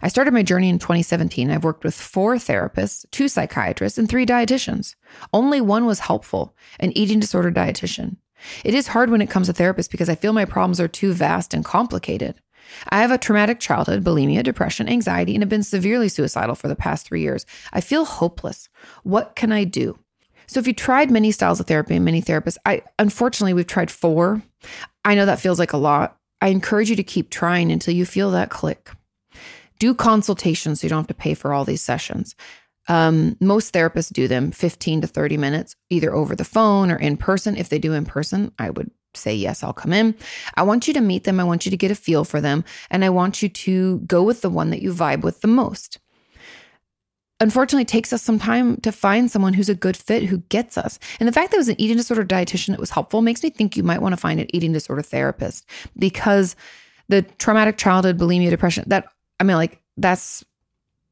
I 0.00 0.08
started 0.08 0.32
my 0.32 0.44
journey 0.44 0.68
in 0.68 0.78
2017. 0.78 1.50
I've 1.50 1.64
worked 1.64 1.82
with 1.82 1.94
four 1.94 2.36
therapists, 2.36 3.04
two 3.10 3.26
psychiatrists, 3.26 3.98
and 3.98 4.08
three 4.08 4.24
dietitians. 4.24 4.94
Only 5.32 5.60
one 5.60 5.84
was 5.84 6.00
helpful 6.00 6.54
an 6.78 6.96
eating 6.96 7.18
disorder 7.18 7.50
dietitian. 7.50 8.16
It 8.64 8.74
is 8.74 8.88
hard 8.88 9.10
when 9.10 9.22
it 9.22 9.30
comes 9.30 9.48
to 9.48 9.52
therapists 9.52 9.90
because 9.90 10.08
I 10.08 10.14
feel 10.14 10.32
my 10.32 10.44
problems 10.44 10.80
are 10.80 10.88
too 10.88 11.12
vast 11.12 11.54
and 11.54 11.64
complicated. 11.64 12.40
I 12.88 13.00
have 13.00 13.10
a 13.10 13.18
traumatic 13.18 13.60
childhood, 13.60 14.04
bulimia, 14.04 14.42
depression, 14.42 14.88
anxiety, 14.88 15.34
and 15.34 15.42
have 15.42 15.48
been 15.48 15.62
severely 15.62 16.08
suicidal 16.08 16.54
for 16.54 16.68
the 16.68 16.76
past 16.76 17.06
three 17.06 17.22
years. 17.22 17.46
I 17.72 17.80
feel 17.80 18.04
hopeless. 18.04 18.68
What 19.02 19.36
can 19.36 19.52
I 19.52 19.64
do? 19.64 19.98
So, 20.46 20.60
if 20.60 20.66
you 20.66 20.72
tried 20.74 21.10
many 21.10 21.30
styles 21.30 21.60
of 21.60 21.66
therapy 21.66 21.96
and 21.96 22.04
many 22.04 22.20
therapists, 22.20 22.58
I 22.66 22.82
unfortunately 22.98 23.54
we've 23.54 23.66
tried 23.66 23.90
four. 23.90 24.42
I 25.04 25.14
know 25.14 25.26
that 25.26 25.40
feels 25.40 25.58
like 25.58 25.72
a 25.72 25.78
lot. 25.78 26.16
I 26.40 26.48
encourage 26.48 26.90
you 26.90 26.96
to 26.96 27.02
keep 27.02 27.30
trying 27.30 27.72
until 27.72 27.94
you 27.94 28.04
feel 28.04 28.30
that 28.32 28.50
click. 28.50 28.90
Do 29.78 29.94
consultations 29.94 30.80
so 30.80 30.84
you 30.84 30.90
don't 30.90 31.00
have 31.00 31.06
to 31.08 31.14
pay 31.14 31.34
for 31.34 31.52
all 31.52 31.64
these 31.64 31.82
sessions. 31.82 32.36
Um, 32.86 33.36
most 33.40 33.72
therapists 33.72 34.12
do 34.12 34.28
them 34.28 34.50
15 34.50 35.02
to 35.02 35.06
30 35.06 35.36
minutes, 35.38 35.74
either 35.88 36.14
over 36.14 36.36
the 36.36 36.44
phone 36.44 36.90
or 36.90 36.96
in 36.96 37.16
person. 37.16 37.56
If 37.56 37.68
they 37.68 37.78
do 37.78 37.94
in 37.94 38.04
person, 38.04 38.52
I 38.58 38.70
would 38.70 38.90
say, 39.16 39.34
Yes, 39.34 39.62
I'll 39.62 39.72
come 39.72 39.92
in. 39.92 40.14
I 40.54 40.62
want 40.62 40.86
you 40.88 40.94
to 40.94 41.00
meet 41.00 41.24
them. 41.24 41.40
I 41.40 41.44
want 41.44 41.64
you 41.64 41.70
to 41.70 41.76
get 41.76 41.90
a 41.90 41.94
feel 41.94 42.24
for 42.24 42.40
them. 42.40 42.64
And 42.90 43.04
I 43.04 43.10
want 43.10 43.42
you 43.42 43.48
to 43.48 43.98
go 44.00 44.22
with 44.22 44.42
the 44.42 44.50
one 44.50 44.70
that 44.70 44.82
you 44.82 44.92
vibe 44.92 45.22
with 45.22 45.40
the 45.40 45.48
most. 45.48 45.98
Unfortunately, 47.40 47.82
it 47.82 47.88
takes 47.88 48.12
us 48.12 48.22
some 48.22 48.38
time 48.38 48.76
to 48.78 48.92
find 48.92 49.30
someone 49.30 49.54
who's 49.54 49.68
a 49.68 49.74
good 49.74 49.96
fit 49.96 50.24
who 50.24 50.38
gets 50.48 50.78
us. 50.78 50.98
And 51.18 51.28
the 51.28 51.32
fact 51.32 51.50
that 51.50 51.56
it 51.56 51.58
was 51.58 51.68
an 51.68 51.80
eating 51.80 51.96
disorder 51.96 52.24
dietitian 52.24 52.68
that 52.68 52.80
was 52.80 52.90
helpful 52.90 53.22
makes 53.22 53.42
me 53.42 53.50
think 53.50 53.76
you 53.76 53.82
might 53.82 54.00
want 54.00 54.12
to 54.12 54.16
find 54.20 54.40
an 54.40 54.54
eating 54.54 54.72
disorder 54.72 55.02
therapist 55.02 55.66
because 55.98 56.54
the 57.08 57.22
traumatic 57.22 57.76
childhood, 57.76 58.18
bulimia, 58.18 58.50
depression, 58.50 58.84
that, 58.86 59.06
I 59.40 59.44
mean, 59.44 59.56
like, 59.56 59.82
that's 59.96 60.44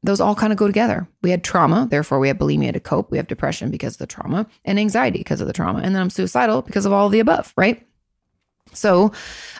those 0.03 0.19
all 0.19 0.35
kind 0.35 0.51
of 0.51 0.59
go 0.59 0.67
together. 0.67 1.07
We 1.21 1.31
had 1.31 1.43
trauma, 1.43 1.87
therefore 1.89 2.19
we 2.19 2.27
have 2.27 2.37
bulimia 2.37 2.73
to 2.73 2.79
cope. 2.79 3.09
We 3.09 3.17
have 3.17 3.27
depression 3.27 3.71
because 3.71 3.95
of 3.95 3.99
the 3.99 4.07
trauma 4.07 4.47
and 4.65 4.77
anxiety 4.77 5.19
because 5.19 5.39
of 5.39 5.47
the 5.47 5.53
trauma. 5.53 5.79
And 5.79 5.95
then 5.95 6.01
I'm 6.01 6.09
suicidal 6.09 6.61
because 6.61 6.85
of 6.85 6.91
all 6.91 7.05
of 7.05 7.11
the 7.11 7.19
above, 7.19 7.53
right? 7.55 7.85
So 8.73 9.11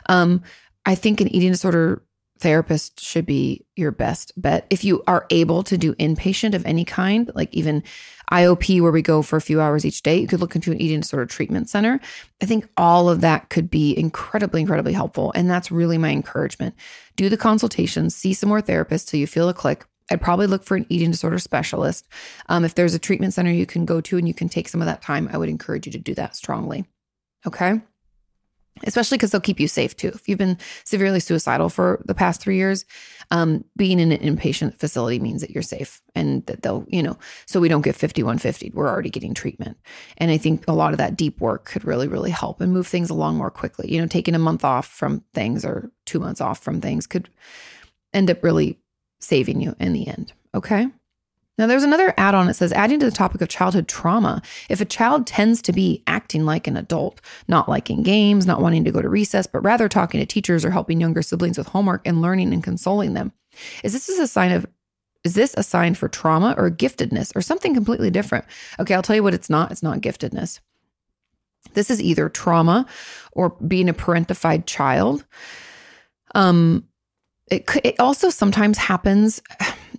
um, 0.08 0.42
I 0.86 0.94
think 0.94 1.20
an 1.20 1.28
eating 1.28 1.52
disorder 1.52 2.02
therapist 2.38 3.00
should 3.00 3.24
be 3.24 3.64
your 3.76 3.90
best 3.90 4.32
bet. 4.36 4.66
If 4.68 4.84
you 4.84 5.02
are 5.06 5.26
able 5.30 5.62
to 5.64 5.78
do 5.78 5.94
inpatient 5.94 6.54
of 6.54 6.66
any 6.66 6.84
kind, 6.84 7.30
like 7.34 7.52
even 7.54 7.82
IOP, 8.30 8.80
where 8.80 8.92
we 8.92 9.02
go 9.02 9.22
for 9.22 9.36
a 9.36 9.40
few 9.40 9.60
hours 9.60 9.84
each 9.84 10.02
day, 10.02 10.18
you 10.18 10.26
could 10.26 10.40
look 10.40 10.54
into 10.54 10.72
an 10.72 10.80
eating 10.80 11.00
disorder 11.00 11.26
treatment 11.26 11.70
center. 11.70 12.00
I 12.42 12.46
think 12.46 12.68
all 12.76 13.08
of 13.08 13.20
that 13.20 13.50
could 13.50 13.70
be 13.70 13.96
incredibly, 13.96 14.60
incredibly 14.60 14.92
helpful. 14.92 15.32
And 15.34 15.48
that's 15.48 15.70
really 15.70 15.98
my 15.98 16.10
encouragement. 16.10 16.74
Do 17.16 17.28
the 17.28 17.36
consultations, 17.36 18.14
see 18.14 18.34
some 18.34 18.48
more 18.48 18.62
therapists 18.62 19.06
till 19.08 19.20
you 19.20 19.26
feel 19.26 19.48
a 19.48 19.54
click. 19.54 19.84
I'd 20.10 20.20
probably 20.20 20.46
look 20.46 20.64
for 20.64 20.76
an 20.76 20.86
eating 20.90 21.12
disorder 21.12 21.38
specialist. 21.38 22.06
Um, 22.48 22.64
if 22.64 22.74
there's 22.74 22.94
a 22.94 22.98
treatment 22.98 23.32
center 23.32 23.52
you 23.52 23.64
can 23.64 23.86
go 23.86 24.02
to 24.02 24.18
and 24.18 24.28
you 24.28 24.34
can 24.34 24.50
take 24.50 24.68
some 24.68 24.82
of 24.82 24.86
that 24.86 25.00
time, 25.00 25.30
I 25.32 25.38
would 25.38 25.48
encourage 25.48 25.86
you 25.86 25.92
to 25.92 25.98
do 25.98 26.14
that 26.14 26.36
strongly. 26.36 26.84
Okay 27.46 27.80
especially 28.82 29.16
because 29.16 29.30
they'll 29.30 29.40
keep 29.40 29.60
you 29.60 29.68
safe 29.68 29.96
too. 29.96 30.08
If 30.08 30.28
you've 30.28 30.38
been 30.38 30.58
severely 30.84 31.20
suicidal 31.20 31.68
for 31.68 32.02
the 32.04 32.14
past 32.14 32.40
three 32.40 32.56
years, 32.56 32.84
um, 33.30 33.64
being 33.76 34.00
in 34.00 34.10
an 34.10 34.20
inpatient 34.20 34.78
facility 34.78 35.18
means 35.18 35.40
that 35.40 35.50
you're 35.50 35.62
safe 35.62 36.02
and 36.14 36.44
that 36.46 36.62
they'll, 36.62 36.84
you 36.88 37.02
know, 37.02 37.16
so 37.46 37.60
we 37.60 37.68
don't 37.68 37.82
get 37.82 37.94
5150. 37.94 38.72
We're 38.74 38.88
already 38.88 39.10
getting 39.10 39.34
treatment. 39.34 39.76
And 40.18 40.30
I 40.30 40.36
think 40.36 40.64
a 40.66 40.72
lot 40.72 40.92
of 40.92 40.98
that 40.98 41.16
deep 41.16 41.40
work 41.40 41.66
could 41.66 41.84
really, 41.84 42.08
really 42.08 42.30
help 42.30 42.60
and 42.60 42.72
move 42.72 42.86
things 42.86 43.10
along 43.10 43.36
more 43.36 43.50
quickly. 43.50 43.92
You 43.92 44.00
know, 44.00 44.06
taking 44.06 44.34
a 44.34 44.40
month 44.40 44.64
off 44.64 44.86
from 44.86 45.22
things 45.32 45.64
or 45.64 45.90
two 46.04 46.18
months 46.18 46.40
off 46.40 46.58
from 46.58 46.80
things 46.80 47.06
could 47.06 47.28
end 48.12 48.30
up 48.30 48.42
really 48.42 48.78
saving 49.20 49.60
you 49.60 49.74
in 49.78 49.92
the 49.92 50.08
end. 50.08 50.32
Okay. 50.54 50.88
Now, 51.56 51.68
there's 51.68 51.84
another 51.84 52.12
add 52.16 52.34
on 52.34 52.46
that 52.46 52.54
says 52.54 52.72
adding 52.72 52.98
to 52.98 53.06
the 53.06 53.12
topic 53.12 53.40
of 53.40 53.48
childhood 53.48 53.86
trauma. 53.86 54.42
If 54.68 54.80
a 54.80 54.84
child 54.84 55.26
tends 55.26 55.62
to 55.62 55.72
be 55.72 56.02
acting 56.06 56.44
like 56.44 56.66
an 56.66 56.76
adult, 56.76 57.20
not 57.46 57.68
liking 57.68 58.02
games, 58.02 58.46
not 58.46 58.60
wanting 58.60 58.84
to 58.84 58.90
go 58.90 59.00
to 59.00 59.08
recess, 59.08 59.46
but 59.46 59.62
rather 59.62 59.88
talking 59.88 60.20
to 60.20 60.26
teachers 60.26 60.64
or 60.64 60.70
helping 60.70 61.00
younger 61.00 61.22
siblings 61.22 61.56
with 61.56 61.68
homework 61.68 62.06
and 62.06 62.20
learning 62.20 62.52
and 62.52 62.64
consoling 62.64 63.14
them, 63.14 63.32
is 63.84 63.92
this 63.92 64.08
a 64.08 64.26
sign 64.26 64.50
of 64.52 64.66
is 65.22 65.34
this 65.34 65.54
a 65.56 65.62
sign 65.62 65.94
for 65.94 66.06
trauma 66.06 66.54
or 66.58 66.70
giftedness 66.70 67.34
or 67.34 67.40
something 67.40 67.72
completely 67.72 68.10
different? 68.10 68.44
Okay, 68.78 68.94
I'll 68.94 69.02
tell 69.02 69.16
you 69.16 69.22
what 69.22 69.32
it's 69.32 69.48
not. 69.48 69.72
It's 69.72 69.82
not 69.82 70.00
giftedness. 70.00 70.60
This 71.72 71.90
is 71.90 72.02
either 72.02 72.28
trauma 72.28 72.86
or 73.32 73.50
being 73.66 73.88
a 73.88 73.94
parentified 73.94 74.66
child. 74.66 75.24
Um, 76.34 76.86
it, 77.50 77.64
it 77.82 77.98
also 77.98 78.28
sometimes 78.28 78.76
happens 78.76 79.40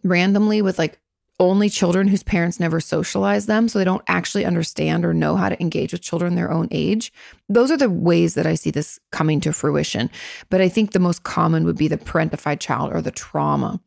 randomly 0.04 0.62
with 0.62 0.78
like 0.78 1.00
only 1.40 1.70
children 1.70 2.08
whose 2.08 2.24
parents 2.24 2.60
never 2.60 2.80
socialize 2.80 3.46
them, 3.46 3.68
so 3.68 3.78
they 3.78 3.86
don't 3.86 4.04
actually 4.08 4.46
understand 4.46 5.04
or 5.04 5.14
know 5.14 5.36
how 5.36 5.50
to 5.50 5.62
engage 5.62 5.92
with 5.92 6.02
children 6.02 6.36
their 6.36 6.52
own 6.52 6.68
age. 6.72 7.12
Those 7.50 7.72
are 7.72 7.78
the 7.78 7.90
ways 7.90 8.36
that 8.36 8.46
I 8.46 8.56
see 8.56 8.72
this 8.72 9.00
coming 9.12 9.42
to 9.42 9.54
fruition. 9.54 10.10
But 10.50 10.62
I 10.62 10.70
think 10.70 10.92
the 10.92 11.00
most 11.00 11.24
common 11.24 11.66
would 11.66 11.78
be 11.78 11.88
the 11.88 11.98
parentified 11.98 12.60
child 12.60 12.94
or 12.94 13.02
the 13.02 13.12
trauma. 13.12 13.82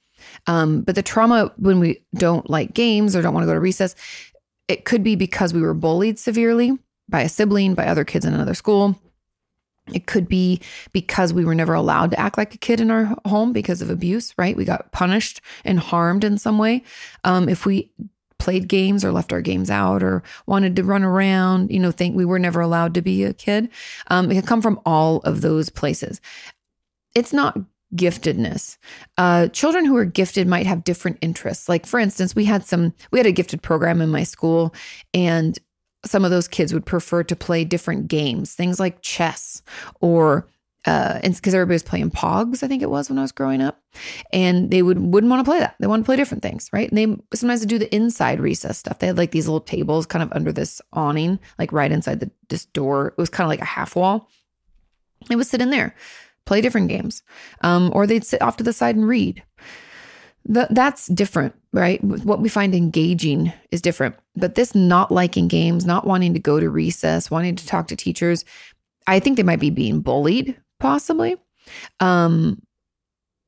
Um, 0.47 0.83
but 0.83 0.95
the 0.95 1.03
trauma 1.03 1.53
when 1.57 1.81
we 1.81 2.05
don't 2.15 2.49
like 2.51 2.75
games 2.75 3.17
or 3.17 3.23
don't 3.23 3.35
want 3.35 3.45
to 3.45 3.47
go 3.47 3.55
to 3.55 3.61
recess, 3.61 3.95
it 4.67 4.85
could 4.85 5.03
be 5.03 5.17
because 5.17 5.55
we 5.55 5.63
were 5.63 5.75
bullied 5.75 6.19
severely 6.19 6.79
by 7.09 7.23
a 7.23 7.29
sibling, 7.29 7.75
by 7.75 7.87
other 7.87 8.05
kids 8.05 8.25
in 8.25 8.35
another 8.35 8.55
school. 8.55 9.01
It 9.95 10.07
could 10.07 10.29
be 10.29 10.61
because 10.93 11.33
we 11.33 11.45
were 11.45 11.55
never 11.55 11.75
allowed 11.75 12.11
to 12.13 12.21
act 12.21 12.39
like 12.39 12.55
a 12.55 12.59
kid 12.59 12.81
in 12.81 12.91
our 12.91 13.17
home 13.27 13.53
because 13.53 13.83
of 13.83 13.91
abuse, 13.91 14.35
right? 14.39 14.57
We 14.57 14.65
got 14.65 14.93
punished 14.93 15.41
and 15.65 15.79
harmed 15.79 16.25
in 16.25 16.39
some 16.39 16.59
way. 16.59 16.83
Um, 17.25 17.49
if 17.49 17.67
we 17.67 17.91
played 18.39 18.69
games 18.69 19.05
or 19.05 19.13
left 19.13 19.33
our 19.33 19.41
games 19.41 19.71
out 19.71 20.03
or 20.03 20.23
wanted 20.47 20.77
to 20.77 20.85
run 20.85 21.03
around, 21.03 21.71
you 21.71 21.79
know, 21.79 21.91
think 21.91 22.15
we 22.17 22.25
were 22.25 22.39
never 22.39 22.61
allowed 22.61 22.95
to 22.95 23.03
be 23.03 23.25
a 23.25 23.35
kid. 23.35 23.69
Um, 24.09 24.31
it 24.31 24.37
could 24.37 24.47
come 24.47 24.63
from 24.63 24.81
all 24.87 25.19
of 25.19 25.41
those 25.41 25.69
places. 25.69 26.21
It's 27.15 27.33
not 27.33 27.59
giftedness. 27.95 28.77
Uh, 29.17 29.49
children 29.49 29.85
who 29.85 29.97
are 29.97 30.05
gifted 30.05 30.47
might 30.47 30.67
have 30.67 30.85
different 30.85 31.19
interests. 31.21 31.69
Like, 31.69 31.87
for 31.87 31.99
instance, 31.99 32.37
we 32.37 32.45
had 32.45 32.65
some, 32.65 32.95
we 33.11 33.19
had 33.19 33.27
a 33.27 33.33
gifted 33.33 33.63
program 33.63 34.01
in 34.01 34.11
my 34.11 34.25
school, 34.25 34.75
and 35.15 35.59
some 36.05 36.25
of 36.25 36.31
those 36.31 36.49
kids 36.49 36.73
would 36.73 36.87
prefer 36.87 37.23
to 37.25 37.37
play 37.37 37.65
different 37.65 38.09
games, 38.09 38.55
things 38.55 38.79
like 38.79 39.03
chess 39.03 39.63
or 40.01 40.49
uh, 40.85 41.21
because 41.21 41.53
everybody 41.55 41.75
was 41.75 41.83
playing 41.83 42.11
Pogs, 42.11 42.63
I 42.63 42.69
think 42.69 42.83
it 42.83 42.91
was 42.91 43.11
when 43.11 43.19
I 43.19 43.23
was 43.23 43.33
growing 43.33 43.61
up, 43.61 43.83
and 44.33 44.71
they 44.71 44.81
would 44.81 44.99
wouldn't 44.99 45.31
want 45.31 45.45
to 45.45 45.51
play 45.51 45.59
that. 45.59 45.75
They 45.81 45.87
want 45.87 46.03
to 46.03 46.07
play 46.07 46.17
different 46.17 46.43
things, 46.43 46.71
right? 46.73 46.89
And 46.89 46.97
they 46.97 47.37
sometimes 47.37 47.61
would 47.61 47.69
do 47.69 47.79
the 47.79 47.95
inside 47.95 48.41
recess 48.41 48.79
stuff. 48.79 48.99
They 48.99 49.09
had 49.09 49.19
like 49.19 49.33
these 49.33 49.47
little 49.47 49.61
tables 49.61 50.07
kind 50.07 50.23
of 50.23 50.33
under 50.33 50.53
this 50.53 50.81
awning, 50.93 51.41
like 51.59 51.73
right 51.73 51.93
inside 51.93 52.21
the 52.21 52.31
this 52.49 52.65
door. 52.67 53.09
It 53.09 53.19
was 53.19 53.29
kind 53.29 53.45
of 53.45 53.51
like 53.51 53.61
a 53.61 53.67
half 53.67 53.97
wall. 53.97 54.31
They 55.29 55.37
would 55.37 55.47
sit 55.47 55.61
in 55.61 55.71
there, 55.71 55.95
play 56.47 56.61
different 56.61 56.89
games, 56.89 57.23
um, 57.61 57.91
or 57.93 58.07
they'd 58.07 58.25
sit 58.25 58.41
off 58.41 58.57
to 58.59 58.65
the 58.65 58.73
side 58.73 58.97
and 58.97 59.07
read. 59.07 59.43
The, 60.47 60.69
that's 60.71 61.09
different 61.09 61.55
right? 61.73 62.03
What 62.03 62.41
we 62.41 62.49
find 62.49 62.75
engaging 62.75 63.53
is 63.71 63.83
different. 63.83 64.17
But 64.39 64.55
this 64.55 64.75
not 64.75 65.11
liking 65.11 65.49
games, 65.49 65.85
not 65.85 66.07
wanting 66.07 66.35
to 66.35 66.41
go 66.41 66.61
to 66.61 66.71
recess, 66.71 67.31
wanting 67.31 67.57
to 67.57 67.67
talk 67.67 67.89
to 67.89 67.97
teachers, 67.97 68.45
I 69.07 69.21
think 69.21 69.37
they 69.37 69.43
might 69.43 69.61
be 69.61 69.71
being 69.71 70.01
bullied, 70.01 70.57
possibly. 70.81 71.37
Um, 72.01 72.63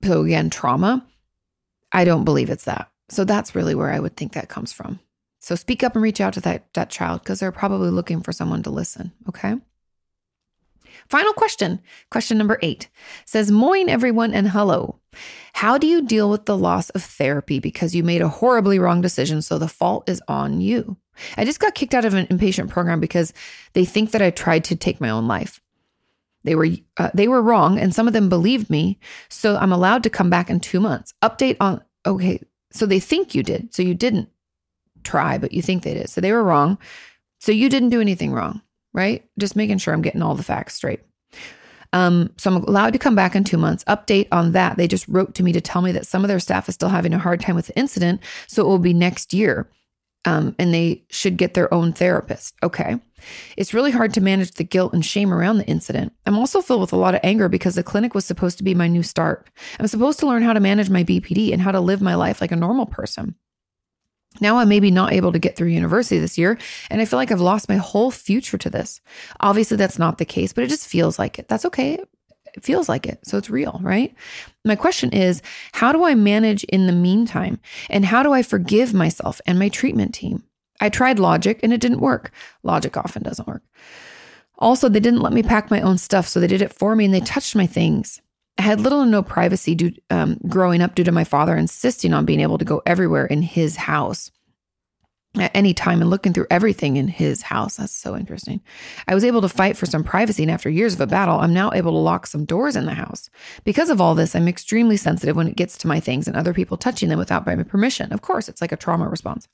so 0.03 0.25
again, 0.25 0.51
trauma. 0.51 1.07
I 1.93 2.05
don't 2.05 2.25
believe 2.25 2.51
it's 2.51 2.65
that. 2.65 2.91
So 3.09 3.25
that's 3.25 3.55
really 3.55 3.75
where 3.75 3.91
I 3.91 3.99
would 3.99 4.17
think 4.17 4.33
that 4.33 4.49
comes 4.49 4.73
from. 4.73 5.01
So 5.41 5.55
speak 5.55 5.83
up 5.83 5.95
and 5.95 6.03
reach 6.03 6.21
out 6.21 6.35
to 6.35 6.41
that, 6.43 6.73
that 6.75 6.91
child 6.91 7.23
because 7.23 7.41
they're 7.41 7.53
probably 7.53 7.91
looking 7.91 8.23
for 8.23 8.33
someone 8.33 8.63
to 8.63 8.71
listen. 8.71 9.13
Okay. 9.29 9.57
Final 11.09 11.33
question. 11.33 11.81
Question 12.11 12.39
number 12.39 12.59
eight 12.63 12.89
says, 13.25 13.51
Moin, 13.51 13.89
everyone, 13.89 14.35
and 14.35 14.49
hello. 14.49 15.01
How 15.55 15.79
do 15.79 15.87
you 15.87 16.03
deal 16.03 16.31
with 16.31 16.47
the 16.47 16.57
loss 16.57 16.91
of 16.91 17.03
therapy 17.03 17.59
because 17.59 17.95
you 17.95 18.03
made 18.03 18.23
a 18.23 18.29
horribly 18.29 18.79
wrong 18.79 19.01
decision, 19.01 19.43
so 19.43 19.59
the 19.59 19.69
fault 19.69 20.09
is 20.09 20.23
on 20.29 20.61
you? 20.61 20.97
I 21.37 21.45
just 21.45 21.61
got 21.61 21.75
kicked 21.75 21.95
out 21.95 22.05
of 22.05 22.15
an 22.15 22.27
inpatient 22.27 22.69
program 22.69 23.01
because 23.01 23.33
they 23.73 23.85
think 23.85 24.13
that 24.13 24.23
I 24.23 24.31
tried 24.31 24.65
to 24.65 24.77
take 24.77 25.01
my 25.01 25.11
own 25.11 25.27
life. 25.27 25.61
They 26.45 26.55
were 26.55 26.69
uh, 26.97 27.11
they 27.13 27.29
were 27.29 27.43
wrong, 27.43 27.79
and 27.79 27.95
some 27.95 28.07
of 28.07 28.15
them 28.15 28.29
believed 28.29 28.71
me. 28.71 28.99
So 29.29 29.57
I'm 29.57 29.73
allowed 29.73 30.03
to 30.05 30.11
come 30.11 30.31
back 30.31 30.49
in 30.49 30.61
two 30.61 30.81
months. 30.81 31.13
Update 31.23 31.57
on 31.61 31.83
okay. 32.07 32.41
So 32.73 32.87
they 32.87 33.01
think 33.01 33.35
you 33.35 33.43
did. 33.43 33.75
So 33.75 33.83
you 33.83 33.95
didn't 33.95 34.31
try, 35.03 35.39
but 35.39 35.53
you 35.53 35.61
think 35.61 35.83
they 35.83 35.95
did. 35.95 36.09
So 36.09 36.21
they 36.21 36.33
were 36.33 36.45
wrong. 36.45 36.79
So 37.41 37.53
you 37.53 37.69
didn't 37.69 37.91
do 37.91 38.01
anything 38.01 38.33
wrong 38.33 38.63
right? 38.93 39.25
Just 39.39 39.57
making 39.57 39.79
sure 39.79 39.95
I'm 39.95 40.03
getting 40.03 40.23
all 40.23 40.35
the 40.35 40.43
facts 40.43 40.75
straight. 40.75 41.01
Um, 41.93 42.33
so 42.37 42.51
I'm 42.51 42.65
allowed 42.65 42.93
to 42.93 42.99
come 42.99 43.15
back 43.15 43.35
in 43.35 43.45
two 43.45 43.59
months. 43.59 43.85
Update 43.85 44.29
on 44.31 44.53
that. 44.53 44.77
They 44.77 44.87
just 44.87 45.09
wrote 45.09 45.35
to 45.35 45.43
me 45.43 45.53
to 45.53 45.61
tell 45.61 45.83
me 45.83 45.93
that 45.93 46.07
some 46.07 46.23
of 46.23 46.29
their 46.29 46.41
staff 46.41 46.69
is 46.69 46.75
still 46.75 46.89
having 46.89 47.13
a 47.13 47.19
hard 47.19 47.41
time 47.41 47.57
with 47.57 47.67
the 47.67 47.79
incident. 47.79 48.21
So 48.47 48.63
it 48.63 48.69
will 48.69 48.79
be 48.79 48.95
next 48.95 49.35
year. 49.35 49.69
Um, 50.27 50.55
and 50.59 50.73
they 50.73 51.03
should 51.09 51.39
get 51.39 51.55
their 51.55 51.73
own 51.73 51.95
therapist. 51.95 52.55
Okay. 52.63 53.01
It's 53.57 53.73
really 53.73 53.91
hard 53.91 54.13
to 54.15 54.21
manage 54.21 54.53
the 54.53 54.65
guilt 54.65 54.93
and 54.93 55.05
shame 55.05 55.33
around 55.33 55.59
the 55.59 55.67
incident. 55.67 56.13
I'm 56.27 56.39
also 56.39 56.61
filled 56.61 56.83
with 56.83 56.93
a 56.93 56.97
lot 56.97 57.15
of 57.15 57.21
anger 57.23 57.49
because 57.49 57.75
the 57.75 57.83
clinic 57.83 58.15
was 58.15 58.27
supposed 58.27 58.59
to 58.59 58.65
be 58.65 58.75
my 58.75 58.87
new 58.87 59.03
start. 59.03 59.49
I'm 59.79 59.87
supposed 59.87 60.19
to 60.21 60.27
learn 60.27 60.43
how 60.43 60.53
to 60.53 60.61
manage 60.61 60.91
my 60.91 61.05
BPD 61.05 61.53
and 61.53 61.63
how 61.63 61.73
to 61.73 61.81
live 61.81 62.03
my 62.03 62.17
life 62.17 62.43
like 62.43 62.53
a 62.53 62.57
normal 62.57 62.85
person. 62.85 63.35
Now 64.41 64.59
I'm 64.59 64.69
maybe 64.69 64.91
not 64.91 65.13
able 65.13 65.33
to 65.33 65.39
get 65.39 65.57
through 65.57 65.69
university 65.69 66.19
this 66.19 66.39
year, 66.39 66.57
and 66.89 67.01
I 67.01 67.05
feel 67.05 67.19
like 67.19 67.33
I've 67.33 67.41
lost 67.41 67.69
my 67.69 67.77
whole 67.77 68.11
future 68.11 68.59
to 68.59 68.71
this. 68.71 69.01
Obviously, 69.41 69.77
that's 69.77 69.99
not 69.99 70.19
the 70.19 70.25
case, 70.25 70.53
but 70.53 70.63
it 70.63 70.69
just 70.69 70.87
feels 70.87 71.19
like 71.19 71.39
it. 71.39 71.49
That's 71.49 71.65
okay. 71.65 71.99
It 72.55 72.65
feels 72.65 72.89
like 72.89 73.07
it. 73.07 73.21
So 73.25 73.39
it's 73.39 73.51
real, 73.51 73.79
right? 73.83 74.15
My 74.65 74.77
question 74.77 75.11
is 75.11 75.43
how 75.73 75.93
do 75.93 76.05
I 76.05 76.15
manage 76.15 76.65
in 76.65 76.87
the 76.87 76.93
meantime? 76.93 77.61
And 77.89 78.05
how 78.05 78.23
do 78.23 78.33
I 78.33 78.43
forgive 78.43 78.95
myself 78.95 79.41
and 79.47 79.59
my 79.59 79.69
treatment 79.69 80.15
team? 80.15 80.45
I 80.81 80.89
tried 80.89 81.19
logic 81.19 81.61
and 81.63 81.73
it 81.73 81.81
didn't 81.81 82.01
work. 82.01 82.33
Logic 82.63 82.97
often 82.97 83.23
doesn't 83.23 83.49
work. 83.49 83.63
Also, 84.59 84.89
they 84.89 85.01
didn't 85.01 85.21
let 85.21 85.33
me 85.33 85.43
pack 85.43 85.71
my 85.71 85.81
own 85.81 85.97
stuff, 85.97 86.29
so 86.29 86.39
they 86.39 86.47
did 86.47 86.63
it 86.63 86.73
for 86.73 86.95
me 86.95 87.07
and 87.07 87.15
they 87.15 87.21
touched 87.21 87.57
my 87.57 87.67
things. 87.67 88.21
I 88.61 88.63
had 88.63 88.79
little 88.79 89.01
or 89.01 89.07
no 89.07 89.23
privacy 89.23 89.75
due, 89.75 89.93
um, 90.11 90.37
growing 90.47 90.83
up 90.83 90.95
due 90.95 91.05
to 91.05 91.13
my 91.13 91.25
father 91.25 91.57
insisting 91.57 92.13
on 92.13 92.27
being 92.27 92.41
able 92.41 92.59
to 92.59 92.65
go 92.67 92.83
everywhere 92.85 93.25
in 93.25 93.41
his 93.41 93.75
house 93.75 94.31
at 95.35 95.51
any 95.55 95.73
time 95.73 96.03
and 96.03 96.11
looking 96.11 96.35
through 96.35 96.49
everything 96.51 96.99
in 96.99 97.09
his 97.09 97.41
house. 97.41 97.79
That's 97.79 97.95
so 97.95 98.15
interesting. 98.15 98.61
I 99.09 99.15
was 99.15 99.25
able 99.25 99.41
to 99.41 99.49
fight 99.49 99.79
for 99.79 99.87
some 99.87 100.05
privacy, 100.05 100.43
and 100.43 100.53
after 100.53 100.69
years 100.69 100.93
of 100.93 101.01
a 101.01 101.07
battle, 101.07 101.41
I'm 101.41 101.55
now 101.55 101.73
able 101.73 101.93
to 101.93 101.97
lock 101.97 102.27
some 102.27 102.45
doors 102.45 102.77
in 102.77 102.85
the 102.85 102.93
house. 102.93 103.31
Because 103.65 103.89
of 103.89 103.99
all 103.99 104.15
this, 104.15 104.37
I'm 104.37 104.47
extremely 104.47 104.99
sensitive 104.99 105.37
when 105.37 105.49
it 105.49 105.57
gets 105.57 105.79
to 105.79 105.89
my 105.89 105.99
things 105.99 106.29
and 106.29 106.37
other 106.37 106.53
people 106.53 106.77
touching 106.77 107.09
them 107.09 107.19
without 107.19 107.47
my 107.47 107.57
permission. 107.63 108.13
Of 108.13 108.21
course, 108.21 108.47
it's 108.47 108.61
like 108.61 108.73
a 108.73 108.77
trauma 108.77 109.09
response. 109.09 109.49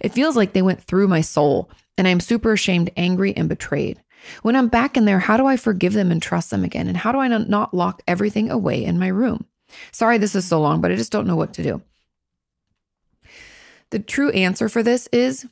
It 0.00 0.12
feels 0.12 0.34
like 0.34 0.52
they 0.52 0.62
went 0.62 0.82
through 0.82 1.06
my 1.06 1.20
soul, 1.20 1.70
and 1.96 2.08
I'm 2.08 2.18
super 2.18 2.54
ashamed, 2.54 2.90
angry, 2.96 3.36
and 3.36 3.48
betrayed. 3.48 4.02
When 4.42 4.56
I'm 4.56 4.68
back 4.68 4.96
in 4.96 5.04
there, 5.04 5.18
how 5.18 5.36
do 5.36 5.46
I 5.46 5.56
forgive 5.56 5.92
them 5.92 6.10
and 6.10 6.22
trust 6.22 6.50
them 6.50 6.64
again? 6.64 6.88
And 6.88 6.96
how 6.96 7.12
do 7.12 7.18
I 7.18 7.28
not 7.28 7.74
lock 7.74 8.02
everything 8.06 8.50
away 8.50 8.84
in 8.84 8.98
my 8.98 9.08
room? 9.08 9.46
Sorry, 9.92 10.18
this 10.18 10.34
is 10.34 10.46
so 10.46 10.60
long, 10.60 10.80
but 10.80 10.90
I 10.90 10.96
just 10.96 11.12
don't 11.12 11.26
know 11.26 11.36
what 11.36 11.54
to 11.54 11.62
do. 11.62 11.82
The 13.90 13.98
true 13.98 14.30
answer 14.30 14.68
for 14.68 14.82
this 14.82 15.08
is 15.12 15.46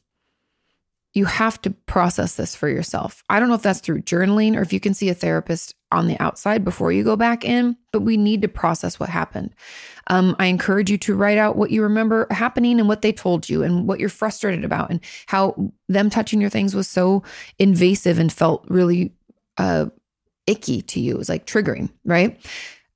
you 1.12 1.26
have 1.26 1.62
to 1.62 1.70
process 1.70 2.34
this 2.34 2.56
for 2.56 2.68
yourself. 2.68 3.22
I 3.28 3.38
don't 3.38 3.48
know 3.48 3.54
if 3.54 3.62
that's 3.62 3.80
through 3.80 4.02
journaling 4.02 4.56
or 4.56 4.62
if 4.62 4.72
you 4.72 4.80
can 4.80 4.94
see 4.94 5.08
a 5.08 5.14
therapist. 5.14 5.74
On 5.94 6.06
the 6.06 6.20
outside 6.20 6.64
before 6.64 6.92
you 6.92 7.02
go 7.04 7.16
back 7.16 7.44
in, 7.44 7.76
but 7.92 8.02
we 8.02 8.16
need 8.16 8.42
to 8.42 8.48
process 8.48 9.00
what 9.00 9.08
happened. 9.08 9.54
Um, 10.08 10.36
I 10.38 10.46
encourage 10.46 10.90
you 10.90 10.98
to 10.98 11.14
write 11.14 11.38
out 11.38 11.56
what 11.56 11.70
you 11.70 11.82
remember 11.82 12.26
happening 12.30 12.78
and 12.78 12.88
what 12.88 13.02
they 13.02 13.12
told 13.12 13.48
you 13.48 13.62
and 13.62 13.86
what 13.86 14.00
you're 14.00 14.08
frustrated 14.08 14.64
about 14.64 14.90
and 14.90 15.00
how 15.26 15.72
them 15.88 16.10
touching 16.10 16.40
your 16.40 16.50
things 16.50 16.74
was 16.74 16.88
so 16.88 17.22
invasive 17.58 18.18
and 18.18 18.32
felt 18.32 18.64
really 18.68 19.12
uh, 19.56 19.86
icky 20.46 20.82
to 20.82 21.00
you. 21.00 21.14
It 21.14 21.18
was 21.18 21.28
like 21.28 21.46
triggering, 21.46 21.90
right? 22.04 22.38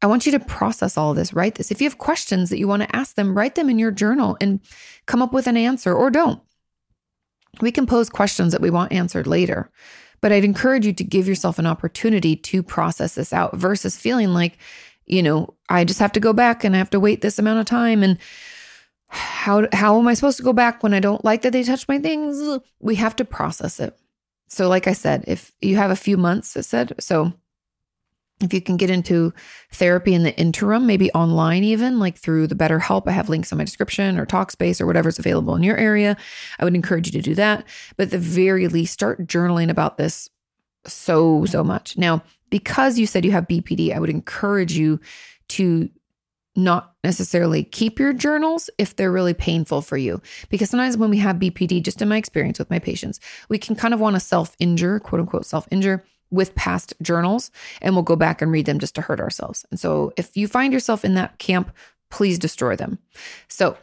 I 0.01 0.07
want 0.07 0.27
you 0.27 0.33
to 0.33 0.41
process 0.41 0.97
all 0.97 1.15
this, 1.15 1.33
write 1.33 1.57
this. 1.57 1.71
If 1.71 1.81
you 1.81 1.89
have 1.89 1.99
questions 1.99 2.51
that 2.51 2.59
you 2.59 2.69
want 2.69 2.83
to 2.83 2.97
ask 2.97 3.17
them, 3.17 3.37
write 3.37 3.57
them 3.57 3.69
in 3.69 3.79
your 3.79 3.91
journal 3.91 4.37
and 4.41 4.61
come 5.07 5.23
up 5.23 5.33
with 5.33 5.47
an 5.47 5.57
answer 5.57 5.95
or 5.95 6.11
don't. 6.11 6.41
We 7.61 7.73
can 7.73 7.87
pose 7.87 8.09
questions 8.09 8.53
that 8.53 8.61
we 8.61 8.71
want 8.71 8.93
answered 8.93 9.27
later. 9.27 9.71
But 10.21 10.33
I'd 10.33 10.45
encourage 10.45 10.87
you 10.87 10.93
to 10.93 11.05
give 11.05 11.29
yourself 11.29 11.59
an 11.59 11.67
opportunity 11.67 12.37
to 12.37 12.63
process 12.63 13.15
this 13.15 13.33
out 13.33 13.57
versus 13.57 13.97
feeling 13.97 14.35
like, 14.35 14.59
you 15.07 15.23
know, 15.23 15.55
I 15.69 15.85
just 15.85 16.01
have 16.01 16.13
to 16.13 16.21
go 16.21 16.33
back 16.33 16.65
and 16.65 16.75
I 16.75 16.79
have 16.79 16.91
to 16.91 17.01
wait 17.01 17.21
this 17.21 17.39
amount 17.39 17.61
of 17.61 17.67
time 17.67 18.03
and 18.03 18.19
how 19.09 19.67
how 19.73 19.99
am 19.99 20.07
I 20.07 20.15
supposed 20.15 20.37
to 20.37 20.43
go 20.43 20.53
back 20.53 20.83
when 20.83 20.93
I 20.93 21.01
don't 21.01 21.25
like 21.25 21.43
that 21.43 21.53
they 21.53 21.63
touch 21.63 21.89
my 21.89 21.99
things? 21.99 22.61
We 22.79 22.97
have 22.97 23.17
to 23.17 23.25
process 23.25 23.81
it. 23.81 23.99
So 24.49 24.69
like 24.69 24.87
I 24.87 24.93
said, 24.93 25.25
if 25.27 25.53
you 25.61 25.77
have 25.77 25.91
a 25.91 25.97
few 25.97 26.17
months, 26.17 26.57
I 26.57 26.63
said, 26.63 26.95
so 27.01 27.33
if 28.41 28.55
you 28.55 28.61
can 28.61 28.77
get 28.77 28.91
into 28.91 29.33
therapy 29.73 30.15
in 30.15 30.23
the 30.23 30.37
interim, 30.39 30.87
maybe 30.87 31.11
online, 31.13 31.65
even 31.65 31.99
like 31.99 32.17
through 32.17 32.47
the 32.47 32.55
BetterHelp, 32.55 33.09
I 33.09 33.13
have 33.13 33.29
links 33.29 33.51
in 33.51 33.59
my 33.59 33.65
description 33.65 34.19
or 34.19 34.27
Talkspace 34.27 34.81
or 34.81 34.87
whatever's 34.87 35.19
available 35.19 35.57
in 35.57 35.63
your 35.63 35.77
area. 35.77 36.17
I 36.59 36.65
would 36.65 36.75
encourage 36.75 37.07
you 37.07 37.13
to 37.13 37.23
do 37.23 37.35
that. 37.35 37.65
But 37.97 38.05
at 38.05 38.11
the 38.11 38.19
very 38.19 38.69
least, 38.69 38.93
start 38.93 39.27
journaling 39.27 39.71
about 39.71 39.99
this 39.99 40.31
so, 40.87 41.45
so 41.47 41.65
much. 41.65 41.99
Now, 41.99 42.23
because 42.51 42.99
you 42.99 43.07
said 43.07 43.25
you 43.25 43.33
have 43.33 43.49
BPD, 43.49 43.95
I 43.95 43.99
would 43.99 44.11
encourage 44.11 44.73
you 44.73 45.01
to 45.49 45.91
not 46.55 46.95
necessarily 47.05 47.63
keep 47.63 47.99
your 47.99 48.13
journals 48.13 48.69
if 48.79 48.97
they're 48.97 49.13
really 49.13 49.35
painful 49.35 49.81
for 49.81 49.97
you. 49.97 50.21
Because 50.49 50.71
sometimes 50.71 50.97
when 50.97 51.11
we 51.11 51.19
have 51.19 51.37
BPD, 51.37 51.83
just 51.83 52.03
in 52.03 52.09
my 52.09 52.17
experience 52.17 52.59
with 52.59 52.71
my 52.71 52.79
patients, 52.79 53.21
we 53.49 53.59
can 53.59 53.77
kind 53.77 53.95
of 53.95 54.01
want 54.01 54.17
to 54.17 54.21
self 54.21 54.57
injure, 54.59 54.99
quote 55.01 55.21
unquote, 55.21 55.47
self 55.47 55.69
injure 55.71 56.05
with 56.31 56.55
past 56.55 56.95
journals 57.03 57.51
and 57.81 57.95
we'll 57.95 58.03
go 58.03 58.17
back 58.17 58.43
and 58.43 58.53
read 58.53 58.67
them 58.67 58.79
just 58.79 58.95
to 58.95 59.01
hurt 59.01 59.21
ourselves. 59.21 59.65
And 59.71 59.81
so 59.81 60.13
if 60.17 60.37
you 60.37 60.49
find 60.49 60.73
yourself 60.73 61.05
in 61.05 61.15
that 61.15 61.39
camp, 61.39 61.71
please 62.11 62.39
destroy 62.39 62.77
them. 62.77 62.99
So 63.49 63.77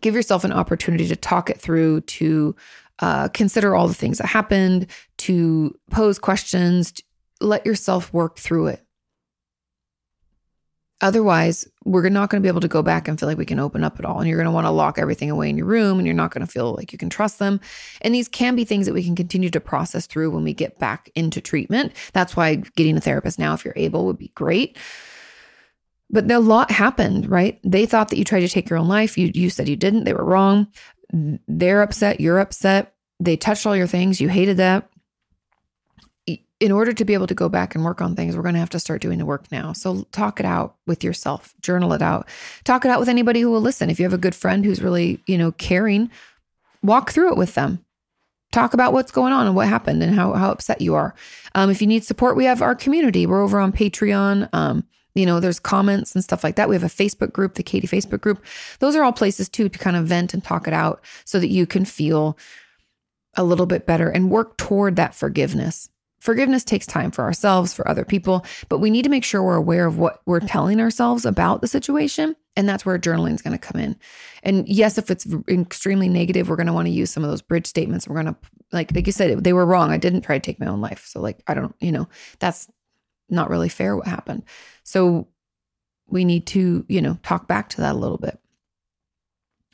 give 0.00 0.14
yourself 0.14 0.44
an 0.44 0.52
opportunity 0.52 1.08
to 1.08 1.16
talk 1.16 1.50
it 1.50 1.60
through, 1.60 2.02
to 2.02 2.54
uh, 3.00 3.28
consider 3.28 3.74
all 3.74 3.88
the 3.88 3.94
things 3.94 4.18
that 4.18 4.26
happened, 4.26 4.86
to 5.18 5.76
pose 5.90 6.18
questions, 6.18 6.92
to 6.92 7.02
let 7.40 7.66
yourself 7.66 8.12
work 8.12 8.38
through 8.38 8.68
it. 8.68 8.83
Otherwise, 11.00 11.66
we're 11.84 12.08
not 12.08 12.30
going 12.30 12.40
to 12.40 12.44
be 12.44 12.48
able 12.48 12.60
to 12.60 12.68
go 12.68 12.82
back 12.82 13.08
and 13.08 13.18
feel 13.18 13.28
like 13.28 13.36
we 13.36 13.44
can 13.44 13.58
open 13.58 13.82
up 13.82 13.98
at 13.98 14.04
all. 14.04 14.20
And 14.20 14.28
you're 14.28 14.38
going 14.38 14.46
to 14.46 14.52
want 14.52 14.66
to 14.66 14.70
lock 14.70 14.98
everything 14.98 15.30
away 15.30 15.50
in 15.50 15.58
your 15.58 15.66
room 15.66 15.98
and 15.98 16.06
you're 16.06 16.14
not 16.14 16.30
going 16.30 16.46
to 16.46 16.50
feel 16.50 16.74
like 16.74 16.92
you 16.92 16.98
can 16.98 17.10
trust 17.10 17.38
them. 17.38 17.60
And 18.00 18.14
these 18.14 18.28
can 18.28 18.54
be 18.54 18.64
things 18.64 18.86
that 18.86 18.94
we 18.94 19.04
can 19.04 19.16
continue 19.16 19.50
to 19.50 19.60
process 19.60 20.06
through 20.06 20.30
when 20.30 20.44
we 20.44 20.54
get 20.54 20.78
back 20.78 21.10
into 21.14 21.40
treatment. 21.40 21.92
That's 22.12 22.36
why 22.36 22.56
getting 22.76 22.96
a 22.96 23.00
therapist 23.00 23.38
now, 23.38 23.54
if 23.54 23.64
you're 23.64 23.74
able, 23.76 24.06
would 24.06 24.18
be 24.18 24.32
great. 24.34 24.78
But 26.10 26.30
a 26.30 26.38
lot 26.38 26.70
happened, 26.70 27.28
right? 27.28 27.58
They 27.64 27.86
thought 27.86 28.08
that 28.10 28.18
you 28.18 28.24
tried 28.24 28.40
to 28.40 28.48
take 28.48 28.70
your 28.70 28.78
own 28.78 28.88
life. 28.88 29.18
You, 29.18 29.32
you 29.34 29.50
said 29.50 29.68
you 29.68 29.76
didn't. 29.76 30.04
They 30.04 30.14
were 30.14 30.24
wrong. 30.24 30.68
They're 31.12 31.82
upset. 31.82 32.20
You're 32.20 32.38
upset. 32.38 32.94
They 33.18 33.36
touched 33.36 33.66
all 33.66 33.76
your 33.76 33.86
things. 33.86 34.20
You 34.20 34.28
hated 34.28 34.58
that 34.58 34.88
in 36.60 36.72
order 36.72 36.92
to 36.92 37.04
be 37.04 37.14
able 37.14 37.26
to 37.26 37.34
go 37.34 37.48
back 37.48 37.74
and 37.74 37.84
work 37.84 38.00
on 38.00 38.14
things, 38.14 38.36
we're 38.36 38.42
going 38.42 38.54
to 38.54 38.60
have 38.60 38.70
to 38.70 38.80
start 38.80 39.02
doing 39.02 39.18
the 39.18 39.26
work 39.26 39.50
now. 39.50 39.72
So 39.72 40.06
talk 40.12 40.38
it 40.40 40.46
out 40.46 40.76
with 40.86 41.02
yourself, 41.02 41.54
journal 41.60 41.92
it 41.92 42.02
out, 42.02 42.28
talk 42.64 42.84
it 42.84 42.90
out 42.90 43.00
with 43.00 43.08
anybody 43.08 43.40
who 43.40 43.50
will 43.50 43.60
listen. 43.60 43.90
If 43.90 43.98
you 43.98 44.04
have 44.04 44.12
a 44.12 44.18
good 44.18 44.34
friend 44.34 44.64
who's 44.64 44.82
really, 44.82 45.20
you 45.26 45.36
know, 45.36 45.52
caring, 45.52 46.10
walk 46.82 47.10
through 47.10 47.32
it 47.32 47.36
with 47.36 47.54
them. 47.54 47.84
Talk 48.52 48.72
about 48.72 48.92
what's 48.92 49.10
going 49.10 49.32
on 49.32 49.46
and 49.48 49.56
what 49.56 49.66
happened 49.66 50.00
and 50.00 50.14
how, 50.14 50.32
how 50.34 50.52
upset 50.52 50.80
you 50.80 50.94
are. 50.94 51.12
Um, 51.56 51.70
if 51.70 51.80
you 51.80 51.88
need 51.88 52.04
support, 52.04 52.36
we 52.36 52.44
have 52.44 52.62
our 52.62 52.76
community. 52.76 53.26
We're 53.26 53.42
over 53.42 53.58
on 53.58 53.72
Patreon. 53.72 54.48
Um, 54.52 54.84
you 55.16 55.26
know, 55.26 55.40
there's 55.40 55.58
comments 55.58 56.14
and 56.14 56.22
stuff 56.22 56.44
like 56.44 56.54
that. 56.56 56.68
We 56.68 56.76
have 56.76 56.84
a 56.84 56.86
Facebook 56.86 57.32
group, 57.32 57.54
the 57.54 57.64
Kati 57.64 57.88
Facebook 57.88 58.20
group. 58.20 58.44
Those 58.78 58.94
are 58.94 59.02
all 59.02 59.12
places 59.12 59.48
too 59.48 59.68
to 59.68 59.78
kind 59.78 59.96
of 59.96 60.06
vent 60.06 60.34
and 60.34 60.42
talk 60.42 60.68
it 60.68 60.74
out 60.74 61.02
so 61.24 61.40
that 61.40 61.48
you 61.48 61.66
can 61.66 61.84
feel 61.84 62.38
a 63.36 63.42
little 63.42 63.66
bit 63.66 63.86
better 63.86 64.08
and 64.08 64.30
work 64.30 64.56
toward 64.56 64.96
that 64.96 65.14
forgiveness. 65.14 65.88
Forgiveness 66.24 66.64
takes 66.64 66.86
time 66.86 67.10
for 67.10 67.22
ourselves, 67.22 67.74
for 67.74 67.86
other 67.86 68.06
people, 68.06 68.46
but 68.70 68.78
we 68.78 68.88
need 68.88 69.02
to 69.02 69.10
make 69.10 69.24
sure 69.24 69.42
we're 69.42 69.56
aware 69.56 69.84
of 69.84 69.98
what 69.98 70.22
we're 70.24 70.40
telling 70.40 70.80
ourselves 70.80 71.26
about 71.26 71.60
the 71.60 71.68
situation. 71.68 72.34
And 72.56 72.66
that's 72.66 72.86
where 72.86 72.98
journaling 72.98 73.34
is 73.34 73.42
going 73.42 73.52
to 73.52 73.58
come 73.58 73.78
in. 73.78 73.94
And 74.42 74.66
yes, 74.66 74.96
if 74.96 75.10
it's 75.10 75.26
extremely 75.48 76.08
negative, 76.08 76.48
we're 76.48 76.56
going 76.56 76.68
to 76.68 76.72
want 76.72 76.86
to 76.86 76.92
use 76.92 77.10
some 77.10 77.24
of 77.24 77.28
those 77.28 77.42
bridge 77.42 77.66
statements. 77.66 78.08
We're 78.08 78.22
going 78.22 78.34
to, 78.34 78.36
like, 78.72 78.94
like 78.94 79.04
you 79.04 79.12
said, 79.12 79.44
they 79.44 79.52
were 79.52 79.66
wrong. 79.66 79.90
I 79.90 79.98
didn't 79.98 80.22
try 80.22 80.38
to 80.38 80.42
take 80.42 80.58
my 80.58 80.64
own 80.64 80.80
life. 80.80 81.04
So, 81.04 81.20
like, 81.20 81.42
I 81.46 81.52
don't, 81.52 81.76
you 81.78 81.92
know, 81.92 82.08
that's 82.38 82.70
not 83.28 83.50
really 83.50 83.68
fair 83.68 83.94
what 83.94 84.06
happened. 84.06 84.44
So, 84.82 85.28
we 86.08 86.24
need 86.24 86.46
to, 86.46 86.86
you 86.88 87.02
know, 87.02 87.18
talk 87.22 87.48
back 87.48 87.68
to 87.70 87.82
that 87.82 87.96
a 87.96 87.98
little 87.98 88.16
bit 88.16 88.40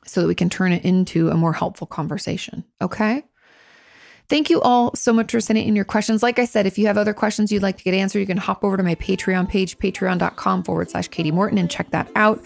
so 0.04 0.20
that 0.20 0.26
we 0.26 0.34
can 0.34 0.50
turn 0.50 0.72
it 0.72 0.84
into 0.84 1.30
a 1.30 1.36
more 1.36 1.52
helpful 1.52 1.86
conversation. 1.86 2.64
Okay. 2.82 3.22
Thank 4.30 4.48
you 4.48 4.60
all 4.60 4.94
so 4.94 5.12
much 5.12 5.32
for 5.32 5.40
sending 5.40 5.66
in 5.66 5.74
your 5.74 5.84
questions. 5.84 6.22
Like 6.22 6.38
I 6.38 6.44
said, 6.44 6.64
if 6.64 6.78
you 6.78 6.86
have 6.86 6.96
other 6.96 7.12
questions 7.12 7.50
you'd 7.50 7.64
like 7.64 7.76
to 7.78 7.82
get 7.82 7.94
answered, 7.94 8.20
you 8.20 8.26
can 8.26 8.36
hop 8.36 8.62
over 8.62 8.76
to 8.76 8.82
my 8.84 8.94
Patreon 8.94 9.48
page, 9.48 9.76
patreon.com 9.78 10.62
forward 10.62 10.88
slash 10.88 11.10
Kati 11.10 11.32
Morton, 11.32 11.58
and 11.58 11.68
check 11.68 11.90
that 11.90 12.08
out. 12.14 12.40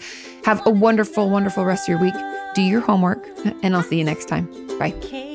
Have 0.45 0.65
a 0.65 0.71
wonderful, 0.71 1.29
wonderful 1.29 1.63
rest 1.63 1.87
of 1.87 1.89
your 1.89 1.99
week. 1.99 2.15
Do 2.55 2.63
your 2.63 2.81
homework, 2.81 3.23
and 3.61 3.75
I'll 3.75 3.83
see 3.83 3.99
you 3.99 4.03
next 4.03 4.25
time. 4.25 4.49
Bye. 4.79 5.34